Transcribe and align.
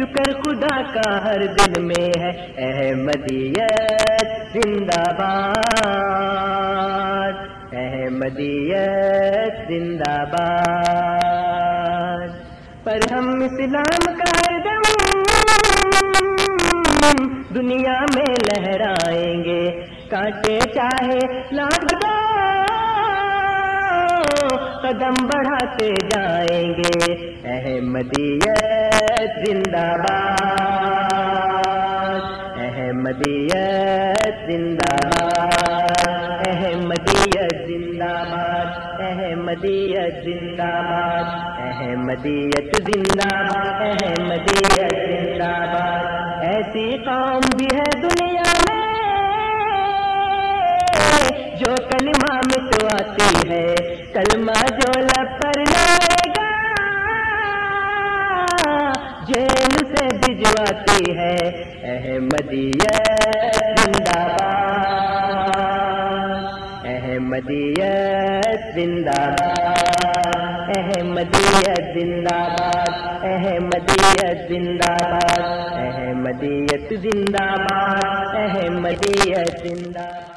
شکر 0.00 0.22
خدا 0.22 0.82
کا 0.82 1.24
ہر 1.24 1.46
دل 1.46 1.82
میں 1.82 2.20
ہے۔ 2.20 2.30
احمدیت 2.56 4.28
زندہ 4.52 5.18
باد۔ 5.18 7.32
احمدیت 7.72 9.68
زندہ 9.68 10.24
باد۔ 10.32 12.28
پر 12.84 12.98
ہم 13.12 13.42
اسلام 13.42 14.04
کا 14.04 14.58
دم 14.58 14.82
دنیا 17.54 18.00
میں 18.16 18.26
لہرائیں 18.26 19.44
گے۔ 19.44 19.70
کاٹے 20.10 20.58
چاہے 20.74 21.42
لاکھ 21.52 21.94
قدم 24.82 25.26
بڑھاتے 25.26 26.08
جائیں 26.08 26.70
گے۔ 26.70 27.14
احمدیت 27.44 29.46
زندہ 29.46 29.96
باد۔ 29.96 32.20
احمدیت 32.58 34.50
زندہ 34.50 35.04
باد۔ 35.04 36.46
احمدیت 36.46 37.68
زندہ 37.68 38.04
باد۔ 38.04 39.00
احمدیت 39.00 40.24
زندہ 40.24 40.62
باد۔ 40.62 41.72
احمدیت 41.72 42.76
زندہ 42.76 43.24
باد۔ 43.24 44.02
احمدیت 44.02 45.08
زندہ 45.08 45.66
باد۔ 45.72 46.44
ایسی 46.44 46.96
قوم 47.04 47.40
بھی 47.56 47.64
ہے 47.64 48.02
دنیا 48.02 48.42
میں 48.64 48.80
جو 51.56 51.70
کلمہ 51.90 52.34
مٹواتی 52.34 53.50
ہے۔ 53.50 53.74
کلمہ 54.12 54.69
جو 54.80 55.00
لپر 55.00 55.58
لائے 55.58 56.28
گا۔ 56.28 56.48
جیل 59.26 59.72
سے 59.72 60.06
بھجواتی 60.16 61.18
ہے 61.18 61.36
احمدیت 61.82 63.56
زندہ 63.80 64.26
باد۔ 64.26 64.80
احمدیت 66.84 68.74
زندہ 68.74 69.20
باد۔ 69.20 70.70
احمدیت 70.76 72.00
زندہ 72.00 72.36
باد۔ 72.36 73.24
احمدیت 73.24 74.48
زندہ 74.48 74.92
باد۔ 74.92 75.40
احمدیت 75.72 76.92
زندہ 77.02 77.44
باد۔ 77.44 78.34
احمدیت 78.34 79.62
زندہ 79.62 80.00
باد۔ 80.00 80.29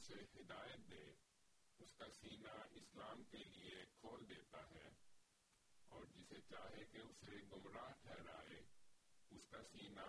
اسے 0.00 0.20
ہدایت 0.34 0.90
دے 0.90 1.04
اس 1.80 1.88
کا 1.98 2.06
سینہ 2.12 2.52
اسلام 2.74 3.22
کے 3.30 3.38
لیے 3.46 3.84
کھول 3.94 4.22
دیتا 4.28 4.60
ہے 4.70 4.88
اور 5.90 6.04
جسے 6.14 6.40
چاہے 6.50 6.84
کہ 6.92 7.00
اسے 7.00 7.40
گمراہ 7.50 7.90
ٹھہرائے 8.02 8.60
اس 9.30 9.42
کا 9.50 9.62
سینہ 9.72 10.06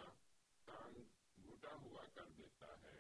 تانگ 0.67 1.01
گھٹا 1.43 1.73
ہوا 1.75 2.03
کر 2.13 2.29
دیتا 2.37 2.71
ہے 2.83 2.95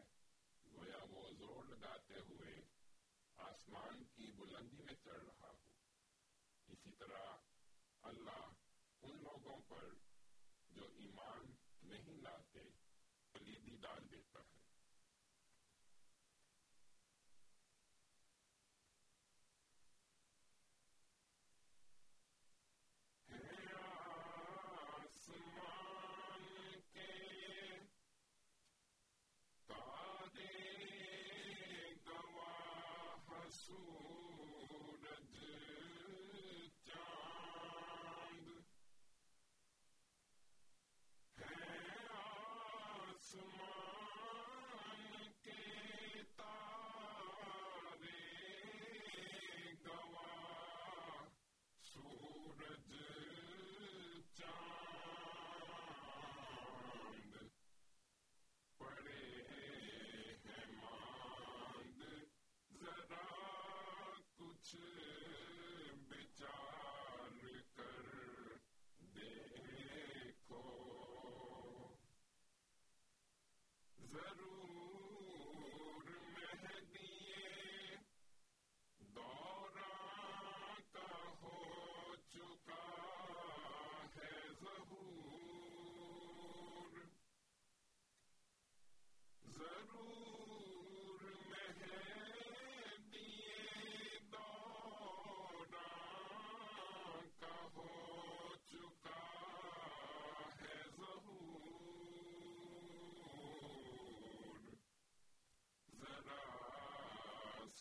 گویا 0.65 0.99
وہ 1.11 1.23
زور 1.37 1.63
لگاتے 1.65 2.19
ہوئے 2.29 2.59
آسمان 3.37 4.03
کی 4.15 4.31
بلندی 4.37 4.83
میں 4.83 4.95
چڑھ 5.03 5.23
رہا 5.23 5.51
ہو 5.53 5.79
اسی 6.67 6.91
طرح 6.99 7.25
اللہ 8.03 8.43
ان 9.03 9.23
لوگوں 9.23 9.59
پر 9.67 9.89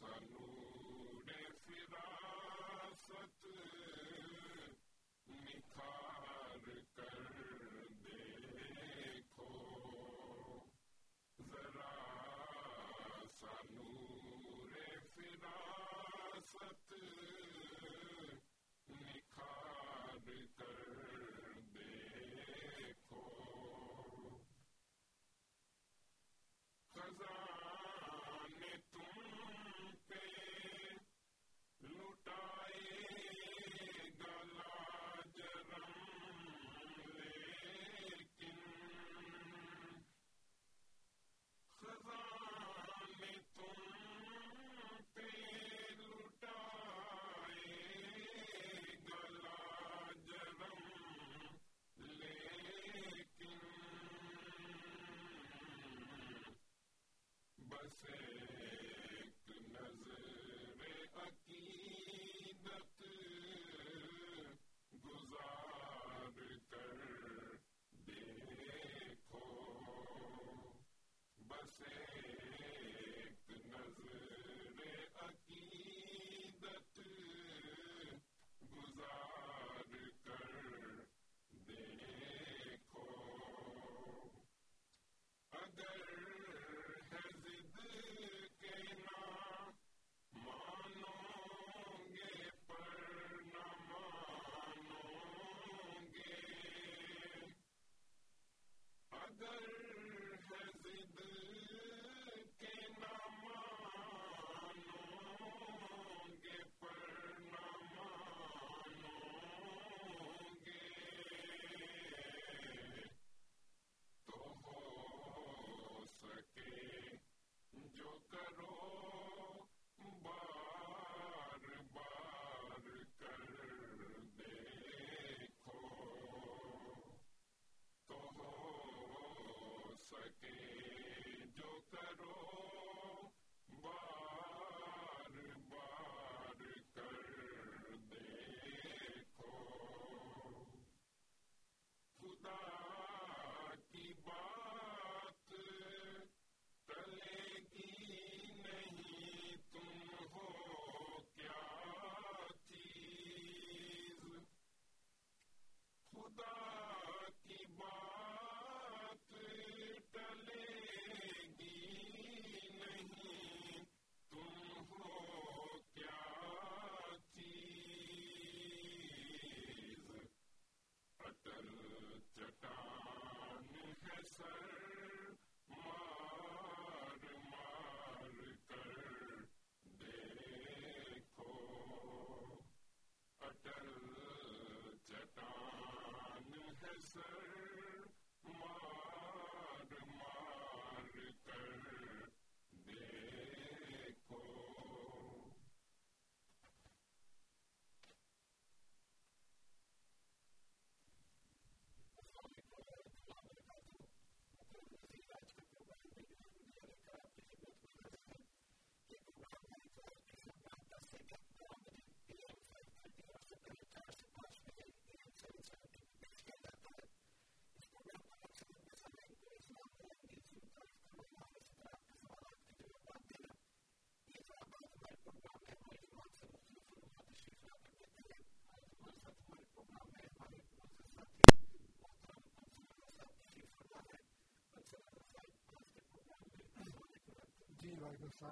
Salud. 0.01 0.25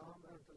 وعلیکم 0.08 0.47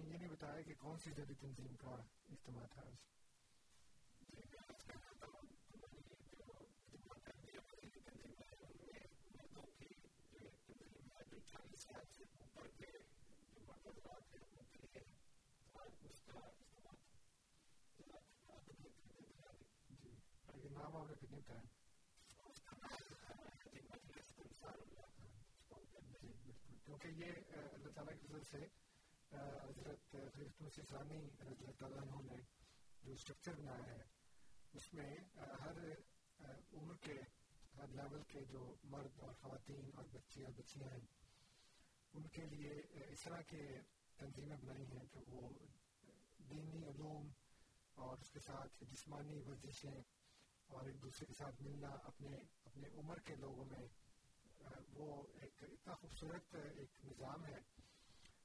نے 0.00 0.08
یہ 0.08 0.18
نہیں 0.18 0.28
بتایا 0.28 0.62
کہ 0.62 0.74
کون 0.78 0.98
سی 0.98 1.10
جدید 1.12 1.40
تنظیم 1.40 1.74
کا 1.76 1.96
اجتماع 2.28 2.66
تھا 2.70 2.82
آج 2.82 3.06
جی 19.92 20.10
اور 20.46 20.56
یہ 20.56 20.70
نام 20.70 20.96
آپ 20.96 21.08
نے 21.08 21.14
کتنے 21.16 21.38
بتایا 21.38 21.60
جی 26.12 26.28
بالکل 26.44 26.52
کیونکہ 26.84 27.08
یہ 27.16 27.30
آ، 27.50 27.66
اللہ 27.72 27.90
تعالیٰ 27.90 28.14
کی 28.14 28.26
فضل 28.26 28.42
سے 28.44 28.66
آ، 29.32 29.42
حضرت 29.60 30.16
خلیفۃ 30.70 30.82
مسیح 30.82 30.98
ثانی 30.98 31.20
رضی 31.42 31.64
اللہ 31.64 31.78
تعالیٰ 31.78 31.98
عنہ 31.98 32.20
نے 32.24 32.36
جو 33.02 33.12
اسٹرکچر 33.12 33.54
بنایا 33.54 33.86
ہے 33.86 34.02
اس 34.74 34.92
میں 34.94 35.08
ہر 35.60 35.78
عمر 36.72 36.96
کے 36.96 37.14
ہر 37.78 37.88
لیول 37.88 38.22
کے 38.28 38.44
جو 38.44 38.60
مرد 38.84 39.18
اور 39.18 39.32
خواتین 39.40 39.90
اور 39.94 40.04
بچے 40.12 40.44
اور 40.44 40.52
بچیاں 40.56 40.90
ہیں 40.90 41.06
ان 42.14 42.28
کے 42.28 42.44
لیے 42.46 42.70
اس 43.04 43.22
طرح 43.22 43.40
کے 43.48 43.62
تنظیمیں 44.18 44.56
بنائی 44.56 44.86
ہیں 44.86 45.04
کہ 45.12 45.20
وہ 45.28 45.48
دینی 46.50 46.84
علوم 46.84 47.28
اور 47.96 48.18
اس 48.18 48.30
کے 48.30 48.40
ساتھ 48.40 48.84
جسمانی 48.84 49.40
ورزشیں 49.40 50.00
اور 50.70 50.86
ایک 50.86 51.02
دوسرے 51.02 51.26
کے 51.26 51.34
ساتھ 51.34 51.62
ملنا 51.62 51.88
اپنے 52.04 52.36
اپنے 52.64 52.88
عمر 52.94 53.20
کے 53.24 53.36
لوگوں 53.36 53.64
میں 53.64 53.86
وہ 54.92 55.22
ایک 55.40 55.62
اتنا 55.64 55.94
خوبصورت 55.94 56.54
ایک 56.54 57.04
نظام 57.04 57.44
ہے 57.44 57.58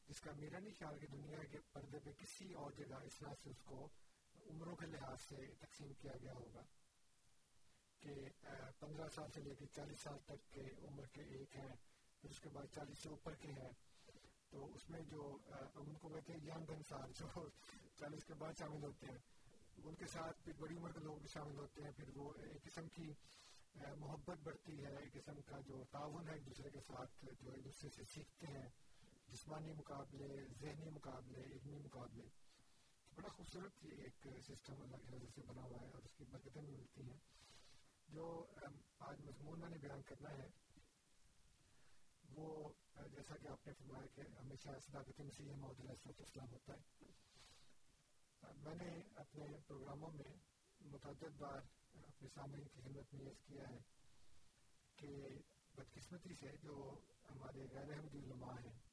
جس 0.08 0.22
کا 0.22 0.32
میرا 0.32 0.60
نہیں 0.60 0.74
خیال 0.80 1.00
کہ 1.00 1.08
دنیا 1.08 1.44
کے 1.52 1.60
پردے 1.74 2.00
پہ 2.00 2.12
کسی 2.12 2.54
اور 2.54 2.72
جگہ 2.72 2.96
اس 3.04 3.18
طرح 3.20 3.34
سے 3.44 3.50
اس 3.50 3.62
کو 3.64 3.88
عمروں 4.50 4.76
کے 4.76 4.86
لحاظ 4.86 5.22
سے 5.22 5.36
تقسیم 5.60 5.94
کیا 5.94 6.12
گیا 6.22 6.34
ہوگا 6.34 6.62
کہ 8.00 8.14
پندرہ 8.80 9.08
سال 9.16 9.32
سے 9.32 9.42
لے 9.42 9.56
کے 9.56 9.66
چالیس 9.76 10.02
سال 10.02 10.20
تک 10.26 10.54
کے 10.54 10.66
عمر 10.88 11.06
کے 11.06 11.22
ایک 11.22 11.56
ہیں، 11.56 11.76
پھر 12.22 12.30
اس 12.30 12.40
کے 12.40 12.50
بعد 12.50 12.66
چالیس 12.76 13.00
سے 13.04 13.10
اوپر 13.10 13.36
کے 13.36 13.52
ہیں۔ 13.52 13.72
تو 14.50 14.66
اس 14.74 14.90
میں 14.90 15.02
جو 15.02 15.38
ان 15.76 15.94
کو 15.94 16.10
کہتے 16.10 16.34
ہیں 16.34 16.40
ینگ 16.46 16.72
انسار 16.72 17.08
جو 17.20 17.48
چالیس 18.00 18.26
کے 18.26 18.34
بعد 18.34 18.54
شامل 18.60 18.84
ہوتے 18.84 19.08
ہیں۔ 19.08 19.18
ان 19.84 19.96
کے 19.96 20.06
ساتھ 20.08 20.44
پھر 20.44 20.54
بڑی 20.60 20.76
عمر 20.78 20.92
کے 20.92 21.00
لوگ 21.00 21.18
بھی 21.18 21.28
شامل 21.28 21.58
ہوتے 21.60 21.84
ہیں، 21.84 21.92
پھر 21.92 22.10
وہ 22.16 22.32
ایک 22.44 22.64
قسم 22.64 22.88
کی 22.90 23.12
محبت 23.76 24.38
بڑھتی 24.44 24.84
ہے، 24.86 24.96
ایک 24.98 25.14
قسم 25.14 25.42
کا 25.42 25.60
جو 25.68 25.84
تعاون 25.92 26.28
ہے، 26.28 26.34
ایک 26.34 26.46
دوسرے 26.46 26.70
کے 26.70 26.80
ساتھ 26.88 27.26
جو 27.42 27.52
ایک 27.52 27.66
دوسرے 27.66 27.90
سے 27.96 28.04
سیکھتے 28.14 28.48
ہیں۔ 28.48 28.70
جسمانی 29.36 29.74
مقابلے، 29.74 30.48
ذہنی 30.60 30.89
مقابلے، 30.89 31.42
علمی 31.42 31.80
مقابلے۔ 31.80 32.24
بڑا 33.15 33.27
خوبصورت 33.27 33.86
یہ 33.86 34.04
ایک 34.04 34.27
سسٹم 34.44 34.82
اللہ 34.82 34.98
کی 34.98 35.15
نظر 35.15 35.25
سے 35.36 35.42
بنا 35.48 35.62
ہوا 35.62 35.82
ہے 35.82 35.88
اور 35.88 36.04
اس 36.04 36.15
کی 36.18 36.25
برکتیں 36.32 36.62
بھی 36.62 36.75
ملتی 36.75 37.01
ہیں۔ 37.01 37.18
جو 38.10 38.46
آج 39.00 39.22
مضمون 39.22 39.60
میں 39.60 39.70
نے 39.70 39.77
بیان 39.77 40.01
کرنا 40.01 40.30
ہے، 40.30 40.48
وہ، 42.30 42.70
جیسا 42.96 43.36
کہ 43.38 43.48
آپ 43.48 43.68
نے 43.68 43.74
فرمایا 43.74 44.06
کہ 44.15 44.22
ہمیشہ 44.22 44.70
صداقت 44.86 45.20
مسیح 45.20 45.46
محمد 45.46 45.80
علیہ 45.80 45.92
السلام 46.06 46.51
ہوتا 46.51 46.74
ہے۔ 46.74 47.06
میں 48.58 48.75
نے 48.75 49.01
اپنے 49.15 49.46
پروگراموں 49.68 50.12
میں 50.12 50.34
متعدد 50.82 51.36
بار 51.38 51.62
اپنے 51.94 52.27
سامعین 52.34 52.63
کی 52.63 52.82
خدمت 52.82 53.13
میں 53.13 53.25
یہ 53.25 53.32
کیا 53.46 53.63
ہے 53.70 53.80
کہ 54.96 55.27
بدقسمتی 55.75 56.36
سے 56.39 56.51
جو 56.63 57.00
ہمارے 57.32 57.68
غیر 57.72 57.94
احمدی 57.94 58.20
علماء 58.20 58.56
ہیں 58.65 58.85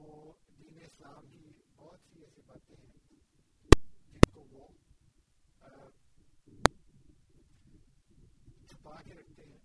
وہ 0.00 0.32
دین 0.58 0.78
اسلام 0.82 1.26
کی 1.30 1.52
بہت 1.76 2.00
سی 2.00 2.24
ایسی 2.24 2.42
باتیں 2.46 2.76
ہیں 2.76 2.98
جن 4.12 4.30
کو 4.30 4.44
وہ 4.50 4.68
چھپا 8.66 8.96
کے 9.04 9.14
رکھتے 9.14 9.44
ہیں 9.44 9.58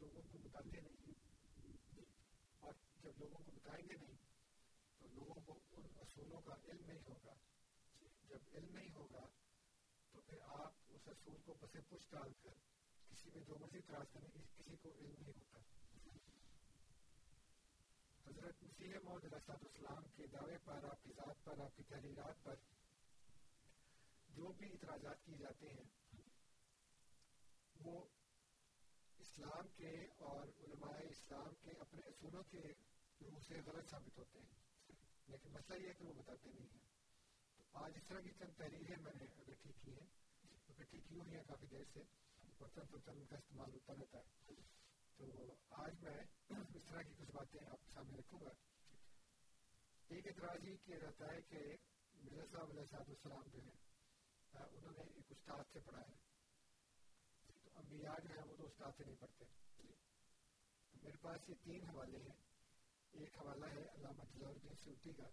لوگوں 0.00 0.22
کو 0.32 0.38
بتاتے 0.38 0.80
نہیں 0.80 1.12
اور 2.60 2.72
جب 3.02 3.18
لوگوں 3.18 3.44
کو 3.44 3.50
بتائیں 3.50 3.82
گے 3.88 3.96
نہیں 3.96 4.16
تو 5.00 5.08
لوگوں 5.12 5.40
کو 5.46 5.58
ان 5.72 5.86
اصولوں 6.00 6.40
کا 6.40 6.54
علم 6.64 6.86
نہیں 6.86 7.02
ہوگا 7.08 7.34
جب 8.28 8.54
علم 8.54 8.74
نہیں 8.74 8.90
ہوگا 8.94 9.26
تو 10.14 10.20
پھر 10.20 10.38
آپ 10.58 10.72
اس 10.88 11.08
اصول 11.08 11.36
کو 11.44 11.54
پسے 11.60 11.80
پوچھ 11.88 12.06
ڈال 12.10 12.32
کر 12.42 12.58
کسی 13.10 13.30
میں 13.34 13.44
جو 13.48 13.58
مرضی 13.60 13.80
تراز 13.80 14.12
کرنے 14.12 14.44
کسی 14.58 14.76
کو 14.82 14.90
علم 14.90 15.14
نہیں 15.18 15.32
ہوتا 15.38 15.49
حضرت 18.30 18.62
مسیح 18.62 18.94
محمد 19.04 19.24
علیہ 19.24 19.52
السلام 19.52 20.02
کے 20.16 20.26
دعوے 20.26 20.58
پر، 20.64 20.84
آپ 20.84 21.02
کی 21.02 21.12
ذات 21.12 21.44
پر، 21.44 21.58
آپ 21.58 21.76
کی 21.76 21.82
تحریرات 21.82 22.42
پر 22.42 22.54
جو 24.28 24.52
بھی 24.52 24.72
اعتراضات 24.72 25.24
کیے 25.24 25.36
جاتے 25.36 25.66
ہیں، 25.68 26.16
وہ 27.80 28.04
اسلام 29.18 29.68
کے 29.76 29.90
اور 30.18 30.48
علماء 30.58 30.98
اسلام 31.10 31.54
کے 31.62 31.70
اپنے 31.80 32.00
اصولوں 32.06 32.42
کے 32.42 32.62
روح 33.20 33.40
سے 33.48 33.54
غلط 33.66 33.90
ثابت 33.90 34.18
ہوتے 34.18 34.38
ہیں۔ 34.38 34.54
لیکن 35.26 35.50
مسئلہ 35.52 35.82
یہ 35.82 35.88
ہے 35.88 35.94
کہ 35.94 36.04
وہ 36.04 36.12
بتاتے 36.12 36.50
نہیں 36.50 36.68
ہیں۔ 36.72 36.80
تو 37.56 37.64
آج 37.72 37.92
اس 37.96 38.08
طرح 38.08 38.20
کی 38.20 38.30
چند 38.38 38.58
تحریریں 38.58 39.02
میں 39.02 39.12
نے 39.20 39.24
اکٹھی 39.24 39.72
کی 39.72 39.92
ہیں۔ 39.92 40.06
اکٹھی 40.68 41.00
کی 41.00 41.14
ہوئی 41.14 41.34
ہیں 41.34 41.42
کافی 41.42 41.66
دیر 41.66 41.84
سے 41.92 42.00
برتن 42.58 42.82
برتن 42.90 43.10
ان 43.10 43.24
کا 43.24 43.36
استعمال 43.36 43.74
ہوتا 43.74 43.92
رہتا 43.94 44.18
ہے۔ 44.18 44.54
تو 45.16 45.52
آج 45.70 45.94
میں 46.02 46.18
اس 46.74 46.84
طرح 46.88 47.02
کی 47.02 47.14
کچھ 47.18 47.30
باتیں 47.32 47.60
آپ 47.66 47.79
سامنے 48.00 48.18
رکھوں 48.18 48.40
گا۔ 48.40 48.50
ایک 50.08 50.26
اعتراض 50.26 50.68
یہ 50.68 50.76
کیا 50.84 50.98
جاتا 50.98 51.34
ہے 51.34 51.42
کہ 51.42 51.56
مرزا 52.14 52.44
صاحب 52.52 52.70
علیہ 52.70 52.84
صاحب 52.90 53.04
السلام 53.08 53.48
جو 53.52 53.58
ہے 53.64 53.70
انہوں 54.54 54.92
نے 54.92 55.02
ایک 55.14 55.24
استاد 55.28 55.64
سے 55.72 55.80
پڑھا 55.80 56.00
ہے۔ 56.00 56.14
تو 57.46 57.70
انبیاء 57.74 58.18
جو 58.22 58.28
ہے 58.34 58.44
وہ 58.46 58.56
تو 58.56 58.66
استاد 58.66 58.92
سے 58.96 59.04
نہیں 59.04 59.16
پڑھتے۔ 59.16 59.44
میرے 61.02 61.16
پاس 61.20 61.48
یہ 61.48 61.54
تین 61.62 61.88
حوالے 61.88 62.18
ہیں۔ 62.18 62.42
ایک 63.12 63.38
حوالہ 63.38 63.64
ہے 63.64 63.84
علامہ 63.94 64.22
جلال 64.24 64.50
الدین 64.50 64.74
سیوتی 64.74 65.12
کا، 65.12 65.28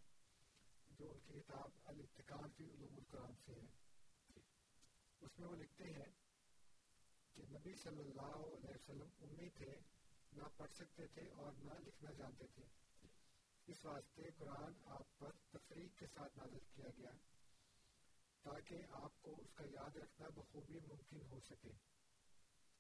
جو 0.90 1.12
ان 1.12 1.20
کی 1.20 1.40
کتاب 1.40 1.70
الاتقان 1.84 2.52
فی 2.58 2.64
علوم 2.64 2.96
القرآن 2.96 3.34
سے 3.46 3.52
ہے۔ 3.52 3.68
اس 5.22 5.40
میں 5.40 5.48
وہ 5.48 5.56
لکھتے 5.56 5.84
ہیں 5.84 6.12
کہ 7.34 7.44
نبی 7.50 7.76
صلی 7.76 8.00
اللہ 8.00 8.58
علیہ 8.58 8.76
وسلم 8.76 9.08
امی 9.20 9.50
تھے 9.50 9.97
نہ 10.38 10.44
پڑھ 10.58 10.72
سکتے 10.72 11.08
تھے 11.08 11.22
اور 11.22 11.54
نہ 11.54 11.74
لکھنا 11.74 12.12
جانتے 12.12 12.46
تھے۔ 12.48 12.64
اس 13.66 13.86
واسطے 13.86 14.22
قرآن 14.38 14.74
آپ 14.86 15.18
پر 15.18 15.32
تفریح 15.52 15.88
کے 15.98 16.08
ساتھ 16.08 16.38
نازل 16.38 16.60
کیا 16.60 16.86
گیا 16.98 17.12
تاکہ 18.42 18.76
آپ 18.92 19.22
کو 19.22 19.32
اس 19.32 19.54
کا 19.54 19.64
یاد 19.66 19.96
رکھنا 19.96 20.28
بخوبی 20.30 20.80
ممکن 20.80 21.22
ہو 21.32 21.40
سکے۔ 21.40 21.72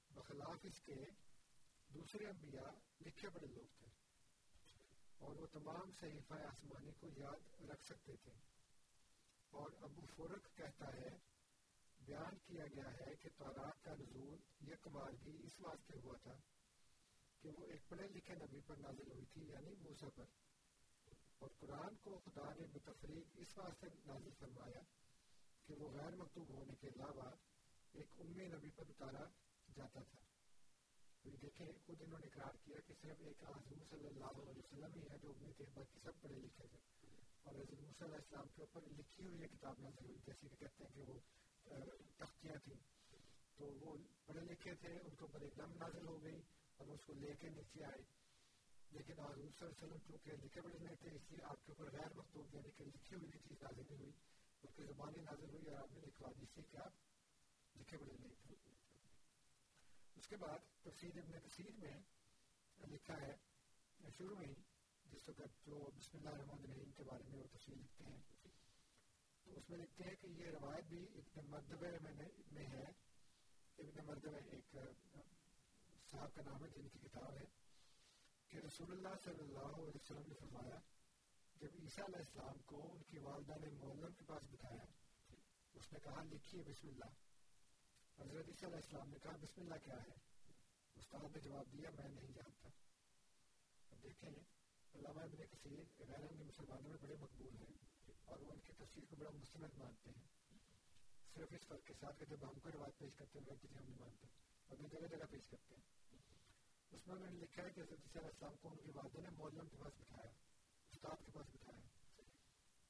بخلاف 0.09 0.57
اس 0.63 0.81
کے 0.81 0.95
دوسرے 1.93 2.25
انبیاء 2.25 2.71
لکھے 3.05 3.29
بڑے 3.29 3.47
لوگ 3.47 3.65
تھے 3.77 3.87
اور 5.17 5.35
وہ 5.35 5.47
تمام 5.47 5.91
صحیفہ 5.99 6.33
آسمانی 6.33 6.91
کو 6.91 7.07
یاد 7.17 7.61
رکھ 7.61 7.85
سکتے 7.85 8.15
تھے۔ 8.15 8.31
اور 9.49 9.71
ابو 9.81 10.01
فورک 10.15 10.57
کہتا 10.57 10.85
ہے، 10.93 11.09
بیان 11.99 12.37
کیا 12.45 12.65
گیا 12.65 12.91
ہے 12.91 13.15
کہ 13.15 13.29
تورات 13.37 13.83
کا 13.83 13.93
نزول 13.93 14.39
یک 14.71 14.87
بار 14.87 15.11
بھی 15.23 15.37
اس 15.43 15.59
واسطے 15.59 15.99
ہوا 16.03 16.17
تھا۔ 16.23 16.56
کہ 17.47 17.61
وہ 17.61 17.67
ایک 17.67 17.89
پڑھے 17.89 18.07
لکھے 18.07 18.35
نبی 18.35 18.59
پر 18.67 18.75
نازل 18.75 19.11
ہوئی 19.11 19.25
تھی 19.25 19.41
یعنی 19.41 19.75
موسیٰ 19.79 20.09
پر۔ 20.15 20.23
اور 21.39 21.49
قرآن 21.59 21.95
کو 22.01 22.19
خدا 22.25 22.53
نے 22.59 22.67
بتفریق 22.73 23.25
اس 23.33 23.57
واسطے 23.57 23.87
نازل 24.05 24.29
فرمایا 24.39 24.81
کہ 25.67 25.73
وہ 25.73 25.89
غیر 25.91 26.15
مکتوب 26.15 26.49
ہونے 26.49 26.73
کے 26.79 26.87
علاوہ 26.87 27.31
ایک 27.91 28.07
امی 28.19 28.47
نبی 28.47 28.69
پر 28.75 28.83
اتارا 28.89 29.25
جاتا 29.75 29.99
تھا۔ 29.99 30.19
دیکھیں، 31.41 31.67
خود 31.85 32.01
انہوں 32.01 32.19
نے 32.19 32.27
اقرار 32.27 32.55
کیا 32.65 32.79
کہ 32.87 32.93
صرف 33.01 33.17
ایک 33.19 33.43
حضور 33.43 33.85
صلی 33.89 34.07
اللہ 34.07 34.25
علیہ 34.25 34.59
وسلم 34.59 34.93
ہی 34.95 35.07
ہے 35.11 35.17
جو 35.21 35.29
امی 35.29 35.53
تھے 35.53 35.65
باقی 35.73 35.99
سب 36.03 36.11
پڑھے 36.21 36.35
لکھے 36.35 36.67
تھے۔ 36.67 36.77
اور 37.43 37.55
حضرت 37.55 37.79
موسیٰ 37.79 38.07
علیہ 38.07 38.15
السلام 38.15 38.47
کے 38.55 38.61
اوپر 38.61 38.81
لکھی 38.97 39.23
ہوئی 39.23 39.41
یہ 39.41 39.47
کتاب 39.47 39.75
نازل 39.79 40.05
ہوئی، 40.05 40.17
جیسے 40.25 40.47
کہ 40.49 40.55
کہتے 40.55 40.83
ہیں 40.83 40.91
کہ 40.95 41.01
وہ 41.01 41.19
تختیاں 42.17 42.55
تھیں۔ 42.63 42.75
تو 43.55 43.65
وہ 43.65 43.97
پڑھے 44.25 44.41
لکھے 44.41 44.75
تھے، 44.75 44.93
ان 44.93 45.09
کے 45.09 45.21
اوپر 45.21 45.41
ایک 45.41 45.57
دم 45.57 45.73
نازل 45.73 46.05
ہو 46.05 46.23
گئی۔ 46.23 46.41
اور 46.77 46.87
اس 46.87 46.99
کو 47.05 47.13
لے 47.13 47.33
کے 47.39 47.49
نیچے 47.49 47.83
آئے۔ 47.83 48.01
لیکن 48.91 49.19
حضور 49.19 49.35
صلی 49.35 49.43
اللہ 49.43 49.65
علیہ 49.65 49.85
وسلم 49.85 49.97
چونکہ 50.07 50.31
لکھے 50.45 50.61
پڑھے 50.61 50.79
نہیں 50.79 50.95
تھے، 50.95 51.09
اس 51.11 51.31
لیے 51.31 51.43
آپ 51.43 51.65
کے 51.65 51.71
اوپر 51.71 51.91
غیر 51.91 52.13
مختوب 52.15 52.55
یعنی 52.55 52.71
کہ 52.71 52.85
لکھی 52.85 53.15
ہوئی 53.15 53.31
چیز 53.31 53.61
نازل 53.61 53.83
نہیں 53.89 53.99
ہوئی، 53.99 54.11
بلکہ 54.61 54.83
زبانی 54.83 55.21
نازل 55.21 55.49
ہوئی 55.49 55.69
اور 55.69 55.77
آپ 55.79 55.91
نے 55.91 55.99
لکھوا 55.99 56.31
دی 56.39 56.45
سے 56.55 56.61
کہ 56.71 56.77
آپ 56.77 56.91
لکھے 57.77 57.97
پڑھے 57.97 58.13
نہیں 58.19 58.35
تھے۔ 58.41 58.55
اس 60.15 60.27
کے 60.27 60.37
بعد 60.37 60.83
تفسیر 60.83 61.17
ابن 61.17 61.39
کثیر 61.39 61.71
میں 61.77 62.01
لکھا 62.87 63.21
ہے، 63.21 63.35
شروع 64.17 64.35
میں 64.35 64.47
ہی، 64.47 64.53
جس 65.05 65.29
وقت 65.29 65.65
جو 65.65 65.89
بسم 65.95 66.17
اللہ 66.17 66.29
الرحمن 66.29 66.63
الرحیم 66.63 66.91
کے 66.91 67.03
بارے 67.03 67.23
میں 67.29 67.39
وہ 67.39 67.47
تفصیل 67.51 67.79
لکھتے 67.79 68.03
ہیں۔ 68.03 68.21
تو 69.43 69.53
اس 69.55 69.69
میں 69.69 69.77
لکھتے 69.77 70.03
ہیں 70.03 70.15
کہ 70.15 70.27
یہ 70.27 70.45
روایت 70.45 70.83
بھی 70.83 71.03
ابن 71.03 71.49
مردبہ 71.49 71.87
میں 72.51 72.65
ہے۔ 72.65 72.83
ابن 73.77 74.05
مردبہ 74.05 74.37
ایک 74.51 74.75
صاحب 76.11 76.33
کا 76.35 76.41
نام 76.41 76.63
ہے 76.63 76.69
جن 76.75 76.87
کی 76.89 76.99
کتاب 76.99 77.33
ہے 77.37 77.45
کہ 78.51 78.57
رسول 78.57 78.91
اللہ 78.91 79.15
صلی 79.23 79.39
اللہ 79.39 79.73
علیہ 79.77 79.95
وسلم 79.95 80.27
نے 80.27 80.35
فرمایا 80.39 80.77
جب 81.55 81.75
عیسیٰ 81.81 82.03
علیہ 82.05 82.19
السلام 82.19 82.61
کو 82.65 82.81
ان 82.91 83.01
کی 83.03 83.17
والدہ 83.17 83.55
نے 83.61 83.69
معلم 83.73 84.13
کے 84.17 84.25
پاس 84.27 84.43
بٹھایا، 84.51 84.85
اس 85.75 85.91
نے 85.93 85.99
کہا 86.03 86.23
لکھیے 86.23 86.63
بسم 86.67 86.87
اللہ۔ 86.87 87.11
حضرت 88.17 88.47
عیسیٰ 88.47 88.69
علیہ 88.69 88.83
السلام 88.83 89.09
نے 89.09 89.19
کہا، 89.23 89.35
بسم 89.41 89.61
اللہ 89.61 89.83
کیا 89.83 89.97
ہے؟ 90.03 90.15
استاد 90.95 91.35
نے 91.35 91.39
جواب 91.39 91.71
دیا، 91.73 91.89
میں 91.89 92.09
نہیں 92.09 92.33
جانتا۔ 92.33 92.69
اب 93.91 94.03
دیکھیں، 94.03 94.29
علامہ 94.93 95.21
ابن 95.21 95.45
کثیر 95.51 95.83
غیر 96.07 96.31
مسلمانوں 96.43 96.89
میں 96.89 96.97
بڑے 97.01 97.15
مقبول 97.19 97.55
ہیں 97.55 97.75
اور 98.25 98.39
وہ 98.39 98.51
ان 98.51 98.59
کی 98.59 98.73
تفسیر 98.77 99.05
کو 99.09 99.15
بڑا 99.15 99.29
مستند 99.35 99.77
مانتے 99.77 100.09
ہیں۔ 100.09 100.25
صرف 101.33 101.53
اس 101.53 101.67
فرق 101.67 101.85
کے 101.87 101.93
ساتھ 101.99 102.19
کہ 102.19 102.25
جب 102.25 102.49
ہم 102.49 102.59
کو 102.59 102.71
روایت 102.71 102.97
پیش 102.99 103.15
کرتے 103.15 103.39
ہیں 103.39 103.55
کسی 103.61 103.75
ہم 103.75 103.85
نہیں 103.85 103.99
مانتے، 103.99 104.27
اور 104.67 104.89
جگہ 104.89 105.07
جگہ 105.07 105.25
پیش 105.31 105.49
کرتے 105.49 105.75
ہیں۔ 105.75 105.96
اس 106.91 107.07
میں 107.07 107.15
انہوں 107.15 107.31
نے 107.31 107.37
لکھا 107.39 107.63
ہے 107.63 107.69
کہ 107.69 107.79
حضرت 107.81 107.99
عیسیٰ 107.99 108.21
علیہ 108.21 108.31
السلام 108.33 108.55
کو 108.61 108.69
ان 108.69 108.77
کی 108.77 108.91
والدہ 108.91 109.21
نے 109.21 109.29
مولم 109.29 109.67
کے 109.67 109.77
پاس 109.77 109.93
بٹھایا، 109.97 110.29
استاد 110.91 111.25
کے 111.25 111.31
پاس 111.31 111.45
بٹھایا۔ 111.53 111.81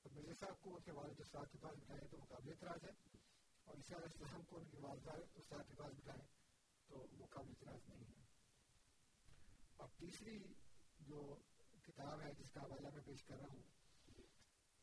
اور 0.02 0.12
مرزا 0.12 0.34
صاحب 0.40 0.62
کو 0.62 0.76
ان 0.76 0.82
کے 0.82 0.92
والد 0.92 1.20
استاد 1.20 1.52
کے 1.52 1.58
پاس 1.62 1.78
بٹھائے 1.78 2.08
تو 2.08 2.18
وہ 2.18 2.26
قابل 2.26 2.50
اعتراض 2.50 2.84
ہے 2.84 2.90
اور 3.64 3.76
عیسیٰ 3.76 3.98
علیہ 3.98 4.12
السلام 4.14 4.44
کو 4.44 4.58
ان 4.58 4.66
کی 4.66 4.78
والدہ 4.78 5.12
استاد 5.36 5.64
کے 5.68 5.74
پاس 5.78 5.94
بٹھائے 5.98 6.26
تو 6.88 7.06
وہ 7.12 7.26
قابل 7.26 7.50
اعتراض 7.50 7.90
نہیں 7.90 8.10
ہے 8.10 8.26
اور 9.78 9.90
تیسری 9.98 10.38
جو 11.00 11.36
کتاب 11.82 12.22
ہے 12.22 12.34
جس 12.34 12.52
کا 12.54 12.62
حوالہ 12.62 12.90
میں 12.94 13.02
پیش 13.06 13.24
کر 13.24 13.38
رہا 13.38 13.54
ہوں، 13.54 13.62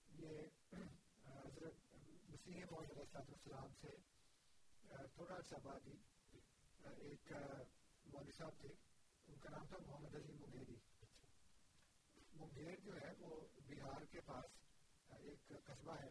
یہ 0.09 0.29
حضرت 1.27 1.95
مسیح 2.29 2.65
محمد 2.71 2.91
علیہ 2.91 3.03
السلام 3.03 3.33
السلام 3.33 3.75
سے 3.81 3.97
تھوڑا 5.15 5.43
سا 5.43 5.57
بعد 5.63 5.87
ہی 5.87 5.97
ایک 6.97 7.33
مولوی 8.07 8.33
صاحب 8.33 8.61
تھے۔ 8.61 8.84
کا 9.45 9.51
نام 9.51 9.67
تھا 9.67 9.77
محمد 9.87 10.15
علی 10.15 10.33
مغیری۔ 10.33 10.77
مغیر 12.35 12.81
جو 12.81 12.93
ہے 13.01 13.13
وہ 13.19 13.41
بہار 13.57 14.05
کے 14.05 14.21
پاس 14.21 14.45
ایک 15.09 15.53
قصبہ 15.65 15.97
ہے۔ 16.03 16.11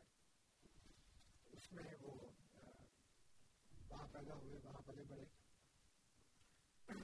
اس 1.52 1.72
میں 1.72 1.96
وہ، 2.02 2.14
وہاں 3.90 4.08
پیدا 4.14 4.34
ہوئے، 4.34 4.60
وہاں 4.64 4.82
پلے 4.86 5.04
بڑے 5.04 5.24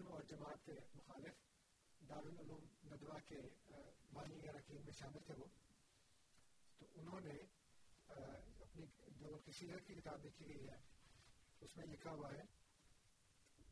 اور 0.05 0.21
جماعت 0.21 0.65
کے 0.65 0.71
مخالف 0.95 1.33
دارالعلوم 2.09 2.93
ندوہ 2.93 3.19
کے 3.27 3.37
بانی 4.13 4.35
یا 4.43 4.51
رقیم 4.51 4.81
میں 4.83 4.93
شامل 4.93 5.19
تھے 5.25 5.33
وہ۔ 5.37 5.45
تو 6.77 6.85
انہوں 6.93 7.19
نے 7.19 7.33
اپنی 8.05 8.85
جو 9.07 9.37
کسی 9.45 9.67
کی 9.87 9.95
کتاب 9.95 10.25
لکھی 10.25 10.47
گئی 10.47 10.69
ہے۔ 10.69 10.77
اس 11.59 11.77
میں 11.77 11.85
لکھا 11.85 12.11
ہوا 12.11 12.33
ہے 12.33 12.58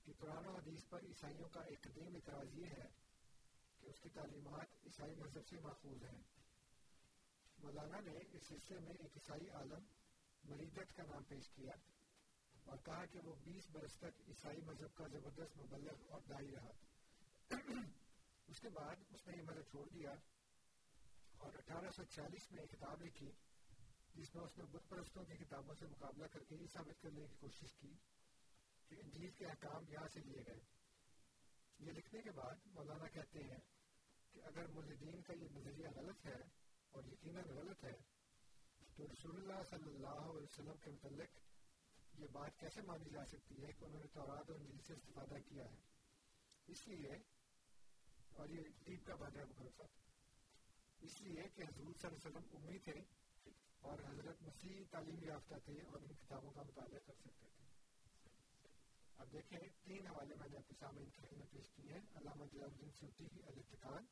کہ 0.07 0.13
قرآن 0.13 0.45
و 0.45 0.51
حدیث 0.55 0.87
پر 0.89 1.03
عیسائیوں 1.03 1.49
کا 1.49 1.61
ایک 1.61 1.81
قدیم 1.81 2.15
اعتراض 2.15 2.53
یہ 2.53 2.65
ہے 2.65 2.87
کہ 3.79 3.87
اس 3.87 3.99
کی 3.99 4.09
تعلیمات 4.09 4.67
عیسائی 4.85 5.15
مذہب 5.15 5.47
سے 5.47 5.55
محفوظ 5.59 6.03
ہیں۔ 6.03 6.21
مولانا 7.59 7.99
نے 7.99 8.11
اس 8.11 8.47
سلسلے 8.47 8.79
میں 8.79 8.93
ایک 8.99 9.17
عیسائی 9.17 9.49
عالم 9.49 9.83
مریدت 10.43 10.95
کا 10.95 11.03
نام 11.03 11.23
پیش 11.23 11.49
کیا 11.49 11.71
اور 12.65 12.77
کہا 12.77 13.05
کہ 13.05 13.19
وہ 13.19 13.35
بیس 13.43 13.69
برس 13.71 13.95
تک 13.97 14.21
عیسائی 14.27 14.61
مذہب 14.61 14.95
کا 14.95 15.07
زبردست 15.07 15.57
مبلغ 15.57 15.93
اور 16.09 16.21
دائی 16.29 16.51
رہا۔ 16.51 16.71
اس 18.47 18.59
کے 18.59 18.69
بعد 18.69 18.95
اس 19.09 19.27
نے 19.27 19.37
یہ 19.37 19.41
مذہب 19.41 19.69
چھوڑ 19.71 19.89
دیا 19.89 20.11
اور 21.37 21.53
اٹھارہ 21.53 21.91
سو 21.91 22.03
چھیالیس 22.03 22.51
میں 22.51 22.61
ایک 22.61 22.71
کتاب 22.71 23.01
لکھی 23.01 23.31
جس 24.15 24.35
میں 24.35 24.43
اس 24.43 24.57
نے 24.57 24.63
بت 24.63 24.89
پرستوں 24.89 25.23
کی 25.23 25.33
کتابوں 25.33 25.75
سے 25.75 25.85
مقابلہ 25.85 26.27
کر 26.27 26.43
کے 26.43 26.55
یہ 26.55 26.67
ثابت 26.73 27.01
کرنے 27.01 27.27
کی 27.27 27.35
کوشش 27.39 27.73
کی 27.73 27.93
کہ 28.87 28.95
انجیل 28.95 29.31
کے 29.31 29.45
احکام 29.45 29.89
یہاں 29.89 30.07
سے 30.07 30.19
لیے 30.19 30.43
گئے۔ 30.47 30.59
یہ 31.79 31.91
لکھنے 31.91 32.21
کے 32.21 32.31
بعد 32.31 32.67
مولانا 32.67 33.07
کہتے 33.07 33.43
ہیں 33.43 33.59
کہ 34.31 34.41
اگر 34.43 34.67
ملدین 34.67 35.21
کا 35.21 35.33
یہ 35.33 35.49
نظریہ 35.49 35.87
غلط 35.95 36.25
ہے 36.25 36.39
اور 36.93 37.03
یقیناً 37.03 37.49
غلط 37.49 37.83
ہے، 37.83 37.97
تو 38.95 39.07
رسول 39.07 39.35
اللہ 39.35 39.63
صلی 39.69 39.89
اللہ 39.89 40.21
علیہ 40.29 40.43
وسلم 40.43 40.77
کے 40.83 40.91
متعلق 40.91 41.37
یہ 42.19 42.27
بات 42.31 42.59
کیسے 42.59 42.81
مانی 42.81 43.09
جا 43.09 43.25
سکتی 43.25 43.63
ہے 43.63 43.71
کہ 43.71 43.85
انہوں 43.85 43.99
نے 43.99 44.07
تورات 44.07 44.49
اور 44.49 44.59
انجیل 44.59 44.81
سے 44.87 44.93
استفادہ 44.93 45.39
کیا 45.47 45.65
ہے؟ 45.65 45.77
اس 46.67 46.87
لیے، 46.87 47.17
اور 48.31 48.49
یہ 48.49 48.69
ٹیپ 48.83 49.05
کا 49.05 49.15
بات 49.15 49.37
ہے 49.37 49.45
مخلص 49.45 49.81
اس 51.01 51.21
لیے 51.21 51.43
کہ 51.55 51.61
حضور 51.61 51.93
صلی 51.93 52.07
اللہ 52.07 52.17
علیہ 52.17 52.27
وسلم 52.27 52.57
امی 52.57 52.79
تھے 52.79 52.99
اور 53.81 53.99
حضرت 53.99 54.41
مسیح 54.41 54.83
تعلیم 54.91 55.23
یافتہ 55.23 55.55
تھے 55.65 55.81
اور 55.81 56.01
ان 56.01 56.13
کتابوں 56.15 56.51
کا 56.51 56.61
مطالعہ 56.61 56.99
کر 57.05 57.13
سکتے 57.13 57.49
تھے۔ 57.57 57.66
اب 59.17 59.31
دیکھیں، 59.31 59.59
تین 59.83 60.07
حوالے 60.07 60.35
میں 60.35 60.47
نے 60.51 60.57
اپنے 60.57 60.75
سامنے 60.79 61.01
ان 61.01 61.09
کی 61.09 61.21
پیش 61.49 61.69
کی 61.69 61.89
ہیں۔ 61.89 62.01
علامہ 62.15 62.45
جلال 62.45 62.69
الدین 62.69 62.91
سوتی 62.91 63.25
کی 63.25 63.39
الاتقان 63.43 64.05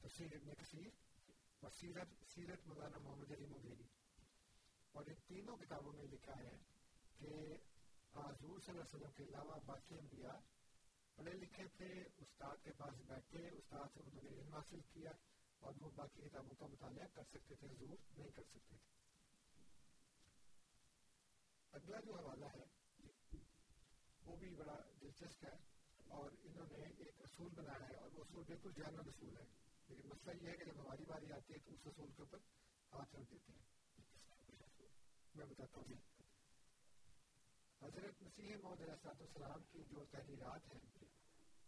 تفسیر 0.00 0.34
ابن 0.34 0.54
کثیر 0.54 0.88
اور 1.60 1.70
سیرت 1.70 2.08
سیرت 2.34 2.66
مولانا 2.66 2.98
محمد 2.98 3.30
علی 3.30 3.46
مغیری۔ 3.46 3.82
اور 4.92 5.04
ان 5.06 5.14
تینوں 5.26 5.56
کتابوں 5.56 5.92
میں 5.92 6.04
لکھا 6.04 6.32
ہے 6.38 6.56
کہ 7.18 7.26
حضور 8.14 8.58
صلی 8.58 8.72
اللہ 8.72 8.84
علیہ 8.84 8.94
وسلم 8.94 9.12
کے 9.12 9.22
علاوہ 9.22 9.58
باقی 9.66 9.98
انبیاء 9.98 10.38
پڑھے 11.14 11.32
لکھے 11.32 11.64
تھے، 11.76 12.02
استاد 12.16 12.64
کے 12.64 12.72
پاس 12.72 12.94
بیٹھے، 13.06 13.48
استاد 13.48 13.86
سے 13.94 14.00
انہوں 14.06 14.22
نے 14.22 14.30
علم 14.30 14.54
حاصل 14.54 14.80
کیا 14.92 15.10
اور 15.58 15.72
وہ 15.80 15.90
باقی 15.94 16.22
کتابوں 16.22 16.54
کا 16.54 16.66
مطالعہ 16.66 17.06
کر 17.14 17.22
سکتے 17.22 17.54
تھے، 17.54 17.66
حضور 17.66 17.88
نہیں 18.18 18.30
کر 18.30 18.42
سکتے 18.42 18.58
تھے۔ 18.68 18.76
اگلا 21.72 22.00
جو 22.00 22.14
حوالہ 22.14 22.44
ہے 22.44 22.83
وہ 24.24 24.36
بھی 24.36 24.54
بڑا 24.54 24.76
دلچسپ 25.00 25.44
ہے 25.44 25.56
اور 26.08 26.30
انہوں 26.42 26.66
نے 26.70 26.84
ایک 26.84 27.20
اصول 27.20 27.52
بنایا 27.54 27.88
ہے 27.88 27.94
اور 27.94 28.10
وہ 28.12 28.20
اصول 28.20 28.44
بالکل 28.44 28.70
جانور 28.72 29.06
اصول 29.06 29.36
ہے۔ 29.36 29.44
لیکن 29.88 30.08
مسئلہ 30.08 30.42
یہ 30.42 30.48
ہے 30.48 30.56
کہ 30.56 30.64
جب 30.64 30.80
ہماری 30.80 31.04
باری 31.04 31.32
آتی 31.32 31.52
ہے 31.52 31.58
تو 31.58 31.72
اس 31.72 31.80
اصول 31.86 32.10
کے 32.12 32.22
اوپر 32.22 32.38
ہاتھ 32.92 33.16
رکھ 33.16 33.30
دیتے 33.30 33.52
ہیں۔ 33.52 33.64
میں 35.34 35.46
بتاتا 35.46 35.80
ہوں۔ 35.80 35.96
حضرت 37.82 38.22
مسیح 38.22 38.56
محمد 38.62 38.80
علیہ 38.80 39.08
السلام 39.08 39.62
کی 39.72 39.82
جو 39.90 40.04
تحریرات 40.10 40.74
ہیں، 40.74 41.04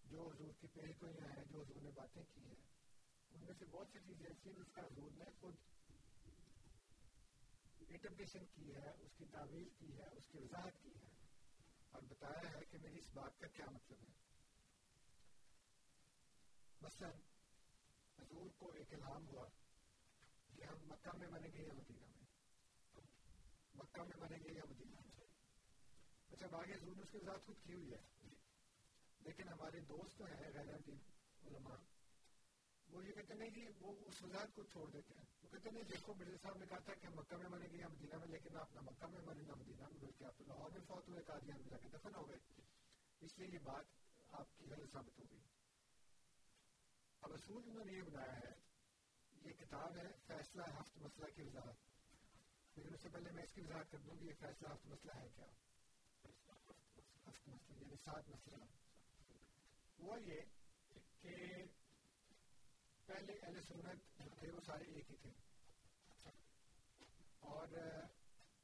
جو 0.04 0.30
حضور 0.30 0.52
کی 0.60 0.66
پیش 0.66 1.02
گوئیاں 1.02 1.28
ہیں، 1.36 1.44
جو 1.44 1.60
حضور 1.60 1.82
نے 1.82 1.90
باتیں 1.90 2.22
کی 2.34 2.40
ہیں، 2.40 2.64
ان 3.30 3.40
میں 3.40 3.54
سے 3.58 3.64
بہت 3.64 3.86
سی 3.92 3.98
چیزیں 3.98 4.26
ایسی 4.26 4.50
ہیں 4.50 4.56
جس 4.56 4.72
کا 4.72 4.82
حضور 4.82 5.10
نے 5.16 5.24
خود 5.40 5.54
انٹرپریشن 7.88 8.44
کی 8.54 8.74
ہے، 8.74 8.90
اس 8.90 9.12
کی 9.16 9.24
تعویل 9.24 9.68
کی 9.78 9.96
ہے، 9.98 10.06
اس 10.12 10.26
کی 10.28 10.38
وضاحت 10.38 10.82
کی 10.82 10.90
ہے۔ 10.90 11.05
اور 11.96 12.04
بتایا 12.04 12.52
ہے 12.52 12.64
کہ 12.70 12.78
میری 12.78 12.98
اس 12.98 13.11
بات 13.14 13.38
کا 13.38 13.46
کیا 13.46 13.66
مطلب 13.70 13.98
ہے۔ 14.00 14.14
مثلا 16.80 17.09
حضور 18.18 18.50
کو 18.56 18.72
ایک 18.72 18.94
الہام 18.94 19.28
ہوا 19.28 19.48
کہ 20.56 20.64
ہم 20.64 20.76
مکہ 20.87 21.16
میں 21.18 21.28
مریں 21.28 21.52
گے 21.52 21.62
یا 21.62 21.72
مدینہ 21.72 22.04
میں۔ 22.04 22.24
مکہ 23.74 24.02
میں 24.02 24.16
مریں 24.16 24.38
گے 24.44 24.52
یا 24.52 24.62
مدینہ 24.70 24.96
میں۔ 25.00 25.24
اچھا 26.30 26.46
باغ 26.46 26.62
حضور 26.62 26.96
نے 26.96 27.02
اس 27.02 27.11
کی 27.11 27.16
وضاحت 27.16 27.46
خود 27.46 27.56
کی 27.62 27.74
ہوئی 27.74 27.92
ہے۔ 27.92 27.98
جی۔ 28.22 28.35
لیکن 29.20 29.48
ہمارے 29.48 29.80
دوست 29.80 30.18
جو 30.18 30.24
ہیں 30.24 30.50
غیر 30.54 30.74
علماء، 31.46 31.76
وہ 32.88 33.06
یہ 33.06 33.12
کہتے 33.12 33.35
نہیں 33.35 33.50
کہ 33.50 33.68
وہ 33.80 33.96
اس 34.06 34.22
وضاحت 34.22 34.54
کو 34.54 34.62
چھوڑ 34.62 34.90
دیتے 34.90 35.14
ہیں۔ 35.14 35.36
وہ 35.46 35.50
کہتے 35.52 35.70
نہیں 35.70 35.85
دیکھو 35.85 36.14
مرزا 36.14 36.37
صاحب 36.42 36.56
نے 36.59 36.66
کہا 36.66 36.78
تھا 36.78 36.94
کہ 36.94 37.09
مکہ 37.09 37.37
میں 37.37 37.48
مریں 37.48 37.68
گے 37.72 37.76
یا 37.76 37.88
مدینہ 37.88 38.16
میں 38.16 38.26
لیکن 38.26 38.56
آپ 38.56 38.72
نہ 38.74 38.80
مکہ 38.80 39.06
میں 39.06 39.20
مریں 39.26 39.42
نہ 39.42 39.54
مدینہ 39.54 39.88
میں 39.88 39.98
بلکہ 40.00 40.24
آپ 40.24 40.40
لاہور 40.40 40.70
میں 40.70 40.80
فوت 40.87 41.09
ہوئے 41.09 41.22
قادیان 41.22 41.61
میں 41.61 41.70
جا 41.70 41.76
کے 41.76 41.88
دفن 41.88 42.14
ہو 42.14 42.28
گئے 42.28 42.64
اس 43.22 43.38
لیے 43.38 43.48
یہ 43.52 43.59
بات 43.62 43.94
آپ 44.32 44.59
کی 44.59 44.70
غلط 44.70 44.92
ثابت 44.92 45.18
ہو 45.18 45.24
گئی 45.30 45.40
اب 47.22 47.32
اصول 47.32 47.62
انہوں 47.66 47.85
نے 47.85 47.92
یہ 47.92 48.02
بنایا 48.02 48.32
ہے 48.32 48.52
یہ 49.42 49.52
کتاب 49.52 49.96
ہے 49.96 50.09
فیصلہ 50.26 50.62
ہفت 50.80 50.98
مسئلہ 50.98 51.30
کی 51.37 51.42
وضاحت 51.42 52.76
لیکن 52.76 52.94
اس 52.94 53.02
سے 53.02 53.09
پہلے 53.09 53.30
میں 53.30 53.42
اس 53.42 53.52
کی 53.52 53.61
وضاحت 53.61 53.90
کر 53.90 53.98
دوں 53.98 54.16
کہ 54.16 54.24
یہ 54.24 54.40
فیصلہ 54.40 54.72
ہفت 54.72 54.87
مسئلہ 54.87 55.18
ہے 55.20 55.28
کیا 55.37 55.46
ہفت 57.26 57.48
مسئلہ 57.48 57.80
یعنی 57.80 57.96
سات 58.04 58.28
مسئلہ 58.28 58.64
وہ 59.98 60.20
یہ 60.22 60.40
کہ 61.20 61.35
پہلے 63.06 63.32
اہل 63.42 63.60
سنت 63.60 64.24
جو 64.24 64.30
تھے 64.38 64.50
وہ 64.50 64.60
سارے 64.66 64.84
ایک 64.84 65.10
ہی 65.10 65.16
تھے۔ 65.16 65.30
اور 67.38 67.68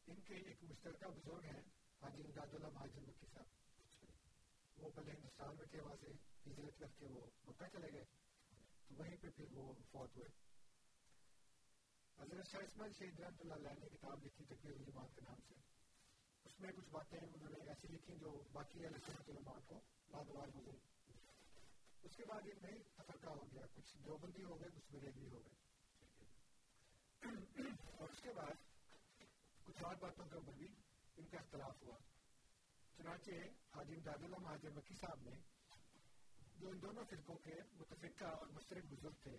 ان 0.07 0.21
کے 0.21 0.35
ایک 0.35 0.65
مشترکہ 0.65 1.07
بزرگ 1.07 1.41
ہیں، 1.45 1.61
حاجی 2.03 2.23
امداد 2.23 2.55
اللہ 2.55 2.67
مہاجر 2.67 3.01
مکی 3.01 3.27
صاحب۔ 3.33 3.47
وہ 4.77 4.91
پہلے 4.91 5.13
ہندوستان 5.13 5.57
میں 5.57 5.67
تھے، 5.67 5.81
وہاں 5.81 5.97
سے 6.01 6.07
ہجرت 6.51 6.79
کر 6.79 6.87
کے 6.99 7.07
وہ 7.07 7.27
مکہ 7.45 7.67
چلے 7.73 7.93
گئے۔ 7.93 8.05
تو 8.89 8.95
وہیں 8.99 9.17
پہ 9.21 9.31
پھر 9.37 9.45
وہ 9.53 9.73
فوت 9.91 10.17
ہوئے۔ 10.17 10.29
حضرت 12.19 12.47
شاہ 12.47 12.61
اسماعیل 12.61 12.93
شہید 12.93 13.21
رحمۃ 13.21 13.41
اللہ 13.41 13.55
علیہ 13.55 13.81
نے 13.81 13.89
کتاب 13.89 14.25
لکھی 14.25 14.45
تقریر 14.45 14.73
الجماعت 14.73 15.15
کے 15.15 15.21
نام 15.21 15.37
سے۔ 15.49 15.55
اس 16.45 16.61
میں 16.61 16.73
کچھ 16.73 16.89
باتیں 16.91 17.19
انہوں 17.19 17.51
نے 17.51 17.69
ایسی 17.69 17.89
لکھی 17.89 18.17
جو 18.17 18.43
باقی 18.53 18.85
اہل 18.85 18.99
سنت 19.07 19.29
علماء 19.29 19.59
کو 19.67 19.81
بعد 20.11 20.25
بار 20.25 20.49
گزری۔ 20.49 20.92
اس 22.03 22.17
کے 22.17 22.25
بعد 22.25 22.41
ان 22.45 22.59
میں 22.63 22.79
تفرقہ 22.95 23.31
ہو 23.31 23.53
گیا، 23.53 23.67
کچھ 23.75 23.99
دیوبندی 23.99 24.45
ہو 24.45 24.61
گئے، 24.61 24.69
کچھ 24.69 24.93
بریلوی 24.93 25.29
ہو 25.31 25.43
گئے۔ 25.45 25.61
اور 27.97 28.09
اس 28.09 28.23
کے 28.23 28.33
بعد 28.33 28.55
کچھ 29.65 29.85
اور 29.85 29.95
باتوں 29.95 30.27
کے 30.27 30.35
اوپر 30.35 30.53
بھی 30.53 30.67
ان 31.17 31.27
کا 31.27 31.39
اختلاف 31.39 31.83
ہوا۔ 31.83 31.99
چنانچہ 32.97 33.31
حاجی 33.75 33.95
امداد 33.95 34.25
اللہ 34.25 34.37
مہاجر 34.39 34.71
مکی 34.71 34.95
صاحب 34.95 35.23
نے، 35.23 35.37
جو 36.57 36.69
ان 36.69 36.83
دونوں 36.83 37.05
فرقوں 37.11 37.37
کے 37.37 37.55
متفقہ 37.73 38.25
اور 38.25 38.47
مشترک 38.47 38.85
بزرگ 38.85 39.15
تھے، 39.23 39.37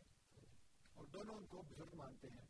اور 0.94 1.06
دونوں 1.06 1.36
ان 1.36 1.46
کو 1.46 1.62
بزرگ 1.62 1.96
مانتے 1.96 2.28
ہیں، 2.28 2.48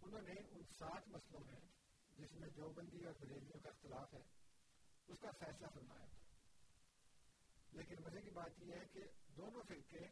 انہوں 0.00 0.22
نے 0.22 0.34
ان 0.50 0.62
سات 0.78 1.08
مسئلوں 1.08 1.40
میں، 1.46 1.60
جس 2.18 2.32
میں 2.32 2.48
دیوبندی 2.48 3.04
اور 3.04 3.14
بریلیوں 3.20 3.60
کا 3.60 3.68
اختلاف 3.68 4.14
ہے، 4.14 4.22
اس 5.06 5.18
کا 5.20 5.30
فیصلہ 5.30 5.66
فرمایا۔ 5.74 6.21
لیکن 7.72 7.94
مزے 8.02 8.20
کی 8.20 8.30
بات 8.30 8.50
یہ 8.58 8.74
ہے 8.74 8.86
کہ 8.92 9.00
دونوں 9.36 9.62
فرقے 9.62 10.04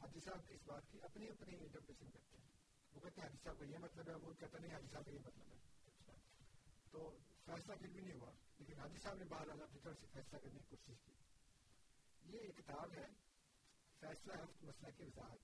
حاجی 0.00 0.20
صاحب 0.20 0.40
اس 0.48 0.60
بات 0.66 0.82
کی 0.90 0.98
اپنی 1.02 1.28
اپنی 1.28 1.56
انٹرپریشن 1.58 2.10
کرتے 2.10 2.36
ہیں۔ 2.36 2.48
وہ 2.92 3.00
کہتے 3.00 3.20
ہیں 3.20 3.28
حاجی 3.28 3.38
صاحب 3.44 3.58
کا 3.58 3.64
یہ 3.64 3.78
مطلب 3.78 4.08
ہے، 4.08 4.14
وہ 4.14 4.32
کہتے 4.32 4.58
نہیں، 4.58 4.74
حاجی 4.74 4.86
صاحب 4.86 5.04
کا 5.04 5.10
یہ 5.10 5.18
مطلب 5.24 5.48
ہے۔ 5.48 5.58
تو 6.90 7.18
فیصلہ 7.44 7.74
پھر 7.74 7.88
بھی 7.88 8.00
نہیں 8.00 8.20
ہوا، 8.20 8.32
لیکن 8.58 8.80
حاجی 8.80 8.98
صاحب 8.98 9.14
نے 9.14 9.24
باہر 9.24 9.48
اپنی 9.48 9.80
طرف 9.80 10.00
سے 10.00 10.06
فیصلہ 10.12 10.38
کرنے 10.38 10.58
کی 10.58 10.76
کوشش 10.76 11.04
کی۔ 11.04 11.12
یہ 12.22 12.38
ایک 12.38 12.56
کتاب 12.56 12.92
ہے، 12.92 13.06
فیصلہ 14.00 14.32
ہفت 14.32 14.62
مسئلہ 14.62 14.90
کی 14.96 15.02
وضاحت۔ 15.02 15.38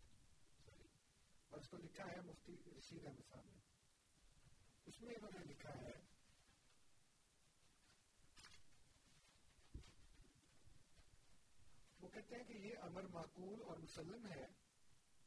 اور 1.48 1.60
اس 1.60 1.68
کو 1.68 1.76
لکھا 1.76 2.04
ہے 2.04 2.20
مفتی 2.20 2.52
رشید 2.78 3.06
احمد 3.06 3.28
صاحب 3.28 3.46
نے۔ 3.46 3.58
اس 4.84 5.00
میں 5.00 5.14
انہوں 5.14 5.30
نے 5.38 5.44
لکھا 5.44 5.70
ہے 5.70 6.14
وہ 12.00 12.03
کہتے 12.14 12.36
ہیں 12.36 12.44
کہ 12.44 12.52
یہ 12.52 12.74
امر 12.82 13.02
معقول 13.02 13.62
اور 13.62 13.76
مسلم 13.76 14.26
ہے 14.26 14.46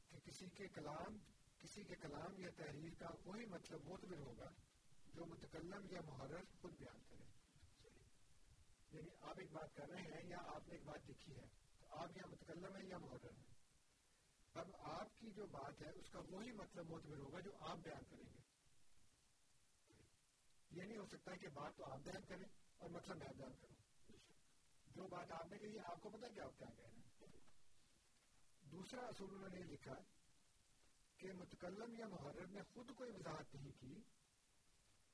کہ 0.09 0.19
کسی 0.19 0.45
کے 0.49 0.67
کلام، 0.67 1.17
کسی 1.57 1.83
کے 1.83 1.95
کلام 1.95 2.39
یا 2.39 2.49
تحریر 2.57 2.93
کا 2.99 3.07
کوئی 3.23 3.45
مطلب 3.45 3.87
معتبر 3.87 4.17
ہوگا 4.17 4.49
جو 5.13 5.25
متکلم 5.25 5.87
یا 5.91 6.01
محرر 6.01 6.41
خود 6.61 6.73
بیان 6.77 6.99
کرے۔ 7.09 7.23
یعنی 8.91 9.09
آپ 9.21 9.39
ایک 9.39 9.51
بات 9.51 9.75
کر 9.75 9.89
رہے 9.89 10.01
ہیں 10.01 10.29
یا 10.29 10.37
آپ 10.45 10.67
نے 10.67 10.75
ایک 10.75 10.83
بات 10.85 11.09
لکھی 11.09 11.35
ہے 11.35 11.45
تو 11.79 11.85
آپ 11.89 12.17
یا 12.17 12.27
متکلم 12.27 12.75
ہے 12.75 12.85
یا 12.87 12.97
محرر 12.97 13.31
ہے 13.37 13.57
اب 14.53 14.67
آپ 14.79 15.17
کی 15.17 15.31
جو 15.31 15.45
بات 15.45 15.81
ہے 15.81 15.89
اس 15.89 16.09
کا 16.09 16.19
وہی 16.19 16.51
مطلب 16.51 16.89
معتبر 16.89 17.17
ہوگا 17.17 17.39
جو 17.39 17.51
آپ 17.59 17.77
بیان 17.77 18.03
کریں 18.09 18.25
گے۔ 18.33 18.39
یہ 20.71 20.83
نہیں 20.83 20.97
ہو 20.97 21.05
سکتا 21.05 21.35
کہ 21.35 21.47
بات 21.47 21.77
تو 21.77 21.85
آپ 21.91 21.99
بیان 21.99 22.25
کریں 22.27 22.45
اور 22.77 22.89
مطلب 22.89 23.17
میں 23.17 23.27
بیان 23.37 23.53
کروں۔ 23.61 23.76
جو 24.97 25.07
بات 25.07 25.31
آپ 25.31 25.51
نے 25.51 25.57
کہی 25.57 25.79
آپ 25.79 26.01
کو 26.01 26.09
پتا 26.09 26.27
کیا 26.27 26.43
کیا 26.57 26.69
کہہ 26.69 26.75
رہے 26.77 26.89
ہیں؟ 26.89 27.01
دوسرا 28.71 29.01
اصول 29.01 29.35
انہوں 29.35 29.49
نے 29.49 29.63
لکھا 29.63 29.95
کہ 31.17 31.33
متکلم 31.33 31.95
یا 31.99 32.07
محرر 32.07 32.47
نے 32.47 32.61
خود 32.63 32.91
کوئی 32.95 33.11
وضاحت 33.11 33.55
نہیں 33.55 33.71
کی 33.79 34.01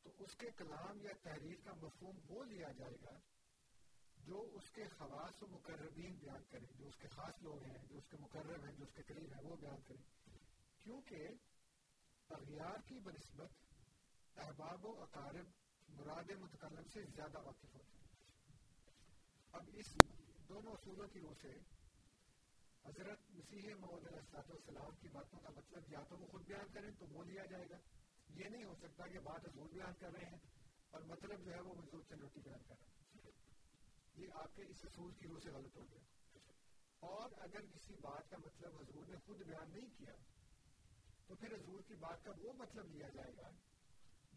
تو 0.04 0.12
اس 0.20 0.36
کے 0.36 0.48
کلام 0.58 1.02
یا 1.02 1.14
تحریر 1.22 1.60
کا 1.64 1.74
مفہوم 1.74 2.20
وہ 2.28 2.44
لیا 2.44 2.72
جائے 2.72 2.96
گا 3.04 3.20
جو 4.18 4.42
اس 4.54 4.70
کے 4.72 4.84
خواص 4.98 5.44
و 5.44 5.48
مقربین 5.48 6.16
بیان 6.16 6.44
کریں 6.50 6.68
جو 6.78 6.88
اس 6.88 6.98
کے 6.98 7.08
خاص 7.08 7.42
لوگ 7.42 7.64
ہیں، 7.64 7.86
جو 7.90 7.98
اس 7.98 8.08
کے 8.10 8.18
مقرر 8.18 8.68
ہیں، 8.68 8.76
جو 8.76 8.84
اس 8.84 8.94
کے 8.94 9.04
قریب 9.04 9.34
ہیں، 9.34 9.44
وہ 9.44 9.56
بیان 9.56 9.82
کریں 9.82 10.04
کیونکہ 10.84 11.28
اغیار 12.30 12.82
کی 12.88 13.00
بنسبت 13.00 13.52
احباب 14.38 14.86
و 14.86 15.02
اقارب 15.02 15.48
مراد 15.90 16.30
متکلم 16.40 16.88
سے 16.94 17.02
زیادہ 17.16 17.42
واقف 17.46 17.76
ہوتے 17.76 17.98
ہیں۔ 17.98 18.03
اب 19.54 19.70
اس 19.74 19.96
دونوں 20.50 20.72
اصولوں 20.72 21.08
کی 21.08 21.20
روح 21.20 21.34
سے 21.42 21.58
حضرت 22.86 23.32
مسیح 23.32 23.76
محمد 23.80 24.08
علیہ 24.08 24.38
السلام 24.38 24.96
کی 25.02 25.08
باتوں 25.08 25.40
کا 25.40 25.50
مطلب 25.50 25.84
یا 25.88 26.04
تو 26.10 26.18
وہ 26.18 26.28
خود 26.28 26.46
بیان 26.46 26.74
کریں 26.74 26.92
تو 27.00 27.06
وہ 27.06 27.24
لیا 27.24 27.46
جائے 27.46 27.66
گا۔ 27.70 27.78
یہ 28.30 28.50
نہیں 28.50 28.64
ہو 28.64 28.76
سکتا 28.76 29.08
کہ 29.08 29.20
بات 29.20 29.46
حضور 29.46 29.70
بیان 29.70 29.94
کر 30.00 30.12
رہے 30.12 30.26
ہیں 30.26 30.38
اور 30.90 31.02
مطلب 31.02 31.46
جو 31.46 31.54
ہے 31.54 31.60
وہ 31.60 31.74
حضور 31.74 32.02
چنوٹی 32.10 32.40
بیان 32.40 32.64
کر 32.68 32.76
رہے 32.80 33.22
ہیں۔ 33.24 33.32
یہ 34.16 34.28
آپ 34.34 34.56
کے 34.56 34.62
اس 34.62 34.86
اصول 34.86 35.14
کی 35.14 35.28
روح 35.28 35.40
سے 35.44 35.50
غلط 35.50 35.78
ہو 35.78 35.84
گیا 35.92 36.00
اور 37.00 37.30
اگر 37.38 37.62
کسی 37.62 37.94
بات 37.96 38.30
کا 38.30 38.38
مطلب 38.38 38.76
حضور 38.80 39.08
نے 39.08 39.18
خود 39.26 39.42
بیان 39.42 39.72
نہیں 39.74 39.90
کیا، 39.98 40.14
تو 41.28 41.36
پھر 41.36 41.54
حضور 41.54 41.82
کی 41.82 41.96
بات 41.96 42.24
کا 42.24 42.32
وہ 42.42 42.54
مطلب 42.54 42.86
لیا 42.88 43.10
جائے 43.10 43.32
گا 43.38 43.50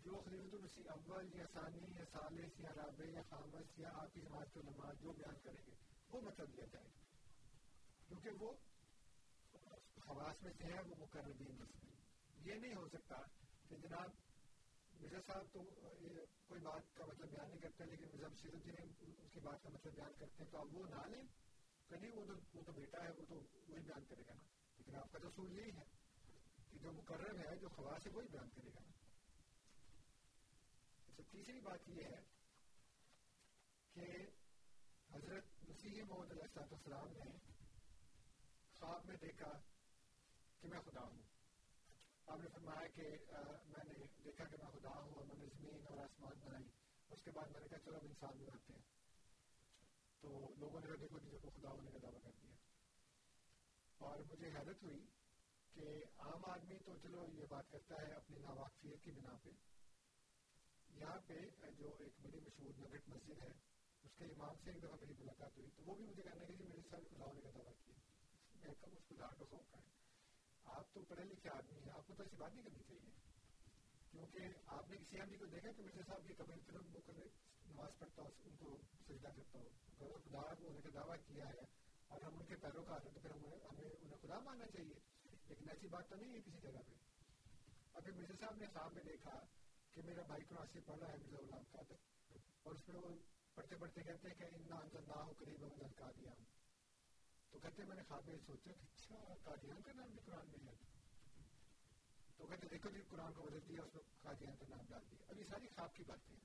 جو 0.06 0.22
خلیفۃ 0.24 0.54
المسیح 0.54 0.84
اول 0.88 1.34
یا 1.34 1.44
ثانی 1.52 1.94
یا 1.94 2.04
ثالث 2.12 2.60
یا 2.60 2.70
رابع 2.76 3.04
یا 3.06 3.22
خامس 3.30 3.78
یا 3.78 3.88
آپ 3.92 4.14
کی 4.14 4.20
جماعت 4.20 4.54
کے 4.54 4.60
علماء 4.60 4.92
جو 5.00 5.12
بیان 5.12 5.34
کریں 5.42 5.66
گے، 5.66 5.72
وہ 6.10 6.20
مطلب 6.20 6.50
لیا 6.54 6.64
جائے 6.72 6.86
گا۔ 6.86 6.98
کیونکہ 8.08 8.30
وہ 8.40 8.52
حواس 10.08 10.42
میں 10.42 10.52
سے 10.58 10.64
ہے، 10.64 10.80
وہ 10.88 10.94
مقربین 10.98 11.58
یہ 12.44 12.54
نہیں 12.54 12.74
ہو 12.74 12.88
سکتا 12.88 13.16
کہ 13.68 13.76
جناب 13.76 14.10
مرزا 15.00 15.18
صاحب 15.26 15.46
تو 15.52 15.62
کوئی 16.46 16.60
بات 16.60 16.94
کا 16.94 17.04
مطلب 17.06 17.30
بیان 17.30 17.48
نہیں 17.48 17.60
کرتے، 17.60 17.84
لیکن 17.84 18.04
مرزا 18.04 18.28
بشیر 18.28 18.54
الدین 18.54 19.12
اس 19.18 19.32
کی 19.32 19.40
بات 19.40 19.62
کا 19.62 19.68
مطلب 19.68 19.94
بیان 19.94 20.12
کرتے 20.18 20.44
ہیں، 20.44 20.50
تو 20.50 20.58
آپ 20.58 20.66
وہ 20.72 20.86
نہ 20.86 21.06
لیں۔ 21.06 21.22
کہ 21.88 21.96
نہیں، 21.96 22.12
وہ 22.12 22.26
تو 22.26 22.32
وہ 22.54 22.62
تو 22.62 22.72
بیٹا 22.72 23.04
ہے، 23.04 23.10
وہ 23.10 23.24
تو 23.28 23.34
وہی 23.68 23.82
بیان 23.82 24.04
کرے 24.04 24.22
گا 24.26 24.34
نا۔ 24.34 24.42
لیکن 24.76 24.96
آپ 24.96 25.12
کا 25.12 25.18
تو 25.18 25.28
اصول 25.28 25.52
یہی 25.52 25.72
ہے 25.76 25.84
کہ 26.72 26.78
جو 26.78 26.92
مقرر 26.92 27.38
ہے، 27.38 27.56
جو 27.56 27.68
خواص 27.68 28.06
ہے، 28.06 28.12
وہی 28.12 28.28
بیان 28.28 28.48
کرے 28.50 28.68
گا 28.68 28.80
نا۔ 28.80 28.95
تیسری 31.36 31.60
بات 31.60 31.88
یہ 31.88 32.02
ہے 32.02 32.22
کہ 33.94 34.06
حضرت 35.12 35.44
مسیح 35.68 36.02
محمد 36.02 36.30
علیہ 36.30 36.58
السلام 36.58 37.08
نے 37.08 37.52
خواب 38.78 39.04
میں 39.04 39.16
دیکھا 39.16 39.52
کہ 40.60 40.68
میں 40.68 40.80
خدا 40.80 41.02
ہوں۔ 41.02 41.22
آپ 42.26 42.38
نے 42.38 42.48
فرمایا 42.52 42.88
کہ 42.88 43.02
میں 43.64 43.84
نے 43.84 44.06
دیکھا 44.24 44.44
کہ 44.44 44.56
میں 44.62 44.80
خدا 44.80 44.88
ہوں 44.88 45.14
اور 45.14 45.24
میں 45.24 45.36
نے 45.36 45.46
زمین 45.46 45.86
اور 45.86 45.98
آسمان 45.98 46.32
بنائی۔ 46.40 46.64
اس 47.10 47.22
کے 47.22 47.30
بعد 47.30 47.46
میں 47.46 47.60
نے 47.60 47.68
کہا، 47.68 47.78
چلو 47.78 47.96
اب 47.96 48.04
انسان 48.04 48.38
بناتے 48.38 48.72
ہیں۔ 48.72 48.82
تو 50.20 50.54
لوگوں 50.56 50.80
نے 50.80 50.96
دیکھو 50.96 51.18
کہ 51.18 51.38
کو 51.38 51.50
خدا 51.50 51.68
ہونے 51.68 51.90
کا 51.90 51.98
دعویٰ 52.02 52.22
کر 52.22 52.30
دیا۔ 52.42 52.54
اور 53.98 54.18
مجھے 54.18 54.48
حیرت 54.48 54.82
ہوئی 54.82 55.06
کہ 55.74 56.04
عام 56.18 56.44
آدمی 56.44 56.78
تو 56.78 56.96
چلو 57.02 57.26
یہ 57.32 57.44
بات 57.48 57.70
کرتا 57.70 57.94
ہے 58.02 58.12
اپنی 58.12 58.38
ناواقفیت 58.38 59.04
کی 59.04 59.10
بنا 59.10 59.36
پہ۔ 59.42 59.50
یہاں 60.96 61.20
پہ 61.26 61.40
جو 61.78 61.96
ایک 61.98 62.12
بڑی 62.22 62.40
مشہور 62.40 62.72
نگٹ 62.78 63.08
مسجد 63.08 63.42
ہے، 63.42 63.48
اس 64.02 64.10
کے 64.16 64.24
امام 64.24 64.54
سے 64.64 64.70
ایک 64.70 64.82
دفعہ 64.82 64.96
میری 65.00 65.12
ملاقات 65.18 65.56
ہوئی، 65.56 65.70
تو 65.76 65.82
وہ 65.86 65.94
بھی 65.94 66.04
مجھے 66.04 66.22
کہنے 66.22 66.46
کہ 66.46 66.54
جی 66.54 66.64
میرے 66.64 66.80
ساتھ 66.90 67.14
خدا 67.14 67.24
ہونے 67.24 67.40
کا 67.40 67.50
دعویٰ 67.54 67.72
کیا 67.84 67.94
میں 68.54 68.74
کب 68.80 68.88
اس 68.92 69.08
خدا 69.08 69.26
کو 69.26 69.44
سونپا 69.50 69.78
ہے۔ 69.78 69.90
آپ 70.64 70.94
تو 70.94 71.02
پڑھے 71.02 71.24
لکھے 71.24 71.50
آدمی 71.50 71.78
ہیں، 71.78 71.92
آپ 71.92 72.06
کو 72.06 72.14
تو 72.14 72.22
ایسی 72.22 72.36
بات 72.36 72.54
نہیں 72.54 72.64
کرنی 72.64 72.82
چاہیے۔ 72.82 73.10
کیونکہ 74.10 74.40
آپ 74.66 74.90
نے 74.90 74.96
کسی 74.96 75.20
آدمی 75.20 75.36
کو 75.36 75.46
دیکھا 75.46 75.72
کہ 75.72 75.82
مرزا 75.82 76.00
صاحب 76.06 76.26
کی 76.26 76.32
قبر 76.32 76.54
طرف 76.66 76.82
وہ 76.92 77.00
کر 77.06 77.12
نماز 77.66 77.90
پڑھتا 77.98 78.22
ہوں 78.22 78.30
ان 78.44 78.56
کو 78.56 78.78
سجدہ 79.08 79.28
کرتا 79.36 79.58
ہوں 79.58 79.68
اگر 80.00 80.18
خدا 80.18 80.54
کو 80.54 80.66
ہونے 80.68 80.80
کا 80.80 80.88
دعویٰ 80.94 81.16
کیا 81.26 81.48
ہے 81.48 81.64
اور 82.08 82.20
ہم 82.20 82.38
ان 82.38 82.44
کے 82.44 82.56
پیروکار 82.56 83.06
ہیں، 83.06 83.12
تو 83.14 83.20
پھر 83.20 83.30
ہمیں 83.30 83.50
ہمیں 83.50 83.90
انہیں 84.00 84.16
خدا 84.22 84.38
ماننا 84.38 84.66
چاہیے۔ 84.66 84.94
لیکن 85.48 85.70
ایسی 85.70 85.88
بات 85.88 86.08
تو 86.08 86.16
نہیں 86.16 86.34
ہے 86.34 86.40
کسی 86.40 86.58
جگہ 86.62 86.78
پہ۔ 86.86 86.94
اور 87.92 88.02
پھر 88.02 88.12
مرزا 88.12 88.34
صاحب 88.40 88.56
نے 88.56 88.66
خواب 88.66 88.92
میں 88.92 89.02
دیکھا 89.02 89.44
کہ 89.96 90.02
میرا 90.02 90.22
بھائی 90.22 90.44
قرآن 90.44 90.66
سے 90.72 90.80
پڑھ 90.80 90.98
رہا 90.98 91.08
ہے 91.08 91.16
مرزا 91.16 91.36
غلام 91.36 91.62
قادر 91.70 91.94
اور 92.62 92.74
اس 92.74 92.88
میں 92.88 92.96
وہ 92.96 93.14
پڑھتے 93.54 93.76
پڑھتے 93.76 94.02
کہتے 94.02 94.28
ہیں 94.28 94.34
کہ 94.34 94.44
ان 94.44 94.62
نہ 95.08 95.12
ہو 95.12 95.32
قریب 95.38 95.60
میں 95.60 95.88
کا 95.96 96.10
دیا 96.16 96.30
تو 97.50 97.58
کہتے 97.58 97.82
ہیں، 97.82 97.88
میں 97.88 97.96
نے 97.96 98.02
خواب 98.02 98.28
میں 98.28 98.36
سوچا 98.46 98.72
کہ 98.72 98.78
اچھا 98.80 99.34
قادیان 99.44 99.82
کا 99.82 99.92
نام 99.92 100.10
بھی 100.10 100.20
قرآن 100.24 100.46
میں 100.46 100.68
ہے۔ 100.68 100.74
تو 102.36 102.46
کہتے 102.46 102.68
دیکھو 102.68 102.90
جی 102.90 103.00
قرآن 103.08 103.32
کو 103.32 103.42
بدل 103.42 103.68
دیا، 103.68 103.82
اس 103.82 103.94
میں 103.94 104.02
قادیان 104.22 104.56
کا 104.56 104.64
نام 104.68 104.86
ڈال 104.88 105.02
دیا۔ 105.10 105.24
اب 105.28 105.38
یہ 105.38 105.44
ساری 105.44 105.68
خواب 105.68 105.94
کی 105.94 106.02
باتیں 106.06 106.36
ہیں۔ 106.36 106.44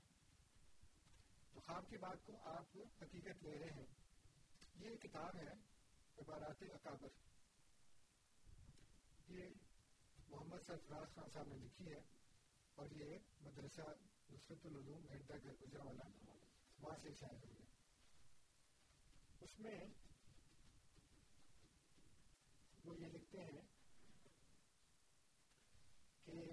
تو 1.53 1.59
خواب 1.59 1.89
کی 1.89 1.97
بات 1.97 2.25
کو 2.25 2.37
آپ 2.43 2.77
حقیقت 3.01 3.43
لے 3.43 3.59
رہے 3.59 3.71
ہیں۔ 3.71 3.85
یہ 4.75 4.95
کتاب 4.95 5.35
ہے 5.35 5.51
عبارات 6.17 6.63
اکابر۔ 6.73 7.07
یہ 9.27 9.49
محمد 10.27 10.57
سرفراز 10.67 11.15
خان 11.15 11.29
صاحب 11.33 11.47
نے 11.47 11.55
لکھی 11.55 11.91
ہے۔ 11.91 12.20
اور 12.81 12.91
یہ 12.91 13.17
مدرسہ 13.41 13.81
نصرت 14.31 14.65
العلوم 14.65 15.07
گھنٹہ 15.07 15.33
گھر 15.43 15.53
گزرا 15.61 15.83
والا 15.83 16.03
وہاں 16.79 16.97
سے 17.01 17.13
شائع 17.13 17.37
ہوئی 17.37 17.55
ہے 17.55 17.65
اس 19.41 19.59
میں 19.59 19.79
وہ 22.85 22.97
یہ 22.97 23.05
لکھتے 23.05 23.41
ہیں 23.41 23.61
کہ 26.25 26.43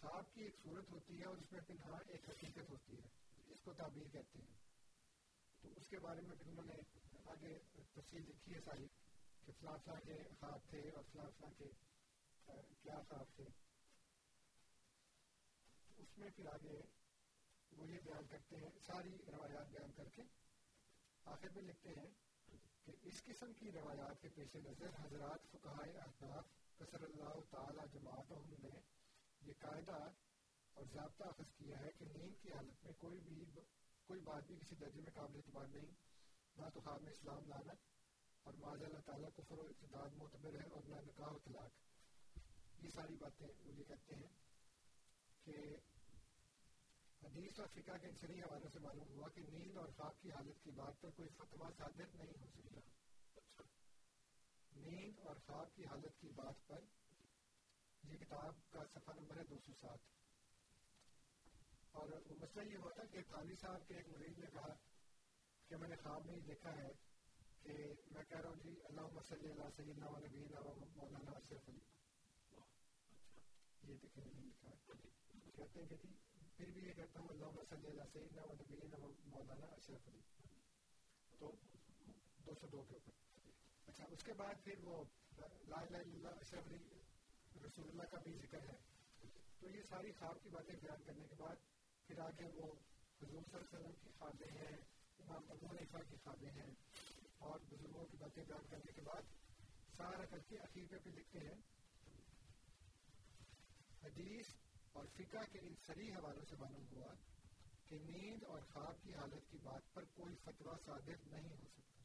خواب 0.00 0.34
کی 0.34 0.42
ایک 0.42 0.56
صورت 0.62 0.90
ہوتی 0.90 1.20
ہے 1.20 1.24
اور 1.24 1.36
اس 1.36 1.52
میں 1.52 1.60
پنہا 1.66 1.98
ایک 2.06 2.28
حقیقت 2.28 2.70
ہوتی 2.70 2.96
ہے، 2.96 3.08
اس 3.46 3.60
کو 3.60 3.72
تعبیر 3.72 4.08
کہتے 4.08 4.38
ہیں۔ 4.38 4.56
تو 5.62 5.68
اس 5.76 5.88
کے 5.88 5.98
بارے 5.98 6.20
میں 6.20 6.36
پھر 6.36 6.46
انہوں 6.46 6.64
نے 6.64 6.74
آگے 7.24 7.58
تفصیل 7.94 8.22
لکھی 8.22 8.54
ہے 8.54 8.60
ساری 8.60 8.86
کہ 9.46 9.52
فلاں 9.60 9.78
فلاں 9.84 10.00
کے 10.00 10.22
خواب 10.40 10.70
تھے 10.70 10.90
اور 10.90 11.04
فلاں 11.12 11.30
فلاں 11.38 11.50
کے 11.58 11.70
کیا 12.82 13.02
خواب 13.08 13.36
تھے۔ 13.36 13.65
اس 15.96 16.18
میں 16.18 16.30
پھر 16.30 16.46
آگے 16.46 16.80
وہ 17.76 17.88
یہ 17.88 17.98
بیان 18.04 18.26
کرتے 18.26 18.56
ہیں، 18.56 18.70
ساری 18.86 19.18
روایات 19.26 19.68
بیان 19.68 19.92
کر 19.92 20.08
کے 20.08 20.22
آخر 21.24 21.48
میں 21.54 21.62
لکھتے 21.62 21.88
ہیں 21.88 22.10
کہ 22.84 22.92
اس 23.02 23.22
قسم 23.22 23.52
کی 23.52 23.72
روایات 23.72 24.20
کے 24.20 24.28
پیش 24.28 24.56
نظر 24.56 24.88
حضرات 24.98 25.40
فقہائے 25.50 25.92
احناف 25.92 26.44
قصر 26.76 27.02
اللہ 27.02 27.40
تعالی 27.50 27.80
جماعت 27.92 28.30
نے 28.30 28.68
یہ 29.40 29.52
قاعدہ 29.58 30.10
اور 30.72 30.84
ضابطہ 30.92 31.24
اخذ 31.24 31.52
کیا 31.56 31.80
ہے 31.80 31.90
کہ 31.98 32.04
نیند 32.04 32.42
کی 32.42 32.52
حالت 32.52 32.84
میں 32.84 32.92
کوئی 32.92 33.20
بھی 33.20 33.44
کوئی 34.04 34.20
بات 34.20 34.46
بھی 34.46 34.56
کسی 34.56 34.74
درجے 34.74 35.00
میں 35.00 35.12
قابل 35.14 35.36
اعتبار 35.36 35.66
نہیں، 35.66 35.94
نہ 36.56 36.68
تو 36.74 36.80
خواب 36.80 37.02
میں 37.02 37.12
اسلام 37.12 37.48
لانا 37.48 37.72
اور 38.42 38.54
معاذ 38.54 38.82
اللہ 38.82 38.98
تعالیٰ 38.98 39.28
کفر 39.36 39.58
و 39.58 39.60
ابتداد 39.60 40.08
معتبر 40.16 40.54
ہے 40.54 40.68
اور 40.68 40.82
نہ 40.88 40.96
نکاح 40.96 41.28
و 41.28 41.38
طلاق۔ 41.38 41.70
یہ 42.84 42.90
ساری 42.90 43.14
باتیں 43.14 43.48
وہ 43.64 43.74
یہ 43.74 43.84
کہتے 43.84 44.14
ہیں۔ 44.14 44.45
کہ 45.46 45.52
حدیث 47.22 47.60
اور 47.60 47.68
فقہ 47.68 47.96
کے 48.00 48.06
انسری 48.06 48.42
حوالوں 48.42 48.68
سے 48.72 48.78
معلوم 48.78 49.08
ہوا 49.08 49.28
کہ 49.28 49.40
نیند 49.40 49.76
اور 49.76 49.88
خواب 49.88 50.20
کی 50.20 50.30
حالت 50.30 50.64
کی 50.64 50.70
بات 50.70 51.00
پر 51.00 51.10
کوئی 51.10 51.28
فتویٰ 51.28 51.70
صادر 51.76 52.06
نہیں 52.14 52.32
ہو 52.40 52.46
سکتا۔ 52.46 52.80
نیند 54.76 55.18
اور 55.18 55.36
خواب 55.36 55.76
کی 55.76 55.84
حالت 55.86 56.20
کی 56.20 56.28
بات 56.28 56.66
پر 56.66 56.80
یہ 58.04 58.16
کتاب 58.18 58.54
کا 58.70 58.84
صفحہ 58.94 59.14
نمبر 59.20 59.36
ہے 59.36 59.44
دو 59.44 59.58
سو 59.66 59.72
سات۔ 59.80 59.98
اور 61.90 62.08
مسئلہ 62.30 62.72
یہ 62.72 62.76
ہوا 62.76 62.90
تھا 62.94 63.04
کہ 63.04 63.18
خالی 63.30 63.54
صاحب 63.54 63.88
کے 63.88 63.94
ایک 63.94 64.08
مریض 64.08 64.38
نے 64.38 64.46
کہا 64.52 64.74
کہ 65.68 65.76
میں 65.76 65.88
نے 65.88 65.96
خواب 65.96 66.26
میں 66.26 66.40
دیکھا 66.40 66.76
ہے 66.76 66.88
کہ 67.62 67.72
میں 68.10 68.22
کہہ 68.24 68.40
رہا 68.40 68.48
ہوں 68.48 68.56
جی 68.56 68.74
اللہ 68.84 69.20
صلی 69.28 69.50
اللہ 69.50 69.70
سیدنا 69.76 70.06
و 70.06 70.18
نبینا 70.18 70.60
و 70.60 70.74
مولانا 70.96 71.30
اشرف 71.30 71.68
علی۔ 71.68 71.80
یہ 73.82 73.94
دیکھیں 74.02 74.24
لکھا 74.24 74.70
ہے 74.70 75.25
کہتے 75.56 75.80
ہیں 75.80 75.86
کہ 75.86 75.96
جی 76.02 76.14
پھر 76.56 76.70
بھی 76.70 76.86
یہ 76.86 76.92
کہتا 76.92 77.20
ہوں 77.20 77.28
اللہ 77.28 77.62
صلی 77.68 77.86
اللہ 77.86 78.10
سیدنا 78.12 78.42
و 78.44 78.54
نبینا 78.54 78.98
و 78.98 79.10
مولانا 79.26 79.66
اشرف 79.74 80.08
علی 80.08 80.20
تو 81.32 81.50
دو 82.46 82.54
سو 82.60 82.66
دو 82.66 82.82
کے 82.82 82.94
اوپر 82.94 83.20
اچھا 83.88 84.04
اس 84.10 84.24
کے 84.24 84.32
بعد 84.36 84.64
پھر 84.64 84.84
وہ 84.84 85.02
لا 85.36 85.46
الہ 85.78 85.96
الا 85.96 86.00
اللہ 86.00 86.40
اشرف 86.40 86.68
علی 86.68 87.64
رسول 87.64 87.88
اللہ 87.88 88.10
کا 88.10 88.18
بھی 88.24 88.34
ذکر 88.38 88.68
ہے 88.68 88.76
تو 89.60 89.68
یہ 89.68 89.82
ساری 89.88 90.12
خواب 90.18 90.42
کی 90.42 90.50
باتیں 90.50 90.74
بیان 90.76 91.02
کرنے 91.04 91.26
کے 91.28 91.34
بعد 91.38 91.64
پھر 92.08 92.18
آگے 92.20 92.50
وہ 92.54 92.72
حضور 93.20 93.42
صلی 93.42 93.58
اللہ 93.58 93.62
علیہ 93.62 93.78
وسلم 93.78 93.94
کی 94.02 94.10
خوابیں 94.18 94.50
ہیں 94.50 94.76
امام 95.18 95.50
ابو 95.50 95.66
حنیفہ 95.66 96.02
کی 96.10 96.16
خوابیں 96.24 96.50
ہیں 96.50 96.70
اور 97.40 97.64
بزرگوں 97.70 98.04
کی 98.10 98.16
باتیں 98.18 98.42
بیان 98.44 98.68
کرنے 98.70 98.92
کے 98.92 99.02
بعد 99.04 99.34
سارا 99.96 100.24
کر 100.30 100.38
کے 100.48 100.58
اخیر 100.60 100.98
پہ 100.98 101.10
لکھتے 101.10 101.38
ہیں 101.40 101.54
حدیث 104.02 104.54
اور 104.96 105.06
فقہ 105.06 105.52
کے 105.52 105.58
ان 105.58 105.74
سری 105.86 106.12
حوالوں 106.12 106.44
سے 106.48 106.56
معلوم 106.56 106.86
ہوا 106.92 107.14
کہ 107.88 107.98
نیند 107.98 108.42
اور 108.44 108.60
خواب 108.72 109.02
کی 109.02 109.14
حالت 109.14 109.50
کی 109.50 109.58
بات 109.62 109.94
پر 109.94 110.04
کوئی 110.04 110.34
فتویٰ 110.44 110.74
صادر 110.84 111.14
نہیں 111.26 111.48
ہو 111.48 111.56
سکتا۔ 111.56 112.02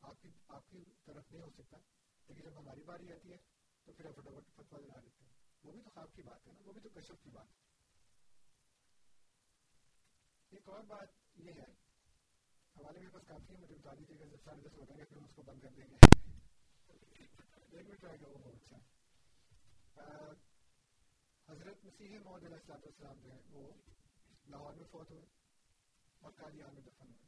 آپ 0.00 0.22
کی 0.22 0.28
آپ 0.48 0.70
کی 0.70 0.84
طرف 1.04 1.32
نہیں 1.32 1.42
ہو 1.42 1.50
سکتا، 1.50 1.76
لیکن 2.28 2.42
جب 2.42 2.58
ہماری 2.58 2.82
باری 2.82 3.12
آتی 3.12 3.32
ہے 3.32 3.36
تو 3.84 3.92
پھر 3.92 4.12
فٹافٹ 4.12 4.50
فتویٰ 4.56 4.82
دلا 4.82 5.00
دیتے 5.02 5.24
ہیں۔ 5.24 5.32
وہ 5.64 5.72
بھی 5.72 5.82
تو 5.82 5.90
خواب 5.90 6.14
کی 6.14 6.22
بات 6.22 6.46
ہے 6.46 6.52
نا، 6.52 6.62
وہ 6.64 6.72
بھی 6.72 6.80
تو 6.80 6.88
کشف 6.88 7.22
کی 7.22 7.30
بات 7.30 7.46
ہے۔ 7.46 7.68
ایک 10.50 10.68
اور 10.68 10.82
بات 10.82 11.08
یہ 11.34 11.52
ہے، 11.52 11.72
حوالے 12.76 12.98
میرے 12.98 13.10
پاس 13.10 13.22
کافی 13.26 13.54
ہے، 13.54 13.58
مجھے 13.58 13.74
بتا 13.74 13.94
دیجیے 13.98 14.20
گا، 14.20 14.24
جب 14.24 14.36
ساڑھے 14.44 14.68
دس 14.68 14.78
ہو 14.78 14.84
جائیں 14.84 15.00
گے 15.00 15.04
پھر 15.04 15.16
ہم 15.16 15.24
اس 15.24 15.34
کو 15.34 15.42
بند 15.42 15.60
کر 15.60 15.68
دیں 15.76 15.84
گے۔ 15.90 15.96
ایک 17.70 17.88
منٹ 17.88 18.04
رہے 18.04 18.16
گا 18.20 18.28
وہ 18.28 18.38
بہت 18.38 18.54
اچھا۔ 18.54 18.78
حضرت 21.48 21.84
مسیح 21.84 22.18
محمد 22.18 22.44
علیہ 22.44 22.56
السلام 22.56 22.80
السلام 22.84 23.20
جو 23.20 23.32
ہے، 23.32 23.38
وہ 23.50 23.72
لاہور 24.48 24.74
میں 24.74 24.84
فوت 24.90 25.10
ہوئے 25.10 25.22
اور 26.20 26.32
قادیان 26.32 26.74
میں 26.74 26.82
دفن 26.82 27.06
ہوئے۔ 27.08 27.26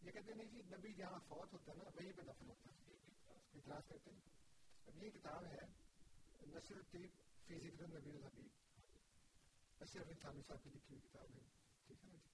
یہ 0.00 0.10
کہتے 0.10 0.34
نہیں 0.34 0.50
جی 0.50 0.62
نبی 0.76 0.92
جہاں 0.92 1.18
فوت 1.28 1.52
ہوتا 1.52 1.72
ہے 1.72 1.76
نا، 1.76 1.84
وہیں 1.84 2.12
پہ 2.12 2.22
دفن 2.22 2.48
ہوتا 2.48 2.72
ہے۔ 2.72 2.92
اعتراض 3.54 3.88
کرتے 3.88 4.10
ہیں۔ 4.10 4.20
اب 4.86 5.04
یہ 5.04 5.10
کتاب 5.10 5.44
ہے 5.44 5.58
نصر 6.46 6.74
الطیب 6.74 7.10
فی 7.46 7.58
ذکر 7.58 7.86
نبی 7.88 8.10
الحبیب۔ 8.10 8.48
اشرف 9.80 10.20
تھامی 10.20 10.42
صاحب 10.42 10.62
کی 10.62 10.70
لکھی 10.70 10.96
ہوئی 10.96 11.08
کتاب 11.08 11.26
ہے 11.34 11.40
ٹھیک 11.86 12.04
ہے 12.04 12.08
نا 12.08 12.18
جی؟ 12.18 12.30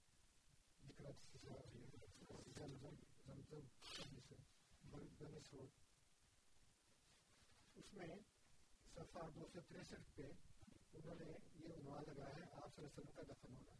اس 7.75 7.93
میں 7.93 8.15
صفحہ 8.93 9.29
دو 9.35 9.47
سو 9.53 9.59
تریسٹھ 9.61 10.15
پہ 10.15 10.23
انہوں 10.93 11.15
نے 11.15 11.31
یہ 11.59 11.73
عنوان 11.73 12.03
لگایا 12.07 12.35
ہے 12.35 12.43
آپ 12.43 12.75
صلی 12.75 12.85
اللہ 12.85 12.87
علیہ 12.87 12.99
وسلم 12.99 13.15
کا 13.15 13.23
دفن 13.29 13.53
ہونا 13.53 13.77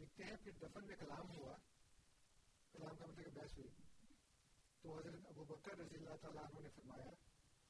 لکھتے 0.00 0.24
ہیں 0.24 0.36
پھر 0.42 0.58
دفن 0.60 0.86
میں 0.86 0.96
کلام 0.98 1.30
ہوا 1.32 1.54
کلام 2.74 2.96
کا 2.96 3.06
مطلب 3.06 3.34
بحث 3.34 3.58
ہوئی 3.58 3.68
تو 4.84 4.94
حضرت 4.94 5.26
ابو 5.26 5.44
بکر 5.46 5.78
رضی 5.78 5.96
اللہ 5.96 6.16
تعالیٰ 6.22 6.42
عنہ 6.44 6.60
نے 6.60 6.68
فرمایا 6.72 7.10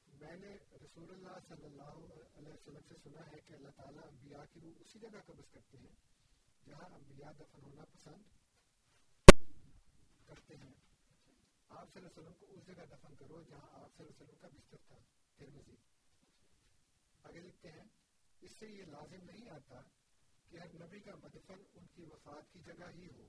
میں 0.07 0.35
نے 0.37 0.51
رسول 0.79 1.11
اللہ 1.11 1.37
صلی 1.47 1.65
اللہ 1.65 1.95
علیہ 2.33 2.53
وسلم 2.53 2.87
سے 2.87 2.95
سنا 2.97 3.25
ہے 3.27 3.39
کہ 3.41 3.53
اللہ 3.53 3.75
تعالیٰ 3.75 4.03
انبیاء 4.05 4.43
کی 4.51 4.59
روح 4.61 4.79
اسی 4.79 4.99
جگہ 4.99 5.21
قبض 5.25 5.51
کرتے 5.51 5.77
ہیں 5.79 5.93
جہاں 6.63 6.89
انبیاء 6.93 7.31
دفن 7.39 7.63
ہونا 7.63 7.85
پسند 7.91 8.33
کرتے 10.27 10.57
ہیں 10.57 10.73
آپ 11.71 11.93
صلی 11.93 12.01
اللہ 12.01 12.09
علیہ 12.09 12.19
وسلم 12.19 12.33
کو 12.39 12.45
اس 12.51 12.67
جگہ 12.67 12.85
دفن 12.87 13.15
کرو 13.17 13.41
جہاں 13.43 13.69
آپ 13.73 13.97
صلی 13.97 14.05
اللہ 14.05 14.13
علیہ 14.13 14.23
وسلم 14.23 14.41
کا 14.41 14.47
بستر 14.49 14.87
تھا 14.87 14.99
پھر 15.37 15.49
مزید 15.51 15.79
آگے 17.23 17.39
لکھتے 17.39 17.71
ہیں 17.71 17.85
اس 18.41 18.51
سے 18.59 18.67
یہ 18.67 18.83
لازم 18.83 19.23
نہیں 19.23 19.49
آتا 19.49 19.81
کہ 20.49 20.57
ہر 20.57 20.73
نبی 20.73 20.99
کا 20.99 21.11
مدفن 21.15 21.63
ان 21.73 21.85
کی 21.95 22.03
وفات 22.03 22.53
کی 22.53 22.59
جگہ 22.59 22.89
ہی 22.89 23.07
ہو، 23.07 23.27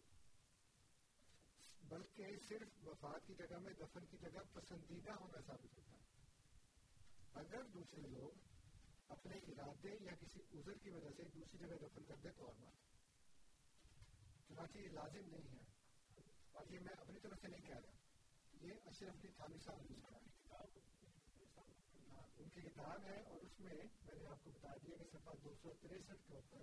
بلکہ 1.82 2.26
صرف 2.48 2.86
وفات 2.86 3.26
کی 3.26 3.34
جگہ 3.34 3.58
میں 3.58 3.72
دفن 3.72 4.06
کی 4.06 4.16
جگہ 4.16 4.38
پسندیدہ 4.52 5.10
ہونا 5.10 5.40
ثابت 5.46 5.78
ہوتا 5.78 5.96
ہے۔ 5.96 6.06
اگر 7.34 7.64
دوسرے 7.64 8.00
لوگ 8.00 8.38
اپنے 9.08 9.36
ارادے 9.36 9.96
یا 10.00 10.12
کسی 10.20 10.58
عذر 10.58 10.78
کی 10.78 10.90
وجہ 10.90 11.10
سے 11.16 11.22
دوسری 11.24 11.58
جگہ 11.58 11.76
دفن 11.76 12.04
کر 12.04 12.16
دے 12.16 12.30
تو 12.30 12.46
اور 12.46 12.54
بات۔ 12.54 12.74
چنانچہ 14.48 14.78
یہ 14.78 14.88
لازم 14.88 15.30
نہیں 15.30 15.58
ہے۔ 15.58 15.64
اور 16.52 16.66
یہ 16.70 16.78
میں 16.78 16.94
اپنی 17.00 17.20
طرف 17.20 17.40
سے 17.40 17.48
نہیں 17.48 17.66
کہہ 17.66 17.76
رہا۔ 17.76 17.92
یہ 18.60 18.74
اشرف 18.86 19.22
کی 19.22 19.28
تھامی 19.28 19.58
صاحب 19.64 19.80
نے 19.80 20.00
کہا۔ 20.10 20.25
ان 22.56 22.62
کی 22.62 22.68
کتاب 22.68 23.04
ہے 23.04 23.22
اور 23.22 23.40
اس 23.40 23.60
میں 23.60 23.74
میں 23.74 24.14
نے 24.16 24.26
آپ 24.26 24.44
کو 24.44 24.50
بتا 24.50 24.68
دیا 24.82 24.96
کہ 24.96 25.04
صفحہ 25.12 25.32
دو 25.44 25.54
سو 25.62 25.72
تریسٹھ 25.80 26.28
کے 26.28 26.34
اوپر 26.34 26.60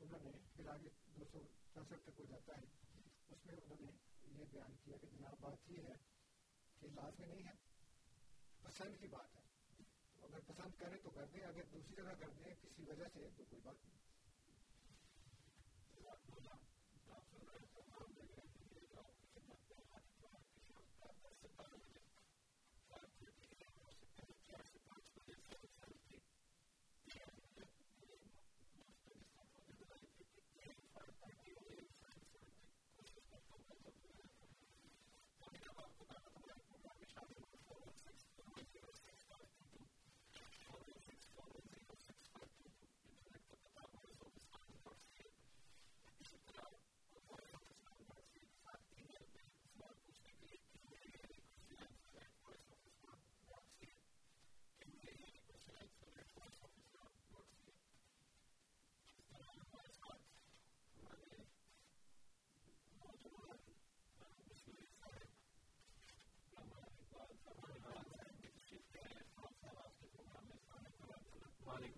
انہوں 0.00 0.18
نے 0.24 0.30
پھر 0.56 0.66
آگے 0.66 0.88
دو 1.18 1.24
سو 1.32 1.38
چونسٹھ 1.74 2.02
تک 2.04 2.20
ہو 2.20 2.24
جاتا 2.24 2.56
ہے۔ 2.56 2.62
اس 3.28 3.46
میں 3.46 3.54
انہوں 3.54 3.76
نے 3.80 3.90
یہ 4.38 4.44
بیان 4.50 4.76
کیا 4.84 4.96
کہ 4.96 5.06
جناب 5.06 5.34
بات 5.40 5.70
یہ 5.70 5.82
ہے 5.82 5.96
کہ 6.80 6.86
لازمی 6.94 7.26
نہیں 7.26 7.46
ہے، 7.46 7.54
پسند 8.62 9.00
کی 9.00 9.06
بات 9.06 9.36
ہے۔ 9.36 9.42
اگر 10.22 10.40
پسند 10.46 10.80
کریں 10.80 10.98
تو 11.02 11.10
کر 11.10 11.26
دیں، 11.32 11.40
اگر 11.40 11.62
دوسری 11.72 11.96
جگہ 11.96 12.14
کر 12.20 12.30
دیں 12.30 12.54
کسی 12.62 12.82
وجہ 12.88 13.04
سے 13.12 13.28
تو 13.36 13.44
کوئی 13.44 13.62
بات 13.62 13.84
نہیں 13.84 13.94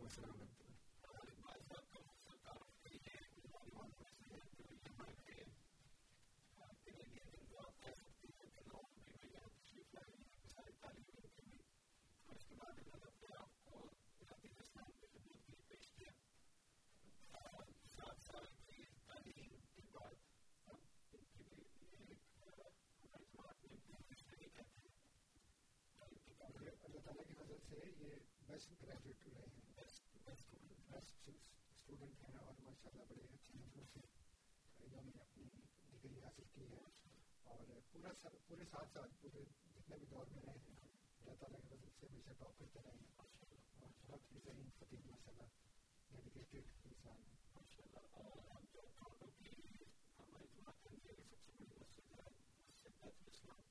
السلام 0.07 0.47
سے 27.69 27.79
یہ 27.99 28.15
بیسٹ 28.49 28.73
گریجویٹ 28.83 29.27
ہوئے 29.27 29.45
ہیں 29.45 29.63
بیسٹ 29.77 31.29
اسٹوڈنٹ 31.29 32.23
ہیں 32.23 32.39
اور 32.39 32.55
ماشاء 32.61 32.91
اللہ 32.91 33.09
بڑے 33.09 33.25
اچھے 33.31 33.55
نمبروں 33.55 33.85
سے 33.87 34.01
انہوں 34.81 35.03
نے 35.05 35.21
اپنی 35.21 35.45
ڈگری 35.93 36.21
حاصل 36.21 36.49
کی 36.55 36.67
ہے 36.67 36.85
اور 37.47 37.65
پورا 37.93 38.13
پورے 38.49 38.65
سات 38.71 38.93
سال 38.93 39.09
پورے 39.21 39.45
جتنے 39.75 39.97
بھی 39.97 40.07
دور 40.07 40.27
میں 40.31 40.43
رہے 40.43 40.59
ہیں 40.59 40.77
اللہ 41.21 41.41
تعالیٰ 41.41 41.61
کے 41.61 41.75
وزن 41.75 41.95
سے 42.01 42.07
ہمیشہ 42.07 42.39
ٹاپ 42.39 42.59
کرتے 42.59 42.81
رہے 42.81 42.95
ہیں 42.95 43.11
اور 43.17 43.91
بہت 44.03 44.33
ہی 44.33 44.41
ذہین 44.47 44.71
فتح 44.79 45.07
ماشاء 45.07 45.33
اللہ 45.33 45.49
ڈیڈیکیٹڈ 46.11 46.67
انسان 46.85 47.23
ہیں 47.25 47.39
ہمارے 50.19 50.47
سب 50.55 50.83
سے 50.83 50.89
بڑی 51.03 51.25
مسجد 51.27 52.13
ہے 52.13 52.31
وعلیکم 52.97 53.66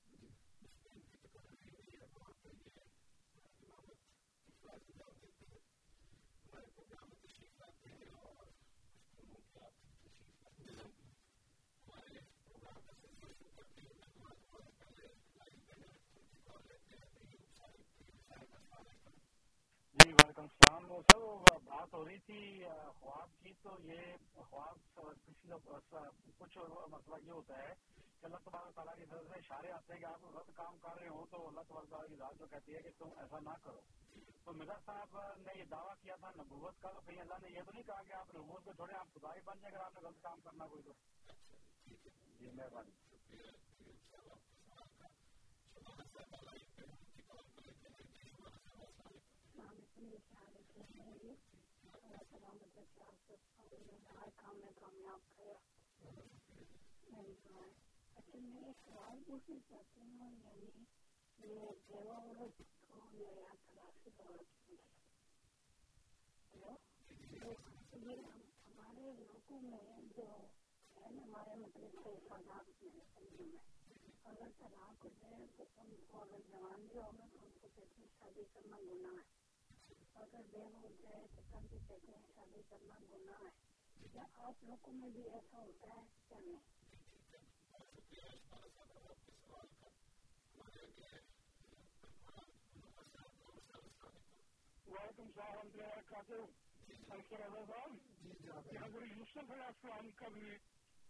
جی، 19.94 20.12
السلام۔ 20.38 20.88
سر، 21.02 21.18
وہ 21.18 21.40
بات 21.66 21.94
ہو 21.94 22.06
رہی 22.06 22.20
تھی 22.20 22.64
خواب 23.00 23.30
کی۔ 23.40 23.54
تو 23.62 23.70
یہ 23.84 24.16
خواب 24.36 24.78
کسی 24.96 25.50
کچھ 26.38 26.58
مسئلہ 26.90 27.16
یہ 27.24 27.32
ہوتا 27.32 27.58
ہے 27.58 27.74
کہ 28.20 28.26
اللہ 28.26 28.38
تبارک 28.44 28.76
تعالیٰ 28.76 28.96
کی 28.96 29.06
طرف 29.06 29.28
سے 29.28 29.36
اشارے 29.36 29.72
آتے 29.72 29.94
ہیں 29.94 30.00
کہ 30.00 30.06
آپ 30.06 30.24
غلط 30.24 30.50
کام 30.56 30.78
کر 30.78 31.00
رہے 31.00 31.08
ہوں 31.08 31.26
تو 31.32 31.48
اللہ 31.48 31.62
تبارک 31.62 31.90
تعالیٰ 31.90 32.10
کی 32.10 32.16
ذات 32.16 32.40
جو 32.40 32.46
کہتی 32.46 32.76
ہے 32.76 32.82
کہ 32.82 32.90
تم 32.98 33.10
ایسا 33.18 33.40
نہ 33.40 33.50
کرو۔ 33.64 33.82
تو 34.46 34.54
مرزا 34.54 34.74
صاحب 34.86 35.18
نے 35.38 35.54
یہ 35.60 35.64
دعویٰ 35.72 35.94
کیا 36.02 36.16
تھا 36.16 36.32
نبوت 36.38 36.82
کا، 36.82 36.92
تو 36.92 37.02
کہیں 37.02 37.22
اللہ 37.22 37.34
نے 37.42 37.50
یہ 37.50 37.62
تو 37.66 37.72
نہیں 37.72 37.84
کہا 37.84 38.02
کہ 38.08 38.14
آپ 38.14 38.36
نبوت 38.36 38.66
کو 38.66 38.74
چھوڑیں، 38.74 38.96
آپ 38.96 39.14
خدا 39.14 39.34
ہی 39.36 39.42
بن 39.46 39.60
جائیں 39.62 39.76
اگر 39.76 39.84
آپ 39.84 39.94
نے 39.94 40.08
غلط 40.08 40.22
کام 40.22 40.42
کرنا 40.44 40.68
کوئی 40.68 40.84
تو۔ 40.84 40.94
جی 42.40 42.52
مہربانی 42.52 42.92
میں 54.56 54.72
کامیاب 54.80 55.22
کرے 55.38 55.54
اچھا 58.16 58.40
میں 58.42 58.64
ایک 58.68 58.78
سوال 58.86 59.24
پوچھنا 59.28 59.58
چاہتی 59.70 60.00
ہوں 60.00 60.32
یعنی 60.44 60.70
رکو 69.46 69.60
میں 69.62 69.80
جو 70.16 70.24
ہے 70.96 71.10
نا 71.10 71.24
ہمارے 71.24 71.56
مطلب 71.56 71.92
سے 71.96 72.14
سلام 72.22 72.70
میں 72.80 73.60
اگر 74.26 74.54
طلاق 74.60 75.04
ہو 75.04 75.10
جائے 75.20 75.46
تو 75.58 75.64
ان 75.76 75.92
کو 76.08 76.22
اگر 76.22 76.42
جوان 76.48 76.86
بھی 76.86 77.00
ہوگا 77.00 77.26
تو 77.34 77.40
ان 77.42 77.52
کو 77.62 77.68
کہتے 77.68 78.00
ہیں 78.00 78.08
شادی 78.16 78.46
کرنا 78.54 78.78
گناہ 78.82 79.14
ہے 79.14 80.24
اگر 80.24 80.48
بے 80.52 80.64
ہو 80.76 80.90
جائے 81.02 81.22
تو 81.36 81.42
سب 81.52 81.70
بھی 81.70 81.80
کہتے 81.88 82.12
ہیں 82.12 82.34
شادی 82.34 82.62
کرنا 82.70 83.00
گناہ 83.12 83.44
ہے 83.44 84.10
کیا 84.10 84.24
آپ 84.46 84.64
لوگوں 84.64 84.94
میں 84.94 85.10
بھی 85.10 85.30
ایسا 85.30 85.60
ہوتا 85.60 85.88
ہے 85.92 86.04
کیا 86.28 86.40
نہیں 86.40 86.60
وعلیکم 94.88 95.24
السلام 95.24 95.68
ورحمۃ 95.68 97.34
اللہ 97.34 97.50
وبرکاتہ 97.50 98.15
جی 98.26 98.78
حضرت 98.78 99.04
یوسف 99.18 99.52
علیہ 99.52 99.64
السلام 99.64 100.10
کا 100.16 100.28
بھی 100.28 100.58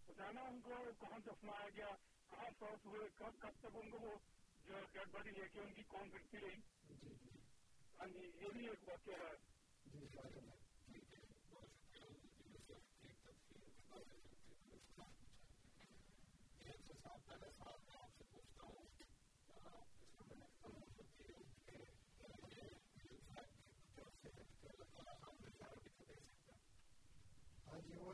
بتانا 0.08 0.40
ان 0.40 0.60
کو 0.60 0.78
کہاں 1.00 1.18
دفنایا 1.26 1.68
گیا 1.76 1.90
کہاں 2.30 2.50
فوت 2.58 2.86
ہوئے 2.86 3.08
کب 3.16 3.38
کب 3.38 3.60
تک 3.60 3.76
ان 3.76 3.90
کو 3.90 3.98
وہ 3.98 4.16
جو 4.64 4.80
ڈیڈ 4.92 5.08
باڈی 5.10 5.30
لے 5.30 5.48
کے 5.52 5.60
ان 5.60 5.72
کی 5.72 5.82
کون 5.88 6.10
پھرتی 6.10 6.40
رہی۔ 6.40 6.60
جی 6.88 6.94
جی 6.94 7.14
ہاں 7.98 8.06
جی 8.06 8.30
یہ 8.40 8.48
بھی 8.52 8.68
ایک 8.68 8.88
واقعہ 8.88 9.20
ہے۔ 9.22 9.34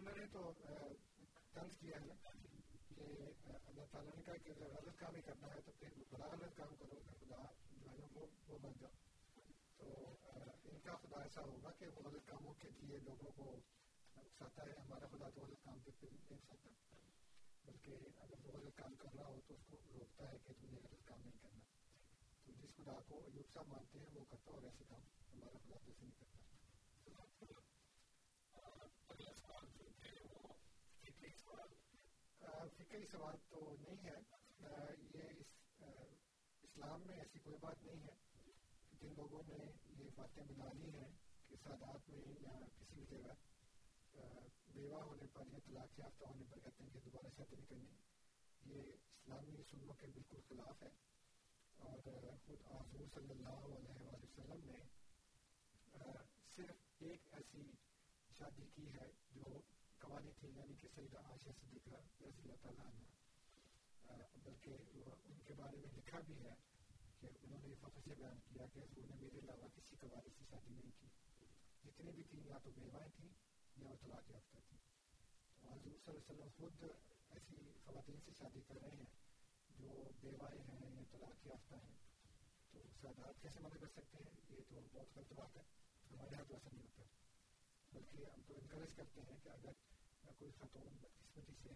جی 0.03 0.13
نے 0.17 0.25
تو 0.27 0.41
طنز 1.53 1.77
کیا 1.77 1.97
ہے 1.97 2.15
کہ 2.89 3.05
اللہ 3.67 3.85
تعالیٰ 3.91 4.15
نے 4.17 4.23
کہا 4.23 4.37
کہ 4.37 4.51
اگر 4.51 4.73
غلط 4.73 4.99
کام 4.99 5.15
ہی 5.15 5.21
کرنا 5.23 5.49
ہے 5.55 5.61
تو 5.61 5.73
پھر 5.79 5.89
بڑا 6.11 6.27
غلط 6.27 6.57
کام 6.57 6.75
کرو 6.79 6.99
کہ 7.05 7.15
خدا 7.21 7.43
جو 7.75 7.91
ہے 7.91 8.07
وہ 8.15 8.27
وہ 8.49 8.59
بن 8.59 8.73
جاؤ 8.81 8.91
تو 9.77 9.93
ان 10.65 10.81
کا 10.81 10.97
خدا 10.97 11.23
ایسا 11.23 11.43
ہوگا 11.43 11.71
کہ 11.79 11.87
وہ 11.87 12.03
غلط 12.05 12.27
کاموں 12.27 12.55
کے 12.55 12.69
لیے 12.81 12.99
لوگوں 12.99 13.31
کو 13.37 13.51
اکساتا 14.17 14.67
ہے 14.67 14.73
ہمارا 14.79 15.07
خدا 15.07 15.29
تو 15.35 15.41
غلط 15.41 15.65
کام 15.65 15.79
پہ 15.85 15.91
پھر 16.01 16.09
نہیں 16.13 16.35
اکساتا 16.35 16.71
بلکہ 17.65 18.09
اگر 18.21 18.45
وہ 18.45 18.59
غلط 18.59 18.77
کام 18.77 18.95
کر 18.95 19.17
رہا 19.17 19.27
ہو 19.27 19.41
تو 19.47 19.55
اس 19.55 19.67
کو 19.71 19.77
روکتا 19.95 20.31
ہے 20.33 20.39
کہ 20.45 20.53
تم 20.61 20.75
نے 20.75 20.81
غلط 20.81 21.07
کام 21.07 21.21
نہیں 21.21 21.39
کرنا 21.43 21.61
تو 22.47 22.53
جس 22.53 22.77
خدا 22.77 22.99
کو 23.09 23.21
ایوب 23.25 23.59
مانتے 23.69 23.99
ہیں 23.99 24.15
وہ 24.15 24.25
کرتا 24.31 24.51
اور 24.51 24.63
ایسے 24.63 24.85
کام 24.89 25.09
ہمارا 25.35 25.59
خدا 25.59 25.79
تو 25.85 25.91
ایسے 25.91 26.05
نہیں 26.05 26.19
کرتا 26.19 26.32
فکری 32.69 33.07
سوال 33.11 33.37
تو 33.49 33.77
نہیں 33.81 34.05
ہے 34.05 34.17
یہ 35.15 35.41
اسلام 36.63 37.03
میں 37.07 37.17
ایسی 37.17 37.39
کوئی 37.39 37.57
بات 37.61 37.85
نہیں 37.85 38.03
ہے 38.03 38.15
جن 39.01 39.15
لوگوں 39.17 39.43
نے 39.49 39.65
یہ 39.99 40.11
باتیں 40.15 40.43
بنا 40.43 40.73
لی 40.73 40.91
ہیں 40.91 41.09
کہ 41.49 41.57
سادات 41.63 42.09
میں 42.09 42.21
یا 42.41 42.59
کسی 42.79 42.95
بھی 42.95 43.07
جگہ 43.11 43.33
بیوہ 44.67 45.03
ہونے 45.03 45.27
پر 45.33 45.47
یا 45.53 45.59
طلاق 45.67 45.99
یافتہ 45.99 46.25
ہونے 46.25 46.45
پر 46.51 46.59
کہتے 46.59 46.85
ہیں 46.85 46.91
کہ 46.91 47.01
دوبارہ 47.05 47.29
شادی 47.37 47.57
نہیں 47.57 47.67
کرنی، 47.67 48.75
یہ 48.75 48.83
اسلامی 48.83 49.63
سنوں 49.71 49.95
کے 49.95 50.07
بالکل 50.07 50.41
خلاف 50.49 50.83
ہے۔ 50.83 50.89
اور 51.79 51.99
خود 52.47 52.63
حضور 52.71 53.07
صلی 53.15 53.31
اللہ 53.31 53.49
علیہ 53.49 53.89
وآلہ 53.89 54.17
وسلم 54.23 54.71
نے 54.71 54.83
صرف 56.57 57.03
ایک 57.03 57.29
ایسی 57.33 57.71
شادی 58.39 58.67
کی 58.75 58.87
ہے 58.95 59.07
جو 59.35 59.61
قوانی 60.13 60.31
تھی 60.41 60.49
یعنی 60.49 60.75
کہ 60.75 60.89
سیدہ 60.95 61.19
عائشہ 61.19 61.51
صدیقہ 61.61 62.25
رضی 62.25 62.43
اللہ 62.43 62.57
تعالیٰ 62.63 62.87
عنہ 62.87 64.23
بلکہ 64.43 64.71
ان 65.25 65.39
کے 65.45 65.55
بارے 65.55 65.77
میں 65.77 65.97
لکھا 65.97 66.21
بھی 66.21 66.35
ہے 66.43 66.55
کہ 67.21 67.27
انہوں 67.43 67.59
نے 67.63 67.75
فخر 67.81 68.01
سے 68.05 68.15
بیان 68.19 68.39
کیا 68.45 68.67
کہ 68.67 68.79
حضور 68.79 69.05
نے 69.05 69.17
میرے 69.21 69.39
علاوہ 69.39 69.69
کسی 69.77 69.97
قوانی 70.01 70.31
سے 70.39 70.45
شادی 70.51 70.75
نہیں 70.75 70.91
کی۔ 71.01 71.07
جتنی 71.85 72.13
بھی 72.13 72.23
تھیں 72.23 72.45
یا 72.45 72.59
تو 72.59 72.71
بیوائیں 72.71 73.11
تھیں 73.17 73.29
یا 73.77 73.91
وہ 73.91 73.97
طلاق 74.01 74.31
یافتہ 74.31 74.59
تھیں۔ 74.69 74.79
تو 75.61 75.69
حضور 75.69 75.99
صلی 76.05 76.15
اللہ 76.15 76.33
علیہ 76.33 76.43
وسلم 76.43 76.49
خود 76.57 76.91
ایسی 77.31 77.57
خواتین 77.85 78.21
سے 78.25 78.31
شادی 78.39 78.61
کر 78.61 78.75
رہے 78.83 78.97
ہیں 78.97 79.11
جو 79.71 80.11
بیوائیں 80.21 80.63
ہیں 80.63 80.95
یا 80.95 81.03
طلاق 81.11 81.47
یافتہ 81.47 81.75
ہیں۔ 81.75 81.97
تو 82.73 82.83
سادات 83.01 83.43
کیسے 83.43 83.61
منع 83.61 83.77
کر 83.81 83.87
سکتے 83.87 84.19
ہیں؟ 84.19 84.37
یہ 84.51 84.61
تو 84.69 84.81
بہت 84.93 85.17
غلط 85.17 85.33
بات 85.33 85.57
ہے 85.57 85.63
ہمارے 86.11 86.31
یہاں 86.33 86.45
تو 86.49 86.55
ایسا 86.55 86.69
نہیں 86.73 86.83
ہوتا۔ 86.83 87.03
بلکہ 87.93 88.17
ہم 88.35 88.43
تو 88.47 88.55
انکریج 88.55 88.95
کرتے 88.97 89.21
ہیں 89.21 89.39
کہ 89.45 89.49
اگر 89.49 89.91
کوئی 90.39 90.51
خاتون 90.53 90.97
بدقسمتی 90.97 91.55
سے 91.55 91.74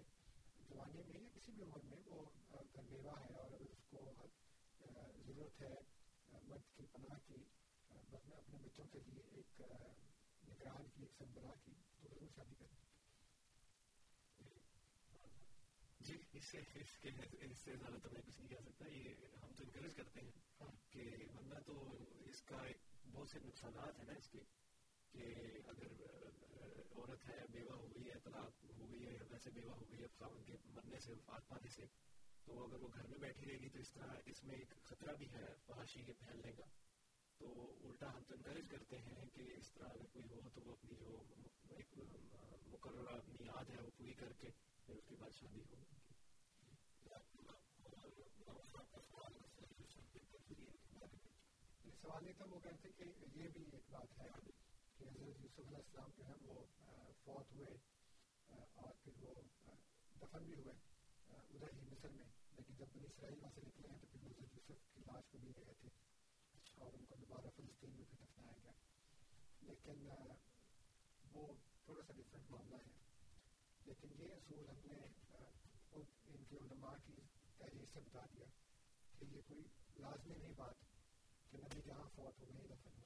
جوانی 0.69 1.03
میں 1.03 1.21
یا 1.21 1.29
کسی 1.35 1.53
بھی 1.53 1.63
عمر 1.63 1.85
میں 1.85 1.99
وہ 2.07 2.25
گھر 2.51 2.83
بیوہ 2.89 3.19
ہے 3.21 3.35
اور 3.35 3.45
اگر 3.45 3.65
اس 3.69 3.85
کو 3.91 4.05
ضرورت 5.27 5.61
ہے 5.63 5.75
مرد 6.43 6.75
کی 6.77 6.87
پناہ 6.93 7.19
کی 7.27 7.43
اپنے 7.91 8.59
بچوں 8.59 8.85
کے 8.93 9.01
لیے 9.07 9.23
ایک 9.33 9.61
نگران 10.43 10.89
کی 10.95 11.03
ایک 11.03 11.15
سربراہ 11.19 11.55
کی 11.65 11.73
تو 12.01 12.09
ضرور 12.09 12.29
شادی 12.37 12.55
کریں 12.55 12.75
جی 16.01 16.19
اس 16.33 16.45
سے 16.45 16.59
اس 16.75 16.99
کے 16.99 17.11
اس 17.41 17.59
سے 17.59 17.77
زیادہ 17.77 17.99
تو 17.99 18.09
میں 18.13 18.21
کچھ 18.27 18.39
نہیں 18.41 18.49
کہہ 18.49 18.65
سکتا 18.65 18.89
یہ 18.89 19.25
ہم 19.43 19.53
تو 19.53 19.65
انکریج 19.65 19.95
کرتے 19.95 20.21
ہیں 20.21 20.71
کہ 20.91 21.09
ورنہ 21.35 21.61
تو 21.67 21.81
اس 22.27 22.43
کا 22.43 22.63
بہت 23.13 23.31
سے 23.31 23.39
نقصانات 23.45 23.99
ہیں 23.99 24.07
نا 24.07 24.19
اس 24.19 24.29
کے 24.29 24.39
کہ 25.17 25.25
اگر 25.67 25.87
عورت 26.97 27.29
ہے، 27.29 27.39
بیوہ 27.53 27.73
ہو 27.73 27.87
گئی 27.95 28.07
ہے، 28.07 28.19
طلاق 28.25 28.65
ہو 28.79 28.91
گئی 28.91 29.07
ہے 29.07 29.13
یا 29.13 29.23
ویسے 29.31 29.51
بیوہ 29.51 29.73
ہو 29.73 29.85
گئی 29.91 30.03
ہے 30.03 30.07
خاون 30.19 30.43
کے 30.43 30.53
مرنے 30.67 30.99
سے، 31.01 31.13
وفات 31.13 31.49
پانے 31.49 31.69
سے، 31.69 31.85
تو 32.45 32.65
اگر 32.65 32.81
وہ 32.83 32.89
گھر 32.95 33.07
میں 33.07 33.19
بیٹھی 33.19 33.47
رہے 33.47 33.59
گی 33.59 33.69
تو 33.69 33.79
اس 33.79 33.93
طرح 33.93 34.15
اس 34.27 34.45
میں 34.45 34.55
ایک 34.55 34.85
خطرہ 34.85 35.13
بھی 35.13 35.31
ہے 35.31 35.47
فحاشی 35.67 36.03
کے 36.03 36.13
پھیلنے 36.13 36.53
کا۔ 36.53 36.65
تو 37.39 37.73
الٹا 37.85 38.15
ہم 38.15 38.23
تو 38.29 38.35
انکریج 38.35 38.69
کرتے 38.71 38.99
ہیں 38.99 39.25
کہ 39.35 39.41
اس 39.41 39.73
طرح 39.73 39.89
اگر 39.89 40.07
کوئی 40.13 40.25
ہو 40.31 40.49
تو 40.55 40.61
وہ 40.65 40.73
اپنی 40.73 40.95
جو 40.95 41.23
ایک 41.69 41.99
مقررہ 42.67 43.15
اپنی 43.17 43.47
یاد 43.47 43.71
ہے 43.71 43.83
وہ 43.83 43.91
پوری 43.97 44.13
کر 44.13 44.33
کے 44.33 44.49
پھر 44.87 44.95
اس 44.95 45.05
کے 45.07 45.15
بعد 45.19 45.31
شادی 45.31 45.61
ہو۔ 45.61 45.77
سوال 52.03 52.25
نہیں 52.25 52.35
تھا، 52.37 52.45
وہ 52.51 52.61
کہتے 52.61 52.89
کہ 52.97 53.05
یہ 53.35 53.49
بھی 53.49 53.65
ایک 53.73 53.91
بات 53.91 54.21
ہے۔ 54.21 54.56
کہ 54.99 55.05
حضرت 55.05 55.41
یوسف 55.43 55.59
علیہ 55.59 55.77
السلام 55.77 56.11
جو 56.17 56.27
ہے 56.27 56.33
وہ 56.43 56.65
فوت 57.25 57.53
ہوئے 57.53 57.67
اور 58.75 58.95
پھر 59.05 59.13
وہ 59.21 59.35
دفن 60.21 60.45
بھی 60.45 60.55
ہوئے 60.55 60.75
ادھر 61.27 61.75
ہی 61.75 61.81
مصر 61.81 62.09
میں۔ 62.09 62.25
لیکن 62.57 62.75
جب 62.75 62.87
بنی 62.95 63.05
اسرائیل 63.05 63.39
وہاں 63.43 63.53
سے 63.55 63.61
نکلے 63.67 63.89
ہیں، 63.89 63.99
تو 64.01 64.07
پھر 64.07 64.21
حضرت 64.21 64.41
یوسف 64.41 64.95
کی 64.95 65.01
لاش 65.07 65.25
کو 65.31 65.39
بھی 65.39 65.49
لے 65.49 65.63
گئے 65.67 65.75
تھے۔ 65.81 65.89
اور 66.75 66.93
ان 66.93 67.05
کو 67.05 67.17
دوبارہ 67.17 67.47
فلسطین 67.57 67.91
میں 67.91 68.05
پھر 68.11 68.25
دفنایا 68.25 68.53
گیا۔ 68.63 68.73
لیکن 69.61 70.09
وہ 71.33 71.53
تھوڑا 71.85 72.03
سا 72.07 72.13
ڈفرینٹ 72.13 72.51
معاملہ 72.51 72.77
ہے۔ 72.77 72.93
لیکن 73.85 74.09
یہ 74.19 74.33
اصول 74.33 74.69
ہم 74.69 74.81
نے 74.85 74.99
ان 76.25 76.45
کے 76.49 76.57
علماء 76.57 76.95
کی 77.07 77.13
تحریر 77.59 77.85
سے 77.93 78.01
بتا 78.01 78.25
دیا 78.35 78.47
کہ 79.19 79.25
یہ 79.25 79.41
کوئی 79.47 79.63
لازمی 79.97 80.35
نہیں 80.39 80.53
بات 80.57 80.75
کہ 81.51 81.59
نبی 81.59 81.81
جہاں 81.85 82.09
فوت 82.15 82.41
ہو 82.41 82.55
گئے 82.55 82.67
دفن 82.67 82.91
ہو 82.99 83.06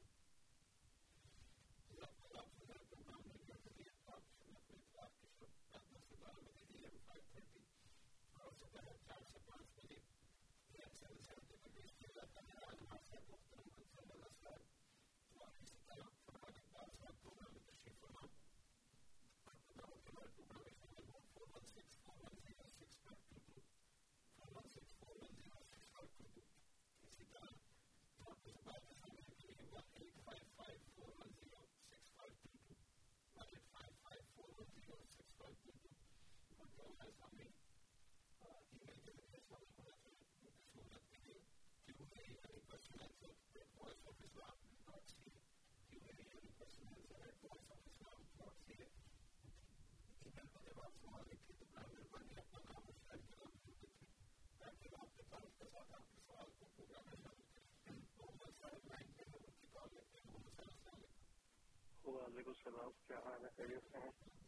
وعلیکم 62.05 62.51
السلام 62.51 62.91
کیا 63.07 63.19
حال 63.25 63.45
ہے 63.45 63.51
خیریت 63.57 63.93
سے 63.93 63.99
ہیں 63.99 64.40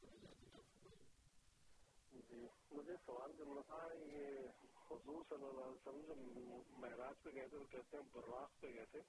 مجھے 2.33 2.93
سوال 3.07 3.33
کرنا 3.39 3.61
تھا، 3.61 3.95
یہ 3.95 4.39
حضور 4.91 5.23
صلی 5.29 5.47
اللہ 5.47 5.61
علیہ 5.61 5.89
وسلم 5.89 6.01
جب 6.07 6.79
معراج 6.79 7.23
پہ 7.23 7.31
گئے 7.35 7.49
تھے 7.49 7.59
تو 7.59 7.65
کہتے 7.71 7.97
ہیں 7.97 8.05
براق 8.13 8.61
پہ 8.61 8.67
گئے 8.75 8.85
تھے۔ 8.91 9.01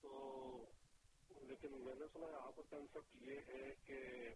تو 0.00 0.64
لیکن 1.42 1.72
میں 1.72 1.94
نے 1.94 2.06
سنا 2.12 2.26
آپ 2.38 2.56
کا 2.56 2.62
کنسپٹ 2.70 3.16
یہ 3.22 3.40
ہے 3.48 3.74
کہ 3.84 4.28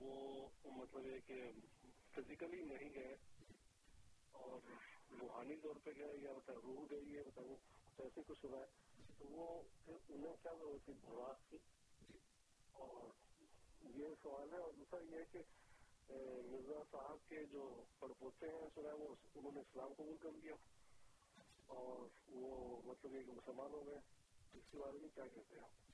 وہ 0.00 0.48
مطلب 0.64 1.06
یہ 1.06 1.18
کہ 1.26 1.50
فزیکلی 2.14 2.62
نہیں 2.62 2.94
گئے 2.94 3.16
اور 4.32 4.58
روحانی 5.20 5.56
طور 5.56 5.74
پہ 5.84 5.90
گئے 5.98 6.16
یا 6.16 6.32
بتا 6.32 6.52
روح 6.54 6.86
گئی 6.90 7.16
ہے 7.16 7.22
بتاؤ 7.22 7.54
ایسے 7.98 8.20
کچھ 8.26 8.44
ہوا 8.44 8.58
ہے۔ 8.58 8.66
تو 9.18 9.26
وہ 9.26 9.62
انہیں 9.86 10.36
کیا 10.42 10.52
ضرورت 10.58 10.84
تھی 10.84 10.92
براق 11.00 11.50
تھی 11.50 11.58
اور 12.72 13.08
یہ 13.82 14.08
سوال 14.22 14.52
ہے 14.52 14.58
اور 14.58 14.72
دوسرا 14.72 15.00
یہ 15.00 15.16
ہے 15.16 15.24
کہ 15.32 15.38
مرزا 16.10 16.82
صاحب 16.90 17.28
کے 17.28 17.44
جو 17.44 17.84
پڑپوتے 17.98 18.46
ہیں 18.46 18.68
سنا 18.74 18.94
وہ 18.94 19.14
انہوں 19.34 19.52
نے 19.52 19.60
اسلام 19.60 19.92
قبول 19.92 20.16
کر 20.16 20.32
لیا 20.32 20.54
اور 21.66 22.08
وہ 22.28 22.82
مطلب 22.84 23.14
ایک 23.14 23.28
مسلمان 23.28 23.70
ہو 23.72 23.86
گئے۔ 23.86 23.98
اس 24.52 24.62
کے 24.70 24.78
بارے 24.78 24.98
میں 24.98 25.08
کیا 25.08 25.26
کہتے 25.26 25.56
ہیں 25.56 25.62
آپ؟ 25.62 25.88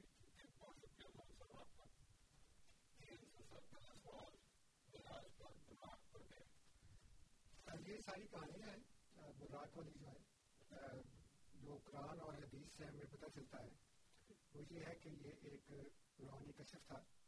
یہ 7.86 7.96
ساری 8.06 8.26
کہانیاں 8.26 8.68
ہیں 8.68 9.32
براق 9.38 9.76
والی 9.76 9.90
جو 10.00 10.06
ہے 10.08 11.02
جو 11.54 11.78
قرآن 11.84 12.20
اور 12.20 12.34
حدیث 12.34 12.76
سے 12.76 12.84
ہمیں 12.84 13.04
پتہ 13.10 13.26
چلتا 13.34 13.62
ہے، 13.62 13.68
وہ 14.54 14.62
یہ 14.70 14.80
ہے 14.86 14.94
کہ 14.94 15.08
یہ 15.08 15.32
ایک 15.42 15.72
روحانی 16.20 16.52
کشف 16.52 16.86
تھا۔ 16.86 17.23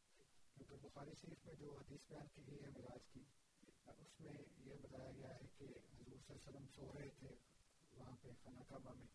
کیونکہ 0.57 0.77
بخاری 0.83 1.11
شریف 1.21 1.47
میں 1.47 1.55
جو 1.55 1.77
حدیث 1.77 2.01
بیان 2.09 2.27
کی 2.35 2.43
گئی 2.47 2.65
ہے 2.65 2.69
مراج 2.69 3.01
کی، 3.13 3.21
اس 3.87 4.21
میں 4.21 4.33
یہ 4.59 4.75
بتایا 4.83 5.11
گیا 5.11 5.29
ہے 5.29 5.47
کہ 5.59 5.65
حضور 5.65 6.17
صلی 6.27 6.29
اللہ 6.29 6.33
علیہ 6.33 6.49
وسلم 6.49 6.67
سو 6.75 6.93
رہے 6.95 7.11
تھے 7.19 7.29
وہاں 7.93 8.17
پہ 8.23 8.29
خانہ 8.45 8.61
کعبہ 8.69 8.95
میں 8.95 9.07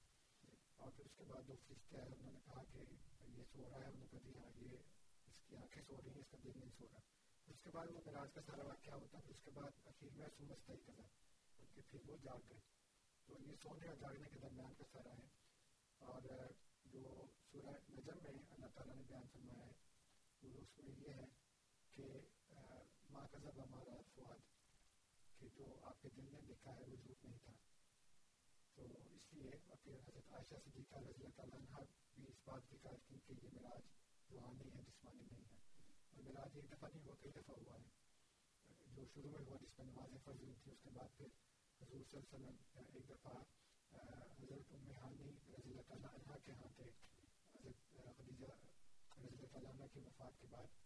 اور 0.75 0.91
پھر 0.91 1.05
اس 1.05 1.11
کے 1.17 1.23
بعد 1.23 1.47
دو 1.47 1.55
فرشتے 1.67 1.97
آئے 1.97 2.07
انہوں 2.07 2.31
نے 2.31 2.39
کہا 2.45 2.63
کہ 2.73 2.77
یہ 3.37 3.43
سو 3.51 3.69
رہا 3.69 3.77
ہے، 3.77 3.85
انہوں 3.85 3.99
نے 3.99 4.07
کہا 4.11 4.19
جی 4.23 4.37
ہاں 4.37 4.49
یہ 4.61 4.77
اس 5.27 5.47
کی 5.47 5.55
آنکھیں 5.55 5.83
سو 5.87 5.97
رہی 6.03 6.11
ہیں، 6.11 6.19
اس 6.19 6.29
کا 6.31 6.37
دل 6.43 6.51
نہیں 6.55 6.69
سو 6.77 6.85
رہا۔ 6.91 6.99
اس 7.47 7.61
کے 7.63 7.69
بعد 7.69 7.87
وہ 7.93 7.99
مراج 8.05 8.33
کا 8.33 8.41
سارا 8.41 8.63
واقعہ 8.63 8.93
ہوتا 8.93 9.17
ہے 9.17 9.23
پھر 9.23 9.35
اس 9.35 9.43
کے 9.43 9.51
بعد 9.51 9.71
اخیر 9.85 10.09
میں 10.15 10.27
سمجھتا 10.37 10.73
ہی 10.73 10.77
کرا 10.85 11.01
کہ 11.75 11.81
پھر 11.89 11.99
وہ 12.09 12.17
جاگ 12.23 12.39
گئے۔ 12.49 12.59
تو 13.25 13.33
یہ 13.39 13.55
سونے 13.63 13.87
اور 13.87 13.95
جاگنے 13.95 14.29
کے 14.29 14.39
درمیان 14.39 14.73
کا 14.73 14.83
سارا 14.91 15.13
ہے۔ 15.17 15.27
اور 15.97 16.21
جو 16.85 17.25
سورہ 17.51 17.75
نجم 17.89 18.23
میں 18.23 18.31
اللہ 18.49 18.65
تعالیٰ 18.65 18.95
نے 18.95 19.01
بیان 19.07 19.23
فرمایا 19.33 19.65
ہے 19.65 19.90
وہ 20.43 20.57
اس 20.57 20.77
میں 20.79 20.93
یہ 20.97 21.13
ہے 21.13 21.25
کہ 21.95 22.07
ماں 23.09 23.25
کا 23.27 23.37
ذبح 23.39 23.63
ہمارا 23.63 23.95
فواد 24.07 24.39
کہ 25.39 25.47
جو 25.55 25.65
آپ 25.83 26.01
کے 26.01 26.09
دل 26.15 26.27
نے 26.31 26.41
دیکھا 26.47 26.71
ہے 26.71 26.83
وہ 26.83 26.95
جھوٹ 26.97 27.25
نہیں 27.25 27.37
تھا 27.39 27.53
تو 28.77 28.85
اس 29.09 29.33
لیے 29.33 29.51
پھر 29.73 29.97
حضرت 29.99 30.33
عائشہ 30.33 30.61
صدیقہ 30.63 30.99
رضی 30.99 31.13
اللہ 31.15 31.35
تعالیٰ 31.35 31.59
عنہ 31.59 31.85
بھی 32.15 32.27
اس 32.27 32.41
بات 32.45 32.69
کی 32.69 32.77
قائد 32.81 33.07
کی 33.07 33.19
کہ 33.27 33.33
یہ 33.41 33.53
مراج 33.53 33.89
روحانی 34.29 34.69
ہے 34.69 34.83
جسمانی 34.83 35.25
نہیں 35.25 35.45
ہے 35.45 35.59
اور 36.11 36.23
مراج 36.23 36.55
ایک 36.55 36.71
دفعہ 36.71 36.89
نہیں 36.89 37.05
ہوا 37.05 37.15
کئی 37.21 37.31
دفعہ 37.31 37.55
ہوا 37.57 37.77
ہے 37.77 37.89
جو 38.95 39.05
شروع 39.13 39.31
میں 39.31 39.41
ہوا 39.41 39.57
جس 39.61 39.77
میں 39.79 39.85
نماز 39.85 40.17
فرض 40.23 40.41
ہوئی 40.41 40.55
تھی 40.55 40.71
اس 40.71 40.83
کے 40.83 40.89
بعد 40.93 41.17
پھر 41.17 41.35
حضور 41.79 42.03
صلی 42.05 42.19
اللہ 42.19 42.35
علیہ 42.37 42.49
وسلم 42.51 42.95
ایک 42.95 43.09
دفعہ 43.09 43.37
حضرت 44.33 44.73
ام 44.73 44.91
ہانی 44.97 45.31
رضی 45.49 45.69
اللہ 45.69 45.87
تعالیٰ 45.87 46.13
عنہ 46.15 46.37
کے 46.45 46.51
ہاں 46.53 46.69
تھے 46.75 46.89
حضرت 47.55 48.17
خدیجہ 48.17 48.53
رضی 49.21 49.35
اللہ 49.35 49.51
تعالیٰ 49.51 49.71
عنہ 49.71 49.87
کی 49.93 49.99
وفات 49.99 50.39
کے 50.41 50.47
بعد 50.47 50.79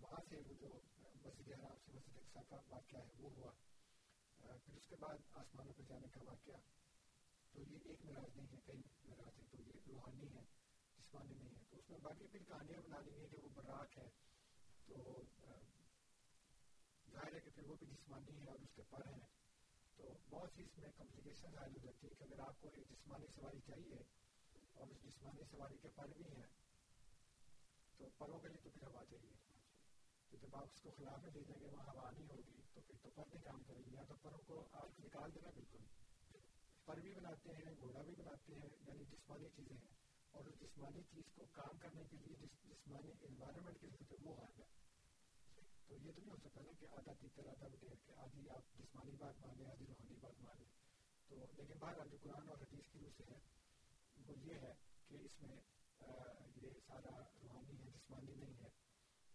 وہاں 0.00 0.20
سے 0.28 0.36
وہ 0.36 0.54
جو 0.60 0.68
مسجد 1.22 1.48
حرام 1.48 1.76
سے 1.86 1.92
مسجد 1.92 2.16
اقسا 2.16 2.42
کا 2.48 2.56
واقعہ 2.68 3.00
ہے 3.00 3.14
وہ 3.18 3.30
ہوا 3.36 3.52
پھر 4.38 4.76
اس 4.76 4.88
کے 4.88 4.96
بعد 4.96 5.24
آسمانوں 5.32 5.72
پہ 5.72 5.82
جانے 5.88 6.08
کا 6.08 6.20
واقعہ 6.24 6.58
تو 7.54 7.62
یہ 7.62 7.78
ایک 7.84 8.04
مراج 8.04 8.36
نہیں 8.36 8.52
ہے 8.52 8.60
کئی 8.66 8.82
مراج 9.04 9.38
ہے 9.38 9.46
تو 9.50 9.62
یہ 9.62 9.80
روحانی 9.88 10.28
ہے 10.34 10.42
جسمانی 10.98 11.34
نہیں 11.34 11.54
ہے 11.54 11.64
تو 11.70 11.76
اس 11.76 11.90
میں 11.90 11.98
باقی 12.02 12.26
پھر 12.26 12.44
کہانیاں 12.44 12.82
بنا 12.82 13.00
لی 13.00 13.16
ہیں 13.18 13.28
کہ 13.28 13.42
وہ 13.42 13.48
براق 13.54 13.98
ہے 13.98 14.08
تو 14.86 15.22
ظاہر 17.06 17.34
ہے 17.34 17.40
کہ 17.40 17.50
پھر 17.54 17.64
وہ 17.64 17.76
بھی 17.78 17.86
جسمانی 17.86 18.38
ہے 18.40 18.50
اور 18.50 18.60
اس 18.60 18.74
کے 18.74 18.82
پر 18.90 19.06
ہیں 19.08 19.26
تو 19.98 20.12
بہت 20.30 20.50
سی 20.56 20.62
اس 20.62 20.78
میں 20.78 20.90
کمپلیکیشن 20.96 21.58
حائل 21.58 21.72
ہو 21.72 21.78
جاتی 21.84 22.06
ہے 22.06 22.14
کہ 22.14 22.24
اگر 22.24 22.38
آپ 22.38 22.60
کو 22.60 22.70
ایک 22.74 22.88
جسمانی 22.90 23.26
سواری 23.34 23.60
چاہیے 23.66 24.02
اور 24.74 24.88
اس 24.88 25.02
جسمانی 25.02 25.42
سواری 25.50 25.76
کے 25.82 25.88
پر 25.94 26.12
بھی 26.16 26.24
ہیں۔ 26.24 26.46
تو 27.98 28.08
پروں 28.18 28.38
کے 28.38 28.48
لیے 28.48 28.56
تو 28.62 28.70
پھر 28.70 28.86
ہوا 28.86 29.04
چاہیے 29.10 29.32
تو 30.30 30.36
جب 30.36 30.56
آپ 30.56 30.68
اس 30.74 30.80
کو 30.82 30.90
خلا 30.90 31.16
میں 31.16 31.30
دے 31.30 31.40
دیں 31.40 31.60
گے 31.60 31.66
وہاں 31.66 31.94
ہوا 31.94 32.10
نہیں 32.10 32.28
ہوگی۔ 32.28 32.62
تو 32.74 32.80
پھر 32.86 32.94
تو 33.02 33.10
پر 33.10 33.24
نہیں 33.34 33.42
کام 33.44 33.62
کرے 33.66 33.78
گی 33.78 33.94
یا 33.94 34.02
تو 34.08 34.14
پروں 34.22 34.38
کو 34.46 34.68
آپ 34.72 35.00
نکال 35.00 35.34
دینا 35.34 35.50
بالکل۔ 35.54 35.84
پر 36.84 36.96
بھی 36.96 37.14
بناتے 37.14 37.50
ہیں، 37.52 37.74
گھوڑا 37.80 38.02
بھی 38.02 38.14
بناتے 38.14 38.54
ہیں 38.54 38.68
یعنی 38.86 39.04
جسمانی 39.04 39.48
چیزیں۔ 39.56 39.76
ہیں 39.76 39.98
اور 40.30 40.44
اس 40.44 40.60
جسمانی 40.60 41.02
چیز 41.02 41.24
کو 41.34 41.46
کام 41.52 41.78
کرنے 41.78 42.04
کے 42.10 42.16
لیے 42.16 42.36
جس 42.36 42.68
جسمانی 42.68 43.12
انوائرمنٹ 43.22 43.80
کی 43.80 43.86
ضرورت 43.86 44.14
وہ 44.22 44.34
حال 44.34 44.60
ہے 44.60 44.64
تو 45.88 45.94
یہ 45.94 46.12
تو 46.12 46.20
نہیں 46.20 46.30
ہو 46.30 46.36
سکتا 46.36 46.60
نا 46.60 46.72
کہ 46.80 46.86
آدھا 46.90 47.12
تیتر، 47.12 47.46
آدھا 47.46 47.66
بٹیر 47.68 47.94
کہ 48.06 48.12
آدھی 48.16 48.50
آپ 48.50 48.78
جسمانی 48.78 49.10
بات 49.18 49.34
مان 49.40 49.66
آدھی 49.70 49.86
روحانی 49.86 50.16
بات 50.20 50.40
مان 50.40 50.64
تو 51.28 51.36
لیکن 51.56 51.78
باہر 51.78 52.06
جو 52.06 52.16
قرآن 52.22 52.48
اور 52.48 52.58
حدیث 52.58 52.92
کی 52.92 52.98
روح 52.98 53.10
سے 53.16 53.24
ہے، 53.30 53.38
وہ 54.26 54.34
یہ 54.38 54.54
ہے 54.54 54.72
کہ 55.08 55.14
اس 55.14 55.42
میں 55.42 55.56
یہ 56.62 56.70
سارا 56.86 57.37
جسمانی 58.08 58.34
نہیں 58.34 58.54
ہے۔ 58.60 58.68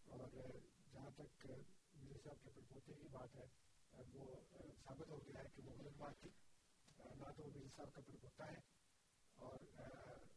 اور 0.06 0.20
جہاں 0.94 1.10
تک 1.16 1.46
مرزا 1.46 2.18
صاحب 2.24 2.44
کے 2.44 2.50
پڑپوتے 2.50 2.94
کی 2.94 3.08
بات 3.12 3.36
ہے، 3.36 3.46
وہ 4.14 4.26
ثابت 4.84 5.10
ہو 5.10 5.18
گیا 5.26 5.40
ہے 5.40 5.50
کہ 5.56 5.62
وہ 5.66 5.72
غلط 5.78 5.98
بات 5.98 6.20
تھی۔ 6.20 6.30
نہ 7.16 7.32
تو 7.38 7.44
مرزا 7.48 7.68
صاحب 7.76 7.94
کا 7.94 8.02
پڑپوتا 8.02 8.48
ہے 8.52 8.60
اور 9.36 9.60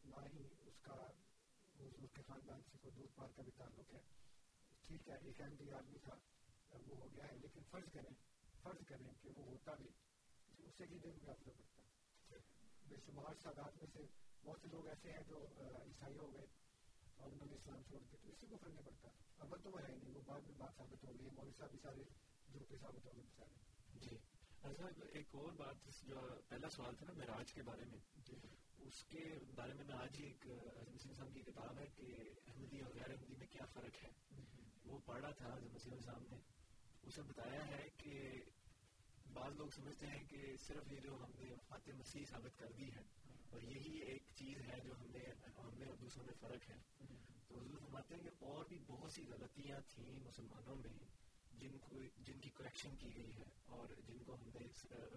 نہ 0.05 0.17
ہی 0.35 0.43
اس 0.67 0.81
کا 0.83 0.95
حضور 1.79 2.09
کے 2.15 2.23
خاندان 2.27 2.61
سے 2.73 2.79
کوئی 2.83 2.95
دودھ 2.97 3.15
پار 3.15 3.29
کا 3.37 3.43
بھی 3.43 3.53
تعلق 3.57 3.95
ہے۔ 3.95 4.01
ٹھیک 4.81 5.09
ہے، 5.09 5.15
ایک 5.23 5.41
احمدی 5.41 5.73
آدمی 5.73 5.99
تھا، 5.99 6.15
وہ 6.87 6.97
ہو 6.97 7.09
گیا 7.17 7.25
ہے، 7.25 7.37
لیکن 7.37 7.61
فرض 7.71 7.93
کریں 7.93 8.15
فرض 8.63 8.85
کریں 8.87 9.11
کہ 9.23 9.31
وہ 9.37 9.45
ہوتا 9.45 9.75
بھی 9.75 9.89
اسے 10.59 10.87
کی 10.87 10.99
دن 10.99 11.19
کا 11.27 11.33
فرق 11.33 11.57
پڑتا 11.57 11.83
ہے 11.83 12.39
بے 12.89 12.97
شمار 13.07 13.35
سادات 13.43 13.77
میں 13.77 13.87
سے 13.93 14.03
بہت 14.45 14.61
سے 14.63 14.69
لوگ 14.69 14.87
ایسے 14.87 15.13
ہیں 15.13 15.25
جو 15.29 15.47
عیسائی 15.59 16.19
ہو 16.19 16.33
گئے۔ 16.35 16.66
جی۔ 17.17 17.23
اور 17.23 17.33
انہوں 17.33 17.49
نے 17.49 17.55
اسلام 17.55 17.83
چھوڑ 17.83 18.01
کے 18.11 18.17
تو 18.17 18.29
اسی 18.29 18.47
کو 18.47 18.57
فرق 18.57 18.75
نہیں 18.75 18.87
پڑتا 18.87 19.09
ابل 19.39 19.63
تو 19.63 19.71
وہ 19.71 19.81
ہے 19.81 19.95
نہیں 19.95 20.15
وہ 20.15 20.21
بعد 20.27 20.41
میں 20.41 20.59
بات 20.59 20.77
ثابت 20.77 21.05
ہو 21.05 21.13
گئی 21.19 21.29
مولوی 21.35 21.53
صاحب 21.59 21.71
بھی 21.71 21.79
سارے 21.79 22.03
جھوٹے 22.49 22.77
ثابت 22.77 23.07
ہو 23.07 23.11
گئے 23.15 23.23
بیچارے 23.23 24.01
جی 24.01 24.17
صاحب 24.63 25.03
ایک 25.13 25.35
اور 25.35 25.53
بات 25.53 25.89
جو 26.03 26.27
پہلا 26.49 26.71
سوال 26.71 26.95
تھا 26.95 27.07
نا 27.07 27.13
معراج 27.13 27.53
کے 27.53 27.63
بارے 27.63 27.85
میں 27.85 27.99
جی، 28.27 28.37
اس 28.79 29.03
کے 29.05 29.25
بارے 29.55 29.73
میں 29.73 29.85
میں 29.85 29.95
آج 29.95 30.19
ہی 30.19 30.25
ایک 30.25 30.47
مسلم 30.91 31.13
صاحب 31.13 31.35
کی 31.35 31.43
کتاب 31.43 31.79
ہے 31.79 31.87
کہ 31.95 32.13
احمدی 32.47 32.81
اور 32.81 32.95
غیر 32.95 33.11
احمدی 33.11 33.35
میں 33.39 33.47
کیا 33.51 33.65
فرق 33.73 34.03
ہے 34.05 34.11
وہ 34.85 34.99
پڑھا 35.07 35.31
تھا 35.31 35.55
مسلم 35.75 36.01
صاحب 36.01 36.23
نے 36.31 36.39
اسے 37.03 37.23
بتایا 37.23 37.67
ہے 37.67 37.89
کہ 37.97 38.43
بعض 39.33 39.57
لوگ 39.57 39.69
سمجھتے 39.71 40.07
ہیں 40.07 40.23
کہ 40.29 40.57
صرف 40.59 40.93
یہ 40.93 41.01
جو 41.01 41.15
ہم 41.15 41.33
نے 41.39 41.55
فاتح 41.69 41.99
مسیح 41.99 42.25
ثابت 42.25 42.59
کر 42.59 42.73
دی 42.73 42.91
ہے 42.93 43.03
اور 43.51 43.61
یہی 43.63 43.99
ایک 43.99 44.23
چیز 44.35 44.59
ہے 44.69 44.81
جو 44.85 44.93
ہم 45.01 45.07
نے 45.07 45.19
ہم 45.59 45.79
میں 45.79 45.87
اور 45.87 45.97
دوسروں 45.97 46.25
میں 46.25 46.35
فرق 46.41 46.71
ہے۔ 46.71 47.05
تو 47.49 47.61
حضور 47.61 47.79
فرماتے 47.79 48.15
ہیں 48.15 48.23
کہ 48.23 48.45
اور 48.45 48.65
بھی 48.65 48.79
بہت 48.87 49.13
سی 49.13 49.23
غلطیاں 49.29 49.81
تھیں 49.89 50.19
مسلمانوں 50.19 50.77
میں 50.77 50.99
جن 51.59 51.79
کو، 51.79 52.01
جن 52.19 52.41
کی 52.41 52.51
کریکشن 52.51 52.97
کی 52.97 53.17
گئی 53.17 53.37
ہے 53.37 53.45
اور 53.65 53.89
جن 54.09 54.19
کو 54.19 54.35
ہم 54.35 54.51
نے 54.55 54.67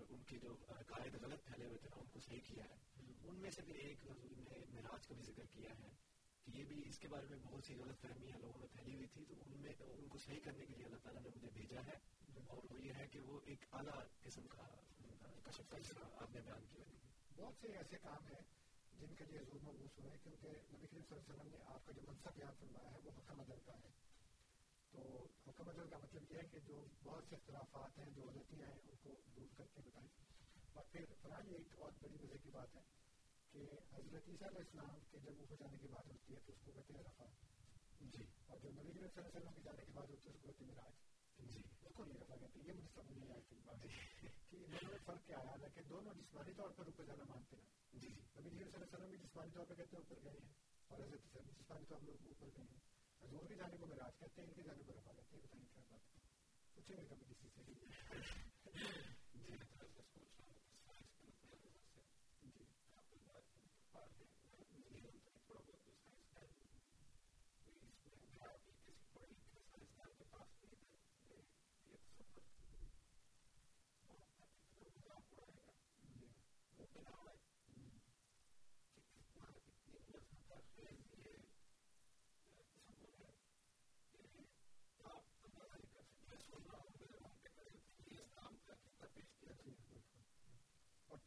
ان 0.10 0.24
کے 0.24 0.38
جو 0.38 0.56
عقائد 0.68 1.16
غلط 1.22 1.44
پھیلے 1.44 1.66
ہوئے 1.66 1.78
تھے 1.78 1.90
ان 1.96 2.06
کو 2.06 2.20
صحیح 2.20 2.40
کیا 2.46 2.64
ہے۔ 2.64 2.76
ان 3.24 3.36
میں 3.36 3.52
سے 3.52 3.62
بھی 3.62 3.74
ایک 3.74 3.98
حضور 4.04 4.38
نے 4.38 4.66
معراج 4.70 5.08
کا 5.08 5.16
بھی 5.16 5.24
ذکر 5.24 5.44
کیا 5.52 5.70
ہے 5.80 5.90
کہ 6.44 6.58
یہ 6.58 6.64
بھی 6.64 6.84
اس 6.86 7.00
کے 7.00 7.08
بارے 7.08 7.26
میں 7.30 7.38
بہت 7.44 7.64
سی 7.64 7.76
غلط 7.76 8.02
فہمیاں 8.02 8.38
لوگوں 8.38 8.60
میں 8.60 8.68
پھیلی 8.72 8.96
ہوئی 8.96 9.08
تھی۔ 9.08 9.26
تو 9.26 9.36
ان 9.46 9.62
میں، 9.62 9.74
ان 9.80 10.08
کو 10.08 10.18
صحیح 10.18 10.40
کرنے 10.44 10.66
کے 10.66 10.74
لیے 10.78 10.86
اللہ 10.86 10.98
تعالیٰ 10.98 11.22
نے 11.22 11.30
مجھے 11.36 11.50
بھیجا 11.54 11.82
ہے۔ 11.86 11.98
اور 12.48 12.74
وہ 12.74 12.82
یہ 12.82 12.94
ہے 12.94 13.08
کہ 13.08 13.20
وہ 13.20 13.40
ایک 13.46 13.66
اعلیٰ 13.72 14.04
قسم 14.24 14.48
کا 14.48 14.64
کشف 15.44 15.98
آپ 16.22 16.32
نے 16.32 16.42
بیان 16.42 16.66
کیا 16.70 16.99
بہت 17.40 17.54
سے 17.62 17.68
ایسے 17.68 17.98
کام 17.98 18.26
ہیں 18.28 18.42
جن 19.00 19.16
کے 19.16 19.26
لیے 19.26 19.40
حضور 19.40 19.60
مبوس 19.64 20.00
ہوئے 20.00 20.18
کیونکہ 20.24 20.48
نبی 20.48 20.88
کریم 20.88 21.04
صلی 21.10 21.18
اللہ 21.18 21.34
علیہ 21.34 21.42
وسلم 21.42 21.48
نے 21.52 21.64
آپ 21.66 21.86
کا 21.86 21.92
جو 21.92 22.02
منصب 22.08 22.36
بیان 22.36 22.54
فرمایا 22.60 22.92
ہے 22.92 22.98
وہ 23.04 23.12
حکم 23.18 23.40
عدل 23.40 23.60
کا 23.66 23.74
ہے۔ 23.74 23.90
تو 24.92 25.28
حکم 25.48 25.70
عدل 25.70 25.90
کا 25.90 25.98
مطلب 25.98 26.32
یہ 26.32 26.38
ہے 26.38 26.48
کہ 26.52 26.60
جو 26.68 26.86
بہت 27.04 27.24
سے 27.30 27.36
اختلافات 27.36 28.00
ہیں 28.00 28.10
جو 28.16 28.24
غلطیاں 28.24 28.68
ہیں 28.68 28.78
ان 28.84 28.96
کو 29.04 29.16
دور 29.36 29.48
کر 29.58 29.64
کے 29.74 29.82
بتائیں 29.86 30.08
اور 30.74 30.84
پھر 30.92 31.06
فراہم 31.22 31.50
ایک 31.50 31.68
بہت 31.76 31.94
بڑی 32.02 32.18
مزے 32.22 32.38
کی 32.44 32.50
بات 32.50 32.76
ہے 32.76 32.82
کہ 33.52 33.64
حضرت 33.94 34.30
عیسیٰ 34.30 34.48
علیہ 34.48 34.60
السلام 34.60 35.00
کے 35.12 35.20
جب 35.20 35.40
اوپر 35.40 35.56
جانے 35.60 35.78
کی 35.78 35.88
بات 35.88 36.08
ہوتی 36.08 36.34
ہے 36.34 36.40
تو 36.46 36.52
اس 36.52 36.60
کو 36.66 36.72
کہتے 36.72 36.94
ہیں 36.94 37.04
رفا 37.04 37.26
جی۔ 38.02 38.24
اور 38.48 38.58
جب 38.58 38.70
نبی 38.70 38.92
کریم 38.92 39.08
صلی 39.08 39.24
اللہ 39.24 39.30
علیہ 39.30 39.40
وسلم 39.40 39.54
کے 39.54 39.62
جانے 39.64 39.86
کی 39.86 39.92
بات 39.92 40.10
ہوتی 40.10 40.30
ہے 40.30 40.34
اس 40.34 40.42
کو 40.42 40.48
کہتے 40.48 40.66
ہیں 40.66 40.72
مراج۔ 40.72 41.54
جی۔ 41.54 41.79
کو 42.00 42.06
نہیں 42.06 42.20
رکھا 42.20 42.36
کہتے 42.36 42.60
یہ 42.62 42.74
مجھے 42.74 42.90
سمجھ 42.96 43.18
نہیں 43.18 43.32
آئی 43.32 43.42
تھی 43.48 43.58
بات 43.66 43.88
کہ 44.52 44.58
دونوں 44.66 44.92
میں 44.92 45.00
فرق 45.06 45.26
کیا 45.28 45.40
ہے 45.40 45.48
حالانکہ 45.48 45.82
دونوں 45.90 46.14
جسمانی 46.16 46.54
طور 46.58 46.70
پر 46.78 46.86
اوپر 46.86 47.06
جانا 47.06 47.26
مانتے 47.30 47.58
ہیں 47.58 47.68
جی 47.94 48.08
جی 48.08 48.10
نبی 48.10 48.50
صلی 48.50 48.64
اللہ 48.64 48.76
علیہ 48.78 48.88
وسلم 48.88 49.10
بھی 49.10 49.18
جسمانی 49.20 49.52
طور 49.54 49.66
پہ 49.66 49.74
کہتے 49.74 49.98
ہیں 49.98 50.04
اوپر 50.04 50.24
گئے 50.24 50.40
ہیں 50.40 50.50
اور 50.90 51.04
حضرت 51.04 51.26
عیسیٰ 51.26 51.44
جسمانی 51.52 51.86
طور 51.90 52.08
پر 52.08 52.28
اوپر 52.28 52.56
گئے 52.56 52.66
ہیں 52.66 52.82
حضور 53.22 53.48
کے 53.48 53.56
جانے 53.56 53.78
کو 53.78 53.88
مراج 53.88 54.20
کہتے 54.20 54.42
ہیں 54.42 54.48
ان 54.48 54.56
کے 54.56 54.64
جانے 54.64 54.84
کو 54.84 54.94
رفا 54.94 55.14
کہتے 55.14 55.38
ہیں 55.38 55.44
بتائیں 55.44 55.66
کیا 55.68 55.84
بات 55.90 56.04
پوچھیں 56.76 56.96
گے 56.98 57.04
کبھی 57.06 57.34
کسی 57.34 57.50
سے 57.50 59.19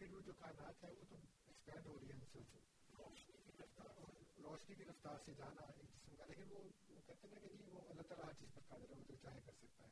پھر 0.02 0.14
وہ 0.14 0.20
جو 0.20 0.32
کائنات 0.32 0.84
ہے 0.84 0.90
وہ 0.90 1.04
تو 1.08 1.16
ایکسپینڈ 1.46 1.86
ہو 1.86 1.98
رہی 2.00 2.08
ہے 2.08 2.14
مسلسل 2.14 2.58
روشنی 2.98 3.38
کی 3.44 3.52
رفتار 3.58 3.98
روشنی 4.42 4.74
کی 4.74 4.84
رفتار 4.84 5.16
سے 5.24 5.32
جانا 5.34 5.62
ایک 5.62 5.94
جسم 5.94 6.16
کا 6.16 6.24
لیکن 6.26 6.42
وہ 6.50 6.62
کہتے 7.06 7.28
ہیں 7.28 7.40
کہ 7.40 7.48
جی 7.56 7.64
وہ 7.70 7.80
اللہ 7.88 8.02
تعالیٰ 8.02 8.26
ہر 8.26 8.32
چیز 8.32 8.48
پر 8.54 8.60
قادر 8.68 8.90
ہے، 8.90 8.94
وہ 8.98 9.04
جو 9.08 9.14
چاہے 9.22 9.40
کر 9.46 9.52
سکتا 9.52 9.84
ہے۔ 9.84 9.90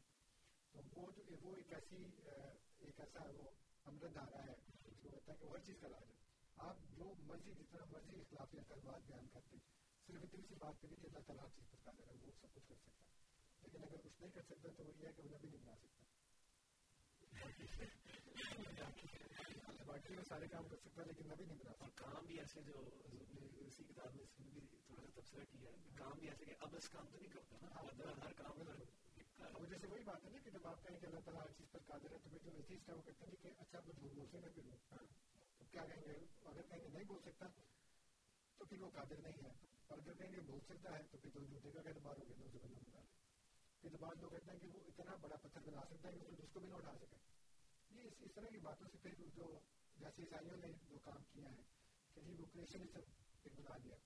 تو 0.72 1.00
وہ 1.00 1.10
جو 1.16 1.22
وہ 1.42 1.56
ایک 1.56 1.72
ایسی 1.72 2.04
ایک 2.78 3.00
ایسا 3.00 3.18
وہ 3.38 3.50
امرت 3.84 4.14
دھارا 4.14 4.46
ہے، 4.46 4.54
جو 5.02 5.10
کہتا 5.10 5.32
ہے 5.32 5.36
کہ 5.38 5.46
وہ 5.46 5.58
ہر 5.58 5.64
چیز 5.64 5.76
کا 5.80 5.86
علاج 5.86 6.10
ہے۔ 6.10 6.16
آپ 6.56 6.76
جو 6.96 7.12
مرضی 7.18 7.52
جتنا 7.52 7.84
مرضی 7.90 8.20
اختلاف 8.20 8.54
یا 8.54 8.62
بات 8.84 9.00
بیان 9.06 9.28
کرتے 9.32 9.56
ہیں، 9.56 9.64
صرف 10.06 10.22
اتنی 10.22 10.42
سی 10.48 10.54
بات 10.58 10.82
کری 10.82 10.94
کہ 11.00 11.06
اللہ 11.06 11.18
تعالیٰ 11.26 11.44
ہر 11.44 11.50
چیز 11.54 11.70
پر 11.70 11.76
قادر 11.84 12.06
ہے، 12.10 12.14
وہ 12.20 12.32
سب 12.40 12.54
کچھ 12.54 12.68
کر 12.68 12.74
سکتا 12.74 12.90
ہے۔ 12.90 13.08
لیکن 13.62 13.84
اگر 13.84 13.96
کچھ 14.02 14.20
نہیں 14.20 14.30
کر 14.30 14.42
سکتا 14.42 14.68
تو 14.76 14.84
وہ 14.84 14.92
یہ 14.96 15.08
ہے 15.08 15.12
کہ 15.12 15.22
وہ 15.22 15.28
نبی 15.28 15.48
نہیں 15.48 15.62
بنا 15.62 15.76
سکتا۔ 15.76 15.99
باقی 19.86 20.14
میں 20.14 20.24
سارے 20.24 20.46
کام 20.48 20.64
کر 20.68 20.76
سکتا 20.78 21.02
لیکن 21.06 21.28
نبی 21.28 21.44
نہیں 21.44 21.58
بنا 21.58 21.72
اور 21.78 21.88
کام 21.94 22.26
بھی 22.26 22.38
ایسے 22.38 22.60
جو 22.66 22.82
اسی 23.60 23.84
کتاب 23.84 24.16
میں 24.16 24.24
بھی 24.44 24.60
تھوڑا 24.86 25.02
سا 25.02 25.10
تبصرہ 25.14 25.44
کیا 25.52 25.70
ہے 25.70 25.94
کام 25.96 26.18
بھی 26.18 26.28
ایسے 26.28 26.44
کہ 26.44 26.54
اب 26.60 26.76
اس 26.76 26.88
کام 26.88 27.06
تو 27.12 27.18
نہیں 27.18 27.32
کرتا 27.32 27.56
نا 27.62 27.68
ہر 28.18 28.32
کام 28.36 28.60
اب 29.40 29.68
جیسے 29.70 29.86
وہی 29.86 30.02
بات 30.04 30.24
ہے 30.24 30.30
نا 30.30 30.38
کہ 30.44 30.50
جب 30.50 30.66
آپ 30.66 30.82
کہیں 30.82 30.98
کہ 31.00 31.06
اللہ 31.06 31.20
تعالیٰ 31.24 31.42
ہر 31.42 31.52
چیز 31.58 31.70
پر 31.72 31.78
قادر 31.86 32.12
ہے 32.12 32.18
تو 32.18 32.30
پھر 32.30 32.38
جو 32.44 32.50
ایسی 32.50 32.66
چیز 32.68 32.84
کا 32.86 32.94
وہ 32.94 33.02
کہتے 33.02 33.26
ہیں 33.26 33.36
کہ 33.42 33.52
اچھا 33.58 33.80
میں 33.86 33.94
جھوٹ 33.94 34.14
بولتے 34.14 34.38
میں 34.38 34.48
پھر 34.54 34.68
تو 35.58 35.64
کیا 35.70 35.84
کہیں 35.84 36.02
گے 36.04 36.16
اگر 36.44 36.62
کہیں 36.62 36.82
گے 36.82 36.88
نہیں 36.88 37.04
بول 37.04 37.20
سکتا 37.22 37.46
تو 38.60 38.64
پھر 38.64 38.80
وہ 38.80 38.90
قادر 38.94 39.20
نہیں 39.22 39.44
ہے۔ 39.44 39.52
اور 39.86 39.98
اگر 39.98 40.12
کہیں 40.14 40.32
گے 40.32 40.40
بول 40.46 40.60
سکتا 40.68 40.94
ہے 40.94 41.02
تو 41.10 41.18
پھر 41.18 41.30
تو 41.30 41.40
جھوٹے 41.42 41.70
کا 41.72 41.88
اعتبار 41.88 42.18
ہو 42.18 42.28
گیا 42.28 42.50
تو 42.52 42.58
بندہ 42.58 42.80
بتا 42.80 43.00
پھر 43.82 43.96
بعض 44.00 44.22
لوگ 44.22 44.30
کہتے 44.30 44.50
ہیں 44.50 44.58
کہ 44.58 44.68
وہ 44.68 44.80
اتنا 44.86 45.14
بڑا 45.20 45.36
پتھر 45.42 45.60
بنا 45.66 45.84
سکتا 45.90 46.08
ہے 46.08 46.18
کہ 46.18 46.42
اس 46.42 46.50
کو 46.52 46.60
بھی 46.60 46.68
نہ 46.68 46.74
اٹھا 46.74 46.94
سکے۔ 46.96 47.16
یہ 47.90 48.02
اس 48.02 48.20
اس 48.20 48.32
طرح 48.34 48.48
کی 48.48 48.58
باتوں 48.58 48.88
سے 48.92 48.98
پھر 49.02 49.28
جو 49.34 49.46
جیسے 49.96 50.22
عیسائیوں 50.22 50.56
نے 50.56 50.72
جو 50.88 50.98
کام 51.04 51.22
کیا 51.32 51.50
ہے 51.50 51.62
کہ 52.16 52.20
جی 52.20 52.34
وہ 52.34 52.46
کریشنزم 52.52 53.08
ایک 53.44 53.54
بنا 53.56 53.76
دیا 53.84 53.96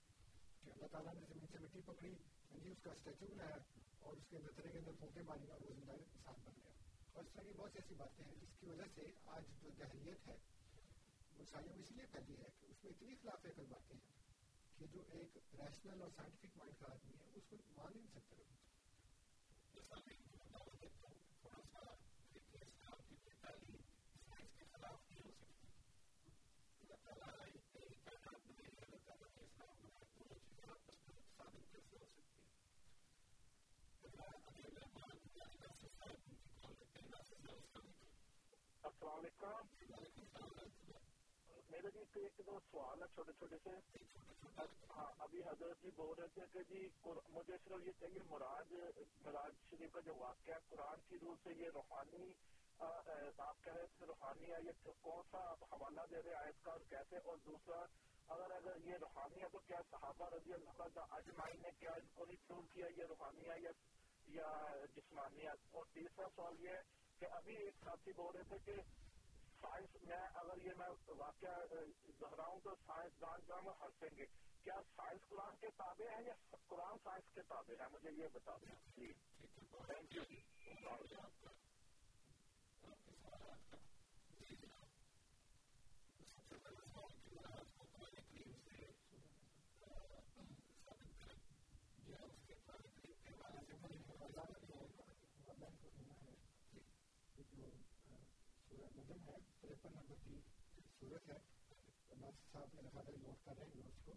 کہ 0.62 0.70
اللہ 0.70 0.86
تعالیٰ 0.86 1.14
نے 1.14 1.26
زمین 1.28 1.46
سے 1.52 1.58
مٹی 1.58 1.80
پکڑی 1.84 2.14
جی 2.62 2.70
اس 2.70 2.82
کا 2.82 2.92
اسٹیچو 2.92 3.26
بنایا 3.26 3.56
اور 4.00 4.16
اس 4.16 4.26
کے 4.30 4.38
نظرے 4.38 4.72
کے 4.72 4.78
اندر 4.78 4.98
پھونکے 4.98 5.22
ماری 5.22 5.50
اور 5.50 5.60
وہ 5.60 5.74
زندہ 5.74 5.92
انسان 5.92 6.40
بن 6.44 6.58
گیا 6.58 6.72
اور 7.12 7.24
اس 7.24 7.32
طرح 7.32 7.42
کی 7.42 7.52
بہت 7.56 7.72
سی 7.72 7.78
ایسی 7.78 7.94
باتیں 7.94 8.24
ہیں 8.24 8.34
جس 8.40 8.58
کی 8.60 8.66
وجہ 8.66 8.88
سے 8.94 9.10
آج 9.28 9.50
جو 9.62 9.70
جہریت 9.78 10.28
ہے 10.28 10.36
وہ 11.34 11.40
عیسائیوں 11.40 11.74
میں 11.74 11.82
اس 11.82 11.92
لیے 11.92 12.06
پھیلی 12.12 12.36
ہے 12.36 12.50
کہ 12.60 12.66
اس 12.66 12.84
میں 12.84 12.92
اتنی 12.92 13.16
خلاف 13.22 13.46
عقل 13.46 13.66
باتیں 13.68 13.96
ہیں 13.96 14.78
کہ 14.78 14.86
جو 14.92 15.02
ایک 15.10 15.38
ریشنل 15.54 16.02
اور 16.02 16.10
سائنٹیفک 16.16 16.56
مائنڈ 16.56 16.80
کا 16.80 16.92
آدمی 16.92 17.18
ہے 17.18 17.30
اس 17.34 17.50
کو 17.50 17.56
مان 17.76 17.92
نہیں 17.94 18.08
سکتے 18.08 18.34
السلام 39.04 39.18
علیکم 39.20 39.66
میرے 41.70 41.90
جی 41.94 42.20
ایک 42.20 42.38
دو 42.46 42.58
سوال 42.70 43.02
ہے، 43.02 43.06
چھوٹے 43.14 43.32
چھوٹے 43.38 43.56
سے۔ 43.64 43.72
ہاں 44.90 45.10
ابھی 45.24 45.42
حضرت 45.46 45.82
جی 45.82 45.90
بول 45.96 46.12
رہے 46.18 46.28
تھے 46.34 46.46
کہ 46.52 46.62
جی 46.68 46.80
مجھے 47.34 47.56
صرف 47.64 47.86
یہ 47.86 47.92
چاہیے، 48.00 48.22
مراد 48.30 48.72
مراج 49.24 49.52
شریف 49.70 49.92
کا 49.94 50.00
جو 50.06 50.14
واقعہ 50.18 50.54
ہے، 50.54 50.60
قرآن 50.70 51.02
کی 51.08 51.18
روح 51.22 51.34
سے 51.42 51.54
یہ 51.58 51.70
روحانی 51.74 52.32
آپ 52.80 53.62
کہہ 53.64 53.72
رہے 53.72 53.86
تھے 53.98 54.06
روحانی 54.06 54.50
ہے 54.52 54.62
یہ 54.62 54.90
کون 55.02 55.22
سا 55.30 55.44
آپ 55.50 55.60
حوالہ 55.72 56.06
دے 56.10 56.22
رہے 56.22 56.34
آیت 56.36 56.64
کا 56.64 56.72
اور 56.72 56.88
کیسے؟ 56.88 57.16
اور 57.24 57.36
دوسرا، 57.46 57.84
اگر 58.28 58.50
اگر 58.56 58.84
یہ 58.84 58.96
روحانی 59.00 59.42
ہے 59.42 59.48
تو 59.52 59.58
کیا 59.66 59.80
صحابہ 59.90 60.34
رضی 60.34 60.52
اللہ 60.54 60.82
عنہ 60.82 61.06
اجمائی 61.20 61.60
نے 61.62 61.76
کیا 61.78 61.92
ان 62.00 62.08
کو 62.14 62.24
نہیں 62.24 62.48
پروو 62.48 62.66
کیا 62.72 62.86
یہ 62.96 63.14
روحانی 63.14 63.48
ہے 63.50 63.60
یا 64.28 64.50
جسمانیت؟ 64.96 65.72
اور 65.72 65.84
تیسرا 65.94 66.28
سوال 66.36 66.64
یہ 66.64 66.70
ہے 66.70 66.82
کہ 67.24 67.28
ابھی 67.32 67.56
ایک 67.56 67.74
ساتھی 67.84 68.12
بول 68.12 68.34
رہے 68.34 68.42
تھے 68.48 68.56
کہ 68.64 68.80
سائنس 69.60 69.96
میں 70.02 70.18
اگر 70.34 70.64
یہ 70.64 70.70
میں 70.76 70.88
واقعہ 71.08 71.74
دہراؤں 72.20 72.60
تو 72.64 72.74
سائنس 72.86 73.20
دان 73.20 73.40
جو 73.46 73.54
ہم 73.54 73.68
ہنسیں 73.68 74.16
گے۔ 74.16 74.26
کیا 74.64 74.80
سائنس 74.96 75.28
قرآن 75.28 75.56
کے 75.60 75.66
تابع 75.76 76.16
ہے 76.16 76.22
یا 76.22 76.56
قرآن 76.68 76.98
سائنس 77.04 77.34
کے 77.34 77.42
تابع 77.42 77.82
ہے 77.82 77.88
مجھے 77.92 78.10
یہ 78.10 78.28
بتا 78.32 78.56
دیں 78.62 78.74
تھینک 78.94 80.16
یو 80.16 80.22
ترپن 99.84 99.96
نمبر 99.96 100.14
کی 100.24 100.38
صورت 101.00 101.28
ہے 101.28 101.36
ناصر 102.20 102.44
صاحب 102.52 102.74
میرا 102.74 102.88
خیال 102.90 103.08
ہے 103.08 103.16
نوٹ 103.22 103.44
کر 103.44 103.56
رہے 103.56 103.64
ہیں 103.64 103.74
نوٹس 103.74 104.04
کو 104.04 104.12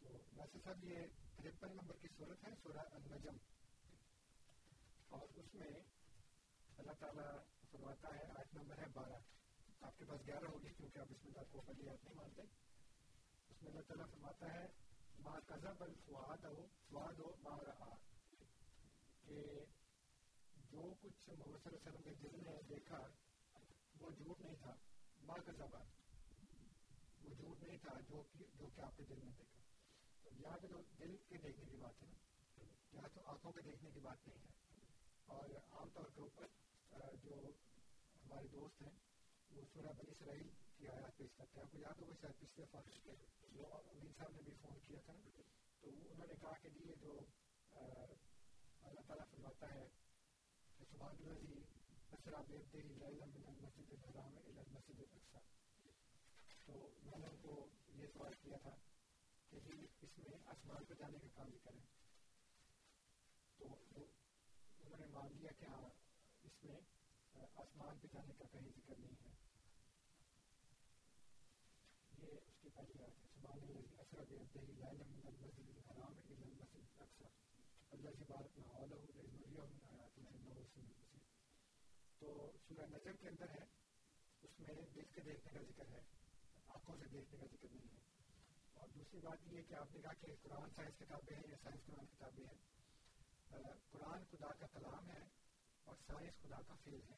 تو 0.00 0.18
ناصر 0.36 0.58
صاحب 0.64 0.84
یہ 0.84 1.06
ترپن 1.36 1.74
نمبر 1.76 1.96
کی 2.02 2.08
صورت 2.16 2.44
ہے 2.44 2.50
سورہ 2.62 2.84
النجم 2.90 3.36
اور 5.10 5.26
اس 5.34 5.54
میں 5.54 5.70
اللہ 6.78 7.00
تعالیٰ 7.00 7.24
فرماتا 7.72 8.14
ہے 8.14 8.28
آٹھ 8.34 8.54
نمبر 8.54 8.78
ہے 8.78 8.86
بارہ 8.92 9.18
آپ 9.80 9.98
کے 9.98 10.04
پاس 10.04 10.26
گیارہ 10.26 10.52
ہوگی 10.52 10.74
کیونکہ 10.76 10.98
آپ 10.98 11.10
اس 11.10 11.24
میں 11.24 11.44
کو 11.50 11.60
پہلی 11.60 11.86
یاد 11.86 12.04
نہیں 12.04 12.16
مانتے 12.16 12.42
اس 12.42 13.62
میں 13.62 13.70
اللہ 13.70 13.88
تعالیٰ 13.88 14.06
فرماتا 14.10 14.52
ہے 14.52 14.66
ماں 15.18 15.40
کذب 15.46 15.82
الفواد 15.82 16.44
ہو 16.44 16.66
فواد 16.86 17.18
ہو 17.18 17.34
ماں 17.40 17.58
رہا 17.62 17.90
کہ 19.24 19.42
جو 20.70 20.92
کچھ 21.02 21.28
محمد 21.28 21.64
صلی 21.64 21.66
اللہ 21.66 21.68
علیہ 21.68 21.78
وسلم 21.80 22.02
کے 22.02 22.14
دل 22.22 22.44
نے 22.44 22.60
دیکھا 22.68 23.02
وہ 24.02 24.10
جھوٹ 24.10 24.40
نہیں 24.40 24.56
تھا 24.56 24.74
ماں 25.22 25.36
کا 25.46 25.52
زبان 25.52 25.86
وہ 27.24 27.34
جھوٹ 27.34 27.62
نہیں 27.62 27.78
تھا 27.78 28.00
جو 28.00 28.22
جو 28.54 28.68
کہ 28.74 28.80
آپ 28.80 28.96
کے 28.96 29.02
دل 29.02 29.20
میں 29.22 29.32
دیکھا۔ 29.38 29.60
تو 30.22 30.30
یہاں 30.38 30.58
پہ 30.62 30.66
تو 30.66 30.82
دل 30.98 31.16
کے 31.28 31.38
دیکھنے 31.38 31.64
کی 31.70 31.76
بات 31.76 32.02
ہے 32.02 32.08
نا۔ 32.08 32.16
یہاں 32.92 33.08
تو 33.14 33.20
آنکھوں 33.24 33.52
کے 33.52 33.62
دیکھنے 33.62 33.90
کی 33.90 34.00
بات 34.00 34.28
نہیں 34.28 34.38
ہے۔ 34.38 34.50
اور 35.24 35.44
عام 35.72 35.88
طور 35.90 36.04
کے 36.14 36.20
اوپر 36.20 36.46
جو 37.22 37.34
ہمارے 38.24 38.48
دوست 38.48 38.82
ہیں، 38.82 38.90
وہ 39.50 39.62
سورہ 39.72 39.92
بنی 39.96 40.10
اسرائیل 40.10 40.48
کی 40.76 40.88
آیات 40.88 41.16
پیش 41.16 41.30
کرتے 41.36 41.60
ہیں۔ 41.60 41.66
آپ 41.66 41.72
کو 41.72 41.78
یاد 41.78 42.00
ہوگا 42.00 42.14
شاید 42.20 42.40
پچھلے 42.40 42.66
فارش 42.70 43.00
کے 43.04 43.10
جو 43.50 43.74
امین 43.74 44.12
صاحب 44.16 44.30
نے 44.34 44.42
بھی 44.42 44.52
فون 44.62 44.78
کیا 44.86 45.00
تھا 45.06 45.12
تو 45.80 45.90
انہوں 45.90 46.26
نے 46.26 46.34
کہا 46.40 46.52
کہ 46.62 46.68
جی، 46.68 46.80
یہ 46.80 46.94
جو 47.00 47.18
اللہ 48.82 49.00
تعالیٰ 49.06 49.26
فرماتا 49.30 49.74
ہے 49.74 49.88
سبحان 50.90 51.16
الذي 51.20 51.71
اسرا 52.22 52.42
بعبده 52.42 52.80
ليلا 52.80 53.26
من 53.26 53.44
المسجد 53.46 53.92
الحرام 53.92 54.36
الى 54.36 54.60
المسجد 54.60 55.00
الاقصى 55.00 55.38
تو 56.66 56.90
میں 57.02 57.18
نے 57.18 57.26
ان 57.26 57.36
کو 57.42 57.68
یہ 57.88 58.06
سوال 58.12 58.32
کیا 58.42 58.56
تھا 58.56 58.70
کہ 59.50 59.60
جی 59.60 59.86
اس 60.00 60.18
میں 60.18 60.38
آسمان 60.44 60.84
پہ 60.84 60.94
جانے 60.94 61.18
کا 61.18 61.28
کام 61.34 61.50
بھی 61.50 61.58
کریں۔ 61.58 61.80
تو 63.58 63.66
انہوں 64.80 64.98
نے 64.98 65.06
مان 65.06 65.28
لیا 65.36 65.50
کہ 65.58 65.64
ہاں 65.64 65.88
اس 66.42 66.64
میں 66.64 66.80
آسمان 67.54 67.98
پہ 67.98 68.06
جانے 68.12 68.34
کا 68.38 68.44
کہیں 68.52 68.68
ذکر 68.68 68.94
نہیں 68.98 69.14
ہے۔ 69.24 69.30
یہ 72.18 72.38
اس 72.46 72.62
کی 72.62 72.68
پہلی 72.74 72.92
بات 72.98 73.18
ہے۔ 73.18 73.26
سبحان 73.34 73.58
الذي 73.62 73.94
اسرا 73.98 74.22
بعبده 74.30 74.72
ليلا 74.72 75.04
من 75.10 75.26
المسجد 75.26 75.70
الحرام 75.76 76.18
الى 76.18 76.42
المسجد 76.42 76.86
الاقصى 76.96 77.28
الذي 77.90 78.24
باركنا 78.24 78.66
حوله 78.68 78.96
لنريه 78.96 79.66
من 79.66 80.02
تو 82.22 82.52
سورہ 82.68 82.86
نجم 82.86 83.16
کے 83.16 83.28
اندر 83.28 83.48
ہے، 83.48 83.64
اس 84.42 84.60
میں 84.60 84.68
دل 84.94 85.04
کے 85.04 85.20
دیکھنے 85.20 85.52
کا 85.52 85.60
ذکر 85.62 85.88
ہے، 85.88 86.00
آنکھوں 86.66 86.96
سے 86.96 87.08
دیکھنے 87.08 87.38
کا 87.38 87.46
ذکر 87.46 87.68
نہیں 87.72 87.96
ہے۔ 87.96 88.00
اور 88.74 88.88
دوسری 88.88 89.20
بات 89.20 89.38
یہ 89.42 89.62
کہ 89.62 89.74
آپ 89.74 89.92
نے 89.92 90.00
کہا 90.00 90.12
کہ 90.12 90.26
قرآن 90.42 90.70
سائنس 90.70 90.98
کتابیں 90.98 91.36
ہیں 91.36 91.50
یا 91.50 91.56
سائنس 91.62 91.84
قرآن 91.86 92.06
کتابیں 92.06 92.44
ہیں۔ 92.44 92.58
قرآن 93.90 94.24
خدا 94.24 94.52
کا 94.52 94.66
کلام 94.66 95.10
ہے 95.10 95.22
اور 95.84 95.96
سائنس 96.06 96.34
خدا 96.42 96.62
کا 96.62 96.74
فیل 96.84 97.00
ہے۔ 97.10 97.16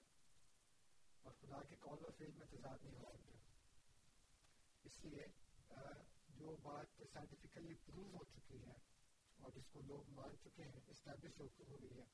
اور 1.23 1.33
خدا 1.33 1.63
کے 1.63 1.77
قول 1.77 2.05
اور 2.05 2.13
فیل 2.19 2.31
میں 2.33 2.47
تضاد 2.47 2.79
نہیں 2.83 2.99
ہو 2.99 3.13
سکتا۔ 3.13 3.39
اس 4.85 5.05
لیے 5.05 5.27
جو 6.29 6.57
بات 6.57 6.87
سائنٹیفکلی 7.13 7.75
پروو 7.75 8.17
ہو 8.17 8.25
چکی 8.25 8.63
ہے 8.63 8.77
اور 9.37 9.51
جس 9.51 9.69
کو 9.73 9.81
لوگ 9.81 10.11
مان 10.11 10.37
چکے 10.45 10.63
ہیں 10.63 10.81
اسٹیبلش 10.87 11.41
ہو 11.41 11.81
گئی 11.81 11.99
ہے، 11.99 12.05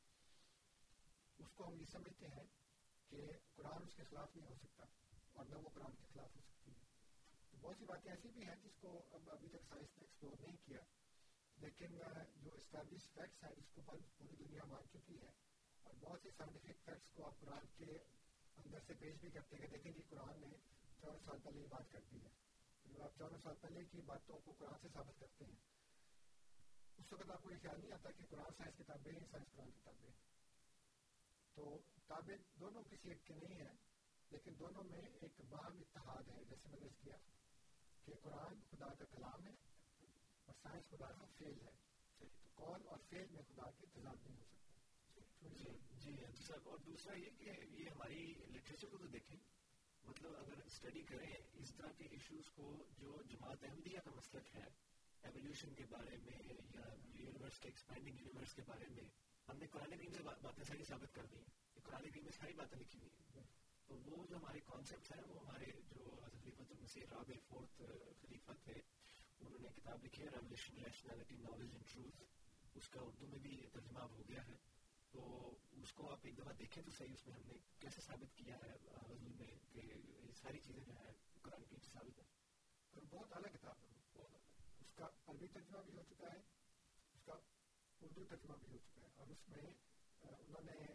اس 1.39 1.53
کو 1.55 1.69
ہم 1.69 1.81
یہ 1.81 1.85
سمجھتے 1.85 2.27
ہیں 2.27 2.70
کہ 3.11 3.27
قرآن 3.55 3.83
اس 3.83 3.95
کے 3.97 4.05
خلاف 4.05 4.37
نہیں 4.37 4.49
ہو 4.49 4.55
سکتا 4.55 4.85
اور 5.33 5.45
نہ 5.45 5.55
وہ 5.55 5.69
قرآن 5.69 5.97
کے 5.97 6.07
خلاف 6.13 6.37
ہو 6.37 6.41
سکتی 6.41 6.71
ہے۔ 6.71 6.87
تو 7.51 7.57
بہت 7.61 7.77
سی 7.79 7.85
باتیں 7.85 8.11
ایسی 8.11 8.29
بھی 8.29 8.47
ہیں 8.49 8.57
جس 8.57 8.77
کو 8.81 9.03
اب 9.11 9.31
ابھی 9.31 9.49
تک 9.49 9.69
سائنس 9.69 9.99
نے 9.99 10.05
ایکسپلور 10.05 10.37
نہیں 10.41 10.57
کیا، 10.65 10.81
لیکن 11.57 11.97
جو 12.37 12.51
اسٹیبلش 12.55 13.09
فیکٹس 13.13 13.45
ہیں، 13.45 13.51
جس 13.57 13.75
کو 13.75 13.83
پوری 14.19 14.37
دنیا 14.37 14.65
مان 14.65 14.89
چکی 14.93 15.21
ہے۔ 15.23 15.31
اور 15.83 15.95
بہت 16.01 16.21
سے 16.23 16.31
سائنٹیفک 16.37 16.85
فیکٹس 16.85 17.11
کو 17.13 17.27
آپ 17.27 17.41
قرآن 17.41 17.67
کے 17.77 17.99
اندر 18.57 18.79
سے 18.87 18.95
پیش 18.95 19.21
بھی 19.21 19.31
کرتے 19.31 19.57
ہیں 19.57 19.67
دیکھیں 19.67 19.93
جی 19.93 20.03
قرآن 20.09 20.41
نے 20.41 20.57
چودہ 21.01 21.19
سال 21.25 21.39
پہلے 21.41 21.61
یہ 21.61 21.67
بات 21.67 21.93
کر 21.93 22.01
دی 22.11 22.23
ہے۔ 22.25 22.31
جب 22.85 23.03
آپ 23.03 23.19
چودہ 23.19 23.37
سال 23.43 23.55
پہلے 23.61 23.85
کی 23.85 24.01
باتوں 24.01 24.39
کو 24.39 24.53
قرآن 24.53 24.79
سے 24.83 24.89
ثابت 24.93 25.21
کرتے 25.21 25.45
ہیں، 25.45 25.59
اس 26.99 27.13
وقت 27.13 27.31
آپ 27.31 27.43
کو 27.43 27.51
یہ 27.51 27.57
خیال 27.63 27.81
نہیں 27.81 27.93
آتا 27.93 28.11
کہ 28.11 28.25
قرآن 28.31 28.55
سائنس 28.59 28.77
کتابیں 28.79 29.13
ہیں، 29.13 29.27
سائنس 29.31 29.53
قرآن 29.53 29.71
کتابیں 29.71 30.11
تو 31.55 31.79
کتابیں 32.11 32.37
دونوں 32.61 32.83
کسی 32.83 33.09
ایک 33.09 33.25
کے 33.25 33.35
نہیں 33.35 33.61
ہیں، 33.61 33.75
لیکن 34.31 34.55
دونوں 34.59 34.83
میں 34.85 35.01
ایک 35.21 35.41
باہم 35.49 35.77
اتحاد 35.77 36.29
ہے، 36.29 36.45
جیسے 36.45 36.69
میں 36.69 36.81
نے 36.81 36.89
کیا 37.01 37.17
کہ 38.05 38.15
قرآن 38.23 38.55
خدا 38.71 38.89
کا 38.95 39.05
کلام 39.05 39.47
ہے 39.47 39.53
اور 40.45 40.55
سائنس 40.63 40.89
خدا 40.89 41.11
کا 41.13 41.27
فیل 41.39 41.61
ہے۔ 41.61 41.73
تو 42.19 42.27
قول 42.55 42.87
اور 42.87 42.99
فیل 43.09 43.27
میں 43.31 43.43
خدا 43.43 43.71
کے 43.71 43.87
تضاد 43.87 44.27
نہیں 44.27 44.37
ہو 44.37 44.45
سکتا 44.45 45.49
جی،, 45.49 45.71
جی 46.01 46.17
جی 46.17 46.43
صاحب، 46.47 46.69
اور 46.69 46.79
دوسرا 46.79 47.19
یہ 47.19 47.39
کہ 47.39 47.55
یہ 47.71 47.89
ہماری 47.91 48.25
لٹریچر 48.49 48.89
کو 48.89 48.99
تو 48.99 49.07
دیکھیں۔ 49.07 49.37
مطلب 50.03 50.37
اگر 50.37 50.65
اسٹڈی 50.65 51.03
کریں، 51.03 51.33
اس 51.53 51.75
طرح 51.75 51.93
کے 51.93 52.05
ایشوز 52.11 52.51
کو 52.51 52.87
جو 52.99 53.23
جماعت 53.23 53.65
احمدیہ 53.65 53.99
کا 54.05 54.11
مسلک 54.11 54.55
ہے 54.57 54.67
ایولیوشن 55.23 55.75
کے 55.75 55.85
بارے 55.91 56.17
میں 56.17 56.39
یا 56.75 56.93
یونیورس 57.15 57.59
کے 57.59 57.69
ایکسپینڈنگ 57.69 58.21
یونیورس 58.21 58.55
کے 58.55 58.63
بارے 58.67 58.89
میں، 58.89 59.09
ہم 59.49 59.59
نے 59.59 59.67
قرآن 59.67 59.91
کریم 59.91 60.13
سے 60.13 60.23
باتیں 60.23 60.65
ساری 60.65 60.85
ثابت 60.85 61.15
کر 61.15 61.27
دی۔ 61.27 61.37
ہیں 61.37 61.60
قرآن 61.83 62.11
کریم 62.11 62.25
میں 62.25 62.33
ساری 62.33 62.53
باتیں 62.53 62.79
لکھی 62.79 63.01
ہوئی 63.01 63.39
ہیں۔ 63.39 63.47
تو 63.87 63.95
وہ 63.97 64.27
جو 64.27 64.37
ہمارے 64.37 64.61
کانسیپٹس 64.61 65.13
ہیں 65.13 65.23
وہ 65.29 65.41
ہمارے 65.41 65.65
جو 65.65 66.21
خلیفۃ 66.33 66.71
المسیح 66.71 67.03
رابع 67.11 67.35
فورتھ 67.49 67.83
خلیفہ 68.21 68.53
تھے 68.65 68.73
انہوں 69.41 69.59
نے 69.59 69.69
کتاب 69.77 70.05
لکھی 70.05 70.23
ہے 70.23 70.29
revolution 70.29 70.77
rationality 70.77 71.37
knowledge 71.37 71.73
and 71.73 71.87
truth 71.93 72.23
اس 72.75 72.89
کا 72.89 73.01
اردو 73.01 73.27
میں 73.27 73.39
بھی 73.39 73.67
ترجمہ 73.73 74.01
ہو 74.01 74.29
گیا 74.29 74.47
ہے۔ 74.47 74.57
تو 75.11 75.51
اس 75.71 75.93
کو 75.93 76.11
آپ 76.11 76.19
ایک 76.23 76.39
دفعہ 76.39 76.53
دیکھیں 76.53 76.83
تو 76.83 76.91
صحیح 76.91 77.13
اس 77.13 77.27
میں 77.27 77.35
ہم 77.35 77.43
نے 77.47 77.55
کیسے 77.79 78.01
ثابت 78.01 78.37
کیا 78.37 78.57
ہے 78.57 78.73
حضور 79.11 79.31
میں 79.39 79.47
کہ 79.73 79.79
یہ 79.79 80.33
ساری 80.41 80.59
چیزیں 80.59 80.85
جو 80.85 80.93
ہیں 80.93 81.13
قرآن 81.43 81.65
کی 81.65 81.77
ثابت 81.93 82.19
ہیں۔ 82.19 83.01
بہت 83.11 83.33
الگ 83.33 83.49
کتاب 83.49 83.75
ہے۔ 83.83 84.25
اس 84.81 84.93
کا 84.95 85.09
عربی 85.27 85.47
ترجمہ 85.47 85.79
بھی 85.79 85.93
ہو 85.97 86.03
چکا 86.03 86.27
ہے 86.33 86.39
اس 87.15 87.23
کا 87.23 87.33
اردو 88.01 88.25
ترجمہ 88.25 88.57
بھی 88.57 88.67
ہو 88.73 88.79
چکا 88.79 89.01
ہے۔ 89.01 89.09
اور 89.17 89.27
اس 89.27 89.49
میں 89.49 89.67
انہوں 90.23 90.63
نے 90.63 90.87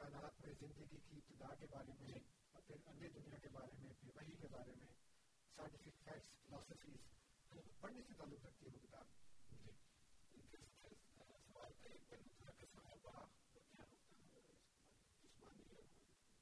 کائنات 0.00 0.40
میں 0.40 0.54
زندگی 0.60 0.96
کی 1.08 1.16
ابتدا 1.16 1.54
کے 1.54 1.66
بارے 1.70 1.92
میں 2.00 2.18
اور 2.52 2.62
پھر 2.66 2.76
دنیا 3.08 3.38
کے 3.38 3.48
بارے 3.48 3.72
میں 3.78 3.92
پھر 4.00 4.10
وہی 4.16 4.36
کے 4.36 4.48
بارے 4.48 4.74
میں 4.74 4.92
سائنٹیفک 5.56 6.04
فیکٹس 6.04 6.28
فلاسفیز 6.46 7.00
پڑھنے 7.80 8.02
سے 8.02 8.14
تعلق 8.18 8.46
رکھتی 8.46 8.66
ہے 8.66 8.70
وہ 8.70 8.78
کتاب۔ 8.78 9.06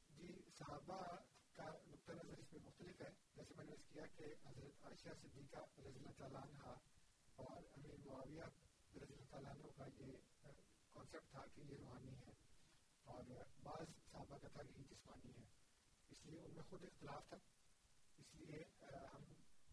جی۔ 0.08 0.42
صحابہ 0.58 1.16
کا 1.52 1.70
نقطۂ 1.86 2.12
نظر 2.12 2.38
اس 2.38 2.52
میں 2.52 2.60
مختلف 2.64 3.02
ہے۔ 3.02 3.10
جیسے 3.34 3.54
میں 3.56 3.64
نے 3.64 3.76
کیا 3.92 4.06
کہ 4.06 4.34
حضرت 4.46 4.84
عائشہ 4.84 5.08
صدیقہ 5.22 5.80
رضی 5.80 5.98
اللہ 5.98 6.12
تعالیٰ 6.18 6.42
عنہ 6.42 6.74
اور 7.34 7.62
امیر 7.72 8.06
معاویہ 8.06 8.42
رضی 8.96 9.14
اللہ 9.14 9.30
تعالیٰ 9.30 9.52
عنہ 9.52 9.66
کا 9.76 9.84
یہ 9.98 10.12
کانسیپٹ 10.92 11.30
تھا 11.30 11.44
کہ 11.54 11.60
یہ 11.60 11.76
روحانی 11.76 12.14
ہے۔ 12.20 12.27
اور 13.08 13.24
بعض 13.62 13.86
صحابہ 14.12 14.38
کا 14.38 14.48
تھا 14.48 14.62
کہ 14.62 14.82
جسمانی 14.90 15.30
ہے، 15.30 15.44
اس 16.10 16.26
لیے 16.26 16.40
ان 16.40 16.54
میں 16.54 16.62
خود 16.62 16.84
اختلاف 16.84 17.28
تھا۔ 17.28 17.36
اس 18.16 18.34
لیے 18.34 18.64
ہم 19.14 19.24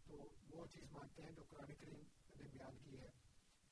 تو 0.06 0.28
وہ 0.50 0.66
چیز 0.66 0.92
مانتے 0.92 1.22
ہیں 1.22 1.30
جو 1.30 1.42
قرآن 1.48 1.74
کریم 1.74 2.02
نے 2.36 2.48
بیان 2.48 2.78
کی 2.84 2.98
ہے، 2.98 3.08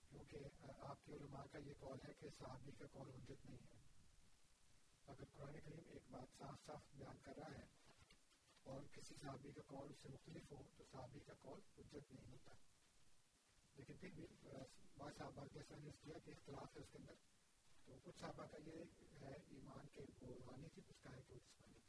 کیونکہ 0.08 0.36
آپ 0.78 1.04
کے 1.04 1.12
علماء 1.12 1.44
کا 1.52 1.58
یہ 1.58 1.72
قول 1.78 1.98
ہے 2.08 2.12
کہ 2.14 2.28
صحابی 2.38 2.70
کا 2.78 2.86
قول 2.86 3.10
حجت 3.14 3.46
نہیں 3.46 3.58
ہے۔ 3.72 3.80
اگر 5.06 5.24
قرآن 5.32 5.60
کریم 5.60 5.82
ایک 5.88 6.02
بات 6.10 6.28
صاف 6.38 6.66
صاف 6.66 6.80
بیان 6.94 7.16
کر 7.22 7.32
رہا 7.36 7.58
ہے 7.58 7.66
اور 8.62 8.82
کسی 8.92 9.14
صحابی 9.22 9.52
کا 9.52 9.62
قول 9.66 9.88
اس 9.90 9.96
سے 10.02 10.08
مختلف 10.08 10.52
ہو، 10.52 10.62
تو 10.76 10.84
صحابی 10.92 11.20
کا 11.20 11.32
قول 11.34 11.60
حجت 11.78 12.12
نہیں 12.12 12.30
ہوتا۔ 12.30 12.54
لیکن 13.74 13.96
پھر 13.96 14.08
بھی 14.14 14.26
بعض 14.96 15.16
صحابہ 15.16 15.44
جیسا 15.52 15.74
نے 15.78 15.90
کیا 16.00 16.18
کہ 16.24 16.30
اختلاف 16.30 16.76
ہے 16.76 16.82
اس 16.82 16.88
کے 16.92 16.98
اندر۔ 16.98 17.14
تو 17.86 17.96
کچھ 18.02 18.18
صحابہ 18.20 18.46
کا 18.46 18.58
یہ 18.66 18.84
ہے 19.20 19.32
ایمان 19.50 19.86
کے 19.92 20.02
وہ 20.20 20.26
روحانی 20.28 20.68
تھی 20.74 20.82
کچھ 20.86 21.02
کا 21.02 21.10
ہے 21.10 21.22
کہ 21.22 21.34
وہ 21.34 21.38
جسمانی 21.38 21.84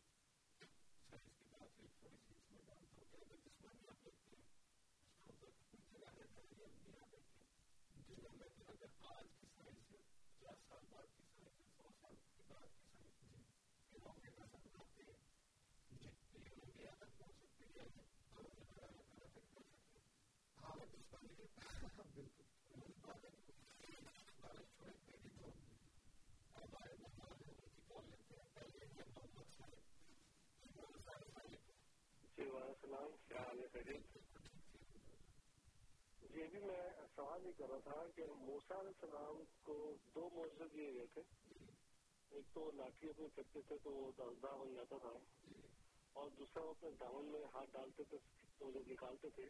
السلام 32.38 33.12
کیا 33.28 33.38
حال 33.40 33.60
ہے 33.60 33.66
خیریت 33.74 34.14
جی 36.34 36.42
ابھی 36.44 36.60
میں 36.62 36.80
سوال 37.16 37.46
یہ 37.46 37.52
کر 37.58 37.70
رہا 37.70 37.78
تھا 37.84 38.04
کہ 38.16 38.24
موسا 38.38 38.80
علیہ 38.80 38.92
السلام 38.92 39.44
کو 39.64 39.76
دو 40.16 40.28
موضوع 40.34 40.66
دیے 40.74 40.94
گئے 40.94 41.06
تھے 41.14 41.22
ایک 42.32 42.54
تو 42.54 42.70
لاٹھی 42.76 43.10
اپنے 43.10 43.28
پھینکتے 43.36 43.62
تھے 43.68 43.78
تو 43.84 43.92
وہ 43.92 44.12
دسدہ 44.18 44.52
بن 44.56 44.74
جاتا 44.74 44.98
تھا 45.02 45.14
اور 46.16 46.30
دوسرا 46.38 46.64
وہ 46.64 46.70
اپنے 46.70 46.90
دامن 47.00 47.32
میں 47.32 47.42
ہاتھ 47.54 47.72
ڈالتے 47.74 48.04
تھے 48.10 48.18
تو 48.60 48.72
جب 48.72 48.92
نکالتے 48.92 49.30
تھے 49.36 49.48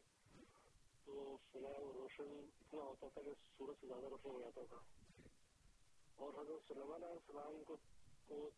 تو 1.06 1.38
سنا 1.52 1.74
وہ 1.80 1.92
روشن 1.94 2.38
اتنا 2.38 2.84
ہوتا 2.84 3.08
تھا 3.14 3.22
کہ 3.22 3.34
سورج 3.58 3.82
سے 3.82 3.88
زیادہ 3.88 4.06
روشن 4.06 4.30
ہو 4.30 4.40
جاتا 4.40 4.66
تھا 4.70 4.80
اور 6.18 6.40
حضرت 6.42 6.68
سلیمان 6.68 7.04
علیہ 7.04 7.20
السلام 7.24 7.62
کو 7.64 7.78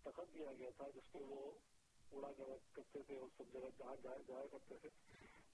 تخت 0.04 0.34
دیا 0.36 0.54
گیا 0.60 0.70
تھا 0.78 0.90
جس 0.96 1.14
میں 1.16 1.24
وہ 1.30 1.52
اڑا 2.12 2.32
کرتے 2.74 3.04
تھے 3.04 3.18
اور 3.18 3.28
سب 3.38 3.54
جگہ 3.54 3.70
جہاں 3.78 3.96
جایا 4.04 4.18
جایا 4.28 4.46
کرتے 4.52 4.76
تھے، 4.78 4.90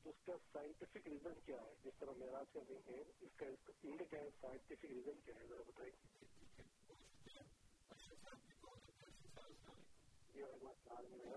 تو 0.03 0.09
اس 0.09 0.25
کا 0.25 0.33
سائنٹیفک 0.51 1.07
ریزن 1.07 1.39
کیا 1.45 1.61
ہے؟ 1.61 1.73
جس 1.83 1.93
طرح 1.99 2.11
معراج 2.17 2.45
کا 2.53 2.59
دن 2.69 2.79
ہے، 2.87 3.03
اس 3.19 3.31
کا 3.35 3.45
ان 3.83 3.97
کا 3.97 4.17
سائنٹیفک 4.41 4.85
ریزن 4.85 5.19
کیا 5.25 5.35
ہے؟ 5.35 5.47
ذرا 5.47 5.63
بتائیے۔ 5.67 5.91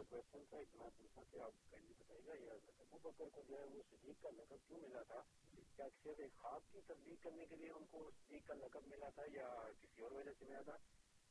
کوشچن 0.08 0.44
تھا 0.50 0.58
اتنا 0.58 0.88
پوچھا 0.96 1.22
کہ 1.30 1.38
آپ 1.38 1.50
بتائیے 1.52 2.46
گا 2.46 2.54
ابو 2.90 3.10
بکر 3.10 3.28
کو 3.32 3.42
جو 3.48 3.58
ہے 3.58 3.64
وہ 3.64 3.82
صدیق 3.90 4.22
کا 4.22 4.30
لقب 4.30 4.68
کیوں 4.68 4.78
ملا 4.80 5.02
تھا؟ 5.02 5.20
کیا 5.76 5.86
صرف 6.02 6.20
ایک 6.20 6.36
خواب 6.36 6.60
کی 6.72 6.80
تصدیق 6.86 7.22
کرنے 7.22 7.46
کے 7.46 7.56
لیے 7.56 7.70
ان 7.70 7.84
کو 7.90 8.10
صدیق 8.10 8.46
کا 8.46 8.54
لقب 8.54 8.86
ملا 8.86 9.08
تھا 9.08 9.22
یا 9.32 9.68
کسی 9.80 10.02
اور 10.02 10.10
وجہ 10.10 10.30
سے 10.38 10.44
ملا 10.44 10.62
تھا؟ 10.62 10.76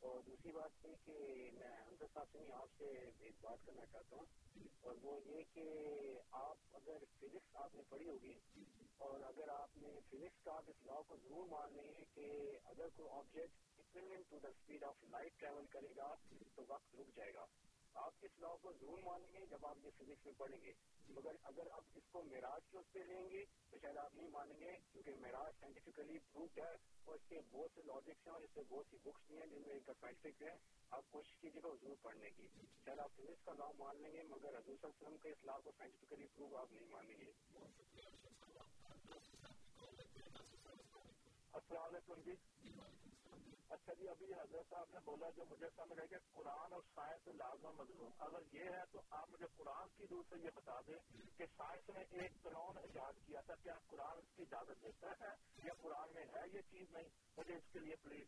اور 0.06 0.22
دوسری 0.22 0.52
بات 0.52 0.86
یہ 0.86 0.96
کہ 1.06 1.14
میں 1.54 1.70
حمزہ 1.88 2.06
صاحب 2.14 2.28
سے 2.32 2.40
آپ 2.54 2.68
سے 2.78 2.90
ایک 3.20 3.36
بات 3.42 3.66
کرنا 3.66 3.86
چاہتا 3.86 4.16
ہوں 4.16 4.26
اور 4.82 4.96
وہ 5.02 5.20
یہ 5.26 5.44
کہ 5.54 5.64
آپ 6.32 6.58
اگر 6.74 7.04
فزکس 7.20 7.56
آپ 7.56 7.76
نے 7.76 7.82
پڑھی 7.90 8.08
ہوگی 8.10 8.34
اور 8.98 9.20
اگر 9.20 9.50
آپ 9.50 9.78
نے 9.78 10.00
فزکس 10.10 10.44
کا 10.44 10.52
آپ 10.52 10.64
اس 10.68 10.86
لا 10.86 11.02
کو 11.02 11.18
ضرور 11.24 11.48
مان 11.48 11.76
لیں 11.76 11.94
کہ 12.14 12.28
اگر 12.66 12.90
کوئی 12.96 13.10
object 13.10 13.80
equivalent 13.80 14.30
to 14.30 14.40
the 14.40 14.48
speed 14.48 14.84
of 14.84 15.04
light 15.04 15.40
travel 15.40 15.66
کرے 15.66 15.96
گا 15.98 16.14
تو 16.56 16.64
وقت 16.68 16.96
رک 16.96 17.16
جائے 17.16 17.34
گا۔ 17.34 17.46
آپ 17.96 18.14
اس 18.22 18.40
لا 18.40 18.56
کو 18.62 18.74
ضرور 18.74 19.00
مانیں 19.04 19.34
گے 19.34 19.46
جب 19.46 19.66
آپ 19.66 19.78
یہ 19.84 19.90
فزکس 19.98 20.26
میں 20.26 20.34
پڑھیں 20.38 20.62
گے۔ 20.62 20.72
مگر 21.10 21.36
اگر 21.44 21.68
آپ 21.72 21.84
اس 21.96 22.04
کو 22.12 22.24
معراج 22.24 22.72
کے 22.72 22.78
اس 22.78 22.92
پہ 22.92 23.00
لیں 23.00 23.30
گے 23.30 23.46
تو 23.70 23.78
شاید 23.82 23.98
آپ 23.98 24.16
نہیں 24.16 24.30
مانیں 24.30 24.60
گے 24.60 24.72
کیونکہ 24.92 25.16
معراج 25.16 25.54
سائنٹیفکلی 25.60 26.20
پروفڈ 26.20 26.60
ہے 26.60 26.74
اور 27.04 27.16
اس 27.16 27.22
کے 27.30 27.42
بہت 27.52 27.72
سے 27.76 27.82
لاجکس 27.82 28.28
ہیں 28.28 28.34
اور 28.34 28.42
اس 28.42 28.50
سے 28.54 28.62
بہت 28.70 28.86
سی 28.90 28.98
بکس 29.04 29.28
بھی 29.28 29.38
ہیں 29.38 29.48
جن 29.48 29.62
میں 29.62 29.74
ایک 29.74 29.90
سائنٹفک 30.00 30.42
ہے 30.42 30.56
آپ 30.90 31.12
کوشش 31.12 31.38
کیجیے 31.42 31.62
گا 31.64 31.68
ضرور 31.82 31.96
پڑھنے 32.02 32.30
کی۔ 32.30 32.48
شاید 32.86 33.00
آپ 33.00 33.12
فزکس 33.16 33.46
کا 33.46 33.54
لا 33.54 33.72
مان 33.78 34.02
لیں 34.02 34.12
گے 34.14 34.24
مگر 34.24 34.50
حضور 34.50 34.76
صلی 34.76 34.86
اللہ 34.86 34.98
علیہ 34.98 35.08
وسلم 35.08 35.18
کے 35.18 35.30
اس 35.30 35.44
لا 35.44 35.60
کو 35.60 35.72
سائنٹیفکلی 35.78 36.28
پروف 36.36 36.56
آپ 36.56 36.72
نہیں 36.72 36.88
مانیں 36.90 37.16
گے۔ 37.18 37.32
السلام 41.54 41.84
علیکم 41.84 42.22
جی 42.26 42.32
اچھا 43.76 43.94
جی 43.94 44.08
ابھی 44.08 44.34
حضرت 44.34 44.70
صاحب 44.70 44.92
نے 44.94 45.00
بولا 45.06 45.30
جو 45.36 45.46
مجھے 45.50 45.70
سمجھ 45.76 46.00
ہے 46.00 46.06
کہ 46.08 46.18
قرآن 46.34 46.74
اور 46.74 46.82
سائنس 46.94 47.28
لازم 47.36 47.76
مضمون 47.78 48.12
اگر 48.20 48.48
یہ 48.52 48.70
ہے 48.70 48.84
تو 48.92 49.02
آپ 49.12 49.30
مجھے 49.30 49.48
قرآن 49.56 49.90
کی 49.98 50.08
دور 50.10 50.24
سے 50.30 50.40
یہ 50.40 50.56
بتا 50.56 50.80
دیں 50.88 51.00
کہ 51.38 51.46
سائنس 51.58 51.90
نے 51.90 52.04
ایک 52.20 52.42
قرآن 52.44 52.78
ایجاد 52.78 53.26
کیا 53.26 53.42
تھا 53.42 53.56
کیا 53.64 53.78
قرآن 53.88 54.18
اس 54.18 54.36
کی 54.36 54.44
اجازت 54.44 54.84
دیتا 54.84 55.14
ہے 55.20 55.34
یا 55.64 55.74
قرآن 55.82 56.14
میں 56.14 56.26
ہے 56.34 56.48
یہ 56.54 56.62
چیز 56.72 56.92
نہیں؟ 56.92 57.10
مجھے 57.38 57.56
اس 57.56 57.72
کے 57.72 57.80
لیے 57.80 57.96
پلیز 58.04 58.28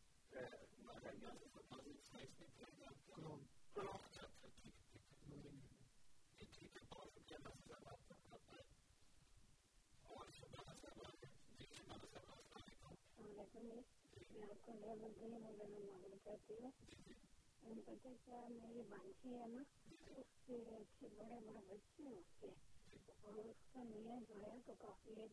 میں 14.37 14.47
آپ 14.47 14.65
کو 14.65 14.73
معلوم 14.73 16.17
کرتی 16.23 16.53
ہوں 16.55 16.71
پتہ 17.85 18.07
کیا 18.25 18.41
میری 18.49 18.81
بانچی 18.89 19.33
ہے 19.33 19.45
نا 19.47 19.61
اس 20.17 20.35
کے 20.41 20.57
بڑے 21.17 21.39
بڑے 21.39 21.59
بچے 21.67 22.09
اور 23.23 23.43
اس 23.43 23.63
کا 23.73 23.83
میاں 23.83 24.19
جو 24.29 24.41
ہے 24.41 24.57
تو 24.65 24.73
کافی 24.79 25.15
ہے 25.15 25.25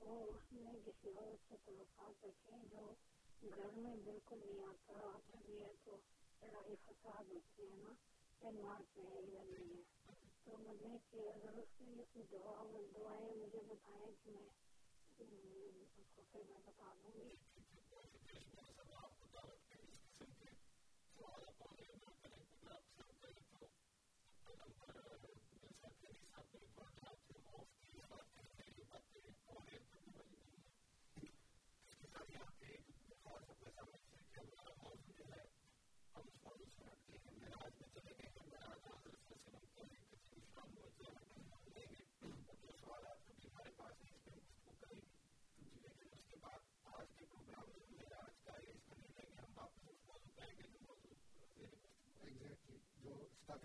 اس 0.00 0.48
کسی 0.84 1.10
اور 1.16 1.34
سے 1.48 1.56
تعلقات 1.64 2.24
رکھے 2.24 2.56
جو 2.70 2.92
گھر 3.50 3.76
میں 3.76 3.94
بالکل 4.04 4.38
نہیں 4.38 4.64
آتا 4.64 4.98
آتا 5.06 5.40
بھی 5.44 5.60
ہے 5.60 5.70
تو 5.84 5.96
لڑائی 6.42 6.74
فساد 6.84 7.30
ہوتی 7.30 7.70
ہے 7.70 7.76
نا 7.76 7.92
نہیں 8.42 9.74
ہے 9.74 9.82
تو 10.44 10.56
کہ 11.10 11.28
اگر 11.28 11.58
اس 11.58 11.78
کے 11.78 11.84
لیے 11.84 12.02
کوئی 12.12 12.24
دعا 12.32 12.62
دعائیں 12.94 13.34
مجھے 13.34 13.60
بتائیں 13.68 14.10
کہ 14.24 14.30
میں 14.30 15.66
اس 15.96 16.14
کو 16.14 16.22
پھر 16.32 16.40
میں 16.48 16.58
بتا 16.66 16.92
دوں 17.02 17.12
گی۔ 17.14 17.34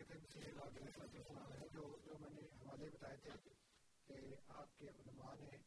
جو 0.07 1.83
جو 2.05 2.17
میں 2.19 2.29
نے 2.29 2.41
حوالے 2.41 2.89
بتائے 2.89 3.17
تھے 3.23 3.31
کہ 4.07 4.35
آپ 4.47 4.77
کے 4.79 4.85
علماء 4.85 5.33
نے 5.39 5.57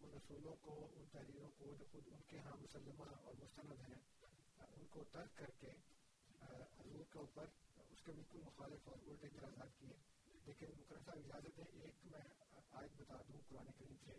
ان 0.00 0.10
رسولوں 0.16 0.54
کو 0.60 0.74
ان 0.96 1.04
تحریروں 1.12 1.50
کو 1.58 1.74
جو 1.78 1.84
خود 1.92 2.08
ان 2.12 2.22
کے 2.28 2.38
ہاں 2.38 2.56
مسلمہ 2.56 3.04
اور 3.22 3.34
مستند 3.34 3.88
ہیں 3.88 4.00
ان 4.76 4.86
کو 4.90 5.04
ترک 5.12 5.38
کر 5.38 5.50
کے 5.58 5.70
حضور 6.40 7.04
کے 7.12 7.18
اوپر 7.18 7.44
اس 7.90 8.02
کے 8.04 8.12
بالکل 8.12 8.42
مخالف 8.44 8.88
اور 8.88 9.08
الٹے 9.08 9.26
اعتراضات 9.26 9.78
کیے 9.78 9.94
لیکن 10.46 10.66
مکرم 10.78 11.04
صاحب 11.04 11.18
اجازت 11.18 11.58
ہے 11.58 11.64
ایک 11.80 12.06
میں 12.06 12.24
آیت 12.72 13.00
بتا 13.00 13.16
دوں 13.28 13.40
قرآن 13.48 13.70
کریم 13.78 13.96
سے 14.04 14.18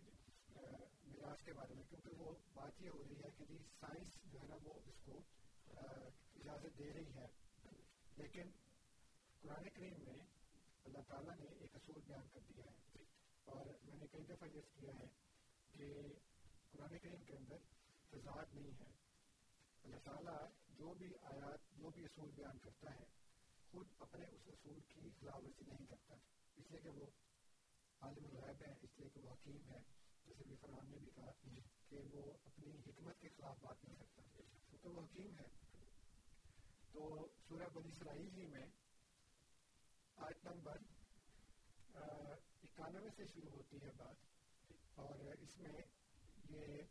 مراج 1.07 1.43
کے 1.43 1.53
بارے 1.53 1.73
میں 1.73 1.83
کیونکہ 1.89 2.21
وہ 2.21 2.33
بات 2.53 2.81
یہ 2.81 2.89
ہو 2.89 3.03
رہی 3.03 3.19
ہے 3.23 3.29
کہ 3.37 3.45
جی 3.49 3.57
سائنس 3.79 4.15
جو 4.33 4.39
ہے 4.41 4.47
نا 4.47 4.55
وہ 4.63 4.73
اس 4.85 5.01
کو 5.05 5.19
اجازت 5.75 6.77
دے 6.79 6.91
رہی 6.93 7.13
ہے 7.15 7.27
لیکن 8.17 8.49
قرآن 9.47 9.69
کریم 9.69 9.93
میں 10.05 10.25
اللہ 10.83 10.97
تعالیٰ 11.07 11.35
نے 11.35 11.45
ایک 11.45 11.75
اصول 11.75 12.01
بیان 12.07 12.27
کر 12.33 12.39
دیا 12.49 12.63
ہے 12.65 13.03
اور 13.45 13.65
میں 13.83 13.97
نے 13.97 14.07
کئی 14.07 14.23
دفعہ 14.23 14.47
یہ 14.47 14.61
کیا 14.79 14.91
ہے 14.99 15.07
کہ 15.71 15.93
قرآن 16.71 16.99
کریم 16.99 17.23
کے 17.23 17.33
اندر 17.35 17.57
تضاد 18.09 18.45
نہیں 18.53 18.71
ہے۔ 18.79 18.91
اللہ 19.83 19.95
تعالیٰ 20.03 20.49
جو 20.69 20.93
بھی 20.93 21.13
آیات، 21.21 21.77
جو 21.77 21.89
بھی 21.89 22.05
اصول 22.05 22.31
بیان 22.31 22.57
کرتا 22.57 22.95
ہے، 22.95 23.05
خود 23.71 23.87
اپنے 23.99 24.25
اس 24.25 24.41
اصول 24.47 24.79
کی 24.79 25.09
خلاف 25.19 25.35
ورزی 25.35 25.63
نہیں 25.67 25.85
کرتا۔ 25.85 26.15
اس 26.55 26.71
لیے 26.71 26.79
کہ 26.79 26.89
وہ 26.89 27.05
عالم 27.99 28.25
الغیب 28.25 28.61
ہے، 28.67 28.73
اس 28.81 28.99
لیے 28.99 29.09
کہ 29.09 29.19
وہ 29.19 29.29
حکیم 29.29 29.69
ہے۔ 29.69 29.79
جیسے 30.25 30.43
بھی 30.43 30.55
فرحان 30.61 30.91
نے 30.91 30.97
بھی 30.97 31.09
کہا 31.15 31.31
کہ 31.89 31.97
وہ 32.11 32.33
اپنی 32.43 32.71
حکمت 32.87 33.19
کے 33.19 33.29
خلاف 33.29 33.57
بات 33.61 33.83
نہیں 33.83 33.95
کرتا۔ 33.95 34.21
کیونکہ 34.69 34.89
وہ 34.89 35.01
حکیم 35.05 35.39
ہے۔ 35.39 35.45
تو 36.91 37.27
سورہ 37.47 37.69
بنی 37.73 37.87
اسرائیل 37.87 38.27
ہی 38.31 38.45
میں 38.45 38.65
آیت 40.17 40.45
نمبر 40.45 40.77
اکانوے 42.63 43.09
سے 43.15 43.25
شروع 43.25 43.49
ہوتی 43.51 43.77
ہے 43.81 43.91
بات، 43.97 44.99
اور 44.99 45.19
اس 45.37 45.57
میں 45.57 45.73
یہ 46.49 46.81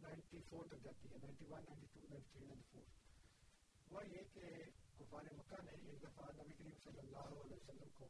نائنٹی 0.00 0.40
فور 0.48 0.66
تک 0.66 0.82
جاتی 0.84 1.08
ہے 1.12 1.18
ninety 1.22 1.44
one 1.44 1.64
ninety 1.68 1.86
two 1.92 2.00
ninety 2.08 2.30
three 2.32 2.46
ninety 2.46 2.68
four 2.70 3.90
ہوا 3.90 4.02
یہ 4.06 4.22
کہ 4.32 4.50
کفار 4.98 5.32
مکہ 5.32 5.62
نے 5.62 5.72
ایک 5.72 6.02
دفعہ 6.02 6.30
نبی 6.32 6.54
کریم 6.54 6.78
صلی 6.84 6.98
اللہ 6.98 7.30
علیہ 7.36 7.52
وسلم 7.52 7.90
کو 7.98 8.08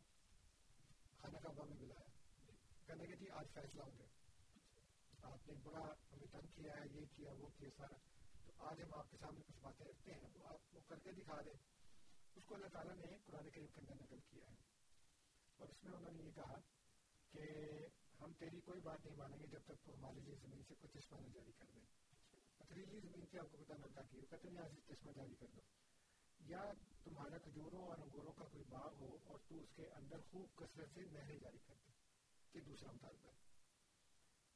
خانہ 1.20 1.38
کعبہ 1.38 1.64
میں 1.64 1.76
بلایا۔ 1.76 2.08
کہنے 2.86 3.06
کہ 3.06 3.16
جی 3.16 3.30
آج 3.32 3.52
فیصلہ 3.54 3.82
ہو 3.82 3.98
گیا۔ 3.98 5.30
آپ 5.30 5.48
نے 5.48 5.54
بڑا 5.62 5.84
ہمیں 6.12 6.26
تنگ 6.32 6.46
کیا 6.54 6.76
ہے، 6.76 6.88
یہ 6.92 7.06
کیا، 7.16 7.32
وہ 7.32 7.48
کیا، 7.58 7.68
سارا۔ 7.76 7.98
تو 8.46 8.52
آج 8.66 8.82
ہم 8.82 8.94
آپ 8.94 9.10
کے 9.10 9.16
سامنے 9.20 9.40
کچھ 9.46 9.60
باتیں 9.62 9.86
رکھتے 9.86 10.12
ہیں، 10.12 10.28
وہ 10.34 10.48
آپ 10.48 10.74
وہ 10.74 10.80
کر 10.88 10.98
کے 10.98 11.12
دکھا 11.12 11.40
دیں۔ 11.40 11.58
اس 12.34 12.44
کو 12.44 12.54
اللہ 12.54 12.66
تعالیٰ 12.66 12.96
نے 12.96 13.16
قرآن 13.24 13.50
کریم 13.50 13.66
کے 13.66 13.80
اندر 13.80 13.94
نقل 14.02 14.16
کیا 14.30 14.50
ہے۔ 14.50 14.54
اور 15.56 15.68
اس 15.68 15.84
میں 15.84 15.92
انہوں 15.92 16.12
نے 16.12 16.22
یہ 16.22 16.30
کہا 16.30 16.60
کہ 17.30 17.40
ہم 18.20 18.32
تیری 18.32 18.60
کوئی 18.60 18.80
بات 18.80 19.06
نہیں 19.06 19.16
مانیں 19.16 19.38
گے 19.38 19.46
جب 19.46 19.60
تک 19.64 19.86
تو 19.86 19.94
ہمارے 19.94 20.20
لیے 20.20 20.34
زمین 20.34 20.62
سے 20.68 20.74
کوئی 20.74 21.00
چشمہ 21.00 21.20
نہ 21.20 21.28
جاری 21.28 21.52
کر 21.52 21.64
دیں 21.74 21.84
پتھریلی 22.56 23.00
زمین 23.00 23.26
سے 23.30 23.38
آپ 23.38 23.46
کو 23.52 23.56
پتا 23.56 23.74
نہ 23.76 24.00
کہ 24.10 24.20
کہتے 24.30 24.48
ہیں 24.48 24.54
یہاں 24.54 24.68
سے 24.68 24.94
چشمہ 24.94 25.12
جاری 25.12 25.34
کر 25.34 25.46
دو۔ 25.46 25.60
یا 26.38 26.72
تمہارا 27.04 27.38
کھجوروں 27.38 27.86
اور 27.86 27.98
انگوروں 27.98 28.32
کا 28.32 28.44
کوئی 28.44 28.64
باغ 28.64 28.94
ہو 28.94 29.18
اور 29.24 29.38
تو 29.48 29.58
اس 29.58 29.68
کے 29.76 29.88
اندر 29.88 30.20
خوب 30.30 30.54
کثرت 30.54 30.88
سے 30.94 31.00
نہریں 31.00 31.38
جاری 31.38 31.58
کر 31.66 31.74
دے 31.86 31.92
یہ 32.54 32.64
دوسرا 32.64 32.92
مطالبہ۔ 32.92 33.30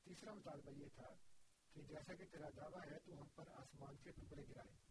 تیسرا 0.05 0.35
مطالبہ 0.35 0.70
یہ 0.70 0.89
تھا 0.95 1.14
کہ 1.72 1.83
جیسا 1.83 2.14
کہ 2.14 2.24
تیرا 2.24 2.49
دعویٰ 2.57 2.93
ہے 2.93 2.99
تو 2.99 3.22
ہم 3.22 3.27
پر 3.35 3.45
آسمان 3.49 3.97
کے 3.97 4.11
ٹکڑے 4.11 4.43
گرائے۔ 4.43 4.86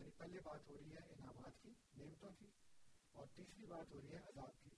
یعنی 0.00 0.10
پہلے 0.18 0.40
بات 0.40 0.68
ہو 0.68 0.76
رہی 0.76 0.92
ہے 0.92 0.98
انعامات 0.98 1.62
کی، 1.62 1.70
نعمتوں 1.96 2.30
کی، 2.38 2.46
اور 3.12 3.26
تیسری 3.36 3.66
بات 3.66 3.90
ہو 3.90 4.00
رہی 4.00 4.12
ہے 4.12 4.18
عذاب 4.18 4.62
کی 4.62 4.70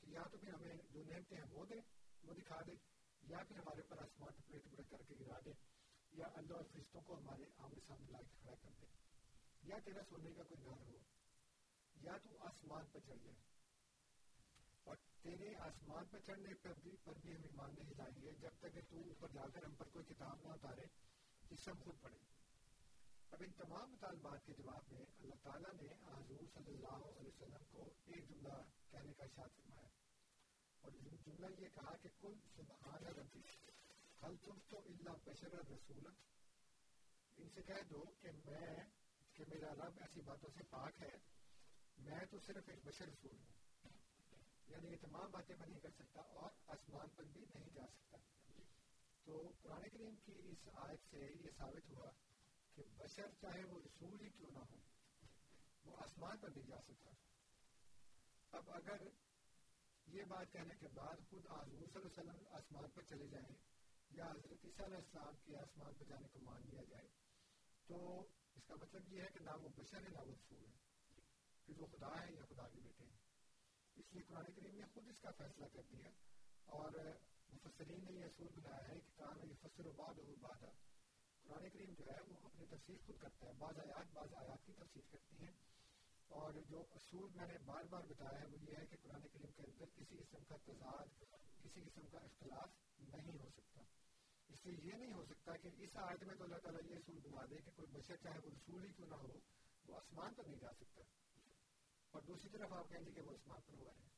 کہ 0.00 0.10
یا 0.10 0.22
تو 0.22 0.38
پھر 0.38 0.54
ہمیں 0.54 0.74
جو 0.90 1.02
نعمتیں 1.04 1.36
ہیں 1.36 1.44
وہ 1.50 1.64
دے 1.64 1.80
وہ 2.22 2.34
دکھا 2.34 2.60
دے 2.66 2.72
یا 3.22 3.38
پھر 3.48 3.56
ہمارے 3.56 3.82
پر 3.82 3.98
آسمان 3.98 4.32
ٹکڑے 4.32 4.58
ٹکڑے 4.58 4.82
کر 4.90 5.02
کے 5.08 5.14
گرا 5.20 5.38
دے 5.44 5.50
یا 6.12 6.26
اللہ 6.34 6.54
اور 6.54 6.64
فرشتوں 6.72 7.00
کو 7.00 7.18
ہمارے 7.18 7.44
آمنے 7.56 7.80
سامنے 7.86 8.12
لا 8.12 8.22
کے 8.22 8.36
کھڑا 8.42 8.54
کر 8.62 8.70
دے 8.80 8.86
یا 9.62 9.78
تیرا 9.84 10.02
سونے 10.08 10.30
کا 10.32 10.42
کوئی 10.42 10.64
گھر 10.64 10.86
ہو، 10.86 10.98
یا 11.94 12.16
تو 12.22 12.36
آسمان 12.40 12.86
پہ 12.92 12.98
چڑھ 12.98 13.24
جائے۔ 13.24 13.36
اور 14.84 14.96
تیرے 15.22 15.54
آسمان 15.56 16.04
پہ 16.06 16.18
چڑھنے 16.26 16.54
پر 16.54 16.72
بھی 16.82 16.96
پر 17.04 17.12
بھی 17.14 17.36
ہم 17.36 17.42
ایمان 17.42 17.74
نہیں 17.78 17.94
لائیں 17.98 18.22
گے، 18.22 18.32
جب 18.40 18.50
تک 18.58 18.74
کہ 18.74 18.80
تو 18.88 18.96
اوپر 18.96 19.28
جا 19.32 19.48
کر 19.54 19.64
ہم 19.64 19.74
پر 19.74 19.88
کوئی 19.88 20.04
کتاب 20.04 20.42
نہ 20.42 20.48
اتارے، 20.48 20.86
جس 21.50 21.60
سے 21.60 21.70
ہم 21.70 21.82
خود 21.84 22.00
پڑھیں۔ 22.00 22.37
اب 23.30 23.42
ان 23.46 23.52
تمام 23.52 23.92
مطالبات 23.92 24.46
کے 24.46 24.52
جواب 24.52 24.92
میں 24.92 25.00
اللہ 25.00 25.34
تعالیٰ 25.42 25.72
نے 25.74 25.88
حضور 25.92 26.40
صلی 26.54 26.74
اللہ 26.74 27.06
علیہ 27.08 27.28
وسلم 27.28 27.64
کو 27.70 27.92
ایک 28.04 28.28
جملہ 28.28 28.52
کہنے 28.90 29.12
کا 29.12 29.24
اشارت 29.24 29.56
فرمایا 29.56 29.88
اور 30.80 30.90
جملہ 31.26 31.46
یہ 31.58 31.68
کہا 31.74 31.96
کہ 31.96 32.08
کل 32.20 32.32
سبحان 32.56 33.06
ربی 33.06 33.40
حل 34.22 34.36
تم 34.36 34.58
تو 34.68 34.78
اللہ 34.78 35.10
بشر 35.24 35.52
رسول 35.52 36.06
ان 37.36 37.48
سے 37.48 37.62
کہہ 37.62 37.88
دو 37.90 38.04
کہ 38.20 38.28
میں، 38.44 38.76
کہ 39.32 39.44
میرا 39.48 39.74
رب 39.74 39.98
ایسی 40.00 40.20
باتوں 40.20 40.50
سے 40.50 40.64
پاک 40.70 41.02
ہے، 41.02 41.16
میں 41.98 42.24
تو 42.30 42.38
صرف 42.38 42.68
ایک 42.68 42.84
بشر 42.84 43.06
رسول 43.06 43.36
ہوں۔ 43.36 43.90
یعنی 44.66 44.88
یہ 44.88 44.96
تمام 45.00 45.30
باتیں 45.30 45.56
میں 45.58 45.66
نہیں 45.66 45.80
کر 45.80 45.90
سکتا 45.90 46.20
اور 46.20 46.50
آسمان 46.66 47.08
پر 47.16 47.24
بھی 47.24 47.40
نہیں 47.54 47.70
جا 47.74 47.86
سکتا۔ 47.86 48.18
تو 49.24 49.52
قرآن 49.62 49.88
کریم 49.88 50.16
کی 50.16 50.32
اس 50.32 50.68
آیت 50.74 51.00
سے 51.10 51.18
یہ 51.18 51.50
ثابت 51.56 51.90
ہوا 51.90 52.10
کہ 52.78 52.84
بشر 52.96 53.30
چاہے 53.40 53.64
وہ 53.64 53.80
رسول 53.86 54.20
ہی 54.20 54.30
کیوں 54.30 54.50
نہ 54.50 54.58
ہو، 54.58 54.76
وہ 55.84 55.96
آسمان 55.96 56.38
پر 56.38 56.50
بھی 56.50 56.62
جا 56.62 56.80
سکتا 56.82 57.10
اب 58.50 58.70
اگر 58.70 59.02
یہ 60.06 60.22
بات 60.24 60.52
کہنے 60.52 60.74
کے 60.80 60.88
بعد 60.88 61.16
خود 61.30 61.46
حضور 61.46 61.86
صلی 61.86 62.00
اللہ 62.00 62.20
علیہ 62.20 62.30
وسلم 62.30 62.46
آسمان 62.50 62.90
پر 62.90 63.02
چلے 63.02 63.26
جائیں 63.26 63.56
یا 64.10 64.30
حضرت 64.30 64.64
عیسیٰ 64.64 64.84
علیہ 64.84 64.96
السلام 64.96 65.34
کے 65.44 65.56
آسمان 65.56 65.94
پر 65.94 66.04
جانے 66.04 66.28
کو 66.28 66.38
مان 66.40 66.62
لیا 66.70 66.82
جائے، 66.84 67.08
تو 67.86 68.26
اس 68.54 68.64
کا 68.66 68.74
مطلب 68.74 69.12
یہ 69.12 69.22
ہے 69.22 69.26
کہ 69.26 69.44
نہ 69.44 69.50
وہ 69.62 69.68
بشر 69.68 69.96
ہے، 69.96 70.08
نہ 70.08 70.18
وہ 70.18 70.34
رسول 70.34 70.64
ہے۔ 70.64 70.72
پھر 71.66 71.78
وہ 71.78 71.86
خدا 71.86 72.20
ہے 72.20 72.32
یا 72.34 72.44
خدا 72.48 72.68
کے 72.68 72.80
بیٹے 72.80 73.04
ہیں۔ 73.04 73.16
اس 73.96 74.12
لیے 74.12 74.22
قرآن 74.22 74.52
کریم 74.52 74.74
نے 74.74 74.84
خود 74.94 75.08
اس 75.08 75.20
کا 75.20 75.30
فیصلہ 75.30 75.64
کر 75.72 75.82
دیا 75.82 76.10
اور 76.64 76.92
مفسرین 77.48 78.04
نے 78.04 78.12
یہ 78.12 78.24
اصول 78.24 78.48
بنایا 78.48 78.88
ہے 78.88 79.00
کہ 79.00 79.16
کہاں 79.16 79.46
یہ 79.46 79.54
فصل 79.62 79.86
و 79.86 79.92
بعد 79.92 80.18
اور 80.18 80.36
بعد 80.40 80.87
قرآن 81.48 81.70
کریم 81.70 81.94
جو 81.98 82.04
ہے، 82.06 82.20
وہ 82.28 82.36
اپنی 82.42 82.66
تفسیر 82.66 82.96
خود 83.06 83.16
کرتا 83.16 83.46
ہے 83.46 83.52
بعض 83.58 83.78
آیات 83.78 84.06
بعض 84.12 84.34
آیات 84.34 84.66
کی 84.66 84.72
تفسیر 84.72 85.02
کرتی 85.10 85.36
ہیں۔ 85.44 85.52
اور 86.28 86.52
جو 86.68 86.84
اصول 86.90 87.30
میں 87.34 87.46
نے 87.46 87.54
بار 87.64 87.84
بار 87.84 88.02
بتایا 88.02 88.40
ہے، 88.40 88.46
وہ 88.46 88.58
یہ 88.60 88.76
ہے 88.76 88.86
کہ 88.86 88.96
قرآن 89.02 89.20
کریم 89.20 89.50
کے 89.56 89.62
اندر 89.62 89.84
کسی 89.96 90.16
قسم 90.16 90.44
کا 90.48 90.56
تضاد، 90.56 91.06
کسی 91.62 91.80
قسم 91.80 92.08
کا 92.08 92.18
اختلاف 92.18 92.68
نہیں 92.98 93.38
ہو 93.38 93.48
سکتا۔ 93.56 93.80
اس 94.48 94.66
لیے 94.66 94.78
یہ 94.82 94.92
نہیں 94.92 95.12
ہو 95.12 95.24
سکتا 95.24 95.56
کہ 95.56 95.70
اس 95.78 95.96
آیت 95.96 96.24
میں 96.24 96.34
تو 96.34 96.44
اللہ 96.44 96.56
تعالیٰ 96.56 96.90
یہ 96.90 96.96
اصول 96.96 97.18
بنا 97.18 97.44
دے 97.50 97.56
کہ 97.56 97.70
کوئی 97.76 97.88
بشر 97.92 98.16
چاہے 98.16 98.38
وہ 98.38 98.50
رسول 98.50 98.84
ہی 98.84 98.92
کیوں 98.92 99.08
نہ 99.08 99.14
ہو، 99.14 99.40
وہ 99.88 99.96
آسمان 99.96 100.34
پر 100.34 100.44
نہیں 100.44 100.60
جا 100.60 100.72
سکتا۔ 100.72 101.02
اور 102.10 102.22
دوسری 102.22 102.50
طرف 102.50 102.72
آپ 102.72 102.88
کہیں 102.88 103.06
گے 103.06 103.10
کہ 103.10 103.22
وہ 103.22 103.30
آسمان 103.30 103.60
پر 103.66 103.74
ہوا 103.74 103.92
ہے۔ 103.98 104.08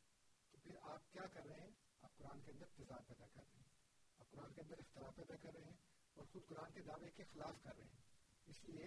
تو 0.51 0.59
پھر 0.59 0.77
آپ 0.83 1.13
کیا 1.13 1.27
کر 1.27 1.47
رہے 1.47 1.61
ہیں؟ 1.61 1.71
آپ 2.03 2.17
قرآن 2.17 2.41
کے 2.41 2.51
اندر 2.51 2.67
تضاد 2.67 3.09
پیدا 3.09 3.27
کر 3.27 3.43
رہے 3.53 3.61
ہیں۔ 3.61 3.71
آپ 4.19 4.31
قرآن 4.31 4.53
کے 4.53 4.61
اندر 4.61 4.79
اختلاف 4.79 5.17
پیدا 5.17 5.37
کر 5.37 5.55
رہے 5.55 5.65
ہیں۔ 5.65 5.90
اور 6.21 6.29
خود 6.33 6.47
قرآن 6.49 6.73
کے 6.73 6.81
دعوے 6.81 7.11
کے 7.11 7.25
خلاف 7.25 7.63
کر 7.63 7.77
رہے 7.77 7.85
ہیں۔ 7.85 8.01
اس 8.47 8.65
لیے 8.65 8.85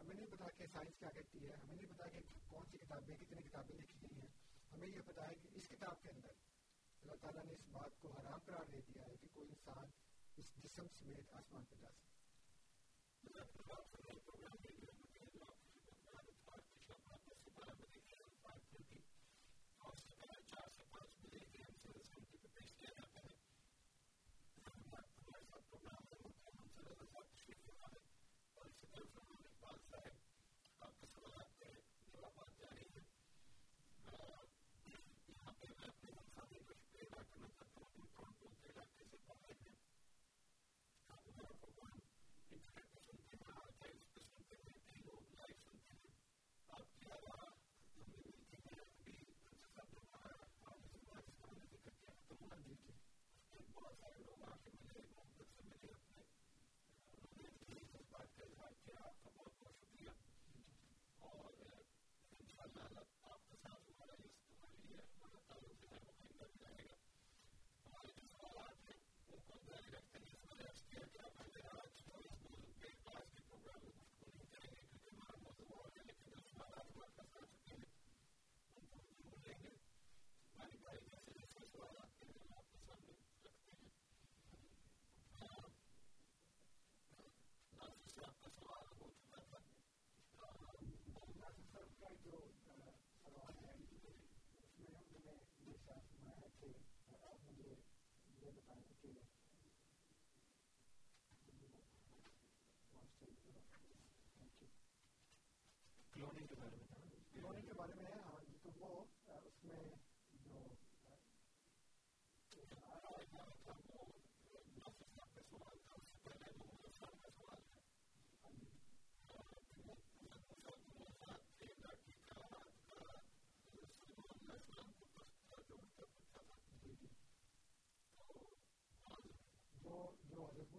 ہمیں 0.00 0.14
نہیں 0.14 0.26
پتا 0.26 0.44
کہ 0.56 0.66
سائنس 0.72 0.98
کیا 0.98 1.10
کہتی 1.10 1.48
ہے، 1.48 1.54
ہمیں 1.54 1.76
نہیں 1.76 1.86
پتا 1.86 2.06
کہ 2.06 2.18
کون 2.48 2.66
سی 2.70 2.78
کتابیں، 2.78 3.16
کتنی 3.16 3.42
کتابیں 3.42 3.76
لکھی 3.76 4.00
گئی 4.02 4.20
ہیں۔ 4.20 4.28
ہمیں 4.72 4.88
یہ 4.88 5.00
پتا 5.06 5.28
ہے 5.28 5.34
کہ 5.34 5.48
اس 5.54 5.68
کتاب 5.68 6.02
کے 6.02 6.10
اندر 6.10 6.28
اللہ 7.02 7.14
تعالیٰ 7.20 7.44
نے 7.44 7.52
اس 7.52 7.68
بات 7.68 8.00
کو 8.00 8.10
حرام 8.10 8.38
قرار 8.38 8.64
دے 8.72 8.80
دیا 8.80 9.06
ہے 9.06 9.16
کہ 9.16 9.28
کوئی 9.32 9.48
انسان 9.48 9.90
اس 10.36 10.46
جسم 10.56 10.86
سمیت 10.98 11.34
آسمان 11.34 11.64
پہ 11.64 11.74
جا 11.74 11.88
سکے۔ 11.90 12.16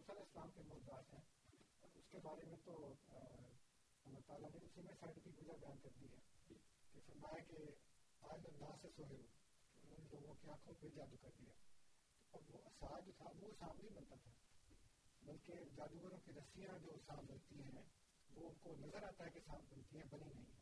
جو 0.07 0.13
حضرت 0.13 0.37
علیہ 0.37 0.41
السلام 0.41 0.51
کے 0.51 0.73
موضوعات 0.73 1.13
ہیں۔ 1.13 1.21
اس 1.95 2.03
کے 2.11 2.17
بارے 2.23 2.45
میں 2.45 2.57
تو 2.65 2.93
اللہ 4.05 4.19
تعالیٰ 4.27 4.49
نے 4.49 4.59
اسی 4.65 4.81
میں 4.81 4.93
سائنٹیفک 4.99 5.39
وجہ 5.39 5.51
بیان 5.59 5.77
کر 5.83 5.89
دی 6.01 6.05
ہے 6.05 6.19
کہ 6.47 6.99
فرمایا 7.05 7.43
کہ 7.43 7.57
آج 8.21 8.39
اللہ 8.45 8.75
سے 8.81 8.87
سوہے 8.95 9.15
انہوں 9.15 9.97
نے 9.99 10.05
لوگوں 10.11 10.33
کی 10.41 10.49
آنکھوں 10.49 10.73
پہ 10.79 10.87
جادو 10.95 11.15
کر 11.21 11.29
دیا۔ 11.39 11.53
اب 12.31 12.41
وہ 12.47 12.59
اصاب 12.65 13.05
جو 13.05 13.11
تھا، 13.17 13.25
وہ 13.39 13.47
اصاب 13.47 13.75
نہیں 13.77 13.95
بنتا 13.95 14.15
تھا۔ 14.15 14.31
بلکہ 15.21 15.53
جادوگروں 15.75 16.17
کی 16.25 16.31
رسیاں 16.33 16.79
جو 16.79 16.91
اصاب 16.91 17.23
بنتی 17.27 17.63
ہیں، 17.63 17.81
وہ 18.35 18.49
ان 18.49 18.55
کو 18.55 18.75
نظر 18.79 19.03
آتا 19.03 19.25
ہے 19.25 19.29
کہ 19.29 19.39
صاف 19.39 19.61
بنتی 19.69 19.97
ہیں، 19.97 20.05
بنی 20.09 20.33
نہیں 20.33 20.45
ہے 20.45 20.61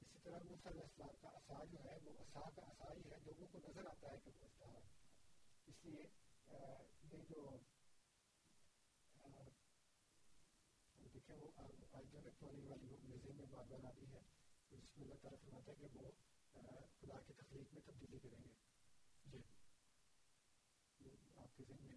اسی 0.00 0.18
طرح 0.22 0.38
موسیٰ 0.38 0.72
علیہ 0.72 0.82
السلام 0.82 1.16
کا 1.20 1.28
اصا 1.28 1.64
جو 1.64 1.78
ہے، 1.84 1.98
وہ 2.04 2.18
اصا 2.18 2.50
کا 2.56 2.62
اصا 2.62 2.92
ہی 2.96 3.10
ہے۔ 3.10 3.16
لوگوں 3.26 3.46
کو 3.52 3.58
نظر 3.68 3.86
آتا 3.86 4.12
ہے 4.12 4.16
کہ 4.24 4.30
وہ 4.40 4.44
اصا 4.44 4.66
ہے۔ 4.66 4.80
اس 5.66 5.84
لیے 5.84 6.02
یہ 7.12 7.18
جو 7.28 7.58
دیکھیں 11.28 11.44
وہ 11.44 11.50
جی 12.02 12.68
والی 12.68 12.86
وہ 12.88 12.96
میوزیم 13.02 13.36
میں 13.36 13.46
بات 13.50 13.66
بنا 13.66 13.90
دی 13.96 14.06
ہے 14.06 14.20
جس 14.70 14.96
میں 14.96 15.04
اللہ 15.04 15.14
تعالیٰ 15.22 15.40
فرماتا 15.40 15.72
ہے 15.72 15.76
کہ 15.76 15.98
وہ 15.98 16.10
خدا 17.00 17.20
کی 17.26 17.32
تخلیق 17.32 17.72
میں 17.72 17.80
تبدیلی 17.86 18.18
کریں 18.18 18.44
گے۔ 18.44 18.50
جی۔ 19.24 19.38
آپ 21.36 21.56
کے 21.56 21.64
ذہن 21.68 21.86
میں 21.86 21.96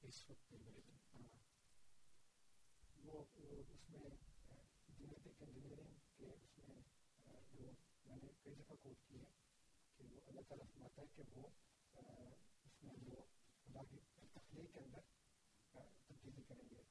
اس 0.00 0.30
وقت 0.30 0.54
وہ 2.96 3.24
اس 3.68 3.90
میں 3.90 4.08
جینیٹک 4.88 5.42
انجینئرنگ 5.42 5.94
کے 6.16 6.26
اس 6.26 6.58
میں 6.58 6.76
جو 7.52 7.70
میں 8.04 8.16
نے 8.16 8.28
کئی 8.42 8.54
دفعہ 8.54 8.76
کوٹ 8.82 8.96
کی 9.08 9.18
ہے 9.20 9.30
کہ 9.96 10.04
وہ 10.04 10.20
اللہ 10.26 10.40
تعالیٰ 10.48 10.66
فرماتا 10.72 11.02
ہے 11.02 11.06
کہ 11.16 11.22
وہ 11.32 11.48
اس 12.64 12.82
میں 12.82 12.94
جو 13.04 13.24
خدا 13.64 13.82
کی 13.90 13.96
تخلیق 14.34 14.74
کے 14.74 14.80
اندر 14.80 15.00
تبدیلی 16.06 16.42
کریں 16.48 16.68
گے۔ 16.70 16.85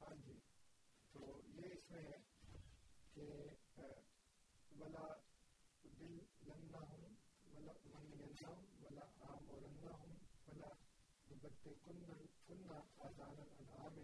ہاں 0.00 0.14
جی 0.16 0.32
تو 1.12 1.20
یہ 1.54 1.66
اس 1.68 1.90
میں 1.90 2.02
ہے 2.02 2.16
کہ 3.14 3.26
ولا 4.70 5.06
دل 5.98 6.16
لنگا 6.42 6.80
ہوں 6.90 7.14
ولا 7.46 7.72
منگا 7.84 8.48
ہوں 8.48 8.64
ولا 8.80 9.02
عام 9.20 9.48
اور 9.48 9.62
رنگا 9.62 9.94
ہوں 10.00 10.14
ولا 10.48 10.68
بتے 11.42 11.72
کننا 11.80 12.78
آزان 12.98 13.38
الانعام 13.38 13.98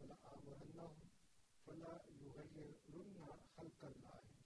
ولا 0.00 0.14
عام 0.22 0.48
اور 0.48 0.92
ولا 1.66 1.92
یغیر 2.20 2.70
رننا 2.90 3.26
خلق 3.54 3.84
اللہ۔ 3.84 4.14
ہے 4.20 4.38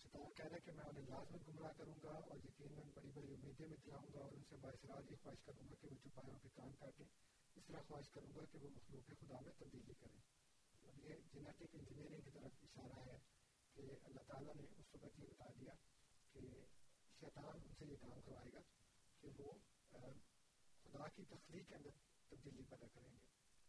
ستارہ 0.00 0.30
کہہ 0.36 0.46
رہا 0.46 0.58
کہ 0.58 0.72
میں 0.72 0.84
انہیں 0.84 1.08
لازمت 1.08 1.48
گمراہ 1.48 1.72
کروں 1.76 1.94
گا 2.02 2.14
اور 2.26 2.44
یقیناً 2.44 2.90
بڑی 2.94 3.10
بڑی 3.14 3.32
امیدیں 3.34 3.66
میں 3.66 3.76
دلاؤں 3.86 4.12
گا 4.14 4.20
اور 4.20 4.32
ان 4.32 4.42
سے 4.48 4.56
باعث 4.56 4.84
باعثرات 4.84 5.10
یہ 5.10 5.22
خواہش 5.22 5.44
کروں 5.44 5.68
گا 5.70 5.74
کہ 5.80 5.88
وہ 5.90 6.00
چھپائے 6.02 6.36
پہ 6.42 6.48
کام 6.54 6.72
کر 6.80 7.02
اس 7.02 7.64
طرح 7.66 7.86
خواہش 7.88 8.10
کروں 8.10 8.34
گا 8.36 8.44
کہ 8.52 8.58
وہ 8.62 8.70
مخلوق 8.76 9.10
خدا 9.20 9.40
میں 9.40 9.52
تبدیلی 9.58 9.94
کریں 9.94 10.18
اب 10.82 11.04
یہ 11.04 11.22
جینیٹک 11.32 11.74
انجینئرنگ 11.74 12.20
کی 12.20 12.30
طرف 12.30 12.62
اشارہ 12.62 13.06
ہے 13.06 13.18
کہ 13.76 13.90
اللہ 14.04 14.26
تعالیٰ 14.26 14.54
نے 14.54 14.66
اس 14.76 14.94
وقت 14.94 15.18
یہ 15.18 15.26
بتا 15.26 15.50
دیا 15.60 15.74
کہ 16.34 16.46
شیطان 17.20 17.54
ان 17.56 17.74
سے 17.78 17.92
یہ 17.92 17.96
کام 18.00 18.20
کروائے 18.20 18.52
گا 18.54 18.62
کہ 19.22 19.30
وہ 19.38 19.52
خدا 20.92 21.08
کی 21.08 21.24
تخلیق 21.24 21.68
کے 21.68 21.74
اندر 21.74 21.90
تبدیلی 22.28 22.62
پیدا 22.68 22.86
کریں 22.94 23.10
گے۔ 23.10 23.18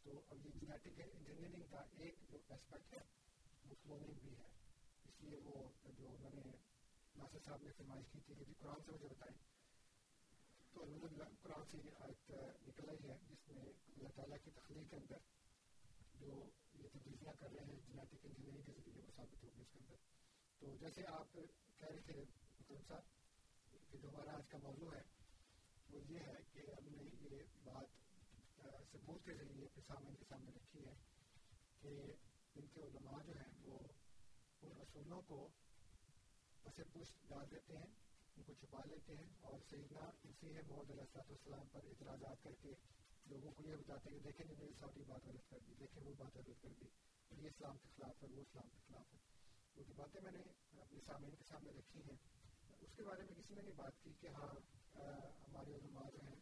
تو 0.03 0.21
اب 0.29 0.45
یہ 0.45 0.51
جینیٹک 0.51 1.01
انجینئرنگ 1.13 1.63
کا 1.69 1.83
ایک 1.97 2.15
جو 2.29 2.37
اسپیکٹ 2.49 2.93
ہے 2.93 3.01
وہ 3.69 3.75
کلوننگ 3.83 4.13
بھی 4.21 4.37
ہے۔ 4.37 4.47
اس 5.05 5.21
لیے 5.21 5.37
وہ 5.37 5.69
جو 5.97 6.17
میں 6.19 6.29
نے 6.33 6.41
ناصر 7.15 7.39
صاحب 7.45 7.61
نے 7.61 7.71
فرمائش 7.77 8.05
کی 8.11 8.19
تھی 8.25 8.33
کہ 8.35 8.45
جی 8.45 8.53
قرآن 8.59 8.81
سے 8.85 8.91
مجھے 8.91 9.07
بتائیں۔ 9.07 9.37
تو 10.73 10.81
الحمد 10.83 11.13
للہ 11.13 11.23
قرآن 11.41 11.65
سے 11.71 11.77
یہ 11.77 11.91
آیت 11.99 12.31
نکل 12.67 12.89
آئی 12.89 13.09
ہے، 13.09 13.17
جس 13.29 13.47
میں 13.47 13.63
اللہ 13.63 14.09
تعالیٰ 14.15 14.37
کی 14.43 14.51
تخلیق 14.51 14.89
کے 14.89 14.95
اندر 14.95 15.17
جو 16.13 16.49
یہ 16.73 16.87
تبدیلیاں 16.93 17.33
کر 17.39 17.51
رہے 17.51 17.65
ہیں 17.65 17.79
جینیٹک 17.87 18.25
انجینئرنگ 18.25 18.61
کے 18.61 18.71
ذریعے 18.71 19.01
وہ 19.01 19.11
ثابت 19.15 19.43
ہوگی 19.43 19.61
اس 19.61 19.67
کے 19.71 19.79
اندر۔ 19.79 19.95
تو 20.59 20.77
جیسے 20.77 21.01
آپ 21.07 21.33
کہہ 21.77 21.87
رہے 21.87 22.01
تھے 22.01 22.23
مکرم 22.59 22.81
صاحب 22.87 23.01
کہ 23.91 23.97
جو 23.97 24.09
ہمارا 24.09 24.35
آج 24.35 24.47
کا 24.47 24.57
موضوع 24.63 24.93
ہے 24.93 25.18
وہ 25.91 26.01
یہ 26.09 26.19
ہے 26.19 26.41
کہ 26.53 26.65
ہم 26.71 26.87
نے 26.95 27.03
یہ 27.21 27.43
بات 27.63 27.97
ثبوت 28.91 29.25
کے 29.25 29.33
ذریعے 29.33 29.65
اپنے 29.65 29.83
سامنے 29.87 30.15
کے 30.15 30.25
سامنے 30.29 30.51
رکھی 30.55 30.85
ہے 30.85 30.93
کہ 31.81 31.95
ان 32.55 32.67
کے 32.73 32.81
علماء 32.81 33.21
جو 33.25 33.33
ہیں 33.39 33.51
وہ 33.61 33.77
ان 34.61 34.71
اصولوں 34.81 35.21
کو 35.21 35.47
پس 36.63 36.79
پشت 36.93 37.29
ڈال 37.29 37.45
دیتے 37.51 37.77
ہیں، 37.77 37.89
ان 38.37 38.43
کو 38.43 38.53
چھپا 38.53 38.81
لیتے 38.85 39.15
ہیں 39.17 39.29
اور 39.41 39.59
سیدنا 39.69 40.09
اسی 40.23 40.55
ہے 40.55 40.61
محمد 40.67 40.91
علیہ 40.91 41.01
السلاط 41.01 41.29
والسلام 41.29 41.67
پر 41.71 41.87
اعتراضات 41.87 42.43
کر 42.43 42.55
کے 42.61 42.73
لوگوں 43.25 43.51
کو 43.51 43.63
یہ 43.63 43.75
بتاتے 43.75 44.09
ہیں 44.09 44.17
کہ 44.17 44.23
دیکھیں 44.23 44.45
انہوں 44.45 44.65
نے 44.65 44.73
ساتھی 44.79 45.03
بات 45.07 45.25
غلط 45.25 45.49
کر 45.49 45.59
دی، 45.67 45.73
دیکھیں 45.79 46.03
وہ 46.03 46.13
بات 46.17 46.37
غلط 46.37 46.61
کر 46.61 46.73
دی، 46.79 46.85
یہ 47.31 47.47
اسلام 47.47 47.77
کے 47.77 47.89
خلاف 47.95 48.23
ہے، 48.23 48.27
وہ 48.31 48.41
اسلام 48.41 48.69
کے 48.69 48.79
خلاف 48.87 49.13
ہے۔ 49.13 49.19
وہ 49.75 49.83
جو 49.83 49.93
باتیں 49.97 50.21
میں 50.21 50.31
نے 50.31 50.43
اپنے 50.81 50.99
سامنے 51.05 51.35
کے 51.35 51.43
سامنے 51.47 51.71
رکھی 51.71 52.01
ہیں، 52.01 52.17
اس 52.81 52.95
کے 52.95 53.03
بارے 53.03 53.23
میں 53.23 53.35
کسی 53.35 53.55
نے 53.55 53.61
نہیں 53.61 53.75
بات 53.75 54.03
کی 54.03 54.13
کہ 54.21 54.27
ہاں 54.27 54.53
ہمارے 55.47 55.75
علماء 55.75 56.03
ہیں 56.03 56.35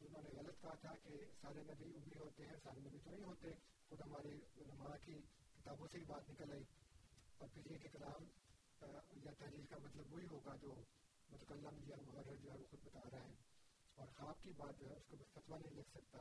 انہوں 0.00 0.22
نے 0.22 0.28
غلط 0.38 0.60
کہا 0.60 0.74
تھا 0.74 0.94
کہ 1.02 1.10
سارے 1.40 1.62
نبی 1.62 1.96
ابھی 1.96 2.18
ہوتے 2.18 2.46
ہیں، 2.46 2.56
سارے 2.62 2.80
نبی 2.80 2.98
تو 2.98 3.10
نہیں 3.10 3.24
ہوتے۔ 3.24 3.48
خود 3.88 4.00
ہمارے 4.00 4.28
علماء 4.28 5.04
کی 5.04 5.14
کتابوں 5.58 5.88
سے 5.88 5.98
ہی 5.98 6.04
بات 6.04 6.30
نکل 6.30 6.52
آئی۔ 6.52 6.62
اور 7.38 7.48
پھر 7.54 7.70
یہ 7.70 7.78
کہ 7.78 7.88
کلام 7.88 8.22
یا 9.24 9.32
تحریر 9.38 9.66
کا 9.70 9.76
مطلب 9.78 10.12
وہی 10.12 10.26
ہوگا 10.26 10.56
جو 10.56 10.74
متکلم 11.30 11.78
یا 11.86 11.96
محرر 12.06 12.36
جو 12.36 12.52
ہے، 12.52 12.56
وہ 12.56 12.66
خود 12.70 12.80
بتا 12.84 13.00
رہا 13.12 13.24
ہے۔ 13.24 13.34
اور 13.94 14.06
خواب 14.06 14.42
کی 14.42 14.50
بات 14.56 14.80
جو 14.80 14.88
ہے، 14.88 14.94
اس 14.94 15.02
کو 15.08 15.16
فتویٰ 15.34 15.58
نہیں 15.58 15.74
لکھ 15.74 15.90
سکتا۔ 15.90 16.18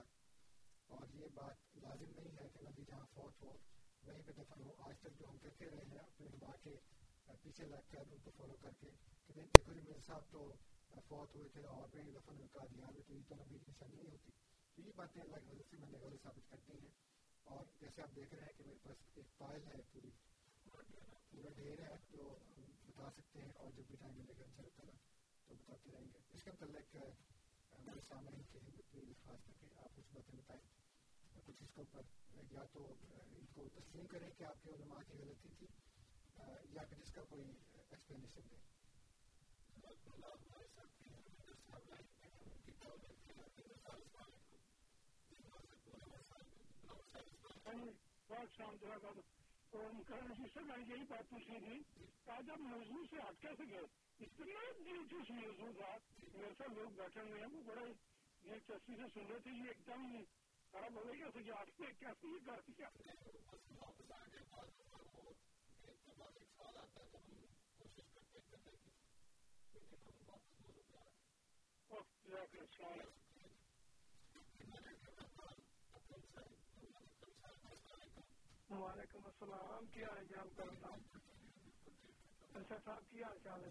اور 0.88 1.16
یہ 1.16 1.26
بات 1.34 1.78
لازم 1.78 2.12
نہیں 2.16 2.38
ہے 2.38 2.50
کہ 2.50 2.70
نبی 2.70 2.84
جہاں 2.86 3.06
فوت 3.14 3.42
ہو، 3.42 3.58
وہیں 4.04 4.22
پہ 4.26 4.32
دفن 4.32 4.62
ہو۔ 4.62 4.72
آج 4.78 5.00
تک 5.00 5.20
جو 5.20 5.30
ہم 5.30 5.38
کہتے 5.38 5.66
رہے 5.66 5.84
ہیں، 5.92 6.00
اپنے 6.00 6.28
ماں 6.42 6.64
کے 6.64 6.76
پیچھے 7.42 7.66
لگ 7.66 7.92
کر 7.92 8.00
ان 8.12 8.18
کو 8.24 8.32
فالو 8.38 8.56
کر 8.62 8.72
کے 8.80 8.90
کہ 9.28 9.34
دیکھو 9.54 9.74
جی 9.74 9.82
میرے 9.82 10.00
صاحب 10.06 10.22
تو 10.32 10.54
فوت 11.08 11.36
ہوئے 11.36 11.50
تھے 11.50 11.62
اور 11.64 11.88
بھی 11.88 12.12
دفن 12.12 12.48
کا 12.48 12.60
دیا 12.76 12.86
تو 13.08 13.14
یہ 13.14 13.22
تو 13.28 13.36
نبی 13.36 13.58
کی 13.58 13.72
نشانی 13.72 13.96
نہیں 13.96 14.12
ہوتی۔ 14.12 14.32
تو 14.76 14.82
یہ 14.82 14.92
باتیں 14.96 15.22
اللہ 15.22 15.36
کی 15.36 15.50
وجہ 15.50 15.64
سے 15.70 15.78
میں 15.78 15.90
نے 15.92 15.98
غلط 15.98 16.24
ثابت 16.24 16.50
کرتی 16.50 16.74
ہیں۔ 16.74 16.92
اور 17.44 17.66
جیسے 17.80 18.02
آپ 18.02 18.16
دیکھ 18.16 18.34
رہے 18.34 18.42
ہیں 18.42 18.58
کہ 18.58 18.64
میرے 18.64 18.80
پاس 18.84 18.98
ایک 19.16 19.26
فائل 19.38 19.64
ہے 19.68 19.82
پوری، 19.92 20.10
پورا 21.30 21.50
ڈھیر 21.50 21.80
ہے 21.80 21.96
جو 22.12 22.38
ہم 22.58 22.64
بتا 22.86 23.12
سکتے 23.12 23.42
ہیں 23.42 23.52
اور 23.56 23.72
جب 23.72 23.84
بھی 23.88 23.96
ٹائم 23.96 24.14
ملے 24.18 24.34
گا 24.40 24.44
ان 24.44 24.52
شاء 24.52 24.64
اللہ 24.64 24.76
تعالیٰ 24.76 24.94
تو 25.48 25.56
بتاتے 25.56 25.92
رہیں 25.92 26.06
گے۔ 26.14 26.20
اس 26.30 26.44
کے 26.44 26.52
متعلق 26.52 26.96
میرے 27.80 28.02
سامنے 28.02 28.44
کی 28.92 29.14
خاص 29.26 29.40
کر 29.46 29.52
کے 29.60 29.66
آپ 29.76 29.96
کچھ 29.96 30.14
باتیں 30.14 30.36
بتائیں۔ 30.36 30.78
کچھ 31.46 31.64
اس 31.64 31.70
کے 31.74 31.82
اوپر، 31.82 32.02
یا 32.52 32.64
تو 32.64 32.96
ان 33.36 33.46
کو 33.54 33.70
تسلیم 33.76 34.08
کریں 34.08 34.30
کہ 34.38 34.44
آپ 34.44 34.64
کے 34.64 34.70
علماء 34.70 35.00
کی 35.08 35.18
غلطی 35.18 35.50
تھی 35.60 35.68
یا 36.74 36.84
پھر 36.90 36.98
اس 36.98 37.12
کا 37.12 37.24
کوئی 37.24 37.44
ایکسپلینیشن 37.74 38.42
دیں 38.52 38.58
بہت 38.58 38.68
شام 38.86 39.06
تو 39.08 39.76
مکرم 39.76 39.76
جی 39.76 39.76
سے 39.76 39.76
میں 39.76 39.77
یہی 50.88 51.04
بات 51.04 51.30
پوچھنی 51.30 51.60
تھی 51.60 51.78
آج 52.28 52.50
آپ 52.50 52.60
موضوع 52.60 53.04
سے 53.10 53.16
ہٹ 53.18 53.42
کیسے 53.42 53.64
گئے 53.70 53.86
اتنا 54.20 54.62
دلچسپ 54.80 55.32
موضوع 55.32 55.72
تھا 55.78 55.96
میرے 56.34 56.54
ساتھ 56.58 56.72
لوگ 56.72 56.92
بیٹھے 56.96 57.22
ہوئے 57.22 57.40
ہیں 57.40 57.48
وہ 57.54 57.62
بڑے 57.66 57.86
دلچسپی 58.44 58.96
سے 58.96 59.08
سن 59.14 59.32
رہے 59.32 59.40
تھے 59.40 59.52
یہ 59.52 59.68
ایک 59.68 59.88
دم 59.88 60.06
خراب 60.74 60.96
ہو 60.96 61.04
گئی 61.08 61.20
کیسے 61.20 61.52
آپ 61.52 61.80
نے 61.82 61.92
کیسے 62.00 62.28
یہ 62.28 62.46
کر 62.46 62.62
دیا 62.68 62.90
سوال 66.48 66.78
آتا 66.78 67.02
ہے 67.02 67.08
وعلیکم 78.70 79.26
السلام 79.26 79.86
کیا 79.86 80.08
ہے 80.08 80.24
جان 80.30 80.50
کرنا 80.58 80.90
اچھا 82.54 82.76
صاحب 82.86 83.12
کی 83.12 83.24
حال 83.24 83.38
چال 83.44 83.64
ہے؟ 83.64 83.70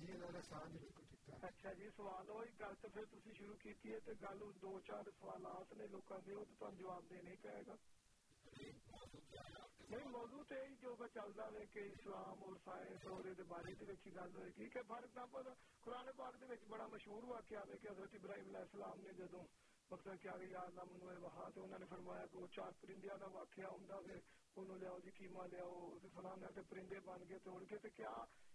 اچھا 1.42 1.72
جی 1.72 1.88
سوال 1.96 2.28
ہوئی 2.28 2.50
گل 2.60 2.74
تو 2.80 2.88
پھر 2.94 3.04
تھی 3.10 3.32
شروع 3.38 3.54
کی 3.62 3.72
ہے 3.84 3.98
تو 4.04 4.12
گل 4.22 4.40
دو 4.62 4.80
چار 4.86 5.10
سوالات 5.20 5.72
نے 5.72 5.86
لوگوں 5.86 6.18
کے 6.26 6.34
وہ 6.34 6.44
تو 6.58 6.70
جواب 6.78 7.10
دینا 7.10 7.30
ہی 7.30 7.36
پائے 7.42 7.62
گا۔ 7.66 7.74
نہیں، 8.56 10.08
موضوع 10.08 10.42
تو 10.48 10.54
یہی 10.54 10.74
جو 10.80 10.94
چلتا 11.14 11.46
ہے 11.54 11.64
کہ 11.72 11.80
اسلام 11.80 12.42
اور 12.42 12.56
سائنس 12.64 13.06
اور 13.06 13.24
یہ 13.24 13.42
بارے 13.48 13.72
گل 13.80 14.34
ہوئے 14.34 14.50
گی 14.58 14.68
کہ 14.68 14.80
فار 14.88 15.02
ایگزامپل 15.02 15.48
قرآن 15.84 16.08
پاک 16.16 16.42
بڑا 16.68 16.86
مشہور 16.86 17.22
واقعہ 17.22 17.64
ہے 17.68 17.76
کہ 17.82 17.88
حضرت 17.88 18.14
ابراہیم 18.14 18.48
علیہ 18.48 18.60
السلام 18.60 19.00
نے 19.00 19.12
جدو 19.12 19.42
مقصد 19.90 20.22
کیا 20.22 20.32
کہ 20.38 20.44
یار 20.44 20.70
منو 20.86 21.10
ہے 21.10 21.16
وہاں 21.16 21.50
تو 21.50 21.64
انہوں 21.64 21.78
نے 21.78 21.86
فرمایا 21.88 22.24
کہ 22.26 22.38
وہ 22.38 22.46
چار 22.46 22.72
پرندیاں 22.80 23.16
کا 23.18 23.26
واقعہ 23.32 23.66
ہوں 23.66 23.86
پھر 24.06 24.18
انہوں 24.56 24.78
لیاؤ 24.78 24.98
جی 25.04 25.10
کیما 25.10 25.46
لیاؤ 25.46 25.98
فلانا 26.14 26.50
تے 26.54 26.60
پرندے 26.68 27.00
بن 27.04 27.22
گئے 27.28 27.38
توڑ 27.44 27.62
کے 27.64 27.78
تے 27.78 27.90
کیا 27.90 28.14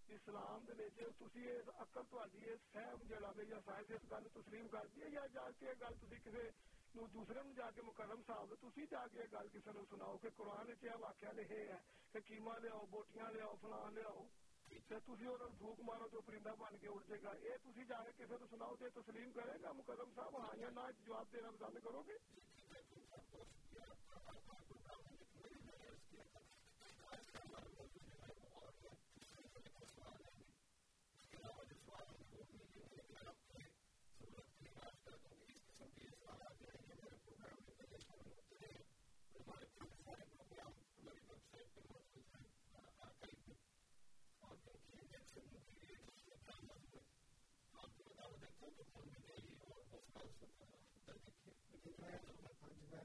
اسلام 0.10 0.66
دے 0.68 0.74
وچ 0.84 1.18
تسی 1.20 1.50
اس 1.50 1.70
عقل 1.76 2.04
تہاڈی 2.10 2.56
فہم 2.74 3.08
جڑا 3.08 3.32
وے 3.36 3.44
یا 3.50 3.60
سائنس 3.66 3.92
اس 3.92 4.12
گل 4.12 4.28
تسلیم 4.34 4.68
کر 4.68 4.88
دی 4.96 5.14
یا 5.14 5.26
جا 5.34 5.50
کے 5.60 5.74
گل 5.82 5.96
تسی 6.02 6.20
کسے 6.24 6.50
نو 6.96 7.06
دوسرے 7.08 7.42
نو 7.44 7.52
جا 7.54 7.70
کے 7.76 7.82
مکرم 7.82 8.22
صاحب 8.28 8.54
تسی 8.62 8.86
جا 8.92 9.06
کے 9.08 9.26
گل 9.34 9.48
کسے 9.54 9.72
نو 9.72 9.84
سناؤ 9.90 10.18
کہ 10.18 10.30
قرآن 10.36 10.70
وچ 10.70 10.84
یہ 10.84 10.98
واقعہ 11.00 11.34
لکھے 11.34 11.60
ہے 11.66 11.78
کہ 12.14 12.20
کیما 12.26 12.58
لیاؤ 12.58 12.86
بوٹیاں 12.90 13.32
لیاؤ 13.32 13.56
فلان 13.62 13.94
لیاؤ 13.94 14.26
پھوک 15.00 15.80
مارو 15.80 16.08
تو 16.08 16.22
پرندہ 16.22 16.54
بن 16.60 16.78
کے 16.82 16.88
اڑ 16.88 17.02
جائے 17.08 17.22
گا 17.24 17.34
یہ 17.44 17.58
تھی 17.64 17.86
جا 17.86 18.04
کے 18.04 18.12
کسی 18.18 18.38
کو 18.40 18.48
سناؤ 18.52 18.76
تو 18.76 19.02
تسلیم 19.02 19.32
کرے 19.32 19.58
گا 19.64 19.72
مقدم 19.72 20.14
صاحب 20.16 20.38
ہاں 20.38 20.56
یا 20.58 20.70
نہ 20.70 20.90
جواب 21.06 21.34
دینا 21.34 21.52
پسند 21.52 21.84
کرو 21.84 22.04
گے 22.08 22.18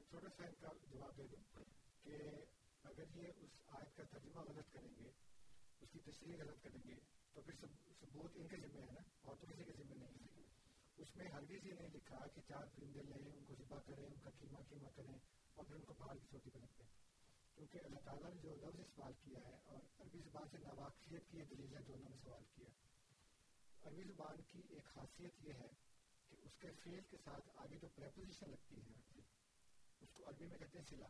چھوٹا 0.09 0.27
سا 0.37 0.67
جواب 0.91 1.17
دے 1.17 1.23
دوں 1.23 1.63
کہ 2.03 2.17
اگر 2.83 3.03
یہ 3.15 3.27
اس 3.37 3.61
آیت 3.67 3.97
کا 3.97 4.03
ترجمہ 4.03 4.41
غلط 4.41 4.73
کریں 4.73 5.03
گے 5.03 5.09
اس 5.81 5.89
کی 5.91 5.99
تشریح 5.99 6.35
غلط 6.39 6.63
کریں 6.63 6.89
گے 6.89 6.95
تو 7.33 7.41
پھر 7.41 7.53
ثبوت 7.99 8.31
ان 8.35 8.47
کے 8.47 8.55
ذمہ 8.57 8.79
ہے 8.79 8.91
نا 8.91 9.01
اور 9.21 9.35
تو 9.35 9.47
کسی 9.47 9.63
کے 9.63 9.71
ذمہ 9.71 9.93
نہیں 9.93 10.37
ہے۔ 10.37 10.43
اس 10.97 11.15
میں 11.15 11.25
ہرگز 11.33 11.65
یہ 11.65 11.73
نہیں 11.73 11.89
لکھا 11.93 12.27
کہ 12.27 12.41
چار 12.47 12.65
پرندے 12.75 13.01
لیں 13.01 13.31
ان 13.31 13.45
کو 13.45 13.55
ذبح 13.59 13.79
کریں 13.79 14.05
ان 14.05 14.19
کا 14.23 14.29
قیمہ 14.29 14.57
قیمہ 14.69 14.87
کریں 14.95 15.13
اور 15.55 15.65
پھر 15.65 15.75
ان 15.75 15.81
کو 15.81 15.93
پہاڑ 15.93 16.17
کی 16.17 16.27
چوٹی 16.31 16.49
پہ 16.49 16.59
رکھ 16.59 16.79
دیں 16.79 16.87
کیونکہ 17.55 17.77
اللہ 17.83 17.99
تعالیٰ 17.99 18.33
نے 18.33 18.41
جو 18.41 18.55
لفظ 18.55 18.79
استعمال 18.79 19.13
کیا 19.23 19.39
ہے۔ 19.39 19.55
اور 19.65 19.79
عربی 19.99 20.19
زبان 20.19 20.47
سے 20.51 20.57
ناواقفیت 20.57 21.31
کی 21.31 21.37
یہ 21.37 21.43
دلیل 21.43 21.77
ہے 21.77 21.83
جو 21.83 21.93
انہوں 21.93 22.09
نے 22.09 22.17
سوال 22.23 22.43
کیا 22.55 22.86
عربی 23.87 24.03
زبان 24.03 24.41
کی 24.41 24.61
ایک 24.69 24.83
خاصیت 24.83 25.43
یہ 25.43 25.53
ہے 25.53 25.69
کہ 26.29 26.35
اس 26.41 26.57
کے 26.59 26.71
فیل 26.83 27.01
کے 27.09 27.17
ساتھ 27.17 27.49
آگے 27.55 27.77
جو 27.79 27.87
پریپوزیشن 27.95 28.49
لگتی 28.49 28.81
ہے، 28.81 29.21
اس 30.01 30.09
کو 30.13 30.29
عربی 30.29 30.47
میں 30.47 30.57
کہتے 30.57 30.77
ہیں 30.77 30.85
سلا۔ 30.85 31.07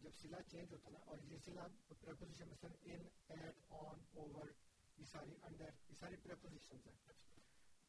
جب 0.00 0.10
سلا 0.22 0.42
چینج 0.42 0.72
ہوتا 0.72 0.90
نا، 0.90 0.98
اور 0.98 1.18
یہ 1.22 1.38
سلا 1.44 1.66
پریپوزیشن 2.00 2.48
مثلا 2.48 2.70
ان 2.82 3.06
ایٹ 3.28 3.56
آن 3.68 4.00
اوور 4.14 4.46
یہ 4.98 5.04
ساری 5.04 5.34
انڈر 5.42 5.70
یہ 5.88 5.94
ساری 5.98 6.16
پریپوزیشن 6.16 6.76
ہیں۔ 6.76 6.96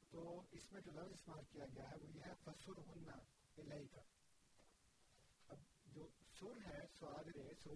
تو 0.09 0.41
اس 0.51 0.71
میں 0.71 0.81
جو 0.81 0.91
لفظ 0.91 1.11
استعمال 1.13 1.43
کیا 1.51 1.65
گیا 1.65 1.91
ہے، 1.91 1.95
وہ 2.01 2.09
یہ 2.09 2.21
ہے 2.25 2.33
فسر 2.43 2.79
ہننا 2.87 3.17
الہی 3.57 3.87
کا 3.87 4.01
اب 5.47 5.57
جو 5.85 6.07
سر 6.39 6.65
ہے، 6.65 6.79
سواد 6.99 7.27
رے، 7.35 7.53
سر، 7.63 7.75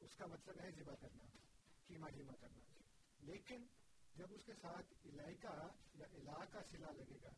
اس 0.00 0.14
کا 0.14 0.26
مطلب 0.26 0.60
ہے 0.60 0.70
ذبح 0.70 0.94
کرنا 0.94 1.24
کیما 1.86 2.10
کیما 2.10 2.32
کرنا۔ 2.40 2.78
لیکن 3.18 3.66
جب 4.14 4.26
اس 4.30 4.44
کے 4.44 4.52
ساتھ 4.54 4.94
الہی 5.04 5.34
کا 5.34 5.68
یا 5.94 6.06
الہ 6.12 6.44
کا 6.52 6.62
سلا 6.70 6.90
لگے 6.90 7.18
گا، 7.22 7.30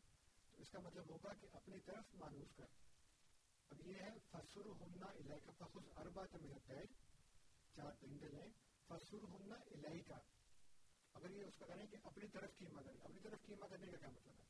تو 0.50 0.62
اس 0.62 0.70
کا 0.70 0.78
مطلب 0.80 1.10
ہوگا 1.10 1.32
کہ 1.34 1.46
اپنی 1.52 1.80
طرف 1.80 2.14
مانوس 2.14 2.56
کر۔ 2.56 2.66
اب 3.70 3.86
یہ 3.86 3.94
ہے 3.94 4.08
فسر 4.30 4.60
ہننا 4.60 5.06
الہی 5.06 5.40
کا 5.40 5.52
فخص 5.58 5.88
اربا 5.96 6.26
تمہیں 6.26 6.58
پیر 6.66 6.84
چار 7.76 7.92
پرندے 8.00 8.28
لیں۔ 8.28 8.48
فسر 8.88 9.16
ہننا 9.16 9.54
الہی 9.54 10.00
کا 10.00 10.16
اگر 11.12 11.30
یہ 11.30 11.44
اس 11.44 11.54
کا 11.58 11.66
کریں 11.66 11.86
کہ 11.86 11.96
اپنی 12.02 12.28
طرف 12.28 12.50
کیما 12.58 12.82
کریں 12.82 13.00
اپنی 13.00 13.20
طرف 13.20 13.38
کیما 13.46 13.66
کرنے 13.66 13.86
کا 13.86 13.96
کیا 13.96 14.08
مطلب 14.08 14.34
ہے؟ 14.38 14.44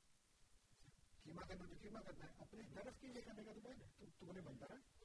کیما 1.23 1.43
کرنا 1.43 1.65
تو 1.69 1.75
کیما 1.75 2.01
کرنا 2.01 2.25
ہے، 2.25 2.31
اپنی 2.39 2.63
طرف 2.75 3.01
کی 3.01 3.07
یہ 3.07 3.21
کرنے 3.21 3.45
کا 3.45 3.53
تو 3.53 3.61
میں 3.63 3.75
تم 4.19 4.33
نے 4.33 4.41
بنتا 4.41 4.67
ہے۔ 4.75 5.05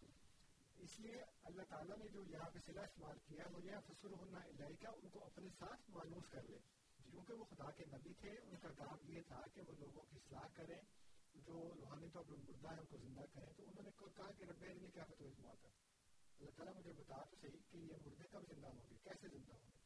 اس 0.75 0.99
لیے 0.99 1.15
اللہ 1.43 1.61
تعالیٰ 1.69 1.97
نے 1.97 2.07
جو 2.07 2.23
یہاں 2.23 2.49
پہ 2.49 2.59
صلاح 2.65 2.83
استعمال 2.83 3.17
کیا، 3.25 3.43
وہ 3.51 3.63
یہ 3.63 3.71
فصل 3.87 4.13
ہونا 4.13 4.39
الہی 4.39 4.75
کا 4.75 4.89
ان 4.89 5.09
کو 5.09 5.25
اپنے 5.25 5.49
ساتھ 5.59 5.89
مانوس 5.89 6.29
کر 6.29 6.43
لے۔ 6.43 6.76
کیونکہ 7.11 7.33
وہ 7.33 7.43
خدا 7.43 7.71
کے 7.71 7.85
نبی 7.85 8.13
تھے، 8.13 8.29
ان 8.29 8.55
کا 8.61 8.69
کام 8.77 9.11
یہ 9.11 9.21
تھا 9.27 9.41
کہ 9.53 9.61
وہ 9.67 9.71
لوگوں 9.79 10.01
کی 10.09 10.17
اصلاح 10.17 10.47
کریں، 10.53 10.81
جو 11.33 11.71
روحانی 11.75 12.09
طور 12.13 12.23
پر 12.27 12.35
مردہ 12.35 12.69
ہے 12.69 12.79
ان 12.79 12.85
کو 12.85 12.97
زندہ 12.97 13.21
کریں۔ 13.33 13.53
تو 13.57 13.63
انہوں 13.63 13.83
نے 13.83 13.91
کہا 13.97 14.31
کہ 14.37 14.43
رب 14.43 14.81
نے 14.81 14.87
کیا 14.93 15.03
فتو 15.03 15.25
اس 15.25 15.39
موت 15.39 15.65
اللہ 15.65 16.49
تعالیٰ 16.55 16.73
مجھے 16.75 16.93
بتا 16.93 17.23
تو 17.23 17.35
صحیح 17.41 17.59
کہ 17.71 17.77
یہ 17.77 17.93
مردے 18.05 18.27
کب 18.31 18.41
زندہ 18.55 18.67
ہوں 18.67 18.81
گے؟ 18.89 18.95
کیسے 19.03 19.27
زندہ 19.27 19.53
ہوں 19.53 19.67
گے؟ 19.67 19.77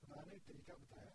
خدا 0.00 0.24
نے 0.24 0.32
ایک 0.32 0.46
طریقہ 0.46 0.72
بتایا 0.72 1.10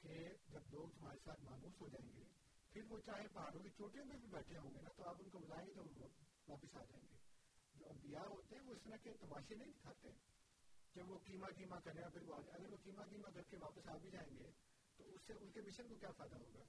کہ 0.00 0.28
جب 0.48 0.60
لوگ 0.70 0.88
تمہارے 0.88 1.18
ساتھ 1.24 1.40
مانوس 1.44 1.80
ہو 1.80 1.88
جائیں 1.88 2.16
گے، 2.16 2.24
پھر 2.70 2.82
وہ 2.88 2.98
چاہے 3.06 3.28
پہاڑوں 3.28 3.62
کی 3.62 3.68
چوٹیوں 3.68 4.04
میں 4.04 4.16
بھی 4.16 4.28
بیٹھے 4.28 4.58
ہوں 4.58 4.74
گے 4.74 4.80
نا، 4.80 4.88
تو 4.96 5.08
آپ 5.08 5.16
ان 5.18 5.30
کو 5.30 5.38
بلائیں 5.38 5.66
گے 5.66 5.72
تو 5.74 5.84
وہ 5.84 6.08
واپس 6.48 6.76
آ 6.76 6.84
جائیں 6.84 7.08
گے۔ 7.10 7.16
جو 7.74 7.86
انبیاء 7.90 8.26
ہوتے 8.28 8.56
ہیں، 8.56 8.62
وہ 8.62 8.72
اس 8.72 8.82
طرح 8.84 8.96
کے 8.96 9.12
تماشے 9.12 9.54
نہیں 9.54 9.72
دکھاتے۔ 9.72 10.08
کہ 10.94 11.02
وہ 11.02 11.18
قیمہ 11.18 11.46
قیمہ 11.46 11.76
کریں 11.84 12.08
پھر 12.12 12.22
وہ 12.22 12.34
اگر 12.34 12.72
وہ 12.72 12.76
قیمہ 12.82 13.02
قیمہ 13.02 13.28
کر 13.34 13.42
کے 13.42 13.56
واپس 13.56 13.88
آ 13.88 13.96
بھی 13.96 14.10
جائیں 14.10 14.38
گے 14.38 14.50
تو 14.96 15.14
اس 15.14 15.20
سے 15.26 15.32
ان 15.32 15.50
کے 15.50 15.60
مشن 15.60 15.88
کو 15.88 15.94
کیا 15.94 16.10
فائدہ 16.10 16.36
ہوگا؟ 16.36 16.64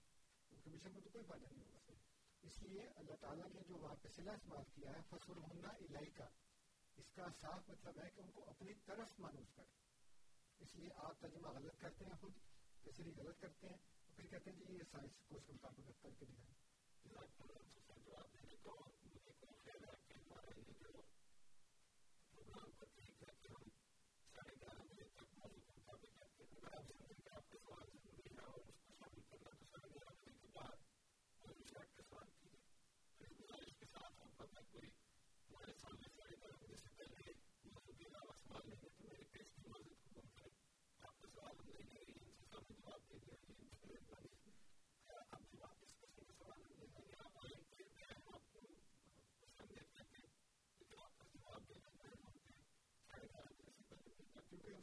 ان 0.52 0.62
کے 0.64 0.70
مشن 0.70 0.94
کو 0.94 1.02
تو 1.02 1.10
کوئی 1.10 1.26
فائدہ 1.28 1.46
نہیں 1.52 1.72
ہوگا 1.72 1.92
اس 2.42 2.64
لیے 2.64 2.82
اللہ 2.82 3.16
تعالیٰ 3.16 3.46
نے 3.54 3.62
جو 3.68 3.78
وہاں 3.78 3.96
پہ 4.02 4.08
صلح 4.16 4.32
استعمال 4.32 4.64
کیا 4.74 4.92
ہے 4.92 5.02
فصل 5.10 5.38
ہونا 5.38 5.68
الہی 5.68 6.12
کا 6.12 6.28
اس 6.96 7.12
کا 7.16 7.26
صاف 7.42 7.70
مطلب 7.70 8.00
ہے 8.04 8.10
کہ 8.10 8.22
ان 8.22 8.32
کو 8.32 8.50
اپنی 8.50 8.74
طرف 8.74 9.20
مانوس 9.20 9.56
کر۔ 9.56 9.64
اس 10.60 10.76
لیے 10.76 10.90
آپ 10.96 11.22
ترجمہ 11.22 11.48
غلط 11.48 11.78
کرتے 11.80 12.06
ہیں 12.06 12.22
خود 12.22 12.34
تشریح 12.84 13.14
غلط 13.18 13.40
کرتے 13.40 13.68
ہیں، 13.68 13.78
پھر 14.16 14.28
کہتے 14.28 14.52
ہیں 14.52 14.60
کہ 14.60 14.72
یہ 14.72 14.84
سائنس 14.92 15.12
کو 15.28 15.36
اس 15.36 15.44
کے 15.46 15.54
مطابق 15.54 16.02
کر 16.02 16.10
کے 16.20 16.26
دکھائیں۔ 16.26 17.67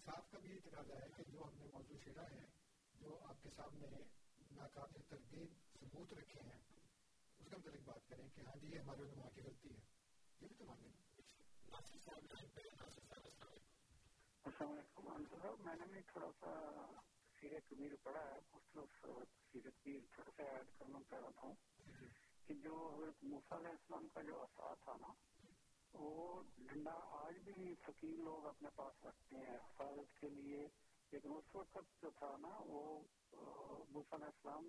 انصاف 0.07 0.31
کا 0.31 0.39
بھی 0.39 0.51
یہ 0.51 0.61
تقاضا 0.65 0.95
ہے 0.95 1.07
کہ 1.17 1.23
جو 1.33 1.45
ہم 1.45 1.59
نے 1.59 1.67
موضوع 1.73 1.97
چھیڑا 1.99 2.23
ہے 2.23 2.45
جو 2.95 3.19
آپ 3.23 3.43
کے 3.43 3.51
سامنے 3.57 3.87
ناقابل 4.51 5.03
تردید 5.09 5.53
ثبوت 5.81 6.13
رکھے 6.13 6.41
ہیں 6.41 6.59
اس 7.39 7.49
کا 7.51 7.57
متعلق 7.57 7.83
بات 7.85 8.09
کریں 8.09 8.29
کہ 8.29 8.41
ہاں 8.41 8.57
جی 8.61 8.67
یہ 8.67 8.79
ہمارے 8.79 9.03
علماء 9.03 9.29
کی 9.35 9.41
غلطی 9.41 9.69
ہے۔ 9.69 9.81
یہ 10.41 10.49
بھی 10.49 10.57
تو 10.57 10.65
مانیں 10.65 10.89
السلام 14.45 15.07
علیکم۔ 15.07 15.65
میں 15.65 15.75
نے 15.75 15.87
بھی 15.93 16.01
تھوڑا 16.03 16.31
سا 16.41 16.53
سیرت 17.41 17.69
کبیر 17.71 17.93
پڑھا 18.03 18.21
ہے 18.21 18.41
بھی 19.83 20.01
تھوڑا 20.15 20.31
سا 20.37 20.43
ایڈ 20.43 20.79
کرنا 20.79 20.99
چاہ 21.11 21.21
رہا 21.21 21.31
تھا۔ 21.31 21.53
کہ 22.47 22.55
جو 22.55 22.95
حضرت 22.95 23.25
موسیٰ 23.25 23.59
علیہ 23.59 23.69
السلام 23.69 24.09
کا 24.09 24.23
جو 24.23 24.43
اثاث 24.43 24.85
تھا 24.85 24.93
نا 25.01 25.13
وہ 25.95 26.43
ڈنڈا 26.59 26.93
آج 27.19 27.39
بھی 27.39 27.75
فقیر 27.83 28.17
لوگ 28.19 28.47
اپنے 28.47 28.69
پاس 28.75 29.05
رکھتے 29.05 29.37
ہیں۔ 29.37 29.57
حفاظت 29.57 30.21
کے 30.21 30.29
لیے 30.29 30.67
لیکن 31.13 31.33
اس 31.33 31.55
وقت 31.55 32.03
جو 32.03 32.11
تھا 32.11 32.37
نا، 32.41 32.57
وہ 32.67 32.99
علیہ 33.33 34.25
السلام 34.25 34.69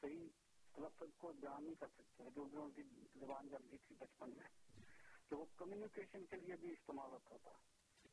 صحیح 0.00 0.28
تلفظ 0.74 1.16
کو 1.16 1.32
بیان 1.40 1.64
نہیں 1.64 1.74
کر 1.74 1.86
سکتے 1.96 2.24
جو 2.34 2.44
بھی 2.44 2.58
ان 2.58 2.70
کی 2.70 2.82
زبان 3.20 3.48
جلدی 3.48 3.76
تھی 3.86 3.94
بچپن 3.98 4.30
میں۔ 4.30 4.48
تو 5.28 5.38
وہ 5.38 5.44
کمیونیکیشن 5.56 6.24
کے 6.24 6.36
لیے 6.36 6.56
بھی 6.56 6.72
استعمال 6.72 7.10
ہوتا 7.10 7.36
تھا 7.36 7.52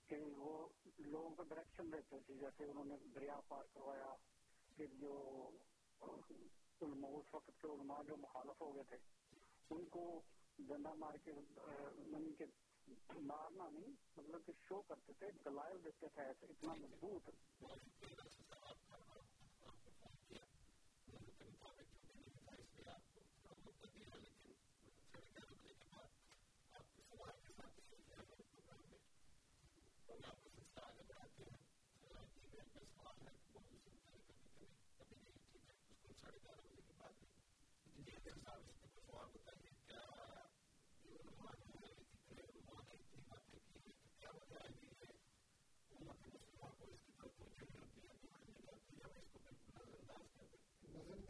کہ 0.07 0.17
وہ 0.37 0.67
لوگوں 0.97 1.29
کو 1.29 1.43
ڈائریکشن 1.43 1.91
دیتے 1.91 2.19
تھے، 2.19 2.33
جیسے 2.33 2.65
انہوں 2.65 2.85
نے 2.85 2.97
دریا 3.15 3.39
پار 3.47 3.63
کروایا، 3.73 4.15
پھر 4.77 4.93
جو 4.99 5.13
علماء، 6.01 7.09
اس 7.09 7.33
وقت 7.33 7.61
کے 7.61 7.67
علماء 7.67 8.01
جو 8.07 8.17
مخالف 8.17 8.61
ہو 8.61 8.75
گئے 8.75 8.83
تھے، 8.89 8.97
ان 9.69 9.85
کو 9.85 10.21
ڈنڈا 10.57 10.93
مار 10.93 11.17
کے 11.25 11.31
کے 12.37 12.45
مارنا 13.21 13.69
نہیں 13.69 13.91
مطلب 14.17 14.45
کہ 14.45 14.53
شو 14.67 14.81
کرتے 14.81 15.13
تھے 15.19 15.27
دلائل 15.45 15.77
دیتے 15.83 16.07
تھے 16.07 16.21
ایسے، 16.21 16.45
اتنا 16.45 16.73
مضبوط۔ 16.73 17.29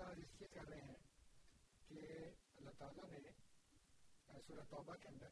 اس 0.03 0.39
لیے 0.39 0.47
کر 0.53 0.69
رہے 0.69 0.81
ہیں 0.81 0.95
کہ 1.89 2.07
اللہ 2.57 2.77
تعالیٰ 2.77 3.09
نے 3.09 3.31
سورہ 4.47 4.63
توبہ 4.69 4.95
کے 4.95 5.07
اندر 5.07 5.27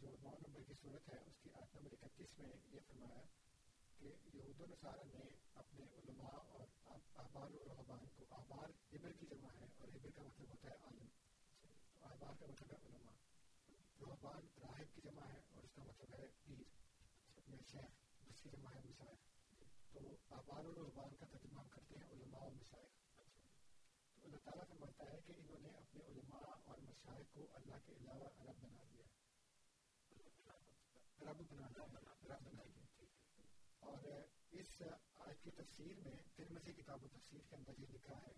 جو 0.00 0.10
نو 0.22 0.30
نمبر 0.38 0.62
کی 0.62 0.74
صورت 0.82 1.08
ہے 1.08 1.18
اس 1.22 1.40
کی 1.42 1.50
آٹھ 1.54 1.76
نمبر 1.76 1.94
اکتیس 2.00 2.38
میں 2.38 2.50
یہ 2.72 2.86
فرمایا 2.86 3.22
کہ 3.98 4.12
یہود 4.34 4.60
و 4.60 4.66
نصارہ 4.66 5.04
نے 5.08 5.24
اپنے 5.54 5.86
علماء 5.96 6.30
اور 6.30 6.66
احبار 7.16 7.50
و 7.50 7.64
رحبان 7.68 8.06
کو 8.16 8.24
احبار 8.30 8.72
عبر 8.92 9.12
کی 9.12 9.26
جمع 9.26 9.48
ہے 9.54 9.66
اور 9.78 9.88
عبر 9.88 10.10
کا 10.10 10.22
مطلب 10.22 10.50
ہوتا 10.50 10.70
ہے 10.70 10.76
عالم 10.82 11.08
تو 11.60 11.68
احبار 12.02 12.38
کا 12.40 12.46
مطلب 12.46 12.72
ہے 12.72 12.78
علماء 12.86 13.16
رحبان 14.00 14.46
راہب 14.62 14.94
کی 14.94 15.00
جمع 15.04 15.26
ہے 15.26 15.40
اور 15.54 15.62
اس 15.62 15.74
کا 15.74 15.82
مطلب 15.82 16.14
ہے 16.14 16.26
پیر 16.44 16.62
یا 17.48 17.60
شیخ 17.72 18.00
جس 18.22 18.42
کی 18.42 18.50
جمع 18.50 18.74
ہے 18.74 18.80
مشاعر 18.84 19.20
تو 19.92 20.06
احبار 20.30 20.64
و 20.64 20.74
رحبان 20.74 21.16
کا 21.16 21.26
ترجمہ 21.28 21.60
ہم 21.60 21.68
کرتے 21.70 21.98
ہیں 21.98 22.10
علماء 22.12 22.46
و 22.46 22.50
مشاعر 22.50 22.73
اللہ 24.46 24.62
تعالیٰ 24.62 24.68
فرماتا 24.68 25.12
ہے 25.12 25.20
کہ 25.26 25.32
انہوں 25.36 25.60
نے 25.60 25.68
اپنے 25.68 26.04
علماء 26.04 26.54
اور 26.64 26.78
مشاہد 26.78 27.34
کو 27.34 27.48
اللہ 27.54 27.74
کے 27.86 27.92
علاوہ 27.92 28.28
رب 28.40 28.62
بنا 28.62 28.82
دیا 28.92 29.04
ہے۔ 29.04 29.12
رب 31.20 31.42
بنا 31.50 31.68
رب 31.76 32.42
بنا 32.42 32.62
دیا 32.64 33.04
اور 33.78 33.98
اس 34.50 34.82
آج 35.14 35.40
کی 35.40 35.50
تفسیر 35.50 36.00
میں 36.00 36.12
ترمسی 36.36 36.72
کتاب 36.72 37.04
و 37.04 37.08
تفسیر 37.08 37.40
کے 37.48 37.56
اندر 37.56 37.72
یہ 37.78 37.86
لکھا 37.86 38.14
ہے 38.26 38.32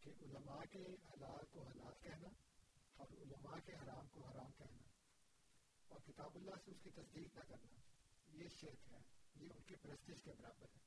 کہ 0.00 0.10
علماء 0.22 0.64
کے 0.70 0.84
حلال 1.12 1.44
کو 1.50 1.62
حلال 1.62 1.92
کہنا 2.02 2.28
اور 2.96 3.06
علماء 3.12 3.58
کے 3.64 3.72
حرام 3.72 4.06
کو 4.08 4.24
حرام 4.26 4.52
کہنا 4.58 4.82
اور 5.88 6.00
کتاب 6.00 6.34
اللہ 6.34 6.54
سے 6.64 6.70
اس 6.70 6.80
کی 6.82 6.90
تصدیق 6.90 7.34
نہ 7.34 7.40
کرنا، 7.48 7.80
یہ 8.26 8.48
شرک 8.48 8.92
ہے، 8.92 8.98
یہ 9.34 9.48
ان 9.54 9.62
کی 9.62 9.76
پرستش 9.76 10.22
کے 10.22 10.32
برابر 10.38 10.66
ہے۔ 10.74 10.80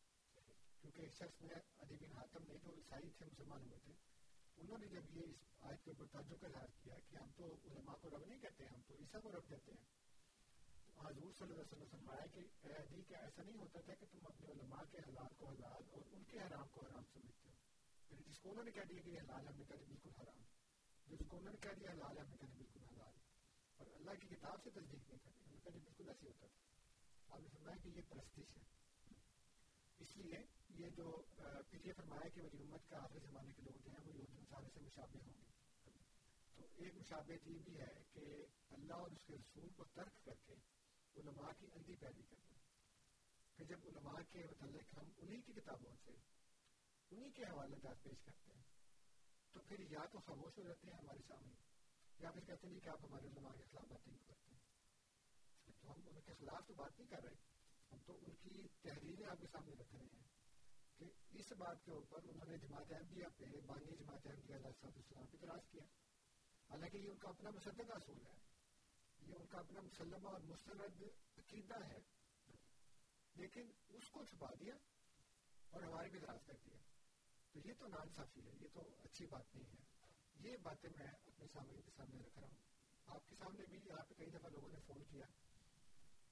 کیونکہ 0.81 1.01
ایک 1.01 1.13
شخص 1.13 1.41
میں 1.41 1.55
ادیب 1.77 2.17
حاتم 2.17 2.43
نے 2.47 2.53
جو 2.63 2.72
عیسائی 2.72 3.09
تھے، 3.09 3.26
مسلمان 3.26 3.61
ہوئے 3.61 3.80
تھے۔ 3.80 4.15
انہوں 4.57 4.77
نے 4.77 4.88
جب 4.88 5.18
یہ 5.18 5.23
اس 5.23 5.36
آیت 5.60 5.84
کے 5.84 5.91
اوپر 5.91 6.06
تعجب 6.11 6.40
کا 6.41 6.48
اظہار 6.48 6.68
کیا 6.84 6.95
کہ 7.10 7.15
ہم 7.15 7.30
تو 7.36 7.57
علماء 7.65 7.94
کو 8.02 8.10
رب 8.10 8.26
نہیں 8.26 8.40
کہتے، 8.40 8.65
ہم 8.65 8.82
تو 8.88 8.94
عیسیٰ 8.99 9.22
کو 9.22 9.32
رب 9.32 9.49
کہتے 9.49 9.72
ہیں 9.72 9.84
حضور 10.99 11.34
صلی 11.34 11.44
اللہ 11.44 11.53
علیہ 11.53 11.72
وسلم 11.72 11.88
فرمایا 11.91 12.26
کہ 12.26 12.40
اے 12.40 12.73
عدی 12.73 13.02
کہ 13.02 13.14
ایسا 13.14 13.44
نہیں 13.44 13.57
ہوتا 13.57 13.82
تھا 13.82 13.94
کہ 13.94 14.06
تم 14.11 14.19
اپنے 14.23 14.48
علماء 14.52 14.84
کے 14.91 14.98
حلال 14.98 15.34
کو 15.38 15.48
حلال 15.48 15.84
اور 15.91 16.02
ان 16.11 16.23
کے 16.23 16.40
حرام 16.40 16.68
کو 16.72 16.82
حرام 16.86 17.03
سمجھتے 17.14 17.49
ہو؟ 17.49 17.53
پھر 18.07 18.22
جس 18.27 18.40
کو 18.40 18.49
انہوں 18.49 18.64
نے 18.64 18.72
کہہ 18.72 18.82
دیا 18.90 19.02
کہ 19.02 19.10
یہ 19.10 19.19
حلال 19.19 19.48
ہم 19.48 19.56
نے 19.57 19.64
کہا 19.64 19.76
بالکل 19.88 20.10
حرام 20.22 20.41
جس 21.07 21.19
کو 21.27 21.38
انہوں 21.38 21.53
نے 21.53 21.57
کہہ 21.61 21.80
دیا 21.80 21.91
حلال 21.91 22.18
ہم 22.18 22.30
نے 22.30 22.38
کہا 22.38 22.48
بالکل 22.57 22.80
حلال 22.80 23.14
اور 23.77 23.88
اللہ 23.88 24.11
کی 24.11 24.27
کتاب 24.27 24.64
سے 24.64 24.69
تصدیق 24.69 25.10
نہیں 25.10 25.19
کرنی 25.23 25.44
ہم 25.45 25.53
نے 25.53 25.60
کہا 25.64 25.72
بالکل 25.72 26.10
ایسے 26.10 26.27
ہوتا 26.27 26.48
تھا۔ 26.48 27.36
آپ 27.36 27.41
نے 27.41 27.48
فرمایا 27.49 27.77
کہ 27.84 27.90
یہ 27.90 28.02
پرستش 28.10 28.57
ہے۔ 28.57 28.64
اس 29.99 30.18
لیے 30.18 30.38
یہ 30.70 30.90
جو 30.90 31.22
پھر 31.70 31.86
یہ 31.86 31.94
فرمایا 31.94 32.30
کہ 32.30 32.42
میری 32.42 32.64
امت 32.64 32.90
کا 32.90 32.98
آخری 32.98 33.20
زمانے 33.20 33.54
کے 33.54 33.62
لوگ 33.62 33.82
جو 33.84 33.92
ہیں 33.92 34.04
وہ 34.06 34.14
یہود 34.16 34.40
نصارے 34.40 34.70
سے 34.74 34.80
مشابہ 34.80 35.20
ہوں 35.26 35.34
گے۔ 35.34 35.44
تو 36.56 36.68
ایک 36.76 36.96
مشابت 36.96 37.48
یہ 37.48 37.60
بھی 37.60 37.80
ہے 37.80 37.94
کہ 38.14 38.26
اللہ 38.70 38.94
اور 38.94 39.12
اس 39.12 39.24
کے 39.26 39.36
رسول 39.36 39.70
کو 39.70 39.84
ترک 39.84 40.26
کر 40.26 40.36
کے 40.46 40.56
علماء 41.16 41.52
کی 41.60 41.68
اندھی 41.74 41.96
پیروی 41.96 42.24
کرنا 42.24 42.60
پھر 43.58 43.66
جب 43.66 43.86
علماء 43.86 44.22
کے 44.32 44.46
متعلق 44.52 44.98
ہم 44.98 45.12
انہی 45.18 45.42
کی 45.42 45.54
کتابوں 45.54 45.96
سے، 46.04 46.12
انہی 47.12 47.32
کے 47.32 47.44
حوالے 47.44 47.80
دار 47.84 47.94
پیش 48.04 48.24
کرتے 48.26 48.54
ہیں، 48.54 48.64
تو 49.54 49.60
پھر 49.60 49.80
یا 49.80 50.06
تو 50.06 50.20
خاموش 50.20 50.58
ہو 50.58 50.64
جاتے 50.64 50.88
ہیں 50.88 50.98
ہمارے 50.98 51.24
سامنے، 51.28 51.54
یا 52.20 52.32
پھر 52.32 52.46
کہتے 52.46 52.68
ہیں 52.68 52.80
کہ 52.80 52.90
آپ 52.90 53.06
ہمارے 53.06 53.28
علماء 53.28 53.52
کے 53.58 53.64
خلاف 53.64 53.86
باتیں 53.86 54.14
کرتے 54.28 54.52
ہیں۔ 54.52 54.60
تو 55.66 55.92
ہم 55.92 56.08
ان 56.08 56.22
کے 56.22 56.34
خلاف 56.34 56.68
تو 56.68 56.74
بات 56.74 57.00
نہیں 57.00 57.10
کر 57.10 57.24
رہے، 57.24 57.36
ہم 57.92 57.98
تو 58.06 58.18
ان 58.22 58.36
کی 58.36 58.68
تحریریں 58.82 59.26
آپ 59.28 59.40
کے 59.42 59.48
سامنے 59.52 59.76
رکھ 59.76 59.96
رہے 59.96 60.04
ہیں۔ 60.04 60.35
کہ 60.97 61.05
اس 61.31 61.51
بات 61.51 61.85
کے 61.85 61.91
اوپر 61.91 62.19
انہوں 62.23 62.49
نے 62.49 62.57
جماعت 62.57 62.91
احمدیہ 62.91 63.26
پہ 63.38 63.45
بانی 63.65 63.95
جماعت 63.95 64.27
احمدیہ 64.27 64.55
علیہ 64.55 64.72
صاحب 64.81 64.91
السلام 64.95 65.26
پہ 65.26 65.38
اعتراض 65.41 65.67
کیا۔ 65.72 65.84
حالانکہ 66.69 66.97
یہ 66.97 67.09
ان 67.09 67.17
کا 67.17 67.30
اپنا 67.30 67.49
مصدقہ 67.49 67.93
اصول 67.93 68.26
ہے۔ 68.26 68.39
یہ 69.27 69.35
ان 69.35 69.45
کا 69.45 69.59
اپنا 69.59 69.81
مسلمہ 69.81 70.27
اور 70.27 70.39
مستند 70.39 71.03
عقیدہ 71.38 71.85
ہے۔ 71.85 71.99
لیکن 73.35 73.72
اس 73.89 74.09
کو 74.09 74.23
چھپا 74.23 74.47
دیا 74.59 74.76
اور 75.69 75.84
ہمارے 75.84 76.09
بھی 76.09 76.19
اعتراض 76.19 76.43
کر 76.45 76.53
دیا۔ 76.65 76.77
تو 77.51 77.59
یہ 77.65 77.73
تو 77.80 77.88
نانصافی 77.88 78.41
ہے، 78.45 78.51
یہ 78.61 78.67
تو 78.73 78.81
اچھی 79.03 79.26
بات 79.26 79.55
نہیں 79.55 79.69
ہے۔ 79.69 79.84
یہ 80.39 80.57
باتیں 80.57 80.89
میں 80.97 81.07
اپنے 81.07 81.47
سامنے 81.53 81.81
کے 81.81 81.91
سامنے 81.95 82.19
رکھ 82.19 82.39
رہا 82.39 82.47
ہوں۔ 82.47 82.57
آپ 83.05 83.27
کے 83.27 83.35
سامنے 83.35 83.65
بھی 83.65 83.80
یہاں 83.85 84.05
پہ 84.05 84.13
کئی 84.13 84.30
دفعہ 84.30 84.49
لوگوں 84.49 84.69
نے 84.69 84.80
فون 84.80 85.03
کیا 85.03 85.26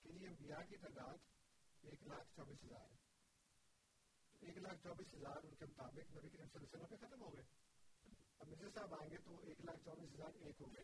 کہ 0.02 0.12
جی، 0.12 0.20
یہ 0.20 0.28
انبیاء 0.28 0.64
کی 0.70 0.78
تعداد 0.78 1.18
ایک 1.82 2.04
لاکھ 2.04 2.36
چوبیس 2.36 2.64
ہزار 2.64 2.92
ہے۔ 2.92 3.03
چوبیس 4.84 5.14
ہزار 5.14 5.36
ان 5.44 5.56
کے 5.56 5.66
مطابق 5.66 6.18
نبی 6.18 6.30
کریم 6.30 6.48
صلی 6.48 6.56
اللہ 6.56 6.68
علیہ 6.68 6.84
وسلم 6.84 6.98
پہ 6.98 7.06
ختم 7.06 7.22
ہو 7.22 7.34
گئے۔ 7.34 7.44
اب 8.40 8.48
مرزا 8.48 8.68
صاحب 8.76 8.94
آئیں 8.94 9.12
گے 9.12 9.18
تو 9.18 9.38
ایک 9.44 9.62
لاکھ 9.66 9.80
چوبیس 9.86 10.14
ہزار 10.16 10.30
ایک 10.36 10.62
ہو 10.62 10.68
گئے۔ 10.74 10.84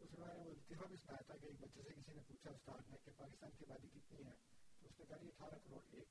اس 0.00 0.18
میں 0.18 0.28
وہ 0.28 0.50
لطیفہ 0.50 0.84
بھی 0.84 0.96
سنایا 0.96 1.22
تھا 1.26 1.36
کہ 1.36 1.46
ایک 1.46 1.60
بچے 1.60 1.82
سے 1.82 1.94
کسی 1.94 2.12
نے 2.12 2.20
پوچھا، 2.28 2.50
استاد 2.50 2.90
نے 2.90 2.96
کہ 3.04 3.10
پاکستان 3.16 3.50
کی 3.50 3.64
آبادی 3.64 3.88
کتنی 3.88 4.24
ہے؟ 4.24 4.32
تو 4.80 4.88
اس 4.88 5.00
نے 5.00 5.06
کہا، 5.06 5.16
یہ 5.22 5.28
اٹھارہ 5.28 5.54
کروڑ 5.64 5.82
ایک۔ 5.92 6.08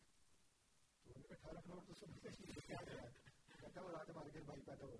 تو 1.03 1.09
انہوں 1.09 1.23
نے 1.29 1.33
اٹھارہ 1.33 1.61
کروڑ 1.65 1.79
تو 1.87 1.93
سمجھتے 1.93 2.29
ہیں 2.29 2.67
کیا 2.67 2.77
گیا 2.87 3.01
کہتا 3.61 3.81
وہ 3.81 3.91
رات 3.91 4.09
ہمارے 4.09 4.33
گھر 4.33 4.41
بھائی 4.41 4.61
پیدا 4.61 4.85
ہوا 4.85 4.97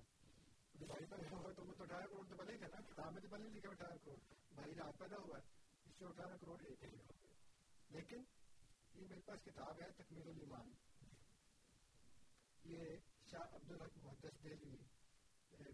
بھائی 0.85 1.05
پیدا 1.05 1.35
ہوا 1.35 1.53
تو 1.53 1.65
وہ 1.65 1.73
تو 1.73 1.83
اٹھارہ 1.83 2.05
کروڑ 2.05 2.27
تو 2.27 2.35
بنے 2.35 2.57
تھا 2.57 2.67
نا۔ 2.67 2.81
کتاب 2.81 3.13
میں 3.13 3.21
تو 3.21 3.27
بنے 3.27 3.49
لکھا 3.49 3.69
اٹھارہ 3.69 3.97
کروڑ۔ 4.03 4.17
بھائی 4.55 4.75
رات 4.75 4.99
پیدا 4.99 5.17
ہوا 5.17 5.37
اس 5.85 5.91
سے 5.99 6.05
اٹھارہ 6.05 6.37
کروڑ 6.41 6.61
ایک 6.65 6.83
ہی 6.83 6.89
لیکن 7.89 8.23
یہ 8.93 9.07
میرے 9.09 9.21
پاس 9.25 9.39
کتاب 9.43 9.81
ہے 9.81 9.87
تکمیل 9.97 10.27
الایمان۔ 10.27 10.71
یہ 12.69 12.83
شاہ 13.31 13.55
عبد 13.55 13.71
الحق 13.71 13.97
محدث 14.03 14.43
دہلوی 14.43 14.75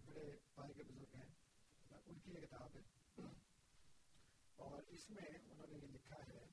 بڑے 0.05 0.37
پائے 0.53 0.73
کے 0.73 0.83
بزرگ 0.83 1.15
ہیں، 1.15 1.29
ان 2.05 2.19
کی 2.19 2.31
یہ 2.31 2.39
کتاب 2.39 2.75
ہے۔ 2.75 2.81
اور 4.55 4.83
اس 4.87 5.09
میں 5.09 5.37
انہوں 5.51 5.67
نے 5.67 5.77
یہ 5.77 5.87
لکھا 5.87 6.15
ہے، 6.27 6.45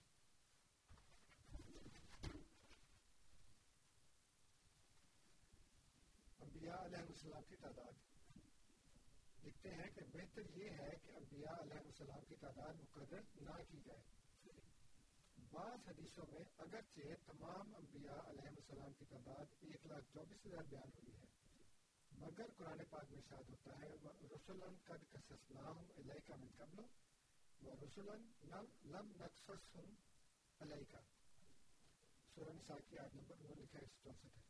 انبیاء 6.39 6.85
علیہ 6.85 6.99
السلام 6.99 7.43
کی 7.49 7.57
تعداد۔ 7.57 7.93
لکھتے 9.45 9.71
ہیں 9.71 9.91
کہ 9.95 10.01
بہتر 10.13 10.43
یہ 10.57 10.71
ہے 10.71 10.97
کہ 11.03 11.11
انبیاء 11.17 11.61
علیہ 11.61 11.79
السلام 11.79 12.25
کی 12.29 12.35
تعداد 12.37 12.75
مقرر 12.75 13.21
نہ 13.41 13.63
کی 13.71 13.81
جائے۔ 13.85 14.12
بعض 15.53 15.89
حدیثوں 15.89 16.25
میں 16.33 16.43
اگرچہ 16.57 17.15
تمام 17.27 17.75
انبیاء 17.75 18.21
علیہ 18.29 18.49
السلام 18.49 18.93
کی 18.99 19.05
تعداد 19.05 19.51
ایک 19.61 19.87
لاکھ 19.87 20.05
چوبیس 20.13 20.47
ہزار 20.47 20.63
بیان 20.69 20.93
ہوئی 20.95 21.13
ہے، 21.17 21.27
مگر 22.19 22.53
قرآن 22.57 22.85
پاک 22.91 23.11
میں 23.11 23.21
شاد 23.29 23.51
ہوتا 23.51 23.75
ہے 23.81 23.91
رسولن 24.35 24.77
قد 24.85 25.05
قصصناہم 25.13 25.91
علیکہ 25.97 26.35
من 26.35 26.49
قبل 26.57 26.81
و 27.63 27.75
رسولن 27.83 28.25
لم 28.85 29.11
نقصصہم 29.17 29.93
علیکہ 30.59 31.03
سورہ 32.35 32.55
نساء 32.55 32.79
کی 32.89 32.99
آیت 32.99 33.15
نمبر 33.15 33.37
انہوں 33.41 33.57
لکھا 33.57 33.79
ہے 33.79 33.87
چونسٹھ 34.03 34.39
ہے۔ 34.39 34.43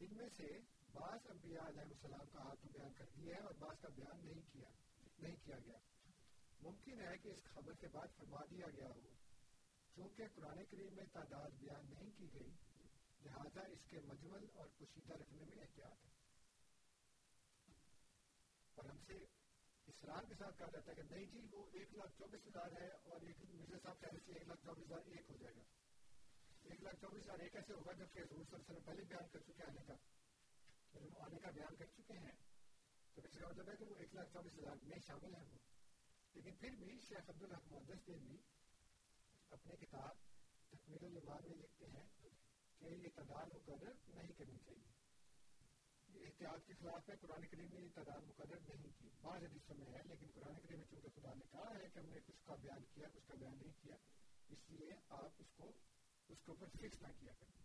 ان 0.00 0.16
میں 0.16 0.28
سے 0.36 0.52
بعض 0.92 1.26
انبیاء 1.30 1.66
علیہ 1.68 1.88
السلام 1.88 2.26
کا 2.32 2.42
ہاتھ 2.42 2.66
بیان 2.66 2.92
کر 2.92 3.10
دیا 3.16 3.36
ہے 3.36 3.40
اور 3.40 3.54
بعض 3.58 3.80
کا 3.80 3.88
بیان 3.88 4.24
نہیں 4.24 4.42
کیا 4.52 4.70
نہیں 5.18 5.36
کیا 5.44 5.58
گیا۔ 5.66 5.78
ممکن 6.60 7.00
ہے 7.00 7.16
کہ 7.18 7.28
اس 7.28 7.44
خبر 7.44 7.74
کے 7.74 7.88
بعد 7.88 8.16
فرما 8.16 8.44
دیا 8.50 8.66
گیا 8.76 8.88
ہو۔ 8.88 9.21
چونکہ 9.96 10.24
قرآن 10.34 10.64
کریم 10.70 10.94
میں 10.94 11.04
تعداد 11.12 11.50
بیان 11.50 11.90
نہیں 11.90 12.10
کی 12.18 12.28
گئی، 12.34 12.50
لہذا 13.24 13.60
اس 13.60 13.78
کے 13.90 14.00
مجمل 14.00 14.46
اور 14.54 14.66
پوشیدہ 14.78 15.14
رکھنے 15.14 15.44
میں 15.44 15.62
احتیاط 15.62 16.04
ہے۔ 16.04 16.10
اور 18.74 18.84
ہم 18.84 18.98
سے 19.06 19.14
اسرار 19.86 20.22
کے 20.28 20.34
ساتھ 20.34 20.58
کہا 20.58 20.66
جاتا 20.72 20.90
ہے 20.90 20.96
کہ 20.96 21.02
نہیں 21.02 21.26
جی 21.26 21.40
وہ 21.50 21.66
ایک 21.72 21.94
لاکھ 21.94 22.12
چوبیس 22.18 22.46
ہزار 22.46 22.80
ہے 22.80 22.86
اور 22.86 23.20
ایک 23.20 23.36
مرزا 23.54 23.78
صاحب 23.82 24.00
کہہ 24.00 24.08
رہے 24.12 24.20
تھے 24.20 24.32
ایک 24.32 24.48
لاکھ 24.48 24.64
چوبیس 24.64 24.86
ہزار 24.86 25.00
ایک 25.06 25.30
ہو 25.30 25.36
جائے 25.36 25.54
گا۔ 25.56 25.62
ایک 26.62 26.82
لاکھ 26.82 26.96
چوبیس 27.00 27.24
ہزار 27.24 27.38
ایک 27.38 27.56
ایسے 27.56 27.72
ہوگا 27.72 27.92
جبکہ 27.92 28.18
حضور 28.18 28.44
صلی 28.44 28.54
اللہ 28.54 28.56
علیہ 28.56 28.70
وسلم 28.70 28.84
پہلے 28.84 29.02
بیان 29.02 29.28
کر 29.32 29.40
چکے 29.40 29.62
آنے 29.62 29.84
کا۔ 29.86 29.94
آنے 31.20 31.38
کا 31.38 31.50
بیان 31.50 31.76
کر 31.76 31.86
چکے 31.86 32.18
ہیں، 32.18 32.36
تو 33.14 33.22
اس 33.24 33.38
کا 33.38 33.48
مطلب 33.48 33.70
ہے 33.70 33.76
کہ 33.76 33.84
وہ 33.84 33.96
ایک 33.96 34.14
لاکھ 34.14 34.32
چوبیس 34.32 34.58
ہزار 34.58 34.76
میں 34.82 34.98
شامل 35.06 35.34
ہیں 35.34 35.44
وہ۔ 35.52 35.58
لیکن 36.34 36.56
پھر 36.56 36.70
بھی 36.70 37.00
شیخ 37.08 37.30
عبدالحق 37.30 37.72
محدث 37.72 38.06
دین 38.06 38.26
بھی 38.26 38.36
اپنی 39.52 39.76
کتاب 39.76 40.14
تکمیل 40.70 41.04
المان 41.04 41.48
میں 41.48 41.56
لکھتے 41.56 41.86
ہیں 41.86 42.06
کہ 42.78 42.84
یہ 42.84 43.08
تعداد 43.14 43.46
مقرر 43.54 43.92
نہیں 44.06 44.32
کرنی 44.32 44.58
چاہیے۔ 44.58 44.90
یہ 46.08 46.26
احتیاط 46.26 46.66
کے 46.66 46.74
خلاف 46.74 47.10
ہے 47.10 47.16
قرآن 47.16 47.46
کریم 47.46 47.68
نے 47.72 47.80
یہ 47.80 47.88
تعداد 47.94 48.20
مقرر 48.20 48.60
نہیں 48.60 48.92
کی۔ 48.98 49.08
بعض 49.20 49.42
حدیثوں 49.42 49.74
میں 49.74 49.86
ہے 49.86 50.00
لیکن 50.04 50.26
قرآن 50.34 50.60
کریم 50.60 50.78
میں 50.78 50.86
چونکہ 50.90 51.08
خدا 51.20 51.34
نے 51.34 51.44
کہا 51.50 51.74
ہے 51.74 51.88
کہ 51.88 51.98
ہم 51.98 52.06
نے 52.06 52.20
کچھ 52.26 52.44
کا 52.44 52.54
بیان 52.54 52.84
کیا 52.94 53.08
کچھ 53.14 53.28
کا 53.28 53.34
بیان 53.34 53.58
نہیں 53.62 53.72
کیا 53.82 53.96
اس 54.48 54.70
لیے 54.70 54.92
آپ 55.08 55.30
اس 55.38 55.46
کو 55.56 55.72
اس 56.28 56.42
کے 56.42 56.50
اوپر 56.50 56.66
فکس 56.68 57.02
نہ 57.02 57.08
کیا 57.20 57.32
کریں۔ 57.32 57.62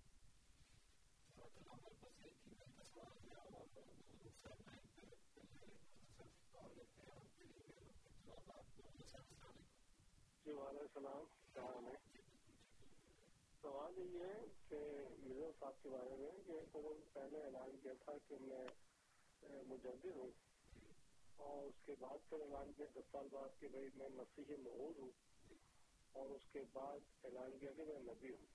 جی 10.45 10.51
وعلیکم 10.51 11.05
السلام۔ 11.05 11.36
کیا 11.57 11.65
حال 11.65 11.85
ہے 11.85 12.21
سوال 13.61 13.93
یہ 13.97 14.19
ہے 14.19 14.45
کہ 14.69 14.75
مرزا 15.19 15.51
صاحب 15.59 15.83
کے 15.83 15.89
بارے 15.89 16.15
میں 16.17 16.31
کہ 16.47 16.51
انہوں 16.51 16.93
نے 16.95 17.05
پہلے 17.13 17.41
اعلان 17.43 17.77
کیا 17.83 17.93
تھا 17.93 18.13
کہ 18.27 18.35
میں 18.41 18.67
مجدد 19.67 20.05
ہوں 20.05 20.31
اور 21.35 21.63
اس 21.63 21.85
کے 21.85 21.95
بعد 21.99 22.29
پھر 22.29 22.39
اعلان 22.39 22.71
کیا، 22.73 22.85
دس 22.95 23.11
سال 23.11 23.27
بعد 23.31 23.59
کہ 23.59 23.67
بھائی 23.67 23.89
میں 23.95 24.09
مسیح 24.09 24.55
محود 24.57 24.97
ہوں 24.97 25.11
اور 26.11 26.29
اس 26.29 26.41
کے 26.51 26.59
بعد 26.73 26.99
اعلان 27.23 27.59
کیا 27.59 27.71
کہ 27.77 27.83
میں 27.83 27.99
نبی 27.99 28.29
ہوں۔ 28.29 28.45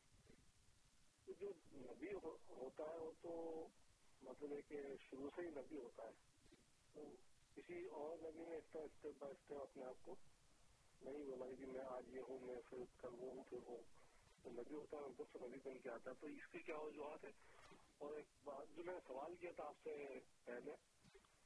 تو 1.24 1.32
جو 1.32 1.50
نبی 1.72 2.12
ہوتا 2.50 2.84
ہے 2.84 2.98
وہ 2.98 3.12
تو 3.22 3.66
مطلب 4.22 4.52
ہے 4.52 4.62
کہ 4.68 4.82
شروع 5.10 5.30
سے 5.36 5.42
ہی 5.42 5.50
نبی 5.50 5.78
ہوتا 5.78 6.02
ہے۔ 6.02 6.12
تو 6.92 7.00
کسی 7.54 7.86
اور 7.86 8.18
نبی 8.18 8.44
نے 8.44 8.56
اس 8.56 8.64
طرح 8.72 8.82
اسٹیپ 8.82 9.12
بائی 9.18 9.34
اسٹیپ 9.40 9.58
اپنے 9.58 9.84
آپ 9.84 9.96
کو 10.02 10.14
نہیں 11.04 11.24
بولا 11.24 11.46
کہ 11.58 11.66
میں 11.66 11.80
آج 11.80 12.14
یہ 12.14 12.20
ہوں، 12.28 12.38
میں 12.42 12.60
پھر 12.70 12.78
کل 12.98 13.14
وہ 13.18 13.30
ہوں 13.32 13.44
پھر 13.48 13.58
وہ 13.66 13.76
نبی 14.44 14.74
ہوتا 14.74 14.96
ہے 14.96 15.02
ان 15.02 15.12
سے 15.32 15.38
نبی 15.38 15.58
بن 15.62 15.78
کے 15.78 15.90
آتا 15.90 16.12
تو 16.12 16.26
اس 16.26 16.48
کی 16.50 16.58
کیا 16.58 16.78
وجوہات 16.78 17.24
ہے 17.24 17.30
اور 17.98 18.14
ایک 18.14 18.26
بات 18.44 18.76
جو 18.76 18.84
میں 18.84 18.94
نے 18.94 19.00
سوال 19.06 19.36
کیا 19.36 19.50
تھا 19.56 19.64
آپ 19.64 19.74
سے 19.82 20.18
پہلے 20.44 20.72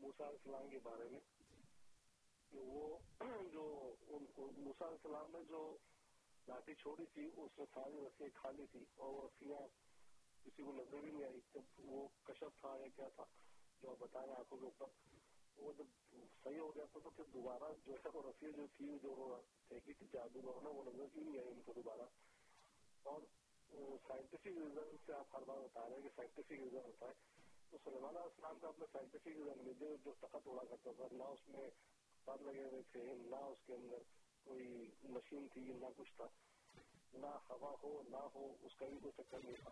موسا 0.00 0.28
علیہ 0.28 0.38
السلام 0.44 0.68
کے 0.70 0.78
بارے 0.82 1.08
میں، 1.08 1.20
کہ 2.52 2.58
وہ 2.58 2.98
جو 3.52 3.94
ان 4.08 4.24
کو 4.34 4.50
موسا 4.56 4.88
علیہ 4.88 4.96
السلام 5.04 5.30
نے 5.30 5.44
جو 5.48 5.76
لاٹھی 6.48 6.74
چھوڑی 6.74 7.04
تھی، 7.12 7.30
اس 7.36 7.58
میں 7.58 7.66
ساری 7.74 8.06
رسیاں 8.06 8.28
کھالی 8.34 8.66
تھی 8.72 8.84
اور 8.96 9.12
وہ 9.12 9.22
رسیاں 9.22 9.60
کسی 10.44 10.62
کو 10.62 10.72
نظر 10.72 11.00
بھی 11.00 11.10
نہیں 11.10 11.24
آئی۔ 11.24 11.40
جب 11.54 11.80
وہ 11.84 12.08
کشپ 12.24 12.60
تھا 12.60 12.76
یا 12.80 12.88
کیا 12.96 13.08
تھا، 13.08 13.24
جو 13.82 13.90
آپ 13.90 13.96
بتائیں 13.98 14.32
آنکھوں 14.32 14.58
کے 14.58 14.64
اوپر 14.64 14.86
وہ 15.58 15.72
جب 15.72 15.86
صحیح 16.44 16.58
ہو 16.58 16.70
گیا 16.74 16.84
تھا 16.92 17.00
تو 17.00 17.10
پھر 17.10 17.24
دوبارہ 17.34 17.72
جو 17.86 17.94
ہے 17.94 18.10
وہ 18.14 18.22
رسی 18.22 18.52
جو 18.52 18.66
تھی 18.76 18.98
جو 19.02 19.14
پھینکی 19.68 20.06
جادوگر 20.12 20.62
نے 20.62 20.70
وہ 20.70 20.84
نظر 20.84 21.12
کیوں 21.12 21.24
نہیں 21.24 21.38
آئی 21.38 21.48
ان 21.48 21.60
کو 21.64 21.72
دوبارہ 21.72 22.06
اور 23.04 23.22
سائنٹیفک 24.08 24.46
ریزن 24.48 24.96
سے 25.06 25.12
آپ 25.12 25.34
ہر 25.34 25.44
بار 25.46 25.58
بتا 25.58 25.88
رہے 25.88 25.96
ہیں 25.96 26.02
کہ 26.02 26.08
سائنٹیفک 26.16 26.52
ریزن 26.52 26.86
ہوتا 26.86 27.08
ہے 27.08 27.34
تو 27.70 27.78
سلمان 27.84 28.16
اسلام 28.16 28.58
کا 28.58 28.68
اپنا 28.68 28.86
سائنٹیفک 28.92 29.28
ریزن 29.28 29.64
میں 29.64 29.72
جو 29.80 29.94
جو 30.04 30.14
تخت 30.20 30.48
اڑا 30.48 30.64
کرتا 30.64 30.92
تھا 30.96 31.08
نہ 31.12 31.30
اس 31.30 31.48
میں 31.48 31.68
پر 32.26 32.42
لگے 32.42 32.64
ہوئے 32.64 32.82
تھے 32.92 33.04
نہ 33.14 33.42
اس 33.46 33.66
کے 33.66 33.74
اندر 33.74 34.02
کوئی 34.46 34.90
مشین 35.08 35.46
تھی 35.52 35.62
نہ 35.72 35.92
کچھ 35.96 36.12
تھا 36.16 36.26
نہ 37.14 37.34
ہوا 37.50 37.74
ہو 37.82 38.02
نہ 38.08 38.24
ہو 38.34 38.46
اس 38.62 38.76
کا 38.76 38.86
بھی 38.86 38.98
کوئی 38.98 39.12
چکر 39.16 39.44
نہیں 39.44 39.62
تھا 39.62 39.70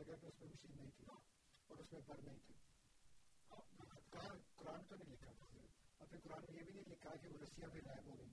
لگا 0.00 0.16
کہ 0.16 0.26
اس 0.26 0.40
میں 0.40 0.48
مشین 0.48 0.76
نہیں 0.76 0.90
تھی 0.96 1.04
اور 1.70 1.78
اس 1.78 1.92
میں 1.92 2.00
بر 2.06 2.22
نہیں 2.22 2.38
تھی 2.46 2.54
کہاں 4.10 4.34
قرآن 4.56 4.84
تو 4.88 4.96
نہیں 4.96 5.12
لکھا 5.12 5.32
اپنے 6.00 6.18
قرآن 6.20 6.44
میں 6.44 6.58
یہ 6.58 6.64
بھی 6.64 6.72
نہیں 6.72 6.90
لکھا 6.90 7.14
کہ 7.22 7.28
وہ 7.28 7.42
رسیاں 7.42 7.68
بھی 7.68 7.80
غائب 7.84 8.06
ہو 8.06 8.18
گئی 8.18 8.30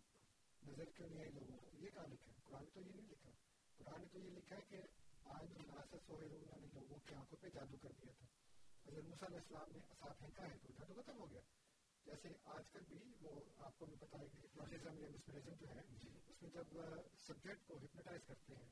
نظر 0.62 0.92
کیوں 0.96 1.10
نہیں 1.10 1.20
آئی 1.20 1.32
لوگوں 1.32 1.58
کو 1.58 1.78
یہ 1.78 1.90
کہاں 1.90 2.08
لکھا 2.08 2.32
ہے 2.32 2.40
قرآن 2.46 2.66
تو 2.74 2.80
یہ 2.80 2.92
نہیں 2.92 3.10
لکھا 3.12 3.32
قرآن 3.80 4.02
نے 4.02 4.08
تو 4.14 4.20
یہ 4.20 4.32
لکھا 4.32 4.56
ہے 4.56 4.62
کہ 4.70 4.82
آج 5.36 5.54
مناسب 5.58 6.06
سوئے 6.08 6.28
انہوں 6.28 6.62
نے 6.62 6.68
لوگوں 6.74 7.00
کی 7.06 7.16
آنکھوں 7.16 7.42
پہ 7.42 7.50
جادو 7.54 7.78
کر 7.82 7.96
دیا 8.02 8.12
تھا 8.12 8.26
حضرت 8.86 9.04
موسیٰ 9.04 9.30
علیہ 9.30 9.40
السلام 9.40 9.72
نے 9.72 9.80
اصا 9.90 10.14
پھینکا 10.14 10.48
ہے 10.48 10.58
تو 10.62 10.68
اٹھا 10.70 10.86
تو 10.86 11.02
ختم 11.02 11.20
ہو 11.20 11.30
گیا 11.32 11.42
جیسے 12.06 12.30
آج 12.48 12.70
کل 12.72 12.84
بھی 12.90 13.00
وہ 13.22 13.32
آپ 13.60 13.80
کو 13.80 13.86
بھی 13.86 13.96
پتا 14.00 14.20
ہے 14.20 14.28
کہ 14.28 14.46
ہپنوٹزم 14.46 15.00
یا 15.00 15.08
مسپرزم 15.10 15.60
جو 15.60 15.70
ہے 15.70 15.82
اس 15.82 16.42
میں 16.42 16.52
جب 16.52 16.78
سبجیکٹ 17.22 17.68
کو 17.68 17.78
ہپنوٹائز 17.78 18.28
کرتے 18.28 18.56
ہیں 18.56 18.70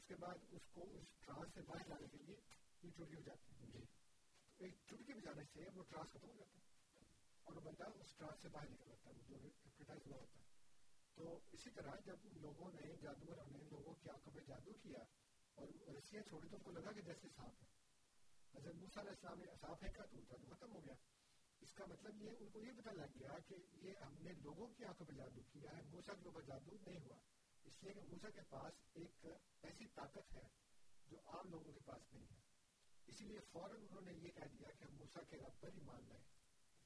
اس 0.00 0.06
کے 0.06 0.14
بعد 0.16 0.34
اس 0.50 0.62
کو 0.72 0.84
اس 0.98 1.08
ٹرانس 1.20 1.54
سے 1.54 1.60
باہر 1.62 1.88
لانے 1.88 2.06
کے 2.08 2.16
لیے 2.16 2.36
یہ 2.82 2.90
چٹکی 2.90 3.14
ہو 3.14 3.20
جاتی 3.20 3.52
ہے۔ 3.60 3.66
جی۔ 3.66 3.84
ایک 4.58 4.74
چٹکی 4.86 5.12
بجانے 5.14 5.42
سے 5.52 5.60
وہ 5.74 5.82
ٹرانس 5.82 6.10
ختم 6.10 6.28
ہو 6.28 6.34
جاتا 6.34 6.58
ہے۔ 6.58 6.64
اور 7.44 7.56
وہ 7.56 7.60
بندہ 7.60 7.84
اس 8.00 8.14
ٹرانس 8.16 8.42
سے 8.42 8.48
باہر 8.48 8.68
نکل 8.70 8.84
جاتا 8.88 9.10
ہے 9.10 9.14
جو 9.28 9.36
ہپنوٹائز 9.36 10.06
ہوا 10.06 10.16
ہوتا 10.16 10.38
ہے۔ 10.38 10.44
تو 11.14 11.40
اسی 11.52 11.70
طرح 11.70 11.90
جب 12.04 12.16
لوگوں 12.24 12.72
نے 12.72 12.96
جادوگروں 13.02 13.44
نے 13.50 13.58
لوگوں 13.58 13.94
کی 13.94 14.10
آنکھوں 14.10 14.32
پہ 14.34 14.40
جادو 14.40 14.72
کیا 14.82 14.98
اور 15.54 15.68
رسیاں 15.88 16.22
چھوڑی 16.22 16.48
تو 16.48 16.56
ان 16.56 16.62
کو 16.62 16.70
لگا 16.70 16.92
کہ 16.92 17.02
جیسے 17.02 17.28
سانپ 17.28 17.62
ہے۔ 17.62 17.68
حضرت 18.58 18.74
موسیٰ 18.74 19.02
علیہ 19.02 19.10
السلام 19.10 19.38
نے 19.38 19.46
سانپ 19.60 19.80
پھینکا 19.80 20.04
تو 20.04 20.20
جادو 20.28 20.54
ختم 20.54 20.72
ہو 20.72 20.84
گیا۔ 20.84 20.94
اس 21.60 21.72
کا 21.72 21.84
مطلب 21.86 22.22
یہ 22.22 22.30
ان 22.40 22.48
کو 22.48 22.62
یہ 22.62 22.72
پتہ 22.78 22.90
لگ 22.90 23.18
گیا 23.20 23.38
کہ 23.48 23.54
یہ 23.72 23.92
ہم 24.06 24.14
نے 24.20 24.32
لوگوں 24.32 24.66
کی 24.66 24.84
آنکھوں 24.84 25.06
پہ 25.06 25.12
جادو 25.12 25.40
کیا 25.52 25.76
ہے 25.76 25.82
موسا 25.82 26.12
کے 26.12 26.24
اوپر 26.24 26.42
جادو 26.42 26.70
نہیں 26.86 27.00
ہوا۔ 27.00 27.16
اس 27.64 27.82
لیے 27.82 27.92
کہ 27.92 28.00
موسا 28.00 28.30
کے 28.30 28.40
پاس 28.48 28.72
ایک 28.92 29.26
ایسی 29.62 29.86
طاقت 29.86 30.36
ہے 30.36 30.48
جو 31.06 31.16
عام 31.26 31.50
لوگوں 31.50 31.72
کے 31.72 31.80
پاس 31.84 32.12
نہیں 32.12 32.26
ہے۔ 32.30 32.40
اسی 33.06 33.24
لیے 33.24 33.40
فوراً 33.52 33.80
انہوں 33.80 34.00
نے 34.00 34.12
یہ 34.12 34.28
کہہ 34.28 34.56
دیا 34.58 34.68
کہ 34.78 34.84
ہم 34.84 34.96
موسا 34.96 35.20
کے 35.22 35.36
رب 35.36 35.60
پر 35.60 35.68
ہی 35.72 35.80
مان 35.80 36.00
لائیں۔ 36.08 36.24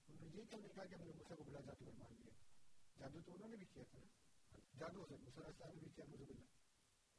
انہوں 0.08 0.28
نے 0.28 0.40
یہ 0.40 0.44
کیوں 0.44 0.60
نہیں 0.60 0.72
کہا 0.74 0.84
کہ 0.84 0.94
ہم 0.94 1.04
نے 1.04 1.12
موسا 1.12 1.34
کو 1.34 1.44
بڑا 1.44 1.60
جادو 1.60 1.84
پر 1.84 1.92
مان 1.92 2.14
لیا؟ 2.20 2.34
جادو 2.98 3.20
تو 3.26 3.34
انہوں 3.34 3.48
نے 3.48 3.56
بھی 3.56 3.66
کیا 3.66 3.84
تھا 3.90 3.98
نا۔ 3.98 4.06
جادو 4.78 5.06
سے 5.06 5.16
موسا 5.16 5.40
السلام 5.46 5.70
نے 5.74 5.80
بھی 5.80 5.90
کیا، 5.90 6.04
مجھے 6.08 6.24
بلا۔ 6.24 6.42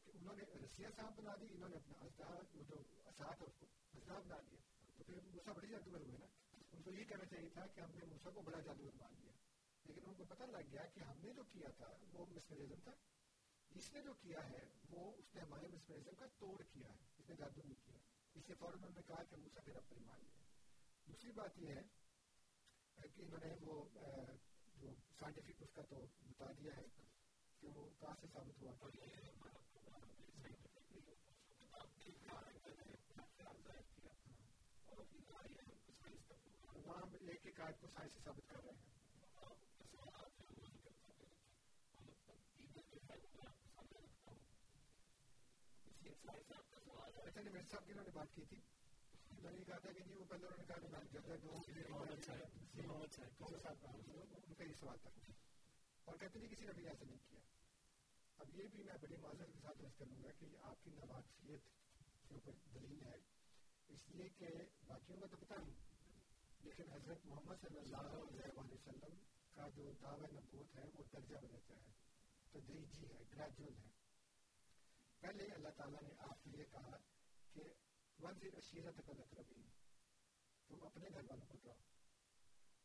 کہ 0.04 0.12
انہوں 0.14 0.36
نے 0.36 0.44
رسیہ 0.44 0.88
صاحب 0.96 1.18
بنا 1.18 1.32
دی، 1.42 1.46
انہوں 1.52 1.70
نے 1.70 1.76
اپنا 1.76 1.98
اجدہ 2.00 2.58
وہ 2.58 2.64
جو 2.64 2.76
اسات 3.06 3.42
ہے 3.42 3.46
اس 3.46 3.54
کو 3.60 3.66
اجدہ 3.94 4.14
بنا 4.14 4.36
دیا۔ 4.52 4.60
تو 4.98 5.04
پھر 5.04 5.14
موسا 5.14 5.52
بڑی 5.52 5.68
جادوگر 5.68 6.02
ہوئے 6.02 6.18
نا۔ 6.18 6.26
ان 6.72 6.82
کو 6.82 6.92
یہ 6.92 7.04
کہنا 7.04 7.26
چاہیے 7.26 7.50
تھا 7.50 7.68
کہ 7.68 7.82
ہم 7.82 7.92
نے 7.92 8.06
موسا 8.06 8.30
کو 8.30 8.42
بڑا 8.42 8.60
جادوگر 8.60 8.92
مان 8.96 9.14
لیا۔ 9.20 9.32
لیکن 9.84 10.02
ان 10.06 10.14
کو 10.14 10.24
پتہ 10.24 10.44
لگ 10.44 10.72
گیا 10.72 10.86
کہ 10.86 11.00
ہم 11.00 11.20
نے 11.24 11.34
جو 11.34 11.44
کیا 11.44 11.70
تھا، 11.70 11.88
وہ 12.14 12.26
مسکریزم 12.30 12.80
تھا۔ 12.84 12.92
اس 13.76 13.94
نے 13.94 14.02
جو 14.02 14.14
کیا 14.14 14.50
ہے 14.50 14.64
وہ 14.90 15.12
اس 15.18 15.36
نے 15.36 15.42
ہمارے 15.42 15.68
مسکریزم 15.68 16.16
کا 16.16 16.26
توڑ 16.38 16.64
کیا 16.64 16.90
ہے 16.90 17.04
اس 17.18 17.30
نے 17.30 17.36
جادو 17.36 17.62
نہیں 17.66 17.86
کیا۔ 17.86 17.98
اس 18.36 18.48
لیے 18.48 18.56
فوراً 18.56 18.78
انہوں 18.78 18.96
نے 18.96 19.02
کہا 19.08 19.24
کہ 19.24 19.36
موسا 19.36 19.62
رب 19.68 19.90
پر 19.90 20.00
مان 20.06 20.20
لیا 20.24 20.44
دوسری 21.08 21.32
بات 21.32 21.58
یہ 21.58 21.74
ہے 21.74 21.82
کہ 22.98 23.22
انہوں 23.22 23.40
نے 23.44 23.54
وہ 23.62 23.84
جو 24.76 24.94
سائنٹیفک 25.20 25.64
اس 25.64 25.72
کا 25.74 25.82
تو 25.82 26.06
بتا 26.22 26.52
دیا 26.52 26.76
ہے 26.78 26.86
کہ 27.62 27.68
وہ 27.68 27.90
کہاں 28.00 28.16
سے 28.22 28.28
ثابت 28.34 28.62
ہوا 28.62 28.72
ہم 37.04 37.28
ایک 37.28 37.46
ایک 37.46 37.60
آیت 37.62 37.82
کو 37.82 37.88
سائنس 37.88 38.14
سے 38.14 38.20
ثابت 38.24 38.50
کر 38.50 38.64
رہے 38.64 38.72
ہیں۔ 38.72 38.95
اچھا 46.28 47.42
میرے 47.42 47.64
صاحب 47.72 47.86
کی 47.86 47.92
انہوں 47.92 48.06
نے 48.06 48.12
بات 48.14 48.36
کی 48.36 48.46
تھی۔ 48.50 48.58
میں 49.44 49.52
نے 49.52 49.64
کہا 49.68 49.78
تھا 49.78 49.92
کہ 49.92 50.00
جی 50.00 50.14
وہ 50.14 50.26
پہلے 50.30 50.46
انہوں 50.46 50.58
نے 50.58 50.64
کہا 50.68 50.76
کہ 50.76 50.88
میں 50.88 51.00
جگہ 51.12 51.36
دو 51.44 51.60
ان 54.48 54.54
کا 54.54 54.64
یہ 54.64 54.74
سوال 54.80 54.98
تھا 54.98 55.10
اور 56.04 56.18
کہتے 56.18 56.40
ہیں 56.40 56.48
کسی 56.48 56.66
نے 56.66 56.74
بھی 56.74 56.88
ایسا 56.88 57.06
نہیں 57.06 57.18
کیا۔ 57.30 57.40
اب 58.38 58.50
یہ 58.50 58.64
بھی 58.72 58.84
میں 58.84 58.94
بڑی 59.02 59.16
معذرت 59.22 59.54
کے 59.54 59.60
ساتھ 59.62 59.82
رس 59.82 59.96
کروں 59.98 60.24
گا 60.24 60.32
کہ 60.40 60.46
آپ 60.62 60.84
کی 60.84 60.92
نواقفیت 60.92 61.62
کے 62.28 62.34
اوپر 62.34 62.52
دلیل 62.74 63.06
ہے۔ 63.06 63.18
اس 63.88 64.10
لیے 64.10 64.30
کہ 64.30 64.48
باقیوں 64.88 65.20
کا 65.20 65.28
تو 65.28 65.38
پتہ 65.38 65.54
نہیں 65.54 65.74
لیکن 66.60 66.90
حضرت 66.92 67.26
محمد 67.26 67.56
صلی 67.62 67.78
اللہ 67.78 67.98
علیہ 67.98 68.60
وسلم 68.60 69.18
کا 69.54 69.68
جو 69.76 69.92
دعوی 70.02 70.26
نبوت 70.32 70.76
ہے 70.76 70.84
وہ 70.94 71.04
درجہ 71.14 71.36
بدرجہ 71.36 71.76
ہے 71.76 71.92
تدریجی 72.52 73.08
ہے 73.08 73.24
گریجول 73.34 73.74
ہے۔ 73.74 73.95
پہلے 75.26 75.44
اللہ 75.44 75.70
تعالیٰ 75.78 76.02
نے 76.02 76.10
آپ 76.18 76.44
کو 76.44 76.50
یہ 76.58 76.64
کہا 76.72 76.98
کہ 77.54 77.62
وزیر 78.20 78.54
اشیرت 78.56 78.98
کا 79.06 79.14
لقربی 79.14 79.62
تم 80.68 80.84
اپنے 80.86 81.10
گھر 81.10 81.24
والوں 81.30 81.46
کو 81.46 81.58
ڈراؤ۔ 81.58 81.78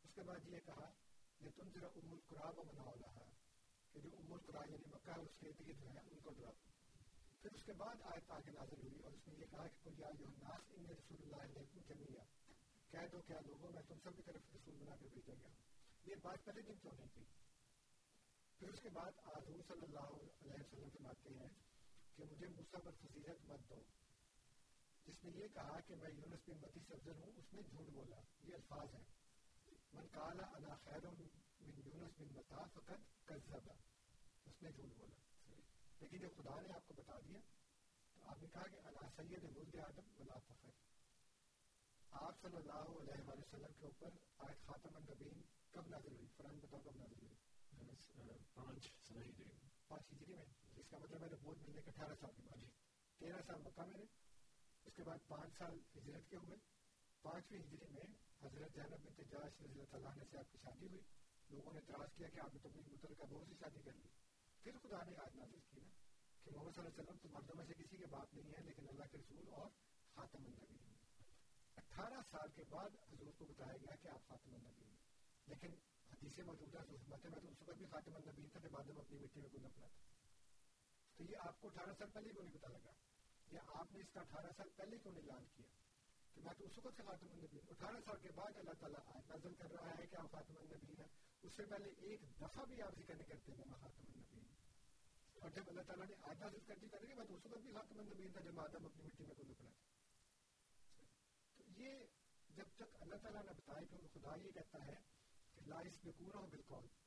اس 0.05 0.15
کے 0.15 0.23
بعد 0.23 0.49
یہ 0.49 0.59
کہا 0.67 0.91
کہ 1.39 1.51
تم 1.57 1.71
ذرا 1.75 1.87
ام 1.87 2.13
القرا 2.13 2.49
و 2.49 2.65
مناؤ 2.65 2.95
رہا 3.01 3.31
کہ 3.93 4.01
جو 4.01 4.09
ام 4.19 4.33
القرا 4.33 4.59
یعنی 4.71 4.85
مکہ 4.87 5.11
اس 5.11 5.39
کے 5.41 5.49
ارد 5.49 5.79
جو 5.79 5.91
ہے، 5.91 5.99
ان 5.99 6.21
کو 6.21 6.31
ڈراؤ۔ 6.31 6.53
پھر 7.43 7.51
اس 7.53 7.65
کے 7.65 7.73
بعد 7.73 7.95
آیت 8.03 8.31
آگے 8.31 8.51
نازل 8.51 8.81
ہوئی 8.83 9.03
اور 9.03 9.13
اس 9.13 9.29
نے 9.29 9.35
یہ 9.35 9.47
کہا 9.51 9.69
کہ 9.69 9.85
کوئی 9.85 9.97
یا 9.99 10.11
جو 10.19 10.25
ناس 10.29 10.61
ان 10.71 10.87
رسول 10.87 11.23
اللہ 11.23 11.37
علیہ 11.37 11.81
جمعیہ 11.89 12.21
کہہ 12.91 13.09
دو 13.13 13.23
کیا 13.23 13.41
لوگوں، 13.47 13.71
میں 13.73 13.83
تم 13.89 13.95
سب 14.03 14.17
کی 14.17 14.23
طرف 14.23 14.41
رسول 14.55 14.77
بنا 14.77 14.97
کر 14.97 15.07
بھیجا 15.07 15.35
گیا۔ 15.35 15.49
یہ 16.05 16.15
بات 16.23 16.45
پہلے 16.45 16.63
دن 16.63 16.79
کیوں 16.79 16.93
نہیں 16.93 17.09
تھی 17.15 17.25
پھر 18.59 18.69
اس 18.69 18.81
کے 18.83 18.89
بعد 18.89 19.13
حضور 19.27 19.61
صلی 19.69 19.83
اللہ 19.83 20.09
علیہ 20.09 20.55
وسلم 20.55 20.89
فرماتے 20.89 21.29
ہیں 21.29 21.70
کہ 22.21 22.27
مجھے 22.31 22.49
موسیٰ 22.49 22.81
پر 22.85 22.91
فضیلت 22.91 23.51
مت 23.51 23.71
دو۔ 23.71 23.83
جس 25.07 25.25
نے 25.25 25.31
یہ 25.31 25.49
کہا 25.55 25.81
کہ 25.81 25.95
میں 25.95 26.11
یونس 26.11 26.49
بن 26.49 26.59
متی 26.61 26.81
سے 26.87 26.95
افضل 26.95 27.15
ہوں 27.15 27.33
اس 27.37 27.53
نے 27.53 27.63
جھوٹ 27.63 27.87
بولا۔ 27.89 28.17
یہ 28.45 28.55
الفاظ 28.55 28.95
ہیں۔ 28.95 29.05
من 29.93 30.07
قال 30.13 30.41
انا 30.41 30.75
خیر 30.85 31.11
من 31.11 31.27
یونس 31.61 32.21
بن 32.21 32.27
متا 32.33 32.65
فقط 32.75 33.25
کذب۔ 33.25 33.71
اس 34.45 34.63
نے 34.63 34.73
جھوٹ 34.73 34.99
بولا۔ 34.99 35.17
لیکن 36.01 36.19
جب 36.19 36.29
خدا 36.37 36.61
نے 36.61 36.73
آپ 36.73 36.89
کو 36.89 36.95
بتا 36.95 37.19
دیا 37.21 37.39
تو 38.15 38.29
آپ 38.29 38.43
نے 38.43 38.49
کہا 38.53 38.67
کہ 38.67 38.77
انا 38.85 39.09
سید 39.17 39.45
ملد 39.45 39.75
آدم 39.75 40.21
ولا 40.21 40.39
فخر۔ 40.39 40.71
آپ 42.11 42.43
صلی 42.43 42.57
اللہ 42.57 42.73
علیہ 42.73 43.29
وآلہ 43.29 43.41
وسلم 43.41 43.73
کے 43.79 43.87
اوپر 43.87 44.11
آیت 44.39 44.67
خاتم 44.67 44.97
النبین 44.97 45.43
کب 45.71 45.89
نازل 45.89 46.13
ہوئی؟ 46.13 46.27
فرحان 46.37 46.59
بتاؤ 46.59 46.81
کب 46.81 46.97
نازل 46.97 47.27
ہوئی؟ 47.27 47.35
پانچ 48.55 48.93
سنہ 49.09 49.19
ہجری 49.19 49.51
پانچ 49.89 50.03
ہجری 50.13 50.35
میں۔ 50.35 50.60
اس 50.91 50.99
کا 50.99 50.99
مطلب 50.99 51.23
ہے 51.23 51.29
رپورٹ 51.29 51.59
ملنے 51.59 51.83
کے 51.83 51.91
اٹھارہ 51.91 52.15
سال 52.21 52.31
کے 52.37 52.43
بعد 52.43 52.57
تیرہ 53.19 53.43
سال 53.47 53.61
مکہ 53.63 53.83
میں 53.83 53.97
رہے۔ 53.97 54.05
اس 54.85 54.95
کے 54.95 55.03
بعد 55.03 55.19
پانچ 55.29 55.59
سال 55.59 55.79
ہجرت 55.97 56.31
کے 56.31 56.37
ہوئے۔ 56.37 56.57
پانچویں 57.23 57.61
ہجری 57.61 57.87
میں 57.91 58.03
حضرت 58.43 58.73
زینب 58.75 59.05
بنت 59.05 59.31
جاش 59.31 59.61
رضی 59.61 59.81
اللہ 59.81 60.09
عنہ 60.09 60.23
سے 60.31 60.39
آپ 60.39 60.53
کی 60.53 60.59
شادی 60.59 60.87
ہوئی۔ 60.87 61.01
لوگوں 61.51 61.73
نے 61.73 61.79
اعتراض 61.79 62.15
کیا 62.15 62.29
کہ 62.29 62.41
آپ 62.41 62.55
نے 62.55 62.61
تو 62.61 62.69
اپنی 62.69 62.83
متعلقہ 62.93 63.23
بہت 63.23 63.47
سی 63.49 63.55
شادی 63.61 63.83
کر 63.83 63.93
لی۔ 63.93 64.09
پھر 64.63 64.79
خدا 64.83 65.03
نے 65.03 65.17
آج 65.17 65.37
نازل 65.37 65.59
کی 65.61 65.81
نا 65.81 65.89
کہ 66.45 66.51
محمد 66.51 66.71
صلی 66.71 66.85
اللہ 66.85 66.89
علیہ 66.89 67.03
وسلم 67.03 67.19
تو 67.19 67.29
مردوں 67.29 67.55
میں 67.57 67.65
سے 67.67 67.75
کسی 67.75 67.97
کے 67.97 68.07
باپ 68.07 68.35
نہیں 68.35 68.53
ہے، 68.53 68.63
لیکن 68.63 68.89
اللہ 68.89 69.05
کے 69.05 69.19
رسول 69.19 69.49
اور 69.49 69.71
خاتم 70.15 70.45
النبی 70.45 70.95
اٹھارہ 71.77 72.23
سال 72.31 72.51
کے 72.51 72.65
بعد 72.69 72.91
حضور 73.13 73.33
کو 73.39 73.45
بتایا 73.45 73.77
گیا 73.77 73.97
کہ 73.97 74.09
آپ 74.09 74.29
خاتم 74.29 74.55
النبی 74.55 74.85
ہیں۔ 74.85 74.99
لیکن 75.47 75.73
حدیث 76.13 76.39
موجودہ 76.39 76.79
حکمت 76.79 77.27
میں 77.27 77.41
تو 77.41 77.49
اس 77.49 77.69
وقت 77.69 77.79
بھی 77.79 77.87
خاتم 77.87 78.17
النبی 78.17 78.49
تھا 78.49 78.61
کہ 78.61 78.69
بعد 78.69 78.85
میں 78.85 78.97
اپنی 78.97 79.19
مٹی 79.19 79.41
میں 79.41 79.49
کوئی 79.49 79.63
نپلا 79.63 79.87
تھا 79.87 80.10
تو 81.21 81.33
یہ 81.33 81.37
آپ 81.41 81.61
کو 81.61 81.69
اٹھارہ 81.69 81.91
سال 81.99 82.11
پہلے 82.11 82.29
کیوں 82.29 82.45
نہیں 82.45 82.55
پتا 82.55 82.69
لگا؟ 82.69 82.93
یا 83.51 83.61
آپ 83.67 83.93
نے 83.93 84.01
اس 84.01 84.07
کا 84.13 84.21
اٹھارہ 84.21 84.47
سال 84.57 84.69
پہلے 84.77 84.99
کیوں 84.99 85.13
نہیں 85.15 85.31
اعلان 85.31 85.45
کیا؟ 85.57 85.67
کہ 86.35 86.41
میں 86.41 86.55
تو 86.55 86.65
اس 86.65 86.79
وقت 86.79 86.95
سے 86.97 87.03
خاتم 87.03 87.27
النبی 87.31 87.59
ہوں۔ 87.59 87.71
اٹھارہ 87.71 87.97
سال 88.05 88.17
کے 88.23 88.29
بعد 88.35 88.57
اللہ 88.57 88.71
تعالیٰ 88.81 89.01
آج 89.07 89.23
نازل 89.29 89.55
کر 89.55 89.71
رہا 89.71 89.91
ہے 89.99 90.07
کہ 90.07 90.17
آپ 90.17 90.31
خاتم 90.33 90.55
النبی 90.57 90.93
ہیں۔ 90.99 91.09
اس 91.43 91.53
سے 91.57 91.65
پہلے 91.65 91.91
ایک 91.99 92.21
دفعہ 92.41 92.65
بھی 92.65 92.83
آپ 92.83 92.99
ذکر 92.99 93.15
نہیں 93.15 93.29
کرتے 93.29 93.53
کہ 93.53 93.65
میں 93.67 93.79
خاتم 93.81 94.03
النبی 94.09 94.39
ہوں۔ 94.39 94.49
اور 95.41 95.51
جب 95.51 95.63
اللہ 95.67 95.81
تعالیٰ 95.81 96.07
نے 96.07 96.15
آج 96.23 96.39
نازل 96.41 96.59
کر 96.67 96.75
دی 96.79 96.89
کرنے 96.89 97.07
کے 97.07 97.15
بعد 97.15 97.27
اس 97.29 97.47
وقت 97.47 97.61
بھی 97.61 97.73
خاتم 97.73 97.99
النبی 97.99 98.29
تھا 98.29 98.41
جب 98.41 98.61
آدم 98.61 98.85
اپنی 98.85 99.03
مٹی 99.03 99.25
میں 99.27 99.35
کوئی 99.35 99.49
نپلا 99.49 99.71
تھا۔ 99.71 99.89
یہ 101.77 101.99
جب 102.49 102.67
تک 102.77 102.97
اللہ 103.01 103.15
تعالیٰ 103.15 103.43
نے 103.43 103.53
بتایا 103.53 103.85
کہ 103.91 104.19
خدا 104.19 104.37
یہ 104.37 104.51
کہتا 104.51 104.87
ہے 104.87 104.95
کہ 105.55 105.61
لا 105.67 105.79
اس 105.79 106.05
میں 106.05 106.13
پورا 106.19 106.39
ہو 106.39 106.47
بالکل 106.47 107.00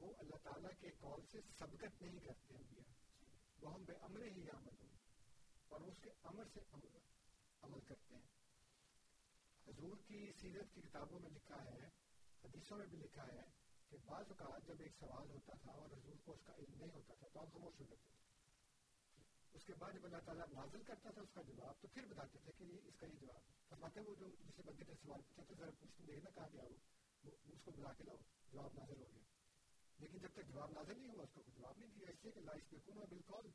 وہ 0.00 0.14
اللہ 0.18 0.36
تعالیٰ 0.42 0.70
کے 0.80 0.90
کال 1.00 1.20
سے 1.30 1.40
سبقت 1.58 2.02
نہیں 2.02 2.20
کرتے 2.20 2.54
انبیاء 2.54 2.92
وہ 3.62 3.74
ہم 3.74 3.84
بے 3.84 3.92
امر 3.92 4.22
ہی 4.22 4.50
عمل 4.50 4.76
ہوں 4.78 4.88
اور 5.68 5.80
اس 5.80 5.98
کے 6.02 6.10
امر 6.22 6.44
سے 6.52 6.60
عمل, 6.72 6.98
عمل 7.62 7.80
کرتے 7.80 8.14
ہیں۔ 8.14 8.22
حضور 9.66 9.96
کی 10.06 10.32
سیرت 10.40 10.74
کی 10.74 10.82
کتابوں 10.82 11.20
میں 11.20 11.30
لکھا 11.30 11.64
ہے 11.64 11.88
حدیثوں 12.44 12.78
میں 12.78 12.86
بھی 12.86 12.98
لکھا 12.98 13.26
ہے 13.26 13.40
کہ 13.88 13.96
بعض 14.04 14.24
اوقات 14.28 14.66
جب 14.66 14.74
ایک 14.80 14.92
سوال 14.98 15.30
ہوتا 15.30 15.52
تھا 15.62 15.72
اور 15.72 15.90
حضور 15.90 16.16
کو 16.24 16.32
اس 16.32 16.40
کا 16.44 16.52
علم 16.52 16.74
نہیں 16.74 16.90
ہوتا 16.90 17.14
تھا 17.14 17.26
تو 17.32 17.40
ہم 17.40 17.46
خاموش 17.46 17.80
ہو 17.80 17.84
جاتے 17.84 18.08
تھے۔ 18.08 18.18
اس 19.54 19.64
کے 19.64 19.74
بعد 19.78 19.92
جب 19.92 20.04
اللہ 20.04 20.24
تعالیٰ 20.24 20.46
نازل 20.52 20.82
کرتا 20.82 21.10
تھا 21.10 21.22
اس 21.22 21.32
کا 21.34 21.42
جواب 21.42 21.74
تو 21.80 21.88
پھر 21.88 22.06
بتاتے 22.06 22.38
تھے 22.44 22.52
کہ 22.58 22.64
یہ 22.64 22.78
اس 22.84 22.96
کا 22.96 23.06
یہ 23.06 23.18
جواب 23.20 23.68
فرماتے 23.68 24.00
وہ 24.00 24.14
جو 24.14 24.28
جسے 24.28 24.62
بندے 24.62 24.84
نے 24.88 24.94
سوال 24.94 25.20
پوچھا 25.22 25.42
تھا 25.42 25.54
ذرا 25.58 25.70
پوچھتے 25.80 26.04
دیکھنا 26.06 26.30
کہاں 26.30 26.48
گیا 26.52 26.62
وہ 27.24 27.30
اس 27.44 27.58
کو 27.64 27.70
بلا 27.70 27.92
کے 27.92 28.04
لاؤ 28.04 28.16
جواب 28.52 28.74
نازل 28.74 29.00
ہو 29.00 29.06
گیا۔ 29.10 29.29
لیکن 30.00 30.18
جب 30.18 30.28
تک 30.28 30.46
جواب 30.46 30.70
نازل 30.70 31.00
نہیں 31.00 31.10
ہوا 31.14 31.22
اس 31.22 31.30
کو، 31.32 31.42
جواب 31.54 31.78
نہیں 31.78 31.90
دیا 31.90 32.08
اس 32.08 32.22
لیے 32.22 32.32
کہ 32.32 32.40
لائف 32.40 32.72
میں 32.72 32.80
کون 32.80 32.96
بالکل 33.08 33.50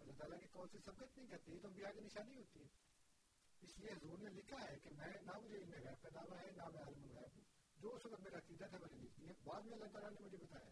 اللہ 0.00 0.12
تعالیٰ 0.12 0.40
کے 0.40 0.46
کال 0.46 0.68
سے 0.72 0.78
سبقت 0.78 1.18
نہیں 1.18 1.28
کرتی، 1.28 1.52
یہ 1.52 1.58
تو 1.62 1.68
بیاہ 1.68 1.92
کی 1.92 2.00
نشانی 2.00 2.36
ہوتی 2.36 2.60
ہے۔ 2.60 2.66
اس 3.60 3.78
لیے 3.78 3.90
حضور 3.90 4.18
نے 4.18 4.30
لکھا 4.30 4.56
ہے 4.70 4.76
کہ 4.78 4.90
میں، 4.90 5.12
نہ 5.22 5.38
مجھے 5.42 5.56
علم 5.56 5.72
غیب 5.72 6.02
کا 6.02 6.08
دعویٰ 6.14 6.46
ہے، 6.46 6.50
نہ 6.50 6.62
میں 6.72 6.82
عالم 6.82 7.04
غیب 7.04 7.36
ہوں۔ 7.36 7.44
جو 7.76 7.94
اس 7.94 8.06
وقت 8.06 8.20
میرا 8.20 8.38
عقیدہ 8.38 8.64
تھا، 8.64 8.78
میں 8.78 8.88
نے 8.92 9.02
لکھ 9.02 9.20
دیا۔ 9.20 9.32
بعد 9.44 9.62
میں 9.62 9.72
اللہ 9.72 9.92
تعالیٰ 9.92 10.10
نے 10.10 10.20
مجھے 10.20 10.36
بتایا۔ 10.36 10.70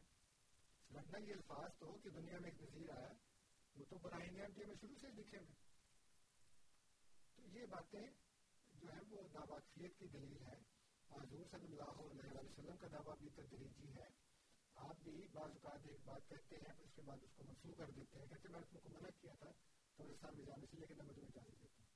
ورنہ 0.95 1.27
یہ 1.29 1.33
الفاظ 1.33 1.71
تو 1.79 1.99
کہ 1.99 2.11
دنیا 2.11 2.39
میں 2.39 2.51
ایک 2.51 2.63
نظیر 2.63 2.91
آیا، 2.91 3.13
وہ 3.77 3.85
تو 3.85 3.99
براہ 3.99 4.19
براہین 4.19 4.69
میں 4.69 4.75
شروع 4.81 4.97
سے 5.01 5.09
لکھے 5.09 5.39
ہوئے۔ 5.39 5.55
تو 7.35 7.59
یہ 7.59 7.67
باتیں 7.67 8.07
جو 8.75 8.89
ہے 8.89 9.01
وہ 9.09 9.29
دعویت 9.29 9.99
کی 9.99 10.07
دلیل 10.09 10.43
ہے 10.43 10.57
حضور 11.11 11.45
صلی 11.51 11.67
اللہ 11.67 11.91
علیہ 11.91 12.41
وسلم 12.41 12.77
کا 12.77 12.87
دعویٰ 12.93 13.17
بھی 13.19 13.29
تدریجی 13.29 13.89
ہے۔ 13.89 14.12
آپ 14.83 14.97
بھی 15.03 15.27
بعض 15.33 15.51
اوقات 15.51 15.87
ایک 15.87 16.01
بات 16.05 16.29
کہتے 16.29 16.57
ہیں، 16.57 16.75
اس 16.79 16.91
کے 16.95 17.03
بعد 17.03 17.17
اس 17.23 17.31
کو 17.37 17.45
منسوخ 17.45 17.77
کر 17.79 17.91
دیتے 17.91 18.19
ہیں۔ 18.19 18.27
کہتے 18.27 18.49
ہیں، 18.49 18.53
میں 18.53 18.61
نے 18.61 18.67
تم 18.71 18.79
کو 18.83 18.89
منع 18.89 19.09
کیا 19.21 19.35
تھا 19.35 19.51
قبرستان 19.97 20.37
میں 20.37 20.45
جانے 20.45 20.67
سے، 20.71 20.77
لیکن 20.77 20.97
میں 20.97 21.05
تمہیں 21.05 21.29
اجازت 21.29 21.63
دیتا 21.63 21.83
ہوں۔ 21.83 21.91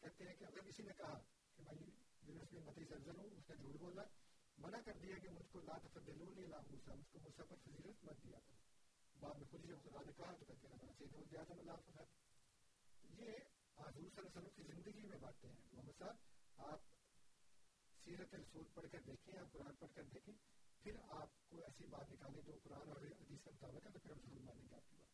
کہتے 0.00 0.24
ہیں 0.24 0.34
کہ 0.34 0.44
اگر 0.44 0.60
کسی 0.60 0.82
نے 0.82 0.92
کہا 0.96 1.18
کہ 1.56 1.62
میں 1.62 1.74
یونیورسٹی 1.74 2.58
میں 2.58 2.66
متی 2.66 2.84
سرزن 2.84 3.18
ہوں، 3.18 3.30
اس 3.30 3.50
نے 3.50 3.56
جھوٹ 3.56 3.76
بولا، 3.76 4.02
منع 4.58 4.78
کر 4.84 4.98
دیا 5.02 5.18
کہ 5.18 5.28
مجھ 5.28 5.48
کو 5.52 5.60
لا 5.60 5.78
تفدلون 5.78 6.50
لا 6.50 6.60
موسیٰ، 6.60 6.96
مجھ 6.96 7.12
کو 7.12 7.18
موسیٰ 7.22 7.46
پر 7.48 7.56
فضیلت 7.56 8.04
مت 8.04 8.22
دیا 8.24 8.38
تھا 8.38 8.54
بعد 9.20 9.34
میں 9.34 9.46
خود 9.50 9.64
ہی 9.64 9.68
جب 9.68 9.82
خدا 9.84 10.02
نے 10.06 10.12
کہا، 10.12 10.32
تو 10.38 10.44
کہتے 10.44 10.68
ہیں، 10.68 10.76
میں 10.82 10.92
سیدھے 10.98 11.24
دیا 11.30 11.42
تھا 11.42 11.54
اللہ 11.54 11.72
فخر 11.72 12.04
یہ 13.18 13.30
حضور 13.76 14.08
صلی 14.10 14.18
اللہ 14.18 14.28
علیہ 14.28 14.38
وسلم 14.38 14.54
کی 14.56 14.62
زندگی 14.62 15.06
میں 15.06 15.18
باتیں 15.18 15.48
ہیں۔ 15.48 15.56
محمد 15.72 15.98
صاحب، 15.98 16.16
آپ 16.56 16.80
سیرت 18.04 18.34
رسول 18.34 18.64
پڑھ 18.74 18.86
کر 18.92 19.00
دیکھیں، 19.06 19.38
آپ 19.38 19.52
قرآن 19.52 19.74
پڑھ 19.74 19.94
کر 19.94 20.02
دیکھیں 20.02 20.34
پھر 20.84 20.92
آپ 21.08 21.50
کو 21.50 21.56
ایسی 21.56 21.86
بات 21.86 22.10
نکالیں 22.12 22.42
جو 22.46 22.52
قرآن 22.62 22.88
اور 22.88 22.96
حدیث 22.96 23.44
کا 23.44 23.50
مطابق 23.50 23.86
ہے، 23.86 23.90
تو 23.92 23.98
پھر 23.98 24.10
ہم 24.10 24.18
ضرور 24.20 24.40
مانیں 24.40 24.68
گے 24.68 24.74
آپ 24.74 24.88
کی 24.88 24.96
بات۔ 24.96 25.12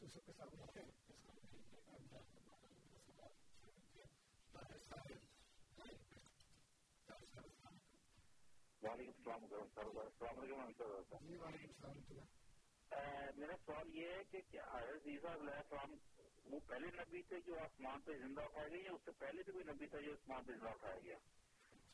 دوسروں 0.00 0.22
کے 0.26 0.32
سامنے 0.36 1.01
وعلیکم 8.82 9.30
السلام 9.30 9.98
السلام 9.98 10.38
علیکم 10.38 11.82
میرا 13.36 13.56
سوال 13.66 13.94
یہ 13.94 14.08
ہے 14.08 14.22
کہ 14.30 14.40
کیا 14.50 14.62
حضرت 14.72 15.06
عیسیٰ 15.06 15.34
علیہ 15.34 15.54
السلام 15.54 15.94
وہ 16.44 16.58
پہلے 16.66 16.88
نبی 16.94 17.22
تھے 17.22 17.40
جو 17.46 17.58
آسمان 17.58 18.00
پہ 18.00 18.16
زندہ 18.18 18.40
اٹھائے 18.40 18.70
گئے 18.70 18.80
یا 18.80 18.92
اس 18.92 19.04
سے 19.04 19.10
پہلے 19.18 19.42
بھی 19.42 19.52
کوئی 19.52 19.64
نبی 19.64 19.86
تھا 19.86 20.00
جو 20.00 20.12
آسمان 20.12 20.44
پہ 20.44 20.52
زندہ 20.52 20.68
اٹھایا 20.68 20.98
گیا؟ 21.04 21.18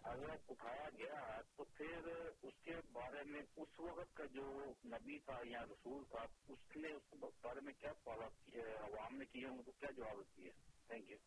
اگر 0.02 0.34
اٹھایا 0.48 0.88
گیا 0.98 1.40
تو 1.56 1.64
پھر 1.74 2.08
اس 2.42 2.62
کے 2.62 2.74
بارے 2.92 3.24
میں 3.24 3.42
اس 3.56 3.80
وقت 3.80 4.16
کا 4.16 4.24
جو 4.32 4.46
نبی 4.86 5.18
تھا 5.18 5.40
یا 5.44 5.64
رسول 5.64 6.04
تھا 6.10 6.24
اس 6.48 6.76
نے 6.76 6.92
اس 6.92 7.14
بارے 7.42 7.60
میں 7.60 7.72
کیا 7.78 7.92
کیے 8.04 8.62
عوام 8.78 9.16
نے 9.16 9.24
کیے 9.24 9.46
ان 9.46 9.62
کو 9.62 9.72
کیا 9.72 9.90
جواب 9.90 10.22
دیے 10.36 10.50
تھینک 10.86 11.10
یو 11.10 11.18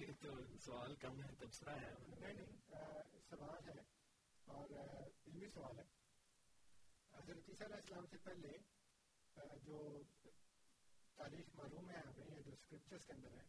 یہ 0.00 0.06
تو 0.20 0.30
سوال 0.64 0.94
کم 0.94 1.22
ہے، 1.22 1.28
تبصرہ 1.38 1.70
ہے۔ 1.70 1.94
نہیں 2.20 2.32
نہیں 2.32 2.56
سوال 3.28 3.68
ہے 3.68 3.82
اور 4.44 4.70
علمی 5.26 5.48
سوال 5.48 5.78
ہے۔ 5.78 5.84
حضرت 7.12 7.48
عیسیٰ 7.48 7.66
علیہ 7.66 7.76
السلام 7.76 8.06
سے 8.06 8.16
پہلے 8.16 8.48
جو 9.62 10.02
تاریخ 11.14 11.46
معلوم 11.54 11.90
ہے 11.90 11.96
ہمیں، 11.96 12.30
یا 12.30 12.40
جو 12.40 12.52
اسکرپچرس 12.52 13.06
کے 13.06 13.12
اندر 13.12 13.30
ہے، 13.32 13.42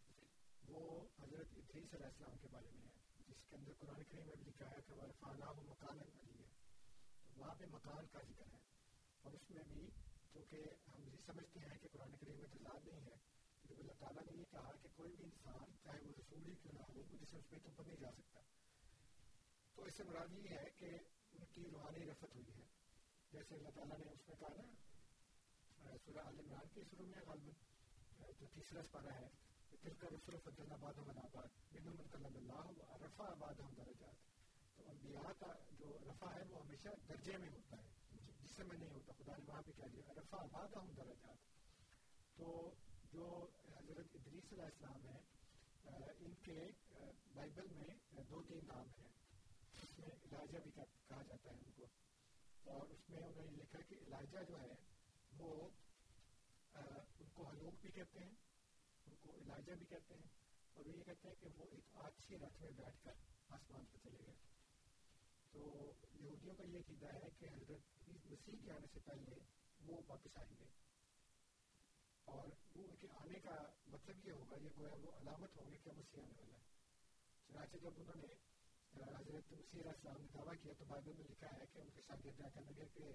وہ 0.67 1.07
حضرت 1.19 1.47
ادریس 1.57 1.93
علیہ 1.93 2.05
السلام 2.05 2.37
کے 2.41 2.47
بارے 2.51 2.71
میں 2.75 2.87
ہے۔ 2.87 3.23
جس 3.27 3.45
کے 3.49 3.55
اندر 3.55 3.71
قرآن 3.79 4.03
کریم 4.03 4.25
میں 4.25 4.35
بھی 4.35 4.45
لکھا 4.45 4.71
ہے 4.71 4.81
کہ 4.87 4.93
وہ 4.93 5.11
فانا 5.19 5.49
و 5.49 5.63
مکان 5.63 5.99
علی 5.99 6.39
ہے 6.39 6.47
تو 7.27 7.33
وہاں 7.35 7.55
پہ 7.55 7.65
مکان 7.65 8.07
کا 8.07 8.19
ذکر 8.21 8.45
ہے۔ 8.53 8.59
اور 9.21 9.33
اس 9.33 9.49
میں 9.49 9.63
بھی، 9.63 9.89
چونکہ 10.33 10.63
ہم 10.87 11.03
یہ 11.03 11.17
سمجھتے 11.25 11.59
ہیں 11.59 11.77
کہ 11.77 11.87
قرآن 11.91 12.15
کریم 12.15 12.35
میں 12.37 12.47
تضاد 12.47 12.87
نہیں 12.87 13.05
ہے 13.05 13.36
جب 13.69 13.79
اللہ 13.79 13.99
تعالیٰ 13.99 14.23
نے 14.25 14.37
یہ 14.37 14.51
کہا 14.51 14.71
کہ 14.81 14.89
کوئی 14.95 15.15
بھی 15.15 15.25
انسان 15.25 15.75
چاہے 15.83 16.01
وہ 16.01 16.13
رسول 16.19 16.45
ہی 16.45 16.55
کیوں 16.57 16.73
نہ 16.73 16.87
ہو 16.87 17.01
وہ 17.01 17.17
جسے 17.17 17.37
اس 17.37 17.49
پہ 17.49 17.61
اوپر 17.63 17.83
نہیں 17.83 18.01
جا 18.01 18.11
سکتا 18.13 18.41
تو 19.77 19.83
اس 19.83 19.93
سے 19.93 20.03
مراد 20.03 20.33
یہ 20.35 20.55
ہے 20.55 20.69
کہ 20.77 20.91
ان 21.33 21.45
کی 21.53 21.69
روحانی 21.69 22.05
رفت 22.05 22.35
ہوئی 22.35 22.51
ہے 22.51 22.65
جیسے 23.31 23.55
اللہ 23.55 23.75
تعالیٰ 23.75 23.97
نے 23.97 24.11
اس 24.11 24.27
میں 24.27 24.35
کہا 24.37 24.53
نا 24.57 25.97
سورہ 25.97 26.21
عال 26.21 26.39
عمران 26.39 26.73
کی 26.73 26.83
شروع 26.85 27.05
میں 27.07 27.25
غالب 27.27 27.65
جو 28.39 28.45
تیسرا 28.53 28.81
پارا 28.91 29.13
ہے 29.15 29.27
دل 29.83 29.93
کا 29.95 30.07
رسول 30.09 30.37
فضل 30.39 30.71
آباد 30.71 30.97
من 31.01 31.19
آباد 31.19 31.59
بن 31.73 31.85
من 31.87 32.07
کلم 32.09 32.35
اللہ 32.35 32.95
رفا 33.01 33.27
آباد 33.27 33.59
ہم 33.59 33.73
درجات 33.75 34.25
تو 34.77 34.83
انبیاء 34.87 35.31
کا 35.39 35.51
جو 35.73 35.97
رفا 36.01 36.33
ہے 36.33 36.43
وہ 36.49 36.61
ہمیشہ 36.61 36.95
درجے 37.07 37.37
میں 37.37 37.49
ہوتا 37.49 37.77
ہے 37.77 38.19
جس 38.41 38.51
سے 38.51 38.63
میں 38.63 38.77
نہیں 38.77 38.89
ہوتا 38.89 39.13
خدا 39.13 39.37
نے 39.37 39.45
وہاں 39.47 39.61
پہ 39.61 39.71
کہہ 39.73 39.93
دیا 39.93 40.13
رفا 40.13 40.41
آباد 40.41 40.75
ہم 40.77 40.91
درجات 40.97 41.45
تو 42.37 42.49
جو 43.13 43.47
حضرت 43.77 44.07
ادریس 44.13 44.53
علیہ 44.53 44.63
السلام 44.63 45.07
ہیں 45.07 45.21
ان 46.19 46.33
کے 46.33 46.59
بائبل 47.33 47.67
میں 47.67 48.23
دو 48.23 48.43
تین 48.43 48.67
نام 48.67 48.87
ہیں۔ 48.97 49.07
اس 49.73 49.99
میں 49.99 50.07
الہجہ 50.07 50.57
بھی 50.57 50.71
کہا 50.71 51.21
جاتا 51.21 51.51
ہے 51.51 51.55
ان 51.55 51.71
کو۔ 51.75 51.85
اور 52.71 52.87
اس 52.89 53.09
میں 53.09 53.19
انہوں 53.19 53.45
نے 53.45 53.51
لکھا 53.51 53.79
کہ 53.81 53.95
الہجہ 54.07 54.43
جو 54.47 54.59
ہے، 54.59 54.73
وہ 55.37 55.69
ان 57.19 57.29
کو 57.33 57.47
حلوق 57.47 57.73
بھی 57.81 57.91
کہتے 57.91 58.19
ہیں، 58.19 58.31
ان 59.05 59.15
کو 59.21 59.31
الہجہ 59.31 59.71
بھی 59.71 59.85
کہتے 59.85 60.13
ہیں۔ 60.13 60.29
اور 60.73 60.85
وہ 60.85 60.97
یہ 60.97 61.03
کہتے 61.03 61.27
ہیں 61.27 61.35
کہ 61.41 61.47
وہ 61.55 61.65
ایک 61.71 61.83
آچھی 61.93 62.37
رتھ 62.37 62.61
میں 62.61 62.71
بیٹھ 62.71 63.03
کر 63.03 63.13
آسمان 63.47 63.85
پہ 63.85 63.97
چلے 64.03 64.19
گئے۔ 64.27 64.35
تو 65.51 65.91
یہودیوں 66.13 66.55
کا 66.55 66.63
یہ 66.63 66.79
عقیدہ 66.79 67.07
ہے 67.13 67.29
کہ 67.39 67.45
حضرت 67.45 68.09
مسیح 68.09 68.55
کے 68.65 68.71
آنے 68.71 68.87
سے 68.93 68.99
پہلے 68.99 69.35
وہ 69.79 70.01
واپس 70.07 70.37
آئیں 70.37 70.55
گے۔ 70.59 70.65
اور 72.25 72.47
وہ 72.77 72.95
کے 73.01 73.07
آنے 73.13 73.39
کا 73.39 73.55
مطلب 73.87 74.27
یہ 74.27 74.31
ہوگا، 74.31 74.57
یہ 74.61 74.69
گویا 74.77 74.95
وہ 75.01 75.11
علامت 75.17 75.57
ہوگی 75.57 75.77
کہ 75.83 75.91
مسیح 75.91 76.21
آنے 76.21 76.33
والا 76.37 76.57
ہے 76.57 76.65
چنانچہ 77.49 77.77
جب 77.77 77.91
انہوں 77.97 78.15
نے 78.15 78.33
حضرت 78.93 79.51
مسیح 79.51 79.79
علیہ 79.81 79.89
السلام 79.89 80.21
نے 80.21 80.27
دعویٰ 80.33 80.53
کیا 80.61 80.73
تو 80.73 80.85
بائبل 80.87 81.13
میں 81.17 81.25
لکھا 81.29 81.47
ہے 81.53 81.65
کہ 81.73 81.79
ان 81.79 81.89
کے 81.95 82.01
ساتھ 82.01 82.25
یہ 82.25 82.31
کہنے 82.37 82.61
لگے 82.71 82.85
کہ 82.93 83.11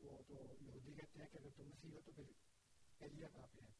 وہ 0.00 0.18
تو 0.28 0.34
یہودی 0.60 0.94
کہتے 0.94 1.20
ہیں 1.20 1.26
کہ 1.32 1.38
اگر 1.38 1.50
تم 1.56 1.68
مسیح 1.68 1.94
ہو 1.94 2.00
تو 2.06 2.12
پھر 2.12 2.32
ایلیا 3.00 3.28
کہاں 3.28 3.46
پہ 3.52 3.60
ہے؟ 3.60 3.72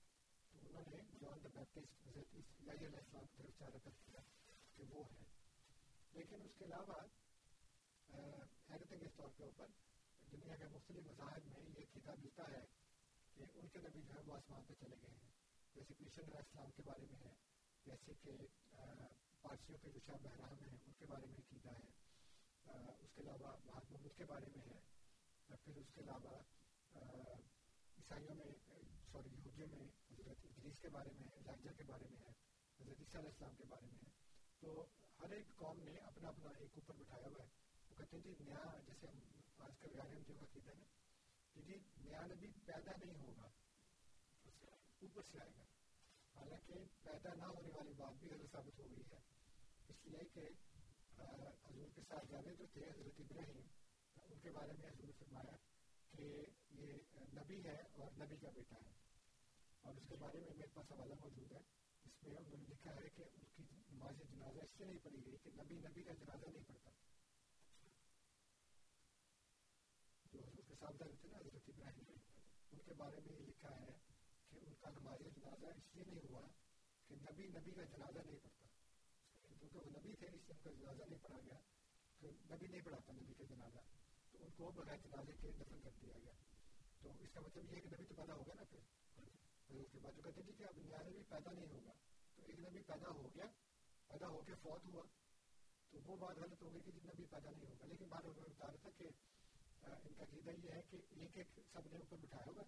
تو 0.52 0.68
انہوں 0.68 0.84
نے 0.90 1.02
جان 1.20 1.44
دا 1.44 1.48
بیپٹسٹ 1.48 2.06
حضرت 2.06 2.34
علیہ 2.34 2.96
السلام 2.96 3.26
کی 3.26 3.36
طرف 3.36 3.58
چارہ 3.58 3.78
کر 3.84 3.90
کیا 4.06 4.20
کہ 4.76 4.84
وہ 4.90 5.04
ہے 5.12 5.24
لیکن 6.12 6.42
اس 6.42 6.58
کے 6.58 6.64
علاوہ 6.64 7.00
حیرت 8.70 8.92
انگیز 8.92 9.16
طور 9.16 9.28
کے 9.36 9.44
اوپر 9.44 9.66
دنیا 10.32 10.56
کے 10.56 10.68
مختلف 10.72 11.06
مذاہب 11.06 11.46
میں 11.46 11.80
یہ 11.80 11.86
کتاب 11.94 12.18
ملتا 12.18 12.50
ہے 12.50 12.64
کہ 13.46 13.58
ان 13.58 13.68
کے 13.68 13.78
نبی 13.78 14.02
جو 14.02 14.14
ہے 14.14 14.20
وہ 14.26 14.34
آسمان 14.34 14.62
پہ 14.64 14.72
چلے 14.80 14.96
گئے 15.02 15.10
ہیں۔ 15.10 15.28
جیسے 15.74 15.94
کرشن 15.94 16.22
علیہ 16.22 16.36
السلام 16.36 16.70
کے 16.70 16.82
بارے 16.82 17.06
میں 17.10 17.18
ہے، 17.26 17.34
جیسے 17.86 18.12
کہ 18.22 18.30
پارسیوں 19.40 19.78
کے 19.78 19.90
جو 19.90 19.98
شاہ 20.06 20.16
بحرام 20.22 20.64
ہیں، 20.64 20.78
ان 20.86 20.92
کے 20.98 21.06
بارے 21.06 21.26
میں 21.26 21.36
عقیدہ 21.38 21.70
ہے۔ 21.70 21.90
اس 22.98 23.12
کے 23.14 23.20
علاوہ 23.20 23.56
مہاتما 23.64 23.98
بدھ 24.02 24.18
کے 24.18 24.24
بارے 24.24 24.46
میں 24.56 24.64
ہے۔ 24.64 24.80
پھر 25.64 25.76
اس 25.76 25.86
کے 25.94 26.00
علاوہ 26.00 26.42
عیسائیوں 27.98 28.34
میں، 28.34 28.44
سوری، 29.12 29.28
یہودیوں 29.28 29.68
میں 29.68 29.86
حضرت 30.10 30.44
ادریس 30.44 30.78
کے 30.80 30.88
بارے 30.88 31.10
میں 31.12 31.28
ہے، 31.28 31.40
لائجا 31.46 31.72
کے 31.72 31.82
بارے 31.82 32.04
میں 32.10 32.20
ہے، 32.20 32.32
حضرت 32.80 32.98
عیسیٰ 32.98 33.20
علیہ 33.20 33.30
السلام 33.30 33.54
کے 33.56 33.64
بارے 33.64 33.86
میں 33.86 33.98
ہے۔ 34.02 34.10
تو 34.60 34.86
ہر 35.20 35.30
ایک 35.30 35.46
قوم 35.56 35.82
نے 35.82 35.96
اپنا 35.96 36.28
اپنا 36.28 36.50
ایک 36.58 36.70
اوپر 36.74 36.94
بٹھایا 36.94 37.26
ہوا 37.26 37.44
ہے۔ 37.44 37.48
وہ 37.88 37.94
کہتے 37.94 38.16
ہیں 38.16 38.24
جی 38.24 38.34
نیا، 38.40 38.78
جیسے 38.86 39.06
ہم 39.06 39.18
آج 39.58 39.72
کل 39.78 40.00
غیر 40.00 40.18
جو 40.28 40.34
عقیدہ 40.40 40.70
ہے 40.70 40.99
کہ 41.54 41.60
جی 41.60 41.74
نیا 42.04 42.26
نبی 42.26 42.46
پیدا 42.64 42.92
نہیں 43.04 43.18
ہوگا 43.18 43.48
اوپر 45.00 45.22
سے 45.22 45.38
آئے 45.40 45.50
گا۔ 45.58 45.62
حالانکہ 46.34 46.74
پیدا 47.02 47.34
نہ 47.34 47.44
ہونے 47.44 47.68
والی 47.74 47.92
بات 47.96 48.12
بھی 48.20 48.28
غلط 48.30 48.52
ثابت 48.52 48.78
ہو 48.78 48.90
گئی 48.90 49.02
ہے۔ 49.12 49.18
اس 49.88 49.96
لیے 50.04 50.20
کہ 50.34 50.48
حضور 51.64 51.88
کے 51.94 52.00
ساتھ 52.08 52.26
جانے 52.30 52.54
جو 52.54 52.64
تھے، 52.72 52.84
حضرت 52.84 53.20
ابراہیم۔ 53.20 53.66
ان 54.30 54.38
کے 54.40 54.50
بارے 54.50 54.72
میں 54.78 54.88
حضور 54.88 55.12
فرمایا 55.18 55.56
کہ 56.16 56.44
یہ 56.70 56.92
نبی 57.16 57.64
ہے 57.64 57.76
اور 57.76 58.10
نبی 58.20 58.36
کا 58.36 58.50
بیٹا 58.50 58.76
ہے۔ 58.76 58.92
اور 59.80 59.94
اس 59.94 60.02
کے 60.08 60.16
بارے 60.16 60.38
میں 60.38 60.54
میرے 60.56 60.68
پاس 60.74 60.92
حوالہ 60.92 61.14
موجود 61.20 61.52
ہے۔ 61.52 61.60
اس 62.04 62.22
میں 62.22 62.36
انہوں 62.36 62.56
نے 62.58 62.64
لکھا 62.68 62.94
ہے 62.94 63.08
کہ 63.16 63.22
ان 63.22 63.44
کی 63.56 63.62
نماز 63.92 64.14
جنازہ 64.30 64.58
اس 64.58 64.70
سے 64.78 64.84
نہیں 64.84 64.98
پڑھی 65.02 65.24
گئی 65.26 65.36
کہ 65.42 65.50
نبی 65.54 65.74
نبی 65.78 66.02
کا 66.02 66.12
جنازہ 66.12 66.46
نہیں 66.46 66.64
پڑھتا۔ 66.66 66.90
جو 70.80 70.86
حضور 70.86 71.06
رہتے 71.06 71.28
نا 71.28 71.38
حضرت 71.38 71.68
ابراہیم 71.68 72.14
ان 72.72 72.78
کے 72.78 72.94
بارے 72.94 73.16
میں 73.16 73.40
یہ 73.40 73.46
لکھا 73.46 73.80
ہے 73.80 73.92
کہ 74.50 74.58
ان 74.66 74.74
کا 74.80 74.90
نماز 74.90 75.20
جنازہ 75.36 75.66
اس 75.66 75.94
لیے 75.94 76.04
نہیں 76.04 76.30
ہوا 76.30 76.46
کہ 77.08 77.14
نبی 77.16 77.46
نبی 77.46 77.70
کا 77.70 77.84
جنازہ 77.84 78.18
نہیں 78.26 78.38
پڑھتا 78.42 78.66
کیونکہ 79.58 79.78
وہ 79.78 79.90
نبی 79.90 80.12
تھے، 80.12 80.26
اس 80.26 80.34
لیے 80.34 80.52
ان 80.52 80.62
کا 80.62 80.70
جنازہ 80.70 81.02
نہیں 81.08 81.18
پڑھا 81.22 81.38
گیا 81.40 81.58
کہ 82.18 82.26
نبی 82.54 82.66
نہیں 82.66 82.80
پڑھاتا 82.80 83.12
نبی 83.12 83.34
کا 83.34 83.44
جنازہ۔ 83.44 83.78
تو 84.32 84.44
ان 84.44 84.50
کو 84.56 84.70
بغیر 84.70 84.96
جنازے 84.96 85.32
کے 85.32 85.50
دفن 85.50 85.80
کر 85.82 85.90
دیا 86.02 86.18
گیا۔ 86.18 86.32
تو 87.02 87.10
اس 87.20 87.30
کا 87.32 87.40
مطلب 87.40 87.64
یہ 87.64 87.76
ہے 87.76 87.80
کہ 87.80 87.88
نبی 87.88 88.04
تو 88.04 88.14
پیدا 88.14 88.34
ہوگا 88.34 88.54
نا 88.54 88.64
پھر۔ 88.64 88.78
اس 89.68 89.86
کے 89.92 89.98
بعد 89.98 90.12
جو 90.12 90.22
کہتے 90.22 90.40
ہیں 90.42 90.58
کہ 90.58 90.64
اب 90.64 90.78
نیا 90.78 90.96
نبی 91.08 91.22
پیدا 91.28 91.50
نہیں 91.52 91.66
ہوگا۔ 91.66 91.92
تو 92.36 92.42
ایک 92.42 92.58
نبی 92.58 92.82
پیدا 92.82 93.08
ہو 93.08 93.34
گیا، 93.34 93.44
پیدا 94.08 94.28
ہو 94.28 94.42
کے 94.42 94.54
فوت 94.54 94.84
ہوا۔ 94.84 95.02
تو 95.90 95.98
وہ 96.04 96.16
بات 96.16 96.36
غلط 96.36 96.62
ہو 96.62 96.72
گئی 96.72 96.82
کہ 96.82 96.90
نبی 97.04 97.24
پیدا 97.24 97.50
نہیں 97.50 97.70
ہوگا۔ 97.70 97.86
لیکن 97.86 98.04
بات 98.08 98.24
انہوں 98.24 98.48
بتا 98.48 98.66
رہا 98.66 98.76
تھا 98.76 98.90
کہ 98.90 99.04
ان 99.82 100.14
کا 100.14 100.22
عقیدہ 100.22 100.50
یہ 100.64 100.72
ہے۔ 100.72 100.82
کہ 100.90 100.96
ایک 101.12 101.36
ایک 101.36 101.58
سب 101.72 101.86
نے 101.92 101.98
اوپر 101.98 102.16
بٹھایا 102.16 102.44
ہوگا 102.46 102.62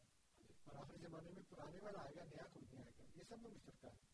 اور 0.64 0.74
آخری 0.74 0.97
زمانے 1.01 1.30
میں 1.30 1.43
پرانے 1.51 1.78
والا 1.82 2.02
آئے 2.02 2.14
گا 2.16 2.24
نیا 2.24 2.47
کوئی 2.52 2.66
نہیں 2.70 2.82
آئے 2.82 2.93
گا 2.98 3.05
یہ 3.14 3.22
سب 3.28 3.39
میں 3.39 3.51
مشترکہ 3.51 3.86
ہے 3.86 4.10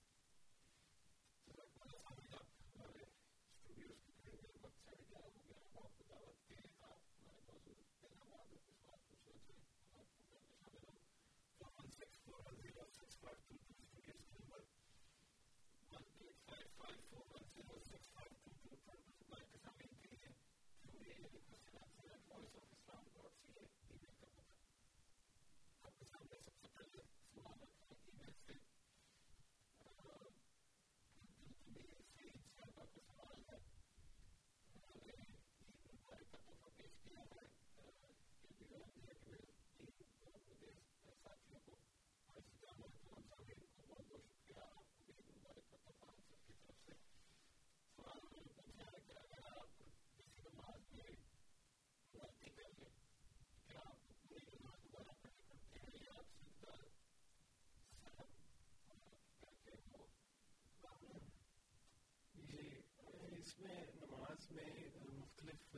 میں 63.60 63.84
نماز 63.94 64.50
میں 64.50 64.70
مختلف 65.12 65.76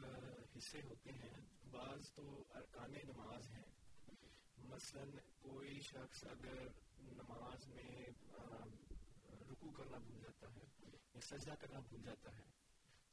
حصے 0.61 0.81
ہوتے 0.83 1.11
ہیں، 1.13 1.41
بعض 1.71 2.13
تو 2.13 2.45
ارکان 2.55 2.91
نماز 2.91 3.51
ہیں۔ 3.51 3.69
مثلا 4.59 5.05
کوئی 5.39 5.81
شخص 5.81 6.25
اگر 6.25 6.69
نماز 6.99 7.69
میں 7.69 8.07
رکو 9.51 9.71
کرنا 9.71 9.99
بھول 9.99 10.21
جاتا 10.23 10.55
ہے 10.55 10.65
یا 11.15 11.21
سجدہ 11.21 11.55
کرنا 11.55 11.81
بھول 11.81 12.03
جاتا 12.03 12.37
ہے، 12.39 12.45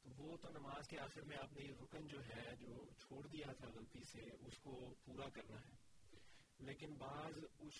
تو 0.01 0.09
وہ 0.17 0.37
تو 0.37 0.49
نماز 0.49 0.87
کے 0.87 0.99
آخر 0.99 1.21
میں 1.21 1.37
آپ 1.37 1.53
نے 1.53 1.65
یہ 1.65 1.73
رکن 1.81 2.07
جو 2.07 2.19
ہے، 2.25 2.55
جو 2.59 2.85
چھوڑ 2.99 3.27
دیا 3.27 3.53
تھا 3.53 3.67
غلطی 3.75 4.03
سے، 4.03 4.21
اس 4.21 4.57
کو 4.57 4.95
پورا 5.05 5.29
کرنا 5.29 5.59
ہے۔ 5.61 5.75
لیکن 6.59 6.93
بعض 6.95 7.33
اس 7.59 7.73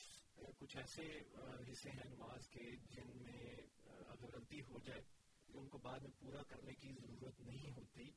کچھ 0.57 0.77
ایسے 0.77 1.19
حصے 1.71 1.89
ہیں 1.89 2.09
نماز 2.09 2.47
کے 2.47 2.71
جن 2.89 3.17
میں 3.23 3.55
اگر 3.85 4.35
غلطی 4.35 4.61
ہو 4.61 4.79
جائے 4.79 5.01
تو 5.45 5.59
ان 5.59 5.67
کو 5.67 5.77
بعد 5.77 5.99
میں 5.99 6.11
پورا 6.19 6.43
کرنے 6.43 6.73
کی 6.73 6.93
ضرورت 6.93 7.39
نہیں 7.39 7.71
ہوتی۔ 7.71 8.11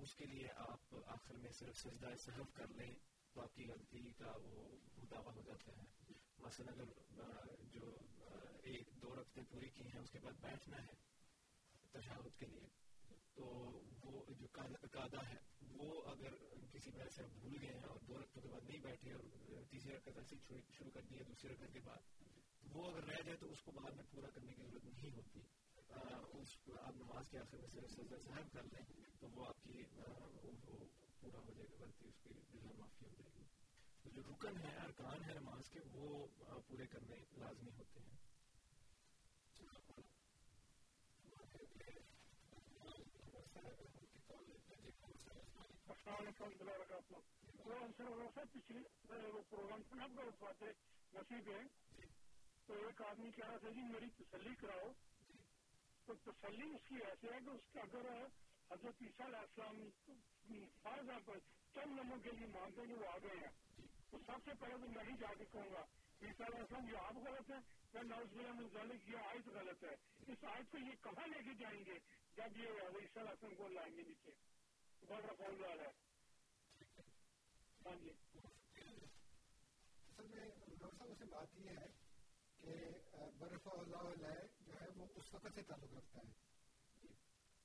اس 0.00 0.14
کے 0.14 0.26
لیے 0.26 0.48
آپ 0.56 0.94
آخر 1.06 1.34
میں 1.34 1.52
صرف 1.52 1.78
سجدہ 1.78 2.08
صحف 2.20 2.52
کر 2.54 2.68
لیں 2.68 2.94
تو 3.32 3.40
آپ 3.40 3.54
کی 3.54 3.64
غلطی 3.64 4.12
کا 4.12 4.32
وہ 4.42 4.76
دعویٰ 5.10 5.34
ہو 5.36 5.42
جاتا 5.42 5.72
ہے۔ 5.76 6.12
مثلا 6.38 6.72
اگر 6.72 7.64
جو 7.72 7.96
ایک، 8.62 9.02
دو 9.02 9.14
رفتے 9.16 9.40
پوری 9.50 9.68
کی 9.68 9.82
ہیں، 9.82 10.00
اس 10.00 10.10
کے 10.10 10.18
بعد 10.18 10.32
بیٹھنا 10.40 10.82
ہے 10.82 10.94
تشاہد 11.92 12.38
کے 12.38 12.46
لیے، 12.46 12.68
تو 13.34 13.44
وہ 14.04 14.34
جو 14.34 14.46
قادہ 14.92 15.26
ہے، 15.28 15.36
وہ 15.70 16.02
اگر 16.02 16.34
کسی 16.72 16.90
وجہ 16.94 17.08
سے 17.08 17.22
بھول 17.32 17.56
گئے 17.60 17.70
ہیں 17.70 17.84
اور 17.88 17.98
دو 18.08 18.18
رقطوں 18.18 18.42
کے 18.42 18.48
بعد 18.48 18.68
نہیں 18.68 18.80
بیٹھے 18.80 19.12
اور 19.12 19.64
تیسری 19.70 19.92
رقط 19.96 20.18
ایسے 20.18 20.36
شروع 20.78 20.90
کر 20.90 21.00
دی 21.00 21.18
ہے 21.18 21.24
دوسری 21.24 21.54
رقط 21.54 21.72
کے 21.72 21.80
بعد 21.80 22.22
وہ 22.74 22.90
اگر 22.90 23.04
رہ 23.04 23.22
جائے 23.22 23.36
تو 23.36 23.50
اس 23.50 23.62
کو 23.62 23.72
بعد 23.72 23.90
میں 23.90 24.04
پورا 24.10 24.30
کرنے 24.30 24.52
کی 24.52 24.62
ضرورت 24.62 24.84
نہیں 24.84 25.10
ہوتی۔ 25.10 25.40
اس 25.92 26.50
آپ 26.78 26.96
نماز 26.96 27.30
کے 27.30 27.38
آخر 27.38 27.56
میں 27.58 27.68
صرف 27.68 27.90
سجدہ 27.90 28.16
صاحب 28.24 28.52
کر 28.52 28.62
لیں 28.64 28.84
تو 29.20 29.28
وہ 29.30 29.46
آپ 29.46 29.62
کی 29.64 29.82
وہ 29.96 30.76
پورا 31.20 31.38
ہو 31.38 31.52
جائے 31.52 31.68
گا 31.70 31.76
غلطی 31.80 32.08
اس 32.08 32.20
کی 32.22 32.34
بلا 32.52 32.72
معافی 32.76 33.04
ہو 33.04 33.14
جائے 33.14 33.32
گی 33.34 33.44
تو 34.04 34.10
جو 34.10 34.22
رکن 34.24 34.58
ہے 34.58 34.76
ارکان 34.78 35.24
ہے 35.24 35.34
نماز 35.34 35.70
کے 35.70 35.80
وہ 35.92 36.26
پورے 36.68 36.86
کرنے 36.86 37.16
لازمی 37.38 37.70
ہوتے 37.78 38.00
ہیں 38.00 38.18
نصیب 51.14 51.48
ہے 51.48 51.60
تو 52.66 52.74
ایک 52.76 53.02
آدمی 53.02 53.30
کہہ 53.30 53.46
رہا 53.46 53.56
تھا 53.56 53.70
جی 53.70 53.82
میری 53.84 54.08
تسلی 54.18 54.54
کراؤ۔ 54.56 54.88
تو 56.10 56.30
تسلی 56.32 56.74
اس 56.74 56.80
کی 56.88 56.94
ایسے 56.94 57.26
ہے 57.26 57.38
کہ 57.46 57.50
اس 57.50 57.72
کا 57.72 57.80
اگر 57.80 58.06
حضرت 58.70 59.02
عیسیٰ 59.02 59.26
علیہ 59.26 59.38
السلام 59.38 59.88
فرض 60.82 61.10
آپ 61.10 61.30
چند 61.74 61.98
لمحوں 61.98 62.18
کے 62.18 62.30
لیے 62.30 62.46
مانتے 62.46 62.80
ہیں 62.80 62.94
وہ 62.94 63.06
آ 63.06 63.18
گئے 63.18 63.36
ہیں۔ 63.36 63.86
تو 64.10 64.18
سب 64.26 64.38
سے 64.44 64.50
پہلے 64.60 64.72
تو 64.72 64.88
میں 64.88 65.04
ہی 65.04 65.16
جا 65.20 65.34
کے 65.38 65.44
کہوں 65.52 65.72
گا، 65.72 65.80
عیسیٰ 66.22 66.46
علیہ 66.46 66.58
السلام، 66.58 66.88
یہ 66.88 66.96
آپ 66.96 67.14
غلط 67.14 67.50
ہے 67.50 67.56
یا 67.92 68.02
نوز 68.02 68.36
بلّہ 68.72 69.10
یہ 69.10 69.16
آیت 69.16 69.48
غلط 69.48 69.84
ہے۔ 69.84 69.94
اس 70.32 70.44
آیت 70.44 70.72
کو 70.72 70.78
یہ 70.78 70.92
کہاں 71.02 71.26
لے 71.26 71.38
کے 71.44 71.54
جائیں 71.58 71.84
گے 71.84 71.98
جب 72.36 72.56
یہ 72.56 72.68
حضرت 72.68 73.02
عیسیٰ 73.02 73.22
علیہ 73.22 73.30
السلام 73.30 73.54
کو 73.54 73.68
لائیں 73.68 73.96
گے 73.96 74.02
نیچے؟ 74.02 74.30
بہت 75.00 75.22
بڑا 75.22 75.32
فون 75.32 75.60
لال 75.60 75.80
ہے۔ 75.80 75.92
ہاں 77.86 77.96
جی۔ 78.02 78.10
اصل 80.08 80.26
میں 80.26 80.48
ڈاکٹر 80.78 80.96
صاحب 80.98 81.18
سے 81.18 81.24
بات 81.24 81.46
یہ 81.54 81.70
ہے 81.70 81.86
کہ 82.62 82.74
برف 83.38 83.68
اللہ 83.68 83.96
علیہ 83.96 84.59
ہے 84.80 84.88
وہ 84.96 85.06
اس 85.14 85.34
وقت 85.34 85.46
سے 85.54 85.62
تعلق 85.62 85.92
رکھتا 85.92 86.20
ہے۔ 86.20 86.32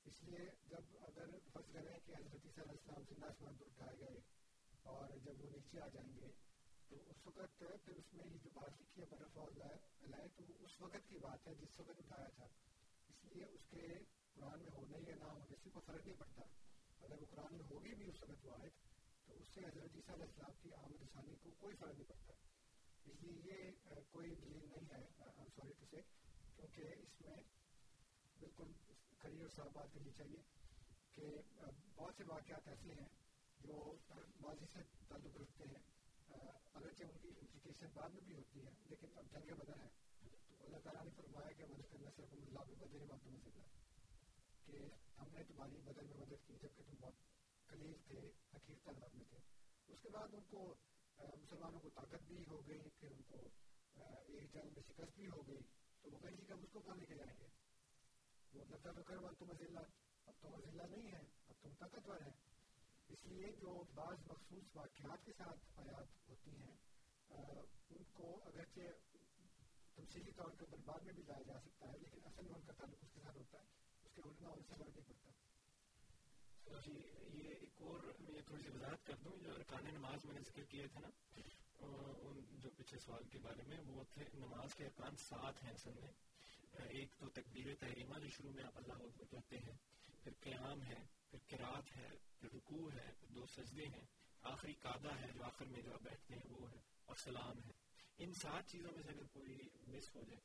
اس 0.05 0.23
لیے 0.23 0.49
جب 0.67 0.97
اگر 1.01 1.29
فرض 1.53 1.73
کریں 1.73 1.99
کہ 2.05 2.11
حضرت 2.11 2.41
صلی 2.41 2.49
اللہ 2.55 2.71
السلام 2.71 3.03
زندہ 3.09 3.25
آسمان 3.25 3.55
پر 3.55 3.65
اٹھائے 3.65 3.99
گئے 3.99 4.19
اور 4.83 5.09
جب 5.23 5.41
وہ 5.41 5.49
نیچے 5.49 5.79
آ 5.81 5.87
جائیں 5.87 6.13
گے، 6.15 6.31
تو 6.87 6.95
اس 7.09 7.27
وقت 7.27 7.59
پھر 7.59 7.95
اس 7.95 8.13
میں 8.13 8.25
یہ 8.25 8.37
جو 8.43 8.49
بات 8.53 8.81
لکھی 8.81 9.01
ہے، 9.01 9.07
برف 9.09 9.37
اللہ 9.37 9.63
علیہ 10.05 10.27
تو 10.35 10.43
اس 10.59 10.81
وقت 10.81 11.09
کی 11.09 11.17
بات 11.17 11.47
ہے 11.47 11.55
جس 11.55 11.79
وقت 11.79 11.89
اٹھایا 11.89 12.27
تھا۔ 12.27 12.45
اس 13.09 13.23
لیے 13.23 13.45
اس 13.45 13.61
کے 13.69 13.87
قرآن 14.33 14.59
میں 14.59 14.71
ہونے 14.73 14.97
یا 15.07 15.15
نہ 15.15 15.23
ہونے 15.23 15.45
سے 15.49 15.55
کوئی 15.63 15.81
فرق 15.85 16.07
نہیں 16.07 16.17
پڑتا۔ 16.17 16.41
اگر 17.05 17.21
وہ 17.21 17.25
قرآن 17.31 17.53
میں 17.55 17.65
ہوگی 17.71 17.95
بھی 17.95 18.09
اس 18.09 18.23
وقت 18.23 18.45
وہ 18.45 18.51
آئے 18.51 18.69
تو 19.25 19.33
اس 19.33 19.47
سے 19.53 19.59
حضرت 19.59 19.95
عیسیٰ 19.95 20.13
علیہ 20.15 20.25
السلام 20.25 20.51
کی 20.61 20.73
آمد 20.73 21.13
ثانی 21.13 21.35
کو 21.43 21.49
کوئی 21.59 21.75
فرق 21.75 21.93
نہیں 21.93 22.09
پڑتا۔ 22.09 22.33
اس 23.05 23.23
لیے 23.23 23.53
یہ 23.53 23.71
کوئی 24.11 24.35
دلیل 24.35 24.69
نہیں 24.69 24.89
ہے 24.91 25.03
سوری 25.55 25.73
ٹو 25.73 25.85
سے 25.89 26.24
کیونکہ 26.57 27.01
اس 27.01 27.21
میں 27.21 27.35
بالکل 28.39 28.71
کڑی 29.17 29.41
اور 29.41 29.49
صاف 29.49 29.73
بات 29.73 29.93
کرنی 29.93 30.11
چاہیے 30.11 30.41
کہ 31.11 31.29
بہت 31.95 32.13
سے 32.17 32.23
واقعات 32.27 32.67
ایسے 32.67 32.93
ہیں 32.93 33.07
جو 33.59 33.81
ماضی 34.41 34.65
سے 34.73 34.83
تعلق 35.07 35.37
رکھتے 35.37 35.67
ہیں 35.67 35.83
اگرچہ 36.29 37.03
ان 37.03 37.17
کی 37.21 37.29
امپلیکیشن 37.29 37.93
بعد 37.93 38.09
میں 38.09 38.21
بھی 38.21 38.35
ہوتی 38.35 38.65
ہے 38.65 38.71
لیکن 38.85 39.17
اب 39.17 39.31
جنگ 39.31 39.53
بدر 39.57 39.79
ہے 39.79 39.89
تو 40.49 40.65
اللہ 40.65 40.83
تعالیٰ 40.83 41.03
نے 41.03 41.11
فرمایا 41.15 41.51
کہ 41.51 41.69
مدد 41.69 41.91
کرنا 41.91 42.09
صرف 42.17 42.33
اللہ 42.33 42.67
کو 42.69 42.75
بدر 42.75 43.05
وقت 43.09 43.27
مزید 43.27 43.61
کہ 44.67 44.83
ہم 45.19 45.33
نے 45.33 45.43
تمہاری 45.43 45.81
بدر 45.85 46.03
میں 46.03 46.17
مدد 46.17 46.47
کی 46.47 46.57
جبکہ 46.61 46.83
تم 46.87 46.99
بہت 46.99 47.23
قلیل 47.69 47.95
تھے 48.07 48.19
حقیق 48.53 48.83
تعداد 48.85 49.15
میں 49.15 49.25
تھے 49.29 49.39
اس 49.89 50.01
کے 50.01 50.09
بعد 50.09 50.33
ان 50.33 50.43
کو 50.49 50.65
مسلمانوں 51.17 51.79
کو 51.79 51.89
طاقت 51.95 52.27
بھی 52.27 52.43
ہو 52.47 52.61
گئی 52.67 52.89
پھر 52.99 53.11
ان 53.11 53.21
کو 53.27 53.47
ایک 53.95 54.53
جنگ 54.53 54.73
میں 54.73 54.83
شکست 54.83 55.15
بھی 55.15 55.27
ہو 55.27 55.47
گئی 55.47 55.61
تو 56.05 56.11
وہ 56.11 56.17
کہیں 56.19 56.35
جی 56.37 56.45
کہ 56.47 56.53
اس 56.55 56.71
کو 56.71 56.79
کہاں 56.79 56.95
لے 56.95 57.05
کے 57.05 57.15
جائیں 57.15 57.33
گے۔ 57.39 57.47
وہ 58.53 58.63
لگتا 58.69 58.91
تو 58.91 59.03
کر 59.03 59.33
تم 59.39 59.51
ضلع 59.59 59.81
اب 60.25 60.33
تم 60.41 60.59
ضلع 60.65 60.85
نہیں 60.85 61.11
ہے، 61.11 61.21
اب 61.47 61.61
تم 61.61 61.73
طاقتور 61.79 62.21
ہیں 62.21 62.33
اس 63.09 63.25
لیے 63.25 63.51
جو 63.61 63.71
بعض 63.93 64.17
مخصوص 64.27 64.75
واقعات 64.75 65.25
کے 65.25 65.33
ساتھ 65.37 65.79
آیات 65.79 66.29
ہوتی 66.29 66.51
ہیں 66.57 66.75
ان 67.89 68.03
کو 68.13 68.27
اگرچہ 68.45 68.85
تمثیلی 69.97 70.31
طور 70.31 70.51
پر 70.59 70.77
بعد 70.85 71.01
میں 71.05 71.13
بھی 71.13 71.23
لایا 71.23 71.43
جا 71.47 71.59
سکتا 71.65 71.91
ہے، 71.91 71.97
لیکن 71.97 72.25
اصل 72.25 72.45
میں 72.45 72.55
ان 72.55 72.65
کا 72.67 72.73
تعلق 72.77 73.03
اس 73.03 73.11
کے 73.13 73.21
ساتھ 73.23 73.37
ہوتا 73.37 73.57
ہے۔ 73.57 73.65
اس 74.05 74.13
کے 74.15 74.21
ہونے 74.21 74.39
میں 74.41 74.51
ان 74.51 74.61
سے 74.61 74.67
فرق 74.69 74.89
نہیں 74.89 75.05
پڑتا 75.07 76.79
جی 76.85 76.93
یہ 77.33 77.49
ایک 77.49 77.81
اور 77.81 77.99
میں 78.19 78.41
تھوڑی 78.41 78.63
سی 78.63 78.69
وضاحت 78.69 79.05
کر 79.07 79.15
دوں، 79.23 79.37
جو 79.43 79.53
ارکان 79.55 79.93
نماز 79.93 80.25
میں 80.25 80.33
نے 80.33 80.41
ذکر 80.47 80.63
کیے 80.71 80.87
تھے 80.93 80.99
نا 80.99 81.09
ان 81.79 82.59
جو 82.61 82.69
پچھلے 82.69 82.99
سوال 82.99 83.23
کے 83.23 83.39
بارے 83.39 83.63
میں، 83.67 83.79
وہ 83.87 84.03
تھے 84.13 84.23
نماز 84.33 84.75
کے 84.75 84.85
ارکان 84.85 85.17
سات 85.17 85.63
ہیں 85.63 85.71
اصل 85.71 85.91
میں۔ 86.01 86.11
ایک 86.89 87.09
تو 87.17 87.29
تکبیر 87.29 87.75
تحریمہ 87.79 88.19
جو 88.19 88.29
شروع 88.29 88.51
میں 88.51 88.63
آپ 88.63 88.77
اللہ 88.77 88.93
اکبر 88.93 89.25
کہتے 89.25 89.57
ہیں، 89.57 89.77
پھر 90.23 90.31
قیام 90.39 90.83
ہے، 90.83 91.03
پھر 91.29 91.39
قرات 91.47 91.97
ہے، 91.97 92.09
پھر 92.39 92.49
رکوع 92.55 92.91
ہے، 92.91 93.11
پھر 93.19 93.27
دو 93.27 93.45
سجدے 93.45 93.85
ہیں۔ 93.85 94.05
آخری 94.41 94.73
قادہ 94.73 95.15
ہے 95.21 95.27
جو 95.33 95.43
آخر 95.43 95.65
میں 95.65 95.81
جو 95.81 95.93
آپ 95.93 96.03
بیٹھتے 96.03 96.35
ہیں، 96.35 96.51
وہ 96.51 96.71
ہے، 96.71 96.79
اور 97.05 97.15
سلام 97.15 97.63
ہے۔ 97.63 97.71
ان 98.17 98.33
سات 98.33 98.67
چیزوں 98.67 98.91
میں 98.95 99.03
سے 99.03 99.09
اگر 99.09 99.27
کوئی 99.33 99.57
مس 99.87 100.15
ہو 100.15 100.23
جائے، 100.23 100.41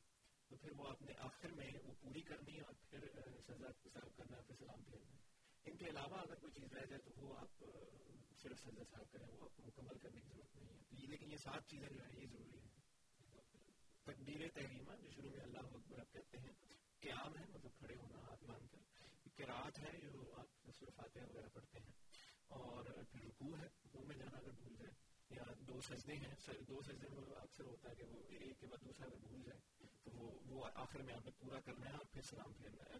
تو 0.49 0.57
پھر 0.57 0.71
وہ 0.77 0.87
اپنے 0.87 1.13
آخر 1.19 1.51
میں 1.51 1.71
وہ 1.83 1.93
پوری 2.01 2.21
کرنی 2.21 2.55
ہے 2.55 2.61
اور 2.61 2.73
پھر 2.89 3.07
سزا 3.47 3.71
صاحب 3.83 4.17
کرنا، 4.17 4.41
پھر 4.41 4.55
سلام 4.55 4.83
پھیرنا 4.83 5.15
ہے 5.15 5.19
ان 5.65 5.77
کے 5.77 5.85
علاوہ 5.85 6.17
اگر 6.17 6.35
کوئی 6.35 6.53
چیز 6.53 6.73
رہ 6.73 6.85
جائے، 6.85 7.01
تو 7.01 7.11
وہ 7.17 7.37
آپ 7.37 7.63
صرف 8.41 8.59
سجدہ 8.59 8.83
صاحب 8.89 9.11
کریں 9.11 9.27
وہ 9.27 9.43
آپ 9.43 9.55
کو 9.55 9.63
مکمل 9.65 9.97
کرنے 9.97 10.21
کی 10.21 10.27
ضرورت 10.27 10.55
نہیں 10.55 10.69
ہے۔ 10.69 11.07
لیکن 11.07 11.31
یہ 11.31 11.37
سات 11.37 11.67
چیزیں 11.67 11.89
جو 11.89 12.03
ہیں، 12.03 12.21
یہ 12.21 12.27
ضروری 12.27 12.59
ہے 12.59 12.69
تقدیر 14.03 14.49
تحریمہ، 14.53 14.95
جو 15.01 15.09
شروع 15.09 15.29
میں 15.29 15.39
اللہ 15.39 15.57
اکبر 15.57 15.99
آپ 15.99 16.13
کہتے 16.13 16.37
ہیں، 16.37 16.51
قیام 16.99 17.37
ہے 17.37 17.45
مطلب 17.53 17.71
کھڑے 17.77 17.95
ہونا، 17.95 18.17
ہاتھ 18.17 18.43
مان 18.43 18.67
کر۔ 18.67 18.77
قرآت 19.35 19.79
ہے، 19.79 19.99
جو 19.99 20.35
آپ 20.37 20.67
نصر 20.67 20.85
فاتحہ 20.95 21.21
وغیرہ 21.29 21.47
پڑھتے 21.53 21.79
ہیں۔ 21.79 21.91
اور 22.47 22.83
پھر 22.83 23.25
رکوع 23.25 23.57
ہے، 23.57 23.65
رکوع 23.85 24.03
میں 24.05 24.15
جانا 24.15 24.37
اگر 24.37 24.51
بھول 24.51 24.75
جائے، 24.75 24.93
یا 25.29 25.43
دو 25.59 25.81
سجدے 25.81 26.13
ہیں 26.13 26.35
دو 26.67 26.81
سجدے 26.81 27.07
میں 27.09 27.35
اکثر 27.35 27.63
ہوتا 27.63 27.89
ہے 27.89 27.95
کہ 27.95 28.03
وہ 28.03 28.23
ایک 28.27 28.59
کے 28.59 28.67
بعد 28.67 28.85
دوسرا 28.85 29.05
اگر 29.05 29.17
بھول 29.17 29.43
جائے، 29.43 29.85
تو 30.03 30.11
وہ 30.11 30.39
وہ 30.45 30.69
آخر 30.75 31.01
میں 31.01 31.13
آپ 31.13 31.25
نے 31.25 31.31
پورا 31.31 31.59
کرنا 31.59 31.89
ہے 31.89 31.93
اور 31.93 32.05
پھر 32.11 32.21
سلام 32.21 32.53
پھیرنا 32.53 32.83
ہے، 32.83 32.99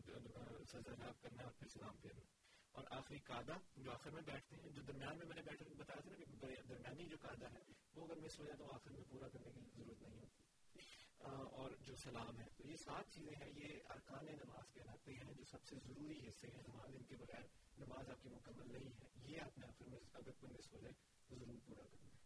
سجدہ 0.71 1.11
کرنا 1.21 1.39
ہے 1.39 1.43
اور 1.43 1.53
پھر 1.59 1.67
سلام 1.67 1.97
پھیرنا 1.97 2.21
ہے۔ 2.21 2.50
اور 2.71 2.83
آخری 2.89 3.19
کادہ 3.19 3.53
جو 3.75 3.91
آخر 3.91 4.09
میں 4.09 4.21
بیٹھتے 4.21 4.55
ہیں، 4.55 4.69
جو 4.69 4.81
درمیان 4.81 5.17
میں 5.17 5.25
میں 5.25 5.35
نے 5.35 5.41
بیٹھے 5.41 5.65
بتایا 5.77 6.01
تھا 6.01 6.09
نا 6.09 6.15
کہ 6.17 6.25
درمیانی 6.69 7.09
جو 7.09 7.17
کادہ 7.21 7.45
ہے، 7.45 7.59
وہ 7.95 8.05
اگر 8.05 8.15
مس 8.15 8.39
ہو 8.39 8.45
جائے 8.45 8.57
تو 8.57 8.71
آخر 8.73 8.91
میں 8.91 9.03
پورا 9.09 9.27
کرنے 9.27 9.51
کی 9.51 9.69
ضرورت 9.77 10.01
نہیں 10.01 10.19
ہوتی۔ 10.19 10.39
اور 11.51 11.71
جو 11.71 11.95
سلام 11.95 12.39
ہے، 12.39 12.45
تو 12.57 12.67
یہ 12.67 12.75
سات 12.75 13.11
چیزیں 13.13 13.35
ہیں، 13.41 13.51
یہ 13.55 13.79
ارکان 13.89 14.25
نماز 14.25 14.73
کہلاتے 14.73 15.13
ہیں، 15.13 15.33
جو 15.33 15.43
سب 15.51 15.63
سے 15.63 15.75
ضروری 15.83 16.27
حصے 16.27 16.47
ہیں 16.47 16.63
نماز 16.67 16.95
ان 16.95 17.03
کے 17.03 17.15
بغیر، 17.15 17.45
نماز 17.77 18.09
آپ 18.09 18.23
کی 18.23 18.29
مکمل 18.29 18.71
نہیں 18.71 18.89
ہے۔ 19.01 19.07
یہ 19.25 19.41
آپ 19.41 19.59
نے 19.59 19.67
آخر 19.67 19.89
میں 19.89 19.99
اگر 20.13 20.31
کوئی 20.31 20.53
مس 20.53 20.73
ہو 20.73 20.79
جائے 20.79 20.93
تو 21.27 21.35
ضرور 21.35 21.59
پورا 21.65 21.85
کرنا 21.87 22.07
ہے 22.07 22.19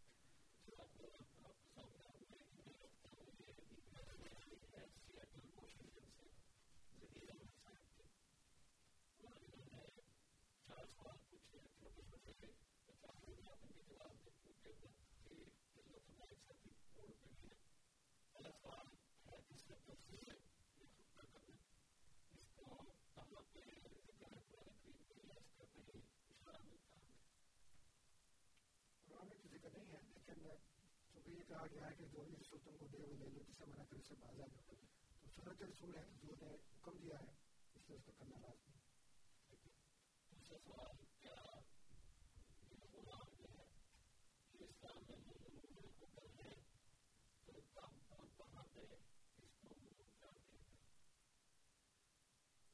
یہ 31.28 31.35
کہا 31.48 31.66
گیا 31.72 31.88
ہے 31.88 31.96
کہ 31.96 32.06
جو 32.12 32.24
بھی 32.24 32.36
رسول 32.36 32.60
تم 32.64 32.78
کو 32.78 32.88
دے 32.88 32.98
وہ 33.00 33.16
لے 33.16 33.26
لو 33.26 33.42
جسے 33.42 33.66
منع 33.66 33.84
کرے 33.84 34.02
سے 34.02 34.16
باز 34.16 34.40
آ 34.42 34.48
جاؤ 34.48 34.76
تو 35.24 35.30
سنت 35.32 35.62
رسول 35.64 35.96
ہے 35.96 36.04
جو 36.22 36.36
نے 36.36 36.48
حکم 36.48 36.98
دیا 36.98 37.20
ہے 37.20 37.34
اس 37.76 37.90
لیے 37.90 37.98
اس 37.98 38.06
کو 38.06 38.12
کرنا 38.14 38.40
لازمی 38.40 38.74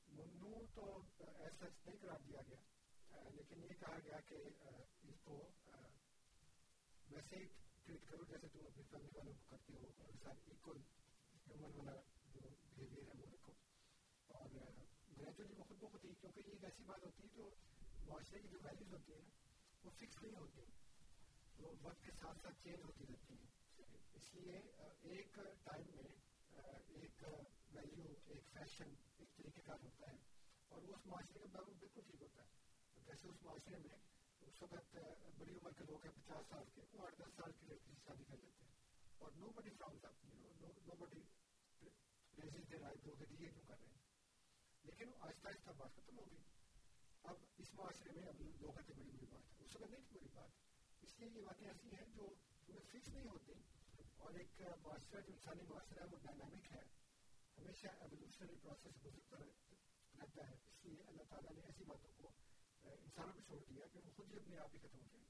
ممنوع 0.08 0.62
تو 0.74 0.86
ایسا 1.18 1.66
نہیں 1.66 1.98
قرار 1.98 2.20
دیا 2.22 2.42
گیا 2.48 3.30
لیکن 3.32 3.64
یہ 3.64 3.80
کہا 3.80 3.98
گیا 4.04 4.20
کہ 4.28 4.44
اس 5.04 5.20
کو 5.24 5.42
ویسے 7.10 7.36
ہی 7.36 7.46
ٹریٹ 7.92 8.10
کرو 8.10 8.24
جیسے 8.26 8.48
تم 8.50 8.66
اپنی 8.66 8.84
فیملی 8.90 9.10
والوں 9.16 9.34
کو 9.34 9.46
کرتے 9.48 9.74
ہو 9.74 9.88
اور 9.98 10.14
ساتھ 10.24 10.50
ایکول 10.50 10.78
ہیومن 11.48 11.74
والا 11.78 11.96
جو 12.34 12.42
بہیویئر 12.76 13.08
ہے 13.08 13.18
وہ 13.18 13.26
رکھو 13.32 13.54
اور 14.30 14.54
گریجولی 15.18 15.56
وہ 15.58 15.64
خود 15.64 15.78
بخود 15.80 16.06
ہی 16.06 16.14
کیونکہ 16.22 16.40
یہ 16.40 16.54
ایک 16.54 16.64
ایسی 16.64 16.84
بات 16.84 17.04
ہوتی 17.04 17.24
ہے 17.24 17.30
جو 17.36 17.50
معاشرے 18.06 18.40
کی 18.40 18.48
جو 18.48 18.60
ویلیوز 18.64 18.94
ہوتی 18.94 19.14
ہیں 19.14 19.22
نا 19.22 19.30
وہ 19.84 19.92
فکس 19.98 20.22
نہیں 20.24 20.36
ہوتی 20.36 20.62
وہ 21.60 21.74
وقت 21.82 22.06
کے 22.06 22.12
ساتھ 22.20 22.40
ساتھ 22.42 22.64
چینج 22.64 22.86
ہوتی 22.86 23.06
رہتی 23.10 23.34
ہیں 23.34 23.50
اس 24.14 24.34
لیے 24.36 24.62
ایک 25.12 25.40
ٹائم 25.64 25.92
میں 25.96 26.10
ایک 26.96 27.24
ویلیو 27.74 28.14
ایک 28.26 28.48
فیشن 28.54 28.94
ایک 29.18 29.36
طریقہ 29.38 29.66
کار 29.66 29.84
ہوتا 29.84 30.12
ہے 30.12 30.18
اور 30.72 30.82
وہ 30.82 30.96
اس 30.96 31.06
معاشرے 31.06 31.40
کے 31.40 31.52
بعد 31.52 31.74
بالکل 31.80 32.08
ٹھیک 32.08 32.22
ہوتا 32.22 32.44
ہے 32.44 33.06
جیسے 33.06 33.28
اس 33.28 33.44
معاشرے 33.44 33.80
میں 33.80 33.98
اس 34.42 34.62
وقت 34.62 34.98
بڑی 35.38 35.56
عمر 35.56 35.72
کے 35.72 35.84
لوگ 35.84 36.04
ہیں، 36.04 36.12
پچاس 36.12 36.50
سال 36.50 36.64
کے، 36.74 36.82
وہ 36.94 37.06
آٹھ 37.06 37.16
دس 37.16 37.34
سال 37.36 37.52
کی 37.52 37.66
لڑکی 37.66 37.92
سے 37.94 38.02
شادی 38.06 38.24
کر 38.24 38.38
لیتے 38.38 38.66
ہیں۔ 38.66 38.72
اور 39.18 39.32
نو 39.32 39.50
بڈی 39.50 39.70
فرامز 39.70 40.06
اپ 40.06 40.26
نو 40.26 40.96
بڈی 40.96 41.22
ریزز 42.44 42.72
دے 42.72 42.78
رائے 42.78 42.96
دو 43.06 43.16
کہ 43.16 43.26
یہ 43.30 43.50
کیوں 43.50 43.64
کر 43.68 43.80
رہے 43.80 43.88
ہیں؟ 43.88 44.00
لیکن 44.84 45.12
آہستہ 45.20 45.48
آہستہ 45.48 45.70
بات 45.78 45.92
ختم 45.96 46.20
ہو 46.20 46.26
گئی۔ 46.32 46.42
اب 47.24 47.36
اس 47.58 47.74
معاشرے 47.74 48.12
میں 48.12 48.28
اب 48.28 48.42
لوگ 48.42 48.72
کہتے 48.72 48.94
بڑی 48.94 49.10
بڑی 49.10 49.26
بات 49.26 49.60
ہے۔ 49.60 49.66
اس 49.66 49.76
وقت 49.76 49.90
نہیں 49.90 50.02
تھی 50.08 50.16
بڑی 50.20 50.30
بات۔ 50.34 50.50
اس 51.02 51.20
لیے 51.20 51.30
یہ 51.30 51.46
باتیں 51.46 51.68
ایسی 51.68 51.88
ہیں 51.88 52.08
جو 52.16 52.80
فکس 52.90 53.08
نہیں 53.08 53.28
ہوتی۔ 53.28 53.54
اور 54.18 54.34
ایک 54.34 54.62
معاشرہ، 54.62 55.22
جو 55.22 55.34
انسانی 55.34 55.64
معاشرہ 55.70 56.00
ہے، 56.00 56.06
وہ 56.06 56.18
ڈائنامک 56.22 56.72
ہے۔ 56.72 56.84
ہمیشہ 57.58 57.88
ایولیوشنری 57.88 58.56
پروسیس 58.56 59.06
گزرتا 59.06 59.38
رہتا 60.20 60.50
ہے۔ 60.50 60.54
اس 60.54 60.86
لیے 60.86 61.04
اللہ 61.08 61.24
تعالیٰ 61.30 61.52
نے 61.56 61.62
ایسی 61.62 61.84
باتوں 61.84 62.12
کو 62.18 62.32
انسانوں 62.86 63.34
پہ 63.34 63.42
چھوڑ 63.48 63.60
دیا 63.70 63.86
کہ 63.94 64.00
وہ 64.06 64.10
خود 64.16 64.32
ہی 64.32 64.38
اپنے 64.38 64.58
آپ 64.58 64.74
ہی 64.74 64.80
ختم 64.80 65.00
ہو 65.00 65.08
جائیں 65.12 65.26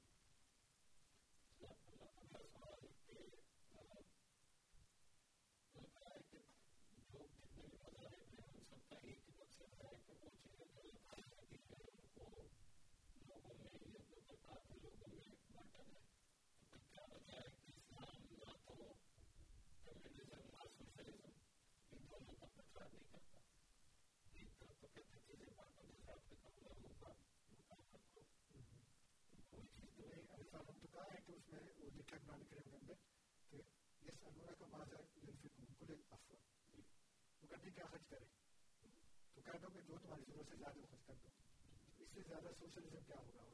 گے 32.12 32.18
قرآن 32.20 32.44
کریم 32.44 32.68
کے 32.68 32.76
اندر 32.76 33.00
کہ 33.52 33.62
اس 34.02 34.22
انورا 34.22 34.54
کا 34.54 34.66
ماضا 34.70 35.00
لنفقون 35.18 35.74
کل 35.76 35.92
الافوا 35.92 36.40
وہ 37.42 37.48
کہتے 37.48 37.70
کیا 37.72 37.84
خرچ 37.86 38.08
کریں 38.08 38.28
تو 39.36 39.42
کہہ 39.42 39.58
دو 39.62 39.70
کہ 39.70 39.80
جو 39.82 39.98
تمہاری 39.98 40.24
ضرورت 40.26 40.48
سے 40.48 40.56
زیادہ 40.56 40.86
خرچ 40.90 41.04
کر 41.04 41.14
دو 41.16 41.28
اس 41.98 42.08
سے 42.10 42.20
زیادہ 42.26 42.52
سوشلزم 42.58 43.04
کیا 43.06 43.16
ہوگا 43.18 43.48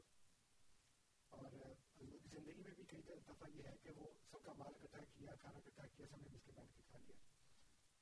اور 1.31 1.45
حضور 1.45 2.19
کی 2.19 2.29
زندگی 2.29 2.61
میں 2.61 2.73
بھی 2.73 2.85
کئی 2.87 3.01
دفعہ 3.27 3.49
یہ 3.49 3.67
ہے 3.67 3.75
کہ 3.83 3.91
وہ 3.95 4.07
سب 4.25 4.43
کا 4.43 4.53
مال 4.53 4.73
اکٹھا 4.75 5.03
کیا 5.13 5.35
کھانا 5.37 5.59
اکٹھا 5.59 5.87
کیا 5.87 6.05
سب 6.09 6.21
نے 6.21 6.29
مل 6.29 6.39
کے 6.45 6.51
بیٹھ 6.55 6.75
کے 6.75 6.83
کھا 6.89 6.99
لیا 6.99 7.17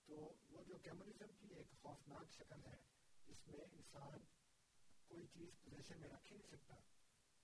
تو 0.07 0.19
وہ 0.49 0.63
جو 0.63 0.77
کیمرزم 0.83 1.33
کی 1.39 1.53
ایک 1.55 1.71
خوفناک 1.81 2.31
شکل 2.33 2.65
ہے، 2.65 2.77
جس 3.27 3.47
میں 3.47 3.63
انسان 3.67 4.19
کوئی 5.11 5.25
چیز 5.33 5.49
پوزیشن 5.63 5.99
میں 5.99 6.09
رکھ 6.09 6.31
ہی 6.31 6.37
نہیں 6.37 6.47
سکتا 6.49 6.75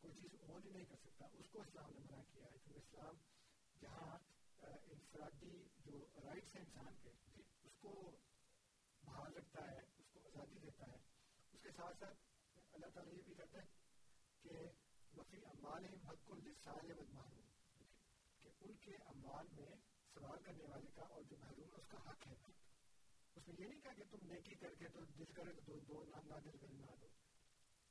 کوئی 0.04 0.14
چیز 0.22 0.34
اون 0.42 0.64
ہی 0.66 0.70
نہیں 0.70 0.86
کر 0.86 1.02
سکتا 1.02 1.26
اس 1.34 1.50
کو 1.52 1.62
اسلام 1.62 1.92
نے 1.92 2.00
منع 2.02 2.22
کیا 2.32 2.46
ہے 2.46 2.58
کیونکہ 2.58 2.80
اسلام 2.80 3.20
جہاں 3.82 4.18
انفرادی 4.64 5.52
جو 5.86 6.00
رائٹس 6.24 6.56
ہیں 6.56 6.64
انسان 6.64 6.96
کے 7.04 7.14
اس 7.64 7.78
کو 7.82 7.94
بحال 9.04 9.34
رکھتا 9.34 9.66
ہے 9.68 9.80
اس 9.80 10.10
کو 10.14 10.20
آزادی 10.26 10.60
دیتا 10.60 10.92
ہے 10.92 10.98
اس 11.54 11.62
کے 11.62 11.72
ساتھ 11.78 11.98
ساتھ 12.00 12.74
اللہ 12.74 12.94
تعالیٰ 12.94 13.14
یہ 13.14 13.22
بھی 13.22 13.34
کہتا 13.34 13.62
ہے 13.62 13.66
کہ 14.44 14.68
وفی 15.14 15.42
امال 15.46 15.86
حق 16.06 16.32
السال 16.32 16.94
محروم 17.12 17.50
کہ 18.44 18.56
ان 18.60 18.78
کے 18.82 18.96
امال 19.08 19.54
میں 19.54 19.72
سوال 20.16 20.44
کرنے 20.44 20.70
والے 20.70 20.92
کا 20.96 21.08
اور 21.10 21.30
جو 21.30 21.38
محروم 21.40 21.74
ہے 21.74 21.82
اس 21.82 21.88
کا 21.88 22.06
حق 22.10 22.28
ہے 22.28 22.36
اس 22.42 23.48
میں 23.48 23.56
یہ 23.60 23.66
نہیں 23.66 23.82
کہا 23.82 23.94
کہ 23.94 24.12
تم 24.12 24.28
نیکی 24.28 24.56
کر 24.58 24.76
کے 24.80 24.90
تو 24.94 25.06
دل 25.18 25.34
کرے 25.34 25.60
تو 25.66 25.80
دو 25.88 26.04
نام 26.08 26.28
نہ 26.28 26.46
دل 26.46 26.58
کر 26.58 26.74
نہ 26.76 26.96
دو 27.02 27.08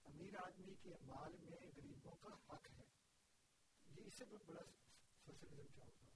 امیر 0.05 0.37
آدمی 0.37 0.75
کے 0.83 0.91
مال 1.03 1.37
میں 1.37 1.67
غریبوں 1.77 2.15
کا 2.21 2.29
حق 2.49 2.67
ہے۔ 2.79 2.85
یہ 3.97 4.03
اس 4.05 4.15
سے 4.15 4.25
بڑا 4.25 4.61
سوشلزم 5.27 5.67
کیا 5.75 5.85
ہوگا؟ 5.85 6.13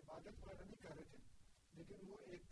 عبادت 0.00 0.42
وغیرہ 0.42 0.64
نہیں 0.64 0.82
کر 0.82 0.94
رہے 0.94 1.04
تھے 1.04 1.18
لیکن 1.72 2.08
وہ 2.08 2.16
ایک 2.26 2.46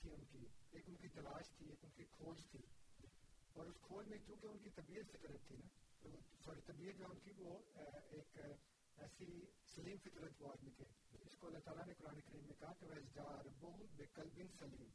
تھی 0.00 0.10
ان 0.10 0.24
کی 0.24 0.46
ایک 0.70 0.88
ان 0.88 0.96
کی 0.96 1.08
تلاش 1.08 1.50
تھی 1.56 1.68
ایک 1.68 1.84
ان 1.84 1.90
کی 1.90 2.04
کھوج 2.10 2.44
تھی 2.50 2.60
اور 3.52 3.66
اس 3.66 3.80
کھوج 3.80 4.08
میں 4.08 4.18
چونکہ 4.26 4.46
ان 4.46 4.58
کی 4.58 4.70
طبیعت 4.70 5.10
فطرت 5.12 5.46
تھی 5.48 5.56
نا 5.56 6.20
سوری 6.44 6.60
طبیعت 6.60 6.98
جو 6.98 7.06
ان 7.10 7.18
کی 7.18 7.32
وہ 7.38 7.58
ایک 8.10 8.38
ایسی 8.98 9.28
سلیم 9.74 9.98
فطرت 10.04 10.42
وہ 10.42 10.52
آدمی 10.52 10.70
تھے 10.76 10.84
جس 11.24 11.36
کو 11.36 11.46
اللہ 11.46 11.64
تعالیٰ 11.64 11.86
نے 11.86 11.94
قرآن 11.98 12.20
کریم 12.20 12.46
میں 12.46 12.54
کہا 12.60 12.72
کہ 12.72 12.86
وہ 12.86 13.00
جا 13.14 13.28
ربو 13.42 13.72
بے 13.96 14.06
قلب 14.12 14.40
سلیم 14.58 14.88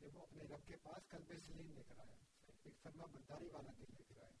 کہ 0.00 0.06
وہ 0.14 0.22
اپنے 0.22 0.44
رب 0.44 0.66
کے 0.66 0.76
پاس 0.82 1.08
قلب 1.08 1.32
سلیم 1.46 1.72
لے 1.72 1.82
کر 1.88 1.98
آیا 1.98 2.23
ایک 2.64 2.82
فرما 2.82 3.06
برداری 3.12 3.48
والا 3.48 3.72
دل 3.78 3.94
لے 3.98 4.02
کر 4.08 4.22
آیا 4.22 4.36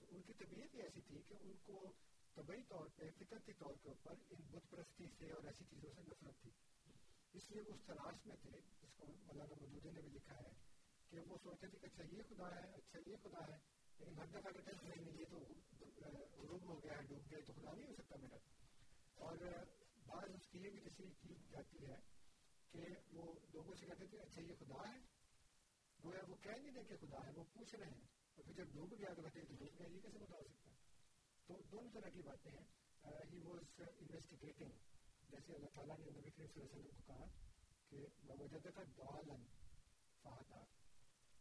تو 0.00 0.06
ان 0.10 0.22
کی 0.22 0.32
طبیعت 0.32 0.74
ہی 0.74 0.82
ایسی 0.82 1.00
تھی 1.00 1.22
کہ 1.28 1.34
ان 1.40 1.52
کو 1.62 1.92
طبعی 2.34 2.62
طور 2.68 2.86
پہ، 2.96 3.10
فطرتی 3.18 3.52
طور 3.52 3.74
کے 3.82 3.88
اوپر 3.88 4.14
ان 4.30 4.42
بت 4.50 4.70
پرستی 4.70 5.06
سے 5.18 5.30
اور 5.30 5.44
ایسی 5.44 5.64
چیزوں 5.70 5.90
سے 5.94 6.02
نفرت 6.02 6.40
تھی۔ 6.42 6.50
اس 7.34 7.50
لیے 7.50 7.62
وہ 7.62 7.74
اس 7.74 7.80
تلاش 7.86 8.26
میں 8.26 8.36
تھے، 8.42 8.60
جس 8.82 8.92
کو 8.96 9.06
مولانا 9.06 9.54
مدودی 9.60 9.90
نے 9.90 10.00
بھی 10.00 10.10
لکھا 10.10 10.36
ہے 10.36 10.52
کہ 11.10 11.20
وہ 11.20 11.36
سوچتے 11.42 11.66
تھے 11.66 11.78
کہ 11.78 11.86
اچھا 11.86 12.04
یہ 12.04 12.22
خدا 12.28 12.54
ہے 12.54 12.70
اچھا 12.72 12.98
یہ 13.06 13.16
خدا 13.22 13.46
ہے، 13.48 13.58
لیکن 13.98 14.18
ہر 14.18 14.26
دفعہ 14.26 14.52
کہتے 14.52 14.70
ہیں 14.70 14.96
نہیں 14.96 15.20
یہ 15.20 15.24
تو 15.30 15.38
غروب 16.38 16.62
ہو 16.62 16.82
گیا 16.82 16.96
ہے 16.96 17.02
ڈوب 17.02 17.30
گیا 17.30 17.38
تو 17.46 17.52
خدا 17.52 17.72
نہیں 17.72 17.86
ہو 17.86 17.94
سکتا 17.94 18.16
میرا۔ 18.16 18.36
اور 19.14 19.36
بعض 20.06 20.30
اس 20.34 20.46
کی 20.50 20.58
یہ 20.58 20.70
بھی 20.70 20.80
تصویر 20.80 21.12
کی 21.20 21.34
جاتی 21.50 21.86
ہے 21.86 21.96
کہ 22.72 22.84
وہ 23.12 23.34
لوگوں 23.52 23.74
سے 23.74 23.86
کہتے 23.86 24.06
تھے 24.06 24.18
اچھا 24.18 24.42
یہ 24.42 24.54
خدا 24.58 24.88
ہے 24.88 24.98
گویا 26.08 26.20
وہ 26.28 26.36
کہہ 26.42 26.56
نہیں 26.56 26.74
رہے 26.74 26.84
کہ 26.84 26.96
خدا 27.00 27.18
ہے 27.26 27.32
وہ 27.36 27.44
پوچھ 27.52 27.74
رہے 27.74 27.86
ہیں 27.86 28.04
اور 28.36 28.44
پھر 28.44 28.54
جب 28.54 28.74
ڈوب 28.74 28.92
گیا 28.98 29.12
تو 29.14 29.22
کہتے 29.22 29.40
ہیں 29.40 29.56
ڈوب 29.56 29.78
گیا 29.78 29.88
یہ 29.88 30.00
کیسے 30.00 30.18
خدا 30.18 30.36
ہو 30.36 30.48
سکتا 30.48 30.70
ہے 30.70 30.76
تو 31.48 31.56
دونوں 31.72 31.90
طرح 31.94 32.14
کی 32.14 32.22
باتیں 32.22 32.50
ہیں 32.50 32.66
ہی 33.24 33.40
واز 33.40 33.80
انویسٹیگیٹنگ 33.80 34.78
جیسے 35.30 35.54
اللہ 35.54 35.74
تعالیٰ 35.74 35.98
نے 35.98 36.10
نبی 36.10 36.30
کریم 36.30 36.48
صلی 36.48 36.62
اللہ 36.62 36.72
علیہ 36.72 36.78
وسلم 36.78 36.96
کو 36.96 37.02
کہا 37.06 37.26
کہ 37.90 38.36
وجد 38.44 38.68
کا 38.74 38.84
دولن 38.96 39.44
فہتا 40.24 40.62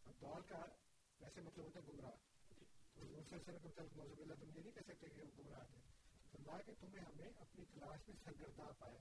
اور 0.05 0.19
دول 0.21 0.43
کا 0.49 0.59
ویسے 1.19 1.41
مطلب 1.41 1.65
ہوتا 1.65 1.79
ہے 1.79 1.87
گمراہ 1.87 2.17
تو 2.95 3.05
حضور 3.05 3.23
صلی 3.29 4.21
اللہ 4.21 4.33
تم 4.35 4.49
یہ 4.49 4.61
نہیں 4.61 4.71
کہہ 4.71 4.87
سکتے 4.87 5.09
کہ 5.09 5.21
وہ 5.21 5.31
گمراہ 5.37 5.63
تھے 5.69 5.81
فرمایا 6.31 6.61
کہ 6.61 6.73
تمہیں 6.79 7.03
ہمیں 7.03 7.39
اپنی 7.39 7.65
تلاش 7.73 8.07
میں 8.07 8.17
سرگردہ 8.23 8.71
پایا 8.79 8.99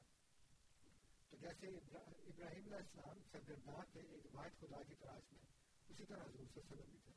تو 1.33 1.37
جیسے 1.41 1.75
ابراہیم 1.77 2.65
علیہ 2.65 2.77
السلام 2.77 3.21
سرگردہ 3.33 3.83
تھے 3.93 4.07
ایک 4.09 4.35
واحد 4.35 4.61
خدا 4.61 4.83
کی 4.83 4.95
تلاش 4.95 5.33
میں 5.33 5.56
اسی 5.89 6.05
طرح 6.05 6.23
حضور 6.23 6.47
صلی 6.47 6.61
اللہ 6.61 6.73
علیہ 6.73 6.73
وسلم 6.73 6.91
بھی 6.91 6.99
تھے۔ 6.99 7.13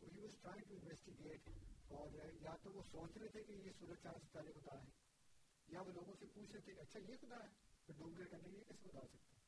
تو 0.00 0.06
he 0.06 0.20
was 0.20 0.34
trying 0.42 0.64
to 0.68 0.74
investigate 0.74 1.48
اور 1.92 2.06
یا 2.42 2.56
تو 2.62 2.72
وہ 2.72 2.82
سوچ 2.90 3.16
رہے 3.16 3.28
تھے 3.28 3.42
کہ 3.42 3.52
یہ 3.52 3.70
سورج 3.78 4.02
چاند 4.02 4.28
ستارے 4.28 4.52
خدا 4.52 4.78
ہے، 4.78 4.90
یا 5.68 5.80
وہ 5.80 5.92
لوگوں 5.92 6.14
سے 6.18 6.26
پوچھ 6.34 6.50
رہے 6.52 6.60
تھے 6.60 6.74
کہ 6.74 6.80
اچھا 6.80 7.00
یہ 7.00 7.16
خدا 7.20 7.36
ہے؟ 7.36 7.48
پھر 7.86 7.94
ڈوب 7.98 8.18
گئے 8.18 8.26
کرنے 8.26 8.48
یہ 8.48 8.64
کیسے 8.68 8.88
خدا 8.88 9.00
ہو 9.00 9.06
سکتا 9.06 9.40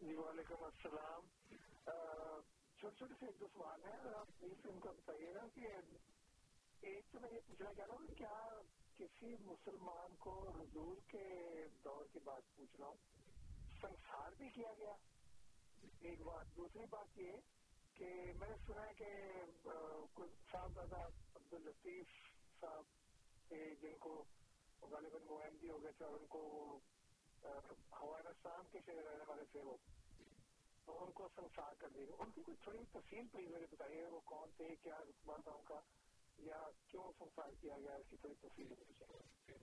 جی 0.00 0.14
وعلیکم 0.14 0.64
السلام۔ 0.64 1.26
چھوٹے 2.78 2.96
چھوٹے 2.96 3.14
سے 3.18 3.26
ایک 3.26 3.40
دو 3.40 3.46
سوال 3.52 3.84
ہیں۔ 3.84 4.14
آپ 4.14 4.28
پلیز 4.38 4.66
ان 4.70 4.78
کو 4.80 4.92
بتائیے 4.92 5.34
گا 5.34 5.46
کہ 5.54 5.66
ایک 6.82 7.12
تو 7.12 7.20
میں 7.20 7.30
یہ 7.32 7.40
پوچھنا 7.46 7.72
چاہ 7.74 7.86
رہا 7.86 7.94
ہوں 7.94 8.14
کیا 8.18 8.34
کسی 8.98 9.34
مسلمان 9.40 10.14
کو 10.18 10.32
حضور 10.48 10.96
کے 11.08 11.24
دور 11.84 12.04
کی 12.12 12.18
بات 12.24 12.56
پوچھ 12.56 12.76
رہا 12.80 12.86
ہوں، 12.86 12.96
سنسار 13.80 14.32
بھی 14.32 14.48
کیا 14.50 14.72
گیا؟ 14.78 14.92
ایک 16.00 16.22
بات، 16.22 16.56
دوسری 16.56 16.84
بات 16.90 17.18
یہ 17.18 17.32
کہ 17.94 18.06
میں 18.38 18.48
نے 18.48 18.56
سنا 18.66 18.86
ہے 18.86 18.94
کہ 18.94 19.10
صاحب 20.52 20.76
دادا 20.76 21.02
عبد 21.34 21.54
الطیف 21.54 22.06
صاحب 22.60 23.50
جن 23.82 23.96
کو 23.98 24.24
غالباً 24.82 25.22
وہ 25.26 25.40
ایم 25.40 25.56
ڈی 25.60 25.70
ہو 25.70 25.82
گئے 25.82 25.92
تھے 25.92 26.04
اور 26.04 26.14
ان 26.20 26.26
کو 26.26 26.42
ہمارا 27.42 28.32
شام 28.42 28.62
کے 28.72 28.80
شہر 28.86 29.04
رہنے 29.04 29.24
والے 29.28 29.44
تھے 29.52 29.60
وہ۔ 29.60 29.76
تو 30.84 31.04
ان 31.04 31.12
کو 31.12 31.28
سنسار 31.34 31.74
کر 31.78 31.88
دیا 31.88 32.16
ان 32.18 32.30
کی 32.30 32.42
کوئی 32.42 32.56
تھوڑی 32.62 32.78
تفصیل 32.92 33.26
پلیز 33.32 33.50
مجھے 33.50 33.66
بتائیے، 33.70 34.06
وہ 34.06 34.20
کون 34.24 34.50
تھے، 34.56 34.74
کیا 34.82 34.98
رقبہ 34.98 35.36
تھا 35.44 35.50
ان 35.50 35.62
کا 35.64 35.80
یا 36.38 36.60
کیوں 36.86 37.10
سنسار 37.18 37.50
کیا 37.60 37.78
گیا 37.78 37.94
اس 37.94 38.08
کی 38.10 38.16
تھوڑی 38.16 38.34
تفصیل 38.40 38.68
سوال 38.98 39.22
کے 39.46 39.54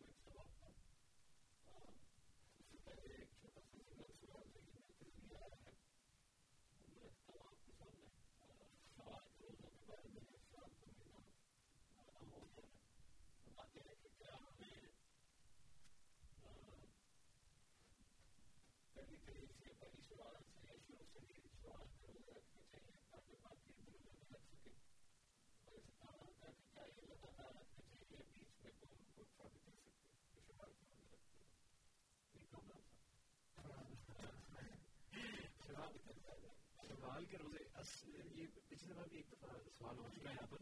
روزے 37.82 38.42
یہ 38.42 38.48
پچھلی 38.70 38.94
دفعہ 38.94 39.04
بھی 39.10 39.18
ایک 39.18 39.32
دفعہ 39.32 39.58
سوال 39.78 39.98
ہو 39.98 40.10
چکا 40.16 40.30
ہے 40.30 40.36
یہاں 40.36 40.48
پر 40.50 40.58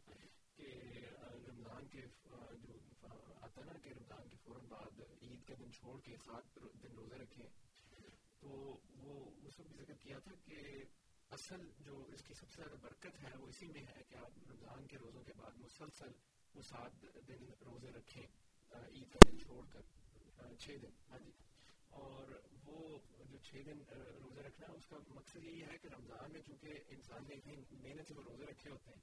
کہ 0.56 0.72
رمضان 1.48 1.88
کے 1.88 2.02
جو 2.64 2.76
آتا 3.42 3.62
نا 3.66 3.74
کہ 3.84 3.90
رمضان 3.90 4.28
کے 4.30 4.38
فوراً 4.44 4.66
بعد 4.68 5.02
عید 5.22 5.48
کے 5.48 5.56
دن 5.60 5.74
چھوڑ 5.74 6.00
کے 6.04 6.16
سات 6.26 6.56
دن 6.84 6.96
روزے 6.96 7.18
رکھے 7.18 7.48
تو 8.40 8.50
وہ 8.96 9.26
اس 9.44 9.60
وقت 9.60 9.70
بھی 9.70 9.78
ذکر 9.78 9.94
کیا 10.00 10.20
تھا 10.20 10.32
کہ 10.46 10.84
اصل 11.32 11.68
جو 11.80 12.06
اس 12.14 12.24
کی 12.24 12.34
سب 12.34 12.50
سے 12.50 12.56
زیادہ 12.56 12.76
برکت 12.82 13.24
ہے 13.24 13.36
وہ 13.40 13.48
اسی 13.48 13.68
میں 13.68 13.82
ہے 13.82 14.04
کہ 14.10 14.16
آپ 14.16 14.38
رمضان 14.52 14.88
کے 14.88 14.98
روزوں 14.98 15.24
کے 15.24 15.34
بعد 15.38 15.60
مسلسل 15.60 16.12
وہ 16.56 16.62
سات 16.62 17.06
دن 17.28 17.46
روزے 17.66 17.92
رکھیں 17.92 18.24
عید 18.72 19.14
کا 19.14 19.20
دن 19.32 19.40
چھوڑ 19.40 19.66
کر 19.70 20.56
چھ 20.60 20.78
دن 20.82 20.98
ہاں 21.10 21.20
جی 21.20 21.32
اور 21.92 22.32
وہ 22.66 22.98
جو 23.30 23.38
چھ 23.40 23.62
دن 23.66 23.82
روزے 23.90 24.42
رکھنا 24.44 24.68
ہے، 24.68 24.74
اس 24.74 24.86
کا 24.88 24.98
مقصد 25.10 25.44
یہی 25.44 25.62
ہے 25.64 25.78
کہ 25.82 25.88
رمضان 25.88 26.32
میں 26.34 26.42
چونکہ 26.48 26.94
انسان 26.96 27.28
نے 27.28 27.36
اتنی 27.36 27.56
محنت 27.74 28.08
سے 28.08 28.14
وہ 28.14 28.24
روزے 28.24 28.46
رکھے 28.46 28.70
ہوتے 28.70 28.92
ہیں، 28.92 29.02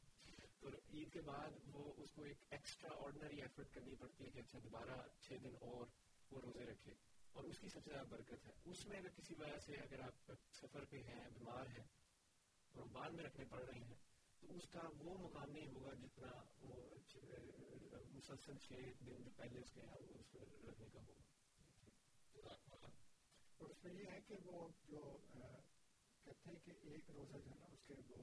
تو 0.60 0.68
عید 0.68 1.12
کے 1.12 1.20
بعد 1.22 1.58
وہ 1.74 1.92
اس 1.96 2.12
کو 2.12 2.22
ایک 2.22 2.44
ایکسٹرا 2.50 2.94
آرڈنری 3.04 3.40
ایفرٹ 3.42 3.74
کرنی 3.74 3.94
پڑتی 4.00 4.24
ہے 4.24 4.30
کہ 4.30 4.38
اچھا 4.38 4.58
دوبارہ 4.64 4.96
چھ 5.20 5.42
دن 5.44 5.54
اور 5.62 5.86
وہ 6.30 6.40
روزے 6.40 6.64
رکھے، 6.64 6.94
اور 7.32 7.44
اس 7.44 7.58
کی 7.58 7.68
سب 7.68 7.84
سے 7.84 7.90
زیادہ 7.90 8.08
برکت 8.08 8.46
ہے۔ 8.46 8.52
اس 8.70 8.86
میں 8.86 8.98
اگر 8.98 9.16
کسی 9.16 9.34
وجہ 9.38 9.58
سے 9.66 9.76
اگر 9.82 10.00
آپ 10.00 10.32
سفر 10.54 10.84
پہ 10.90 11.02
ہیں، 11.06 11.24
بیمار 11.34 11.66
ہیں 11.68 11.84
اور 12.74 12.86
بعد 12.92 13.10
میں 13.10 13.24
رکھنے 13.24 13.44
پڑ 13.50 13.62
رہے 13.62 13.80
ہیں، 13.80 13.98
تو 14.42 14.54
اس 14.54 14.68
کا 14.70 14.88
وہ 14.98 15.16
مقام 15.18 15.50
نہیں 15.50 15.68
ہوگا 15.74 15.92
جتنا 16.00 16.32
وہ 16.60 16.74
مسلسل 18.16 18.58
چھ 18.58 18.72
دن 19.06 19.22
جو 19.24 19.30
پہلے 19.36 19.60
اس 19.60 19.70
کے 19.72 19.80
اس 19.80 20.34
رکھنے 20.64 20.88
کا 20.92 21.00
ہوگا۔ 21.00 21.22
اور 23.60 23.70
اس 23.70 23.84
میں 23.84 23.92
یہ 23.92 24.10
ہے 24.10 24.20
کہ 24.28 24.34
وہ 24.44 24.68
جو 24.88 25.18
کہتے 26.26 26.50
ہیں 26.50 26.58
کہ 26.64 26.72
ایک 26.84 27.10
روزہ 27.10 27.38
جو 27.38 27.50
ہے 27.50 27.56
نا 27.58 27.66
اس 27.72 27.84
کے 27.86 27.94
وہ 28.08 28.22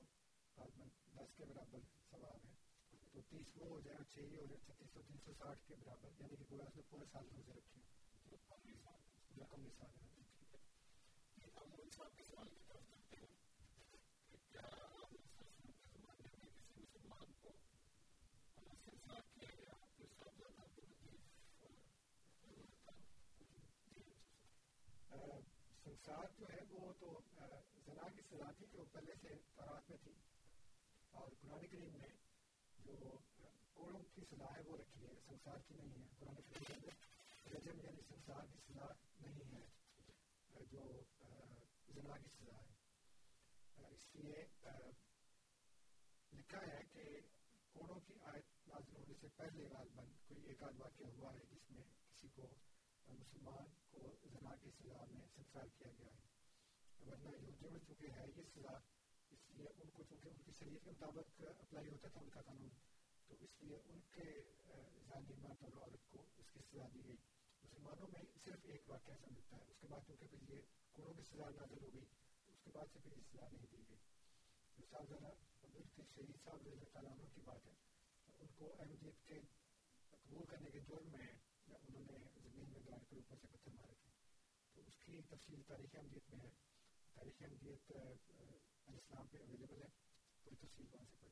دس 1.15 1.34
کے 1.38 1.45
برابر 1.45 1.80
ثواب 2.11 2.45
ہے 2.45 2.53
تو 3.14 3.22
تیس 3.30 3.51
وہ 3.55 3.69
ہو 3.69 3.80
جائے 3.80 4.03
چھ 4.10 4.19
ہی 4.19 4.35
ہو 4.35 4.45
جائے 4.45 4.60
چھتیس 4.65 4.93
سو 4.93 5.01
تین 5.07 5.18
سو 5.26 5.34
ساٹھ 5.38 5.68
کے 5.68 5.76
برابر 5.80 6.10
یعنی 6.19 6.35
کہ 6.35 6.43
پورا 6.49 6.64
اس 6.64 6.76
نے 6.76 6.81
پورے 6.89 7.05
سال 7.11 7.27
روزے 7.35 7.53
رکھے 7.53 7.81
جو 8.26 8.38
کم 8.47 8.69
نثال 8.69 9.89
ہے 9.89 9.93
سنسار 26.05 26.39
جو 26.39 26.45
ہے 26.53 26.59
وہ 26.69 26.93
تو 26.99 27.19
زنا 27.85 28.07
کی 28.15 28.21
سزا 28.21 28.51
تھی 28.51 28.65
کہ 28.71 28.77
وہ 28.77 28.85
پہلے 28.91 29.13
سے 29.21 29.27
تورات 29.55 29.89
میں 29.89 29.97
تھی۔ 30.03 30.11
اور 31.11 31.27
قرآن 31.41 31.67
کریم 31.67 31.93
میں 31.93 32.07
جو 32.80 33.17
کوڑوں 33.73 33.99
کی 34.15 34.21
سزا 34.31 34.45
ہے 34.45 34.61
وہ 34.65 34.77
رکھی 34.77 35.07
ہے، 35.07 35.13
سنسار 35.27 35.57
کی 35.67 35.73
نہیں 35.73 36.01
ہے۔ 36.01 36.07
قرآن 36.19 36.35
کریم 36.35 36.63
کے 36.63 36.73
اندر 36.73 37.55
رجم 37.55 37.80
یعنی 37.80 38.01
سنسار 38.07 38.45
کی 38.51 38.59
سزا 38.67 38.85
نہیں 39.21 39.53
ہے 39.53 39.65
جو 40.71 41.01
زنا 41.88 42.17
کی 42.17 42.30
سزا 42.39 42.57
ہے۔ 42.57 42.73
اس 43.88 44.15
لیے 44.15 44.45
لکھا 46.34 46.61
ہے 46.67 46.80
کہ 46.93 47.03
کوڑوں 47.71 47.99
کی 47.99 48.13
آیت 48.21 48.67
نازل 48.67 48.95
ہونے 48.95 49.13
سے 49.21 49.27
پہلے 49.35 49.67
غالباً 49.69 50.05
کوئی 50.27 50.43
ایک 50.45 50.63
آدھ 50.63 50.81
واقعہ 50.81 51.07
ہوا 51.07 51.34
ہے 51.34 51.39
جس 51.51 51.71
میں 51.71 51.84
کسی 51.84 52.27
کو 52.35 52.55
مسلمان 53.07 53.82
کو 54.03 54.30
زنا 54.30 54.55
کی 54.55 54.71
سزا 54.71 55.03
میں 55.11 55.27
سنسار 55.35 55.67
کیا 55.77 55.91
گیا 55.99 56.11
ہے 56.11 57.07
ورنہ 57.07 57.30
یہودیوں 57.30 57.71
میں 57.71 57.80
چونکہ 57.80 58.11
ہے 58.11 58.25
یہ 58.27 58.49
سزا 58.53 58.77
اس 59.31 59.49
لیے 59.49 59.67
ان 59.75 59.89
کو 59.89 60.03
چونکہ 60.03 60.30
ان 60.30 60.41
کی 60.45 60.51
شریعت 60.59 60.84
کے 60.84 60.91
مطابق 60.91 61.41
اپلائی 61.43 61.89
ہوتا 61.89 62.07
تھا 62.07 62.21
ان 62.21 62.30
کا 62.30 62.41
قانون 62.41 62.69
تو 63.30 63.35
اس 63.41 63.61
لیے 63.61 63.77
ان 63.85 63.99
کے 64.11 64.25
ذہنی 65.09 65.35
مرد 65.41 65.63
اور 65.63 65.77
عورت 65.77 66.09
کو 66.11 66.25
اس 66.38 66.51
کی 66.53 66.59
سزا 66.61 66.88
دی 66.93 67.03
گئی 67.07 67.17
مسلمانوں 67.63 68.07
میں 68.13 68.23
صرف 68.45 68.65
ایک 68.65 68.89
واقعہ 68.89 69.13
ایسا 69.13 69.31
ملتا 69.31 69.57
ہے 69.57 69.71
اس 69.71 69.80
کے 69.81 69.88
بعد 69.88 70.07
چونکہ 70.07 70.27
پھر 70.27 70.49
یہ 70.49 70.61
کوڑوں 70.91 71.13
کی 71.13 71.23
سزا 71.23 71.49
نازل 71.51 71.84
ہو 71.84 71.93
گئی 71.93 72.05
اس 72.47 72.63
کے 72.63 72.71
بعد 72.73 72.93
سے 72.93 72.99
پھر 73.03 73.17
اصلاح 73.17 73.49
نہیں 73.51 73.67
دی 73.71 73.84
گئی 73.89 73.97
مثال 74.77 75.05
ذرا 75.09 75.34
کے 75.61 76.03
شہید 76.15 76.43
صاحب 76.43 76.55
رضی 76.57 76.71
اللہ 76.71 76.91
تعالیٰ 76.93 77.11
عنہ 77.11 77.34
کی 77.35 77.41
بات 77.45 77.65
ہے 77.65 77.71
ان 78.39 78.47
کو 78.57 78.73
احمدیت 78.80 79.25
کے 79.27 79.39
قبول 80.13 80.45
کرنے 80.45 80.71
کے 80.71 80.80
جرم 80.88 81.11
میں 81.11 81.27
انہوں 81.67 82.01
نے 82.01 82.32
زمین 82.53 82.71
میں 82.71 82.81
گاڑ 82.88 82.99
کر 83.01 83.15
اوپر 83.15 83.38
سے 83.41 83.47
پتھر 83.47 83.71
مارے 83.71 83.93
تھے 83.95 84.11
تو 84.75 84.81
اس 84.81 84.97
کی 84.97 85.21
تفصیل 85.30 85.61
تاریخ 85.67 85.95
احمدیت 85.95 86.30
میں 86.30 86.39
ہے 86.39 86.49
تاریخ 87.15 87.41
احمدیت 87.41 87.91
اسلام 88.93 89.27
پہ 89.27 89.38
اویلیبل 89.39 89.81
ہے 89.81 89.89
کوئی 90.45 90.55
تفصیل 90.57 90.85
وہاں 90.91 91.05
سے 91.11 91.23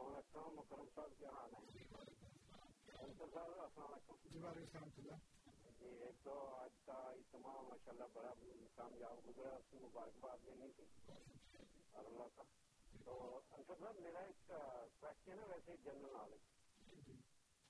مکرم 0.00 0.86
صاحب 0.94 1.18
کیا 1.18 1.30
حال 1.30 1.54
ہے 1.54 1.60
جی 5.80 5.88
ایک 5.98 6.24
تو 6.24 6.34
آج 6.54 6.78
کا 6.84 6.92
اجتماع 7.10 7.52
ماشاء 7.62 7.92
اللہ 7.92 8.10
بڑا 8.12 8.32
کامیاب 8.76 9.26
گزرا 9.26 9.54
اس 9.54 9.72
مبارکباد 9.74 10.48
اللہ 11.94 12.28
کا 12.36 12.42
تو 13.04 13.18
انصر 13.50 13.74
صاحب 13.80 14.00
میرا 14.00 14.20
ایک 14.20 14.52
کوشچن 15.00 15.38
ہے 15.38 15.46
ویسے 15.48 15.76
جنرل 15.84 16.12
نالج 16.12 16.48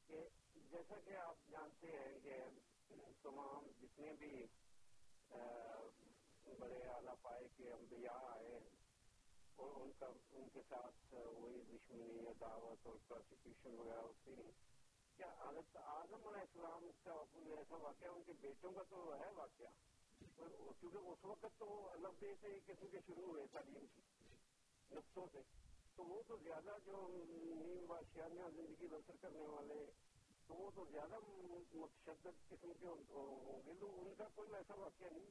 کہ 0.09 0.25
جیسا 0.71 1.01
کہ 1.05 1.17
آپ 1.19 1.51
جانتے 1.51 1.93
ہیں 1.93 2.19
کہ 2.21 2.41
تمام 3.23 3.71
جتنے 3.81 4.13
بھی 4.19 4.35
بڑے 6.59 6.83
اعلیٰ 6.89 7.15
پائے 7.23 7.49
کے 7.57 7.73
انبیاء 7.73 8.19
آئے 8.27 8.53
اور 8.53 8.70
ان 9.65 9.91
کا 9.99 10.07
ان 10.33 10.49
کے 10.53 10.61
ساتھ 10.69 11.15
وہی 11.15 11.63
دشمنی 11.63 12.25
یا 12.25 12.33
دعوت 12.41 12.87
اور 12.87 12.97
پروسیکیوشن 13.09 13.79
وغیرہ 13.79 14.01
ہوتی 14.01 14.33
ہے 14.33 14.51
کیا 15.17 15.27
حالت 15.27 15.77
اعظم 15.77 16.27
علیہ 16.27 16.41
السلام 16.41 16.91
کا 17.05 17.25
ایسا 17.57 17.77
واقعہ، 17.77 18.09
ان 18.09 18.23
کے 18.27 18.33
بیٹوں 18.41 18.73
کا 18.73 18.83
تو 18.83 19.15
ہے 19.15 19.31
واقعہ؟ 19.35 19.67
کیونکہ 20.81 20.97
اس 20.97 21.25
وقت 21.25 21.47
تو 21.59 21.91
نبے 21.99 22.35
سے 22.41 22.59
قسم 22.67 22.87
کے 22.89 22.99
شروع 23.07 23.27
ہوئے 23.27 23.47
تعلیم 23.53 23.87
کی، 23.95 24.01
نقصوں 24.95 25.27
سے۔ 25.33 25.39
تو 25.97 26.05
وہ 26.05 26.23
تو 26.27 26.37
زیادہ 26.37 26.77
جو 26.85 27.09
نیم 27.29 27.87
بادشاہ 27.87 28.29
زندگی 28.29 28.87
بسر 28.87 29.17
کرنے 29.21 29.47
والے، 29.47 29.87
تو 30.47 30.55
وہ 30.55 30.71
تو 30.75 30.85
زیادہ 30.91 31.19
متشدد 31.75 32.49
قسم 32.49 32.73
کے 32.81 32.87
ہوں 32.87 32.97
گے۔ 32.97 33.75
تو 33.81 34.01
ان 34.01 34.15
کا 34.15 34.25
کوئی 34.35 34.55
ایسا 34.55 34.75
واقعہ 34.75 35.07
نہیں۔ 35.13 35.31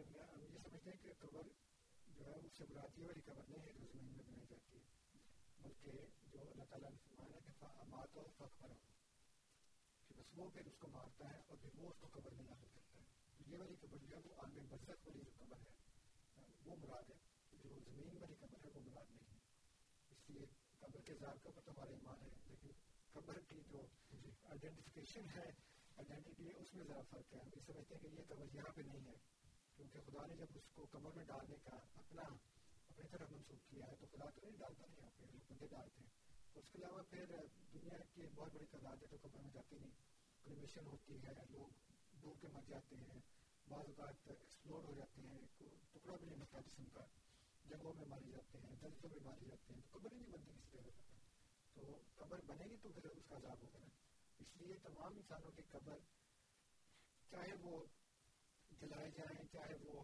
جی 0.00 0.12
ٹھیک 0.12 0.30
ہم 0.32 0.42
یہ 0.42 0.58
سمجھتے 0.58 0.90
ہیں 0.90 0.98
کہ 1.02 1.12
قبر 1.18 1.48
جو 2.08 2.26
ہے 2.26 2.36
اس 2.38 2.52
سے 2.58 2.64
براتی 2.64 3.02
والی 3.02 3.20
قبر 3.20 3.48
نہیں 3.48 3.66
ہے 3.66 3.72
جو 3.72 3.86
زمین 3.86 4.12
میں 4.12 4.24
بنائی 4.24 4.46
جاتی 4.48 4.78
ہے 4.78 4.84
بلکہ 5.60 6.06
جو 6.32 6.40
اللہ 6.42 6.68
تعالیٰ 6.70 6.90
نے 6.90 7.00
فرمایا 7.04 7.36
ہے 7.36 7.52
کہ 7.60 7.84
مات 7.88 8.16
اور 8.16 8.30
فخر 8.36 8.72
کہ 10.08 10.14
بس 10.14 10.30
وہ 10.34 10.48
پھر 10.50 10.66
اس 10.66 10.78
کو 10.78 10.88
مارتا 10.88 11.30
ہے 11.30 11.40
اور 11.48 11.56
پھر 11.56 11.74
وہ 11.74 11.88
اس 11.88 12.00
کو 12.00 12.08
قبر 12.12 12.34
میں 12.34 12.44
داخل 12.44 12.72
کرتا 12.74 12.98
ہے 12.98 13.04
تو 13.38 13.50
یہ 13.50 13.58
والی 13.58 13.76
قبر 13.80 14.04
جو 14.04 14.14
ہے 14.16 14.20
وہ 14.24 14.34
عام 14.34 14.54
برسک 14.70 15.06
والی 15.06 15.24
جو 15.24 15.32
قبر 15.38 15.64
ہے 15.64 16.46
وہ 16.64 16.76
مراد 16.76 17.10
ہے 17.10 17.18
جو 17.64 17.80
زمین 17.80 18.16
والی 18.20 18.34
قبر 18.34 18.64
ہے 18.64 18.70
وہ 18.74 18.80
مراد 18.86 19.10
نہیں 19.10 19.32
ہے 19.32 19.38
اس 20.10 20.28
لیے 20.30 20.46
قبر 20.80 21.00
کے 21.00 21.14
ذائقہ 21.20 21.48
پر 21.48 21.60
تو 21.60 21.70
ہمارا 21.70 21.90
ایمان 21.90 22.22
ہے 22.22 22.30
لیکن 22.46 22.78
قبر 23.14 23.40
کی 23.48 23.60
جو 23.68 23.84
آئیڈینٹیفکیشن 24.44 25.28
ہے 25.34 25.50
آئیڈینٹی 25.96 26.50
اس 26.56 26.74
میں 26.74 26.84
ذرا 26.84 27.02
فرق 27.10 27.34
ہے 27.34 27.40
ہم 27.40 27.48
یہ 27.54 27.60
سمجھتے 27.66 27.94
ہیں 27.94 28.02
کہ 28.02 28.16
یہ 28.16 28.28
قبر 28.28 28.54
یہاں 28.54 28.72
پہ 28.74 28.82
نہیں 28.82 29.06
ہے 29.06 29.16
کیونکہ 29.80 30.10
خدا 30.10 30.26
نے 30.26 30.36
جب 30.36 30.46
اس 30.54 30.70
کو 30.74 30.86
کمر 30.86 31.10
میں 31.10 31.24
ڈالنے 31.24 31.56
کا 31.64 31.76
اپنا 31.94 32.22
اپنی 32.88 33.08
طرف 33.10 33.30
منسوخ 33.30 33.70
کیا 33.70 33.86
ہے 33.86 33.96
تو 34.00 34.06
خدا 34.06 34.30
تو 34.30 34.40
نہیں 34.42 34.58
ڈالتا 34.58 34.86
نہیں 34.86 34.98
یہاں 34.98 35.10
پہ 35.16 35.24
لوگ 35.32 35.52
بندے 35.52 35.66
ڈالتے 35.66 36.02
ہیں۔ 36.02 36.10
اس 36.54 36.64
کے 36.72 36.78
علاوہ 36.78 37.02
پھر 37.10 37.24
دنیا 37.74 37.98
کی 38.14 38.22
بہت 38.34 38.52
بڑی 38.52 38.66
تعداد 38.70 38.96
ہے 39.02 39.06
جو 39.10 39.16
کمر 39.22 39.40
میں 39.40 39.50
جاتی 39.52 39.78
نہیں۔ 39.78 39.90
کریمیشن 40.44 40.86
ہوتی 40.86 41.12
ہے، 41.12 41.32
لوگ 41.50 41.68
ڈوب 42.20 42.40
کے 42.40 42.48
مر 42.48 42.60
جاتے 42.68 42.96
ہیں، 42.96 43.20
بعض 43.68 43.84
اوقات 43.86 44.14
ایکسپلور 44.24 44.84
ہو 44.84 44.92
جاتے 44.92 45.20
ہیں 45.20 45.38
ٹکڑا 45.92 46.16
بھی 46.16 46.26
نہیں 46.26 46.38
ملتا 46.38 46.60
جسم 46.60 46.84
کا۔ 46.84 47.04
جنگوں 47.64 47.94
میں 47.94 48.06
مارے 48.06 48.30
جاتے 48.30 48.58
ہیں 48.58 48.76
دلتوں 48.82 49.10
میں 49.10 49.20
مارے 49.24 49.44
جاتے 49.48 49.74
ہیں، 49.74 49.80
تو 49.80 49.98
قبر 49.98 50.12
ہی 50.12 50.18
نہیں 50.18 50.30
بنتی 50.30 50.52
کسی 50.52 50.68
جگہ 50.72 50.90
تو 51.74 52.00
قبر 52.16 52.40
بنے 52.46 52.64
گی 52.64 52.76
تو 52.82 52.88
پھر 52.88 53.04
اس 53.04 53.22
کا 53.28 53.36
عذاب 53.36 53.56
ہوگا 53.62 53.78
نا۔ 53.78 53.88
اس 54.38 54.56
لیے 54.56 54.74
تمام 54.82 55.14
انسانوں 55.16 55.50
کی 55.50 55.62
قبر 55.62 55.98
چاہے 57.30 57.54
وہ 57.60 57.86
جلائے 58.80 59.10
جائیں، 59.10 59.48
چاہے 59.52 59.74
وہ 59.80 60.02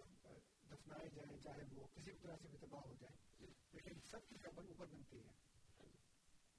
دفنائے 0.71 1.09
جائیں، 1.09 1.39
چاہے 1.43 1.63
وہ 1.75 1.87
کسی 1.95 2.11
بھی 2.11 2.19
طرح 2.23 2.37
سے 2.43 2.49
بھی 2.49 2.59
تباہ 2.59 2.81
ہو 2.81 2.95
جائیں۔ 3.01 3.47
لیکن 3.73 4.01
سب 4.11 4.29
کی 4.29 4.37
قبر 4.43 4.65
اوپر 4.65 4.87
بنتی 4.87 5.19
ہے۔ 5.19 5.33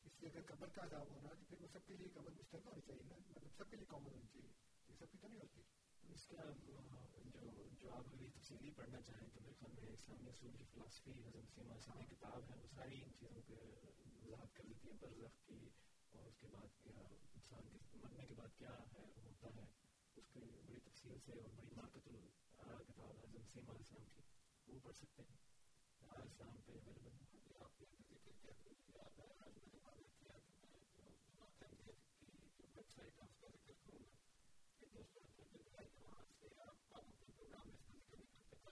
اس 0.03 0.21
لیے 0.21 0.29
اگر 0.29 0.41
قبر 0.45 0.67
کا 0.67 0.83
عذاب 0.83 1.11
ہونا 1.11 1.29
تو 1.29 1.45
پھر 1.49 1.61
وہ 1.61 1.67
سب 1.67 1.85
کے 1.85 1.93
لیے 1.97 2.07
قبر 2.13 2.31
مشترک 2.31 2.61
ہونی 2.65 2.81
چاہیے 2.81 3.03
نا۔ 3.03 3.15
مطلب 3.29 3.51
سب 3.57 3.69
کے 3.69 3.75
لیے 3.75 3.85
کامن 3.85 4.11
ہونی 4.13 4.27
چاہیے۔ 4.27 4.51
یہ 4.89 4.93
سب 4.99 5.11
کی 5.11 5.17
تو 5.17 5.27
نہیں 5.27 5.39
ہوتی۔ 5.39 5.61
اس 6.13 6.27
کا 6.27 6.51
جو 6.65 6.79
جو 7.81 7.93
آپ 7.93 8.03
اگر 8.07 8.39
تفصیلی 8.39 8.69
پڑھنا 8.69 9.01
چاہیں 9.01 9.27
تو 9.33 9.41
میرے 9.43 9.53
خیال 9.59 9.83
میں 9.83 9.93
اسلامی 9.93 10.29
اصول 10.29 10.51
کی 10.51 10.63
فلاسفی، 10.63 11.11
حضرت 11.11 11.55
سیما 11.55 11.79
سے 11.79 12.15
کتاب 12.15 12.51
ہے، 12.51 12.55
وہ 12.61 12.67
ساری 12.75 13.03
ان 13.03 13.11
چیزوں 13.19 13.41
کے 13.47 13.55
وضاحت 14.23 14.53
کر 14.53 14.63
دیتی 14.63 14.87
ہے، 14.87 14.93
برزخ 14.99 15.45
کی 15.45 15.69
اور 16.09 16.27
اس 16.27 16.37
کے 16.37 16.47
بعد 16.47 16.83
کیا، 16.83 16.99
انسان 17.35 17.77
کے 17.91 17.97
مرنے 18.01 18.25
کے 18.25 18.33
بعد 18.33 18.57
کیا 18.57 18.77
ہے 18.93 19.01
ہوتا 19.25 19.47
ہے۔ 19.55 19.76
اس 20.17 20.27
کی 20.29 20.39
بڑی 20.59 20.79
تفصیل 20.81 21.17
سے 21.25 21.33
اور 21.33 21.49
بڑی 21.51 21.75
مارکت 21.75 22.05
کتاب 22.05 23.11
اعظم 23.15 23.43
سیم 23.47 23.65
علیہ 23.65 23.81
السلام 23.81 24.07
کی 24.13 24.23
وہ 24.67 24.79
پڑھ 24.79 24.95
سکتے 24.95 25.23
ہیں 25.23 25.35
اسلام 26.23 26.57
پہ 26.61 26.77
اویلیبل 26.77 27.27
ویب 32.69 32.89
سائٹ 32.89 33.19
آپ 33.19 33.41
کا 33.41 33.49
ذکر 33.49 33.73
کروں 33.81 34.03
گا 34.03 34.17
کہ 34.79 34.85
دوستوں 34.93 35.23
پروگرام 35.49 35.87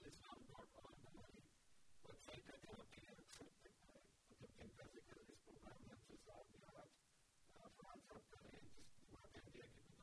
اسلام 0.04 0.44
ڈاٹ 0.48 0.76
آن 0.82 0.98
ہماری 1.04 1.40
ویب 2.02 2.20
سائٹ 2.20 2.50
ہے 2.50 2.58
جہاں 2.62 2.84
پہ 2.90 3.06
رکھ 3.10 3.32
سکتے 3.32 3.74
ہیں 3.82 4.02
مطلب 4.30 4.58
جن 4.58 4.74
کا 4.76 4.88
ذکر 4.94 5.22
اس 5.24 5.44
پروگرام 5.44 5.78
میں 5.78 5.90
ہم 5.90 6.02
سے 6.08 6.20
صاحب 6.26 6.52
یا 7.56 7.68
فرحان 7.70 8.00
صاحب 8.02 8.30
کر 8.30 8.44
رہے 8.44 8.60
ہیں 8.60 8.84
جس 8.96 9.10
جماعت 9.10 9.94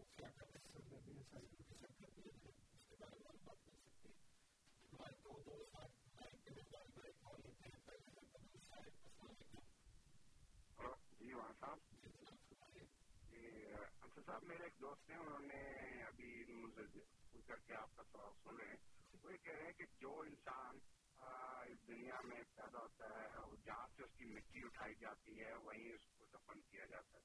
انڈیا 0.00 0.28
کی 0.30 0.90
جی، 11.20 11.32
صاحب، 14.26 14.44
میرے 14.44 14.64
ایک 14.64 14.80
دوست 14.80 15.10
ہیں 15.10 15.16
انہوں 15.16 15.38
نے 15.42 15.62
ابھی 16.02 16.44
مجھے 16.50 16.82
کر 17.46 17.58
کے 17.66 17.74
آپ 17.74 17.96
کا 17.96 18.02
سوال 18.12 18.32
سن 18.44 18.56
رہے 18.56 18.68
ہیں 18.68 18.78
وہ 19.22 19.32
یہ 19.32 19.38
کہہ 19.44 19.54
رہے 19.54 19.64
ہیں 19.64 19.72
کہ 19.78 19.84
جو 20.00 20.12
انسان 20.20 20.78
اس 21.64 21.86
دنیا 21.88 22.20
میں 22.24 22.42
پیدا 22.54 22.78
ہوتا 22.78 23.08
ہے 23.10 23.26
اور 23.36 23.56
جہاں 23.64 23.86
سے 23.96 24.02
اس 24.02 24.12
کی 24.18 24.24
مٹی 24.26 24.64
اٹھائی 24.64 24.94
جاتی 25.00 25.40
ہے، 25.40 25.52
وہیں 25.64 25.92
اس 25.92 26.06
کو 26.08 26.24
دفن 26.34 26.60
کیا 26.70 26.86
جاتا 26.86 27.18
ہے 27.18 27.24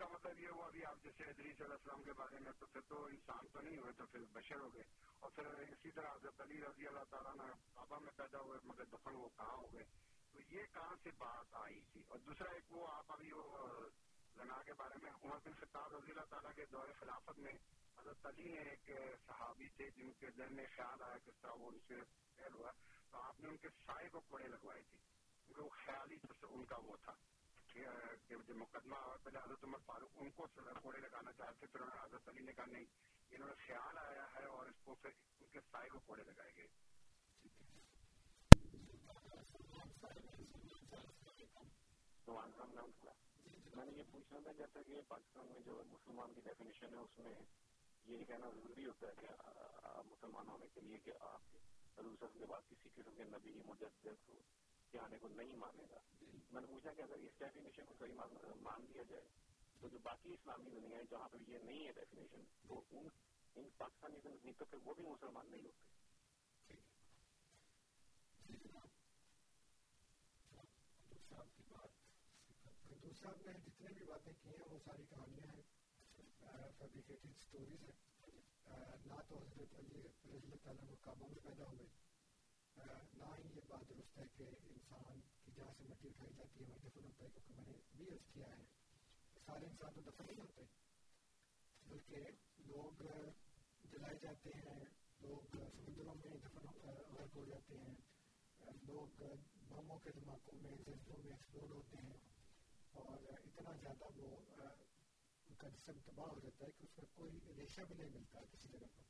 کا 0.00 0.08
مطلب 0.08 0.40
یہ 0.40 0.48
ہوا 0.48 0.66
ابھی 0.66 0.84
آپ 0.84 0.96
جیسے 1.02 1.24
علیہ 1.24 1.64
السلام 1.64 2.02
کے 2.02 2.12
بارے 2.12 2.38
میں 2.38 2.52
تو 2.58 2.66
پھر 2.66 2.80
تو 2.80 3.04
انسان 3.04 3.48
تو 3.52 3.60
نہیں 3.60 3.78
ہوئے 3.78 3.92
تو 3.92 4.06
پھر 4.06 4.20
بشر 4.32 4.60
ہو 4.60 4.74
گئے۔ 4.74 4.82
اور 5.20 5.30
پھر 5.30 5.46
اسی 5.46 5.90
طرح 5.90 6.14
حضرت 6.14 6.40
علی 6.40 6.60
رضی 6.60 6.86
اللہ 6.86 7.04
تعالیٰ 7.10 7.34
نے 7.34 7.52
بابا 7.74 7.98
میں 7.98 8.12
پیدا 8.16 8.40
ہوئے 8.40 8.58
مگر 8.64 8.84
دفن 8.84 9.14
وہ 9.14 9.28
کہاں 9.28 9.56
ہو 9.56 9.72
گئے؟ 9.72 9.84
تو 10.32 10.38
یہ 10.54 10.62
کہاں 10.72 10.96
سے 11.02 11.10
بات 11.18 11.46
آئی 11.52 11.80
تھی؟ 11.92 12.02
اور 12.08 12.18
دوسرا 12.18 12.50
ایک 12.50 12.72
وہ 12.72 12.88
آپ 12.88 13.12
ابھی 13.12 13.32
وہ 13.32 13.68
زنا 14.34 14.62
کے 14.62 14.72
بارے 14.72 14.94
میں 15.02 15.10
عمر 15.24 15.36
بن 15.44 15.52
خطاب 15.52 15.94
رضی 15.94 16.10
اللہ 16.10 16.24
تعالیٰ 16.30 16.52
کے 16.54 16.66
دور 16.66 16.88
خلافت 16.98 17.38
میں 17.38 17.52
حضرت 17.98 18.26
علی 18.26 18.42
نے 18.42 18.60
ایک 18.60 18.90
صحابی 19.26 19.68
تھے 19.68 19.90
جن 19.90 20.12
کے 20.12 20.30
دل 20.30 20.48
میں 20.48 20.64
خیال 20.76 21.02
آیا 21.02 21.18
کس 21.18 21.38
طرح 21.40 21.52
وہ 21.52 21.70
ان 21.70 21.78
سے 21.88 21.94
ہوا۔ 22.54 22.70
تو 23.10 23.18
آپ 23.18 23.40
نے 23.40 23.48
ان 23.48 23.56
کے 23.56 23.68
سائے 23.68 24.08
کو 24.08 24.20
کوڑے 24.20 24.46
لگوائے 24.46 24.82
تھے۔ 24.82 24.98
کیونکہ 25.46 25.62
وہ 25.62 25.68
خیالی 25.68 26.16
ان 26.42 26.64
کا 26.64 26.76
وہ 26.76 26.96
تھا۔ 27.02 27.12
جو 27.80 28.54
مقدمہ 28.54 28.96
پہلے 29.22 29.38
حضرت 29.38 29.64
عمر 29.64 29.78
فاروق 29.86 30.10
ان 30.16 30.30
کو 30.30 30.46
کوڑے 30.82 31.00
لگانا 31.00 31.32
چاہتے 31.32 31.66
پھر 31.66 31.80
انہوں 31.80 31.96
نے 31.96 32.02
حضرت 32.02 32.28
علی 32.28 32.42
نے 32.44 32.52
کہا 32.52 32.64
نہیں، 32.66 32.84
انہوں 33.30 33.48
نے 33.48 33.54
خیال 33.66 33.98
آیا 33.98 34.26
ہے 34.34 34.44
اور 34.46 34.66
اس 34.66 34.78
کو 34.84 34.94
پھر 34.94 35.10
ان 35.40 35.48
کے 35.52 35.60
سائے 35.70 35.88
کو 35.88 35.98
کوڑے 36.06 36.24
لگائے 36.24 36.52
گئے۔ 36.56 36.68
میں 43.74 43.84
نے 43.84 43.92
یہ 43.92 44.02
پوچھنا 44.10 44.38
تھا، 44.42 44.52
جیسا 44.52 44.82
کہ 44.86 45.00
پاکستان 45.08 45.46
میں 45.46 45.60
جو 45.66 45.82
مسلمان 45.86 46.34
کی 46.34 46.40
ڈیفینیشن 46.44 46.94
ہے، 46.94 46.98
اس 46.98 47.18
میں 47.18 47.34
یہ 48.06 48.24
کہنا 48.24 48.48
ضروری 48.54 48.86
ہوتا 48.86 49.06
ہے 49.06 49.14
کہ 49.20 50.00
مسلمان 50.08 50.48
ہونے 50.48 50.66
کے 50.74 50.80
لیے 50.80 50.98
کہ 51.04 51.12
آپ 51.20 51.98
حضور 51.98 52.28
کے 52.38 52.46
بعد 52.46 52.68
کسی 52.70 52.88
قسم 52.94 53.14
کے 53.16 53.24
نبی، 53.24 53.52
مجدد 53.66 54.26
کو 54.26 54.40
کے 54.92 54.98
آنے 54.98 55.18
کو 55.18 55.28
نہیں 55.28 55.56
مانے 55.56 55.82
گا۔ 55.90 56.24
میں 56.50 56.60
نے 56.60 56.66
پوچھا 56.66 56.94
کہ 56.94 57.02
اگر 57.02 57.14
اس 57.14 57.38
ڈیفینیشن 57.38 57.84
کو 57.84 57.94
صحیح 57.98 58.14
مان 58.60 58.86
دیا 58.94 59.02
جائے، 59.02 59.24
تو 59.80 59.88
جو 59.88 59.98
باقی 60.02 60.34
اسلامی 60.34 60.70
دنیا 60.70 60.98
ہے 60.98 61.02
جہاں 61.10 61.28
پہ 61.28 61.38
یہ 61.46 61.58
نہیں 61.58 61.86
ہے 61.86 61.92
ڈیفینیشن 61.92 62.44
تو 62.68 62.82
ان 62.90 63.08
ان 63.54 63.68
پاکستانی 63.76 64.20
کے 64.20 64.28
نزدیک 64.28 64.62
تو 64.70 64.80
وہ 64.84 64.94
بھی 64.94 65.04
مسلمان 65.04 65.50
نہیں 65.50 65.62
ہوتے۔ 65.62 65.90
صاحب 73.20 73.36
نے 73.44 73.52
جتنے 73.52 73.90
بھی 73.92 74.04
باتیں 74.06 74.32
کی 74.42 74.48
ہیں، 74.48 74.68
وہ 74.70 74.78
ساری 74.84 75.02
کہانیاں 75.10 75.52
ہیں۔ 75.52 75.62
فیبریکیٹڈ 76.78 77.36
سٹوریز 77.36 77.82
ہیں۔ 77.82 78.26
نہ 79.06 79.14
تو 79.28 79.38
حضرت 79.38 79.74
علی 79.74 80.02
رضی 80.02 80.36
اللہ 80.36 80.54
تعالیٰ 80.62 80.88
کو 80.88 80.94
کعبہ 81.00 81.26
میں 81.26 81.38
پیدا 81.42 81.64
ہوئے۔ 81.64 81.99
نہ 83.14 83.30
ہی 83.32 83.48
یہ 83.50 83.60
بات 83.68 83.88
درست 83.88 84.18
ہے 84.18 84.24
کہ 84.36 84.44
انسان 84.66 85.20
کی 85.44 85.52
جہاں 85.56 85.72
سے 85.78 85.84
مٹی 85.88 86.08
اٹھائی 86.08 86.32
جاتی 86.36 86.60
ہے 86.60 86.68
وہی 86.68 86.78
دفن 86.84 87.04
ہوتا 87.04 87.24
ہے 87.24 87.30
کیونکہ 87.30 87.54
میں 87.56 87.64
نے 87.66 87.78
بھی 87.96 88.08
عرض 88.10 88.32
کیا 88.32 88.46
ہے 88.48 88.64
سارے 89.46 89.66
انسان 89.66 89.94
تو 89.94 90.00
دفن 90.00 90.26
نہیں 90.26 90.40
ہوتے 90.40 90.64
بلکہ 91.82 92.30
لوگ 92.66 93.02
جلائے 93.84 94.18
جاتے 94.22 94.50
ہیں 94.56 94.78
لوگ 95.20 95.56
سمندروں 95.68 96.14
میں 96.16 96.36
دفن 96.38 96.66
غرق 97.10 97.36
ہو 97.36 97.44
جاتے 97.44 97.78
ہیں 97.78 97.94
لوگ 98.84 99.22
بموں 99.68 99.98
کے 99.98 100.10
دھماکوں 100.12 100.58
میں 100.62 100.76
زلزلوں 100.78 101.22
میں 101.24 101.32
ایکسپلوڈ 101.32 101.72
ہوتے 101.72 102.02
ہیں 102.02 102.18
اور 102.94 103.16
اتنا 103.34 103.72
زیادہ 103.80 104.10
وہ 104.16 104.36
ان 105.48 105.54
کا 105.58 105.68
جسم 105.68 106.00
تباہ 106.06 106.26
ہو 106.26 106.38
جاتا 106.42 106.64
ہے 106.64 106.70
کہ 106.70 106.84
اس 106.84 106.98
میں 106.98 107.06
کوئی 107.14 107.54
ریشہ 107.56 107.80
بھی 107.88 107.94
نہیں 107.98 108.10
ملتا 108.14 108.40
کسی 108.52 108.68
جگہ 108.68 108.86
پر۔ 108.96 109.09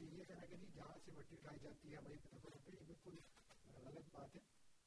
یہ 0.00 0.24
کہنا 0.24 0.46
کہ 0.46 0.56
نہیں 0.56 0.74
جہاں 0.74 0.98
سے 1.04 1.12
مٹی 1.12 1.36
اٹھائی 1.36 1.58
جاتی 1.62 1.88
ہے 1.88 1.96
ہے 1.98 2.12
یہ 2.12 2.80
بالکل 2.80 3.16
غلط 3.78 4.10
بات 4.12 4.34
ہے 4.36 4.40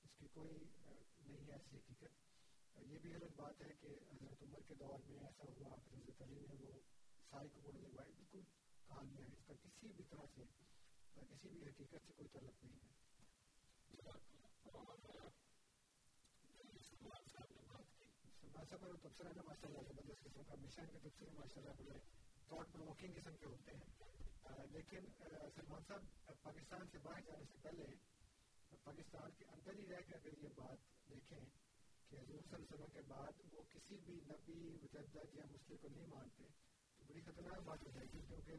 اس 0.04 0.12
کی 0.20 0.28
کوئی 0.34 0.54
نہیں 0.54 1.48
ہے 1.48 1.54
ایسی 1.54 1.78
حقیقت 1.78 2.86
یہ 2.86 3.00
بھی 3.02 3.14
غلط 3.14 3.34
بات 3.36 3.62
ہے 3.62 3.74
کہ 3.82 3.96
حضرت 4.12 4.44
عمر 4.44 4.62
کے 4.68 4.76
دور 4.76 5.00
میں 5.08 5.20
ایسا 5.20 5.50
ہوا 5.50 5.76
حضرت 5.88 6.22
علی 6.22 6.46
نے 6.48 6.56
وہ 6.62 6.80
کو 7.32 7.72
بالکل 7.72 8.42
کہانی 8.88 9.18
ہے 9.18 9.28
اس 9.28 9.46
کا 9.48 9.54
کسی 9.64 9.92
بھی 9.94 10.04
طرح 10.10 10.26
سے 10.36 10.46
کسی 11.16 11.50
بھی 11.50 11.68
حقیقت 11.68 12.08
سے 12.08 12.14
کوئی 12.14 12.30
تعلق 12.30 12.64
نہیں 12.64 12.80
ہے 12.80 12.90
تبصرہ 19.02 19.42
ماشاء 19.42 19.68
اللہ 19.68 19.82
زبردست 19.84 20.24
قسم 20.24 20.44
کا 20.44 20.56
مشن 20.56 20.86
کے 20.86 21.00
تبصرے 21.00 21.32
ماشاء 21.34 21.62
اللہ 21.62 21.80
بڑے 21.80 22.00
تھاٹ 22.48 22.74
پروکنگ 22.74 23.14
قسم 23.14 23.36
کے 23.40 23.46
ہوتے 23.46 23.72
ہیں 23.72 24.01
لیکن 24.72 25.06
سلمان 25.56 25.82
صاحب 25.88 26.42
پاکستان 26.44 26.88
سے 26.92 26.98
باہر 27.04 27.22
جانے 27.26 27.46
سے 27.52 27.58
پہلے، 27.62 27.86
پاکستان 28.84 29.32
کے 29.38 29.46
اندر 29.54 29.80
ہی 29.80 29.86
رہ 29.88 30.02
کے 30.08 30.16
اگر 30.16 30.38
یہ 30.44 30.54
بات 30.56 30.88
دیکھیں 31.10 31.40
کہ 32.10 32.16
حضور 32.16 32.42
صلی 32.42 32.56
اللہ 32.56 32.66
علیہ 32.66 32.74
وسلم 32.74 32.94
کے 32.94 33.02
بعد 33.08 33.42
وہ 33.54 33.64
کسی 33.72 33.98
بھی 34.06 34.16
نبی، 34.30 34.60
مجدد 34.84 35.36
یا 35.36 35.46
مسلم 35.52 35.78
کو 35.82 35.90
نہیں 35.90 36.08
مانتے، 36.08 36.48
تو 37.00 37.06
بڑی 37.10 37.22
خطرناک 37.22 37.62
بات 37.66 37.86
ہو 37.86 37.92
جائے 37.96 38.08
گی، 38.14 38.22
کیونکہ 38.28 38.54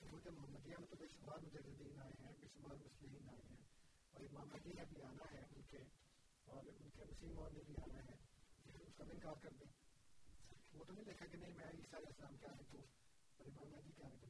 حکومت 0.00 0.26
محمدیہ 0.28 0.76
میں 0.80 0.88
تو 0.90 0.96
بے 1.00 1.06
شمار 1.12 1.44
مجددین 1.44 2.00
آئے 2.00 2.12
ہیں، 2.20 2.32
بے 2.40 2.48
شمار 2.54 2.76
مسلمین 2.84 3.28
آئے 3.28 3.42
ہیں، 3.48 3.62
اور 4.12 4.20
امام 4.22 4.48
مہدیہ 4.48 4.88
بھی 4.90 5.02
آنا 5.10 5.30
ہے 5.32 5.44
ان 5.46 5.62
کے، 5.70 5.82
اور 6.46 6.72
ان 6.74 6.90
کے 6.96 7.04
مسلم 7.04 7.38
اور 7.38 7.50
بھی 7.60 7.74
آنا 7.82 8.04
ہے 8.04 8.16
اس 8.80 8.96
کا 8.96 9.04
انکار 9.10 9.42
کر 9.42 9.52
دیں۔ 9.60 9.70
وہ 10.72 10.84
تو 10.84 10.92
نہیں 10.92 11.04
دیکھا 11.04 11.26
کہ 11.26 11.36
نہیں، 11.36 11.54
میں 11.56 11.68
عیسیٰ 11.68 11.98
علیہ 11.98 12.08
السلام 12.08 12.36
کے 12.36 12.46
آنے 12.46 12.64
کو، 12.70 12.84
اور 13.38 13.46
امام 13.46 13.70
مہدی 13.70 13.92
کے 13.96 14.04
آنے 14.04 14.18
کو۔ 14.20 14.29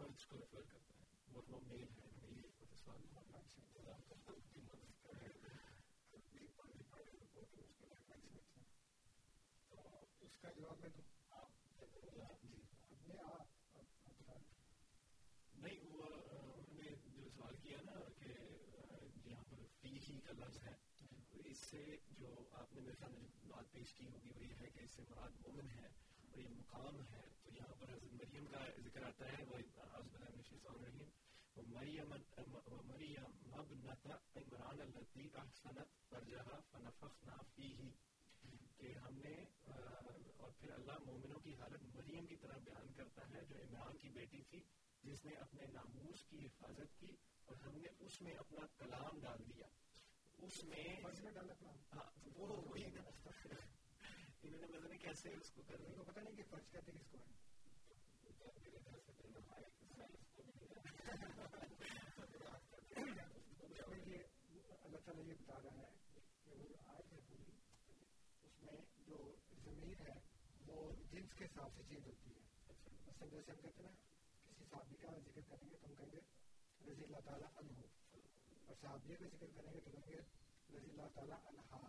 مانتا 0.00 0.06
ہوں 0.06 1.88
نہیں 15.54 15.86
وہ 15.92 16.04
انہوں 16.04 16.74
نے 16.74 16.90
جو 17.06 17.28
سوال 17.28 17.56
کیا 17.62 17.78
نا 17.84 18.00
کہ 18.18 18.32
یہاں 19.24 19.44
پر 19.50 19.64
فی 19.80 19.96
ہی 19.98 20.18
کا 20.20 20.32
لفظ 20.32 20.62
ہے 20.62 20.74
اس 21.44 21.58
سے 21.60 21.84
جو 22.18 22.34
آپ 22.52 22.74
نے 22.74 22.80
میرے 22.80 22.94
سامنے 22.98 23.26
بات 23.48 23.72
پیش 23.72 23.92
کی 23.94 24.06
ہوگی 24.06 24.30
وہ 24.36 24.44
یہ 24.44 24.54
ہے 24.60 24.70
کہ 24.74 24.80
اس 24.80 24.90
سے 24.90 25.02
مراد 25.10 25.40
مومن 25.40 25.70
ہے 25.70 25.86
اور 25.86 26.38
یہ 26.38 26.48
مقام 26.50 27.00
ہے 27.10 27.22
تو 27.42 27.54
یہاں 27.54 27.74
پر 27.80 27.92
حضرت 27.92 28.12
مریم 28.14 28.46
کا 28.46 28.64
ذکر 28.84 29.02
آتا 29.02 29.32
ہے 29.32 29.44
وہ 29.48 29.58
مریم 31.66 32.14
مریم 32.84 33.24
مبنت 33.46 34.06
عمران 34.36 34.80
التی 34.80 35.28
احسنت 35.34 36.08
فرجہا 36.08 36.60
فنفخنا 36.70 37.36
فیہی 37.54 37.90
کہ 38.76 38.92
ہم 38.98 39.18
نے 39.18 39.44
اور 40.36 40.50
پھر 40.50 40.70
اللہ 40.70 40.98
مومنوں 41.06 41.40
کی 41.40 41.54
حالت 41.54 41.82
مریم 41.94 42.26
کی 42.26 42.36
طرح 42.36 42.58
بیان 42.64 42.92
کرتا 42.92 43.22
ہے 43.30 43.44
جو 43.44 43.54
عمران 43.56 43.96
کی 43.96 44.08
بیٹی 44.08 44.42
تھی 44.42 44.62
جس 45.02 45.24
نے 45.24 45.34
اپنے 45.34 45.66
ناموس 45.66 46.24
کی 46.24 46.46
حفاظت 46.46 47.00
کی 47.00 47.16
اور 47.44 47.56
ہم 47.56 47.78
نے 47.78 47.88
اس 47.98 48.22
میں 48.22 48.34
اپنا 48.34 48.66
کلام 48.76 49.20
ڈال 49.20 49.38
دیا۔ 49.38 49.66
اس 50.38 50.64
میں 50.64 50.84
انہوں 54.42 54.60
نے 54.60 54.66
مطلب 54.66 55.00
کیسے 55.00 55.28
اس 55.28 55.50
کو 55.50 55.62
کر 55.62 55.76
کو 55.76 56.04
پتا 56.04 56.20
نہیں 56.20 56.36
کہ 56.36 56.42
فرض 56.50 56.70
کہتے 56.70 56.92
کس 56.92 57.06
کو 57.10 57.18
ہے۔ 57.18 57.37
اللہ 65.38 65.50
تعالیٰ 65.50 65.72
یہ 65.72 66.76
ہے 66.82 66.96
اس 68.42 68.62
میں 68.62 68.78
جو 69.06 69.18
ہے 70.00 70.14
وہ 70.66 70.76
جنس 71.10 71.34
کے 71.34 71.44
حساب 71.44 71.70
سے 71.76 71.82
چینج 71.84 72.06
ہوتی 72.06 72.30
ہے 72.30 72.40
مثلا 73.06 73.28
جیسے 73.28 73.50
ہم 73.52 73.60
کہتے 73.60 73.82
ہیں 73.82 73.94
کسی 74.48 74.64
صحابی 74.64 74.96
کا 74.96 75.12
ذکر 75.20 75.40
کریں 75.48 75.70
گے 75.70 75.76
تو 75.76 75.86
ہم 75.86 75.94
کہیں 75.96 76.12
گے 76.12 76.20
رضی 76.80 77.04
اللہ 77.04 77.24
تعالیٰ 77.24 77.48
عنہ 77.56 77.78
اور 77.78 78.76
صحابیہ 78.76 79.16
کا 79.16 79.28
ذکر 79.28 79.52
کریں 79.56 79.72
گے 79.72 79.80
تو 79.80 79.90
کہیں 79.92 80.08
گے 80.08 80.20
رضی 80.70 80.90
اللہ 80.90 81.08
تعالیٰ 81.14 81.38
عنہا 81.46 81.82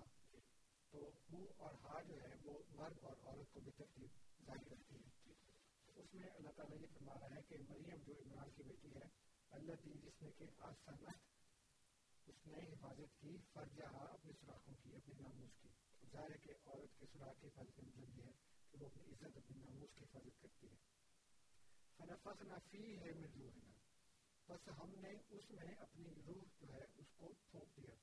تو 0.94 1.00
ہو 1.28 1.40
اور 1.60 1.74
ہا 1.84 2.02
جو 2.04 2.22
ہے 2.22 2.34
وہ 2.44 2.54
مرد 2.74 3.04
اور 3.04 3.18
عورت 3.24 3.54
کو 3.54 3.60
بھی 3.62 3.72
ترتیب 3.74 4.18
ظاہر 4.48 4.72
رہتی 4.72 4.96
ہے 4.98 5.08
اس 5.96 6.14
میں 6.14 6.30
اللہ 6.32 6.56
تعالیٰ 6.58 6.78
یہ 6.78 6.94
فرما 6.94 7.14
رہا 7.16 7.36
ہے 7.36 7.42
کہ 7.50 7.58
مریم 7.70 8.04
جو 8.06 8.14
عمران 8.22 8.50
کی 8.52 8.64
بیٹی 8.64 8.94
ہے، 8.96 9.08
اللہ 9.52 9.82
تین 9.84 10.00
جس 10.04 10.22
نے 10.22 10.30
کہ 10.38 10.46
آسانت 10.68 11.28
نے 12.50 12.74
حفاظت 12.74 13.22
کی 13.22 13.38
فرجہ 13.54 13.84
اپنے 13.84 14.32
سوراخوں 14.40 14.74
کی، 14.84 14.96
اپنے 14.96 15.14
ناموس 15.20 15.50
کی۔ 15.62 15.70
ظاہر 16.12 16.32
ہے 16.32 16.38
کہ 16.38 16.52
عورت 16.66 17.00
کے 17.00 17.06
سوراخ 17.12 17.42
کی 17.42 17.48
حفاظت 17.48 17.76
کا 17.76 17.82
مطلب 17.88 18.18
یہ 18.18 18.24
ہے 18.24 18.32
کہ 18.72 18.78
وہ 18.80 18.86
اپنی 18.86 19.04
عزت، 19.04 19.38
اپنے 19.38 19.58
ناموس 19.58 19.90
کی 19.96 20.04
حفاظت 20.04 20.42
کرتی 20.42 20.68
ہے۔ 20.68 20.76
فنفخنا 21.98 22.58
فی 22.72 23.00
ہے 23.00 23.12
من 23.12 23.42
روحنا۔ 23.42 23.70
بس 24.48 24.70
ہم 24.80 24.96
نے 24.96 25.10
اس 25.30 25.52
میں 25.52 25.76
اپنی 25.76 26.14
روح 26.28 26.44
جو 26.60 26.74
ہے 26.74 26.86
اس 26.98 27.08
کو 27.16 27.34
پھونک 27.52 27.78
دیا۔ 27.78 27.96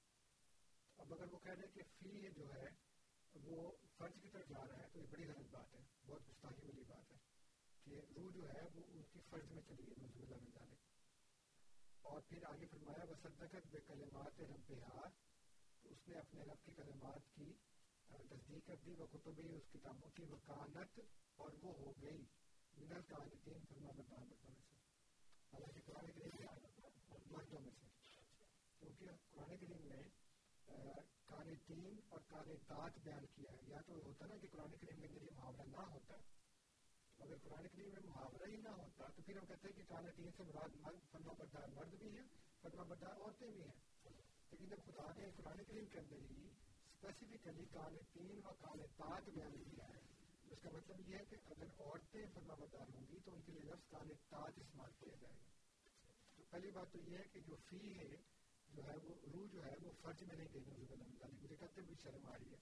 اب 0.97 1.15
اگر 1.15 1.33
وہ 1.33 1.39
کہہ 1.39 1.55
دیں 1.55 1.75
کہ 1.75 1.83
فی 1.99 2.31
جو 2.31 2.55
ہے 2.55 2.67
وہ 3.35 3.73
فرض 3.99 4.23
کی 4.23 4.29
طرف 4.29 4.49
جا 4.49 4.67
رہا 4.67 4.79
ہے 4.79 4.89
تو 4.93 5.01
یہ 5.01 5.07
بڑی 5.11 5.29
غلط 5.29 5.51
بات 5.51 5.75
ہے، 5.75 5.81
بہت 6.07 6.29
گستاخی 6.29 6.67
والی 6.67 6.85
بات 6.85 7.11
ہے 7.11 7.17
کہ 7.85 8.01
روح 8.17 8.33
جو 8.33 8.49
ہے 8.49 8.63
وہ 8.75 8.83
ان 8.89 9.03
کی 9.13 9.21
فرض 9.31 9.51
میں 9.51 9.63
چلی 9.63 9.87
گئی 9.87 10.05
نظم 10.05 10.23
اللہ 10.23 10.37
مل 10.43 10.51
جانے 10.51 10.86
اور 12.07 12.21
پھر 12.29 12.45
آگے 12.45 12.67
فرمایا 12.67 13.05
وسدقت 13.05 13.67
بے 13.71 13.79
کلمات 13.87 14.41
رب 14.41 14.75
تو 15.83 15.89
اس 15.91 16.09
نے 16.09 16.15
اپنے 16.15 16.43
رب 16.43 16.65
کی 16.65 16.73
کلمات 16.77 17.35
کی 17.35 17.53
تصدیق 18.29 18.67
کر 18.67 18.75
دی، 18.87 18.95
وہ 18.99 19.07
کتبی 19.07 19.57
اس 19.57 19.63
کتابوں 19.73 20.11
کی 20.11 20.23
وکانت 20.25 21.01
اور 21.37 21.51
وہ 21.63 21.75
ہو 21.75 21.93
گئی۔ 22.03 22.25
منل 22.77 23.03
کانتین 23.03 23.59
فرما 23.69 23.91
بردار 23.91 24.19
مردوں 24.19 24.51
میں 24.51 24.63
سے۔ 24.71 24.77
حالانکہ 25.53 25.81
قرآن 25.87 26.13
کریم 26.13 26.31
میں 26.39 26.47
مردوں 27.33 27.61
میں 27.61 27.73
سے۔ 27.81 27.87
کیونکہ 28.79 29.07
قرآن 29.31 29.57
کریم 29.57 29.89
میں 29.89 30.03
کانتین 31.27 32.01
اور 32.09 32.21
کانتات 32.29 32.99
بیان 33.03 33.27
کیا 33.35 33.53
ہے۔ 33.53 33.59
یا 33.67 33.81
تو 33.87 33.95
ہوتا 33.95 34.27
نا 34.27 34.37
کہ 34.37 34.49
قرآن 34.53 34.71
کریم 34.71 35.01
کے 35.01 35.07
اندر 35.07 35.23
یہ 35.23 35.31
محاورہ 35.35 35.63
نہ 35.67 35.81
ہوتا۔ 35.81 36.15
ہے 36.15 36.36
اگر 37.19 37.37
قرآن 37.43 37.69
کریم 37.69 37.89
میں 37.89 38.01
محاورہ 38.05 38.51
ہی 38.51 38.57
نہ 38.57 38.69
ہوتا 38.69 39.07
تو 39.07 39.23
پھر 39.23 39.37
ہم 39.37 39.47
کہتے 39.47 39.69
ہیں 39.69 39.77
کہ 39.77 39.83
کان 39.89 40.05
تین 40.17 40.31
سے 40.37 40.43
مراد 40.43 40.69
مرد 40.75 41.11
فرما 41.11 41.33
بردار 41.33 41.69
مرد 41.69 41.95
بھی 41.95 42.17
ہیں 42.17 42.25
فرما 42.63 42.83
بردار 42.83 43.13
عورتیں 43.13 43.51
بھی 43.51 43.63
ہیں۔ 43.63 44.09
لیکن 44.51 44.67
جب 44.69 44.77
خدا 44.85 45.13
نے 45.17 45.31
قرآن 45.37 45.65
کریم 45.65 45.87
کے 45.87 45.99
اندر 45.99 46.17
ہی 46.17 46.49
اسپیسیفکلی 46.49 47.65
کان 47.65 47.97
تین 48.13 48.41
و 48.45 48.53
کان 48.55 48.79
تات 48.97 49.29
بیان 49.29 49.65
کیا 49.65 49.89
ہے۔ 49.89 50.01
اس 50.51 50.59
کا 50.63 50.71
مطلب 50.73 51.09
یہ 51.09 51.17
ہے 51.17 51.25
کہ 51.25 51.37
اگر 51.45 51.67
عورتیں 51.79 52.27
فرما 52.35 52.55
بردار 52.55 52.95
ہوں 52.95 53.07
گی 53.09 53.19
تو 53.25 53.35
ان 53.35 53.41
کے 53.43 53.53
لیے 53.53 53.61
لفظ 53.61 53.91
کان 53.91 54.09
تاج 54.09 54.53
استعمال 54.57 54.91
کیا 54.99 55.15
جائے 55.21 55.35
گا۔ 55.35 55.51
تو 56.37 56.43
پہلی 56.51 56.71
بات 56.71 56.93
تو 56.93 56.99
یہ 56.99 57.19
ہے 57.19 57.23
کہ 57.33 57.41
جو 57.41 57.57
فی 57.67 57.99
ہے، 57.99 58.17
جو 58.69 58.83
ہے 58.85 58.97
وہ 59.03 59.15
روح 59.33 59.49
جو 59.53 59.65
ہے 59.65 59.75
وہ 59.83 59.93
فرض 60.01 60.23
میں 60.23 60.37
نہیں 60.37 60.49
گئی 60.53 60.65
نظر 60.67 61.01
اللہ 61.01 61.43
مجھے 61.43 61.57
کہتے 61.57 61.81
بھی 61.81 61.95
شرم 62.03 62.27
آ 62.27 62.39
رہی 62.39 62.51
ہے۔ 62.51 62.57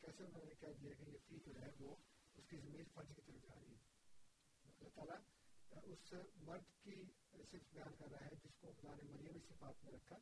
کیسے 0.00 0.24
انہوں 0.24 0.44
نے 0.44 0.54
کہہ 0.60 0.80
دیا 0.80 0.92
کہ 0.92 1.10
یہ 1.10 1.18
فی 1.28 1.38
جو 1.46 1.52
ہے 1.60 1.68
وہ 1.80 1.96
اس 2.34 2.46
کی 2.48 2.56
زمین 2.56 2.84
فرض 2.94 3.08
کی 3.16 3.22
طرف 3.26 3.42
جا 3.42 3.54
رہی 3.60 3.74
ہے؟ 3.74 3.93
اللہ 4.84 4.94
تعالیٰ 4.94 5.18
اس 5.84 6.12
مرد 6.36 6.64
کی 6.82 6.94
صرف 7.50 7.62
بیان 7.72 7.94
کر 7.98 8.10
رہا 8.10 8.24
ہے، 8.24 8.34
جس 8.44 8.56
کو 8.60 8.72
خدا 8.72 8.94
نے 8.94 9.02
مریم 9.10 9.38
صفات 9.48 9.84
میں 9.84 9.92
رکھا 9.92 10.16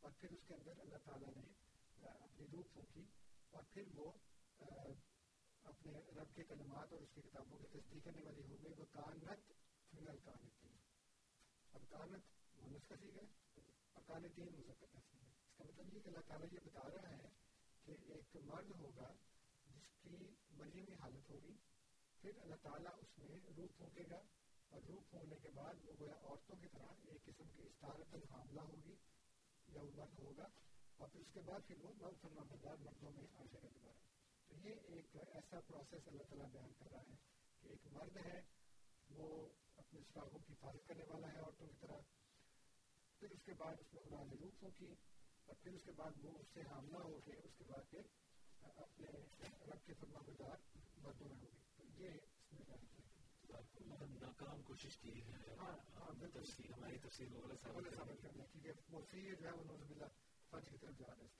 اور 0.00 0.10
پھر 0.18 0.32
اس 0.32 0.38
کے 0.46 0.54
اندر 0.54 0.80
اللہ 0.80 0.96
تعالیٰ 1.04 1.28
نے 1.36 1.44
اپنی 2.08 2.46
روح 2.52 2.62
پھونکی 2.72 3.04
اور 3.50 3.62
پھر 3.72 3.82
وہ 3.94 4.12
اپنے 5.62 5.92
رب 6.16 6.34
کے 6.34 6.44
کلمات 6.44 6.92
اور 6.92 7.00
اس 7.00 7.08
کی 7.14 7.20
کتابوں 7.20 7.58
کی 7.58 7.78
تصدیق 7.78 8.04
کرنے 8.04 8.22
والی 8.24 8.42
ہو 8.42 8.56
گئی 8.62 8.72
وہ 8.78 8.84
کانت 8.92 9.52
فنگل 9.92 10.18
کانت 10.24 10.60
تھی 10.60 10.70
اب 11.72 11.88
کانت 11.90 12.30
مونس 12.56 12.88
کا 12.88 12.96
سیکھ 13.00 13.16
ہے 13.16 13.26
اور 13.92 14.02
کان 14.06 14.28
تین 14.34 14.48
مذکر 14.52 14.86
کا 14.92 15.00
سیکھ 15.00 15.24
ہے۔ 15.24 15.30
اس 15.30 15.56
کا 15.56 15.64
مطلب 15.64 15.94
یہ 15.94 16.00
کہ 16.00 16.08
اللہ 16.08 16.26
تعالیٰ 16.26 16.48
یہ 16.52 16.58
بتا 16.64 16.88
رہا 16.90 17.10
ہے 17.10 17.28
کہ 17.84 17.96
ایک 18.06 18.36
مرد 18.44 18.70
ہوگا 18.70 19.12
جس 19.66 19.90
کی 20.02 20.16
مریمی 20.50 20.94
حالت 21.00 21.30
ہوگی 21.30 21.54
پھر 22.22 22.38
اللہ 22.42 22.58
تعالیٰ 22.62 22.92
اس 22.98 23.18
میں 23.18 23.36
روح 23.56 23.66
پھونکے 23.76 24.02
گا 24.10 24.18
اور 24.72 24.80
روح 24.88 25.00
پھونکنے 25.10 25.36
کے 25.42 25.48
بعد 25.54 25.84
وہ 25.84 25.92
گویا 26.00 26.18
عورتوں 26.22 26.56
کی 26.56 26.68
طرح 26.72 27.00
ایک 27.04 27.24
قسم 27.24 27.48
کی 27.54 27.62
استارتن 27.62 28.22
حاملہ 28.30 28.60
ہوگی، 28.60 28.94
یا 29.68 29.82
وہ 29.82 29.90
مرد 29.94 30.18
ہوگا 30.18 30.46
اور 30.96 31.08
پھر 31.08 31.20
اس 31.20 31.32
کے 31.32 31.40
بعد 31.40 31.66
پھر 31.66 31.84
وہ 31.84 31.92
مرد 31.96 32.20
فرما 32.22 32.42
بردار 32.50 32.76
مردوں 32.80 33.10
میں 33.10 33.26
آ 33.34 33.44
جائے 33.52 33.62
گا 33.62 33.68
دوبارہ۔ 33.74 33.98
تو 34.48 34.56
یہ 34.58 34.74
ایک 34.92 35.16
ایسا 35.16 35.60
پروسیس 35.60 36.08
اللہ 36.08 36.22
تعالیٰ 36.22 36.48
بیان 36.52 36.72
کر 36.78 36.90
رہا 36.92 37.00
ہے 37.00 37.16
کہ 37.60 37.68
ایک 37.68 37.86
مرد 37.92 38.16
ہے، 38.26 38.40
وہ 39.10 39.28
اپنے 39.76 40.00
سراغوں 40.08 40.38
کی 40.38 40.52
حفاظت 40.52 40.86
کرنے 40.88 41.04
والا 41.08 41.32
ہے 41.32 41.40
عورتوں 41.40 41.66
کی 41.66 41.76
طرح۔ 41.80 42.00
پھر 43.20 43.30
اس 43.30 43.42
کے 43.44 43.54
بعد 43.58 43.74
اس 43.80 43.92
میں 43.94 44.02
قرآن 44.02 44.30
روح 44.40 44.62
ہوگی 44.62 44.94
اور 45.46 45.54
پھر 45.62 45.72
اس 45.72 45.84
کے 45.84 45.92
بعد 45.92 46.24
وہ 46.24 46.38
اس 46.38 46.54
سے 46.54 46.62
حاملہ 46.70 47.02
ہو 47.04 47.20
کے 47.24 47.32
اس 47.44 47.58
کے 47.58 47.64
بعد 47.68 47.90
پھر 47.90 48.06
اپنے 48.62 49.10
رب 49.70 49.84
کے 49.86 49.94
فرما 50.00 50.20
بردار 50.26 50.56
مردوں 51.02 51.28
میں 51.28 51.36
ہوگی۔ 51.36 51.61
ناکام 54.20 54.62
کوشش 54.62 54.96
کی 54.96 55.12
ہے 55.22 55.54
ہماری 56.68 56.98
تفصیل 56.98 57.28
ثابت 57.62 58.22
کرنے 58.22 58.46
کی 58.52 58.60
کہ 58.60 58.72
موسیقی 58.88 59.34
جو 59.36 59.46
ہے 59.46 59.52
وہ 59.52 59.64
نوز 59.64 59.82
بلا 59.90 60.06
فرض 60.50 60.68
کی 60.68 60.76
طرف 60.76 60.98
جا 60.98 61.06
رہا 61.08 61.24
ہے 61.24 61.30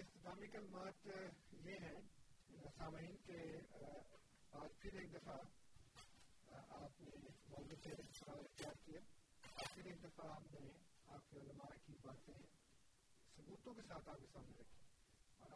اختتامی 0.00 0.46
کلمات 0.46 1.06
یہ 1.60 1.76
ہیں 1.78 2.00
سامعین 2.78 3.16
کے 3.26 3.40
آج 4.52 4.78
پھر 4.78 4.98
ایک 4.98 5.12
دفعہ 5.14 5.36
آپ 6.50 7.00
نے 7.00 7.10
موضوع 7.48 7.76
سے 7.82 7.92
اختیار 7.92 8.74
کیا 8.84 9.00
پھر 9.74 9.84
ایک 9.84 10.02
دفعہ 10.04 10.26
ہم 10.26 10.46
نے 10.50 10.68
آپ 11.08 11.30
کے 11.30 11.38
علماء 11.38 11.70
کی 11.86 11.96
باتیں 12.02 12.34
ثبوتوں 13.36 13.74
کے 13.74 13.82
ساتھ 13.88 14.08
آپ 14.08 14.20
کے 14.20 14.26
سامنے 14.32 14.60
رکھی 14.60 14.79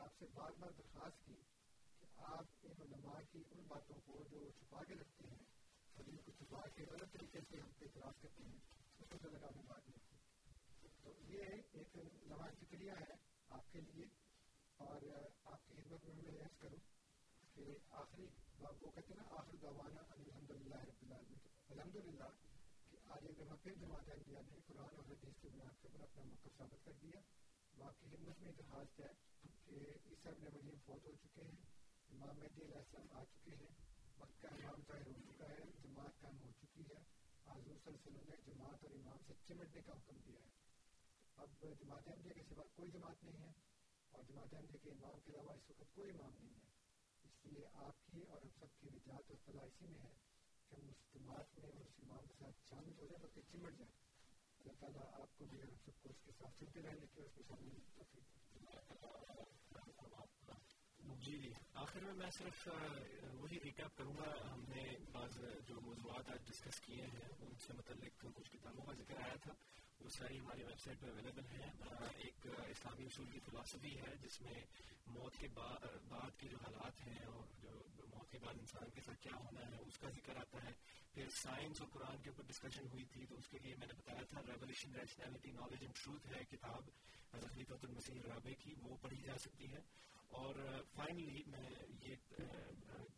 آپ 0.00 0.18
سے 0.18 0.26
بار 0.34 0.50
بار 0.58 0.70
درخواست 0.78 1.26
کی 1.26 1.34
کہ 2.00 2.06
آپ 2.16 2.44
ان 2.62 2.80
علماء 2.82 3.20
کی 3.32 3.42
ان 3.50 3.64
باتوں 3.68 3.98
کو 4.04 4.22
جو 4.30 4.50
چھپا 4.58 4.82
کے 4.84 4.94
رکھتے 4.94 5.26
ہیں 5.26 5.44
اور 5.94 6.04
جن 6.04 6.16
کو 6.16 6.32
چھپا 6.32 6.60
کے 6.74 6.84
غلط 6.90 7.12
طریقے 7.12 7.40
سے 7.50 7.60
ہم 7.60 7.70
پہ 7.78 7.84
اعتراض 7.84 8.20
کرتے 8.22 8.44
ہیں، 8.44 8.58
اس 8.98 9.08
کو 9.10 9.28
لگانے 9.28 9.62
بات 9.66 9.88
نہیں 9.88 10.02
تو 11.02 11.12
یہ 11.28 11.44
ایک 11.72 11.96
لمحہ 11.96 12.50
فکریہ 12.60 12.92
ہے 13.00 13.16
آپ 13.48 13.72
کے 13.72 13.80
لیے 13.80 14.06
اور 14.80 15.02
آپ 15.44 15.66
کی 15.66 15.74
خدمت 15.74 16.04
میں 16.04 16.14
میں 16.14 16.40
عرض 16.40 16.58
کروں 16.58 16.78
کہ 17.54 17.64
آخری 17.90 18.26
وہ 18.58 18.90
کہتے 18.90 19.12
ہیں 19.12 19.16
نا، 19.16 19.36
آخر 19.38 19.56
دوانا 19.62 20.02
الحمد 20.10 20.50
للہ 20.50 20.80
رب 20.80 21.02
العالمین۔ 21.02 21.38
الحمد 21.68 21.96
للہ 21.96 22.28
کہ 22.90 22.96
آج 23.06 23.26
ایک 23.26 23.38
دفعہ 23.38 23.56
پھر 23.62 23.74
جماعت 23.74 24.08
انڈیا 24.08 24.40
نے 24.40 24.60
قرآن 24.66 24.96
اور 24.96 25.04
حدیث 25.04 25.40
کی 25.40 25.48
بنیاد 25.48 25.82
کے 25.82 25.88
اوپر 25.88 26.02
اپنا 26.02 26.22
موقف 26.22 26.56
ثابت 26.58 26.84
کر 26.84 26.92
دیا، 27.02 27.20
وہ 27.76 27.84
آپ 27.84 28.00
کی 28.00 28.16
خدمت 28.16 28.40
میں 28.40 28.50
اتحاد 28.50 29.00
ہے۔ 29.00 29.12
کہ 29.66 29.74
عیسیٰ 30.10 30.32
ابن 30.32 30.44
مریم 30.44 30.76
فوت 30.86 31.04
ہو 31.04 31.12
چکے 31.22 31.42
ہیں، 31.42 31.62
امام 32.08 32.38
مہدی 32.38 32.62
علیہ 32.62 32.76
السلام 32.76 33.06
آ 33.12 33.24
چکے 33.24 33.50
ہیں 33.50 33.72
وقت 34.18 34.42
کا 34.42 34.48
امام 34.48 34.80
ظاہر 34.88 35.06
ہو 35.06 35.20
چکا 35.28 35.48
ہے، 35.48 35.60
جماعت 35.82 36.20
قائم 36.20 36.38
ہو 36.42 36.50
چکی 36.60 36.82
ہے۔ 36.82 37.00
حضور 37.46 37.76
صلی 37.84 37.92
اللہ 37.92 37.98
علیہ 37.98 38.06
وسلم 38.06 38.28
نے 38.28 38.36
جماعت 38.46 38.84
اور 38.84 38.90
امام 38.90 39.16
سے 39.26 39.32
چمٹنے 39.46 39.80
کا 39.86 39.92
حکم 39.92 40.16
دیا 40.26 40.40
ہے۔ 40.40 40.48
اب 41.36 41.64
جماعت 41.80 42.08
احمدیہ 42.08 42.32
کے 42.32 42.42
سوا 42.48 42.64
کوئی 42.74 42.90
جماعت 42.90 43.24
نہیں 43.24 43.38
ہے 43.38 43.52
اور 44.10 44.22
جماعت 44.28 44.54
احمدیہ 44.54 44.78
کے 44.82 44.90
امام 44.90 45.20
کے 45.20 45.30
علاوہ 45.30 45.52
اس 45.52 45.70
وقت 45.70 45.94
کوئی 45.94 46.10
امام 46.10 46.30
نہیں 46.40 46.54
ہے۔ 46.54 46.64
اس 47.22 47.44
لیے 47.44 47.66
آپ 47.72 48.06
کی 48.06 48.22
اور 48.22 48.42
ہم 48.42 48.48
سب 48.58 48.80
کی 48.80 48.88
نجات 48.92 49.30
اور 49.30 49.36
فلاح 49.44 49.64
اسی 49.64 49.86
میں 49.86 50.00
ہے 50.00 50.12
کہ 50.68 50.74
ہم 50.74 50.88
اس 50.88 51.14
جماعت 51.14 51.58
میں 51.58 51.70
اور 51.70 51.80
اس 51.80 52.00
امام 52.02 52.26
کے 52.26 52.34
ساتھ 52.38 52.68
شامل 52.68 52.92
ہو 52.98 53.06
جائیں 53.06 53.22
بلکہ 53.22 53.40
چمٹ 53.52 53.78
جائیں 53.78 53.92
اللہ 54.60 54.72
تعالیٰ 54.80 55.22
آپ 55.22 55.38
کو 55.38 55.44
بھی 55.44 55.62
ہم 55.62 55.74
سب 55.84 56.02
کو 56.02 56.08
اس 56.08 56.22
کے 56.24 56.32
ساتھ 56.38 56.60
چلتے 56.60 56.82
رہنے 56.82 57.06
کی 57.06 57.20
اور 57.20 57.28
اس 57.28 57.36
میں 57.36 57.44
شامل 57.48 57.80
توفیق 57.94 58.34
جی 61.20 61.50
آخر 61.74 62.00
میں 62.00 62.12
میں 62.14 62.30
صرف 62.30 62.68
وہی 63.34 63.58
ریکیپ 63.64 63.96
کروں 63.98 64.14
گا 64.16 64.30
ہم 64.44 64.62
نے 64.68 64.84
بعض 65.12 65.38
جو 65.68 65.80
موضوعات 65.80 66.30
آج 66.30 66.46
ڈسکس 66.46 66.80
کیے 66.80 67.02
ہیں 67.04 67.28
ان 67.40 67.54
سے 67.66 67.72
متعلق 67.72 68.24
کچھ 68.34 68.50
کتابوں 68.50 68.84
کا 68.86 68.92
ذکر 68.92 69.20
آیا 69.22 69.36
تھا 69.42 69.52
وہ 70.00 70.10
ساری 70.10 70.38
ہماری 70.38 70.62
ویب 70.62 70.80
سائٹ 70.80 71.00
پہ 71.00 71.06
اویلیبل 71.06 71.46
ہیں 71.52 71.70
ایک 72.18 72.46
اسلامی 72.66 73.04
اصول 73.04 73.30
کی 73.30 73.40
فلاسفی 73.44 73.94
ہے 73.96 74.14
جس 74.22 74.40
میں 74.40 74.60
موت 75.08 75.38
کے 75.40 75.48
بعد 75.54 76.38
کے 76.40 76.48
جو 76.48 76.56
حالات 76.62 77.06
ہیں 77.06 77.24
اور 77.24 77.46
جو 77.62 78.06
موت 78.06 78.30
کے 78.32 78.38
بعد 78.38 78.60
انسان 78.60 78.90
کے 78.94 79.00
ساتھ 79.06 79.22
کیا 79.22 79.36
ہونا 79.36 79.68
ہے 79.70 79.82
اس 79.86 79.98
کا 79.98 80.10
ذکر 80.16 80.36
آتا 80.36 80.64
ہے 80.64 80.72
پھر 81.14 81.28
سائنس 81.32 81.80
اور 81.80 81.88
قرآن 81.92 82.22
کے 82.22 82.30
اوپر 82.30 82.48
ڈسکشن 82.48 82.86
ہوئی 82.92 83.04
تھی 83.12 83.26
تو 83.26 83.36
اس 83.38 83.48
کے 83.48 83.58
لیے 83.62 83.74
میں 83.78 83.86
نے 83.86 83.92
بتایا 83.92 84.24
تھا 84.30 84.42
revolution 84.46 84.96
rationality 84.96 85.52
knowledge 85.52 85.82
and 85.82 85.96
truth 85.96 86.26
ہے 86.26 86.44
کتاب 86.50 86.90
خلیفۃ 87.32 87.84
المسیح 87.84 88.20
رابع 88.26 88.52
کی 88.58 88.74
وہ 88.82 88.96
پڑھی 89.02 89.20
جا 89.24 89.36
سکتی 89.38 89.70
ہے 89.72 89.80
اور 90.28 90.54
فائنلی 90.94 91.42
میں 91.46 91.70
یہ 92.00 92.14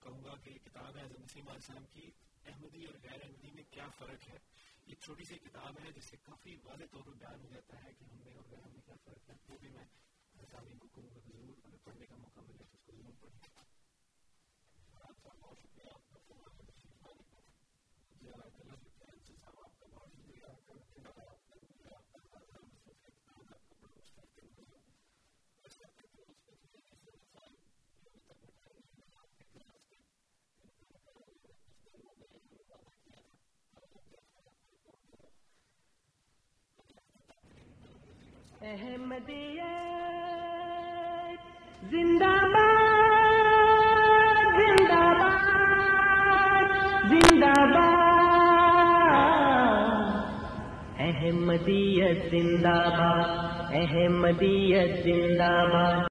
کہوں 0.01 0.25
گا 0.25 0.35
کہ 0.45 0.51
کتاب 0.65 0.97
ہے 0.97 1.03
مسیم 1.05 1.49
علیہ 1.49 1.61
السلام 1.61 1.85
کی، 1.93 2.11
احمدی 2.45 2.85
اور 2.85 2.95
غیر 3.03 3.21
احمدی 3.23 3.51
میں 3.55 3.63
کیا 3.71 3.89
فرق 3.89 4.29
ہے؟ 4.29 4.39
ایک 4.87 4.99
چھوٹی 5.01 5.25
سی 5.25 5.39
کتاب 5.39 5.79
ہے 5.85 5.93
جس 5.93 6.05
سے 6.05 6.17
کافی 6.23 6.57
واضح 6.65 6.85
طور 6.91 7.03
پر 7.03 7.13
بیان 7.13 7.41
ہو 7.41 7.49
جاتا 7.53 7.83
ہے 7.85 7.93
کہ 7.99 8.05
ہم 8.05 8.19
نے 8.25 8.33
اور 8.33 8.65
ہم 8.65 8.71
نے 8.73 8.81
کیا 8.87 8.95
فرق 9.05 9.31
ہے، 9.31 9.35
وہ 9.49 9.57
بھی 9.61 9.69
میں 9.69 9.85
سامعین 10.51 10.79
کو 10.79 10.89
کہوں 10.89 11.09
گا 11.15 11.21
کہ 11.25 11.33
ضرور 11.33 11.55
اگر 11.65 11.77
پڑھنے 11.85 12.07
کا 12.07 12.17
موقع 12.17 12.41
ملے 12.41 12.65
تو 12.65 12.77
اس 12.77 12.87
کو 12.87 12.93
ضرور 12.93 13.13
پڑھیں۔ 13.21 13.41
بہت 14.95 15.59
شکریہ 15.59 15.91
آپ 15.95 16.09
کا 16.11 16.19
زندہ 41.91 42.35
باد 42.53 42.77
زندہ 44.57 45.05
باد 45.19 46.69
زندہ 47.09 47.55
باد۔ 47.75 48.23
احمدیت 50.99 52.31
زندہ 52.31 52.79
باد 52.99 53.31
احمدیت 53.75 55.05
زندہ 55.05 55.65
باد۔ 55.73 56.05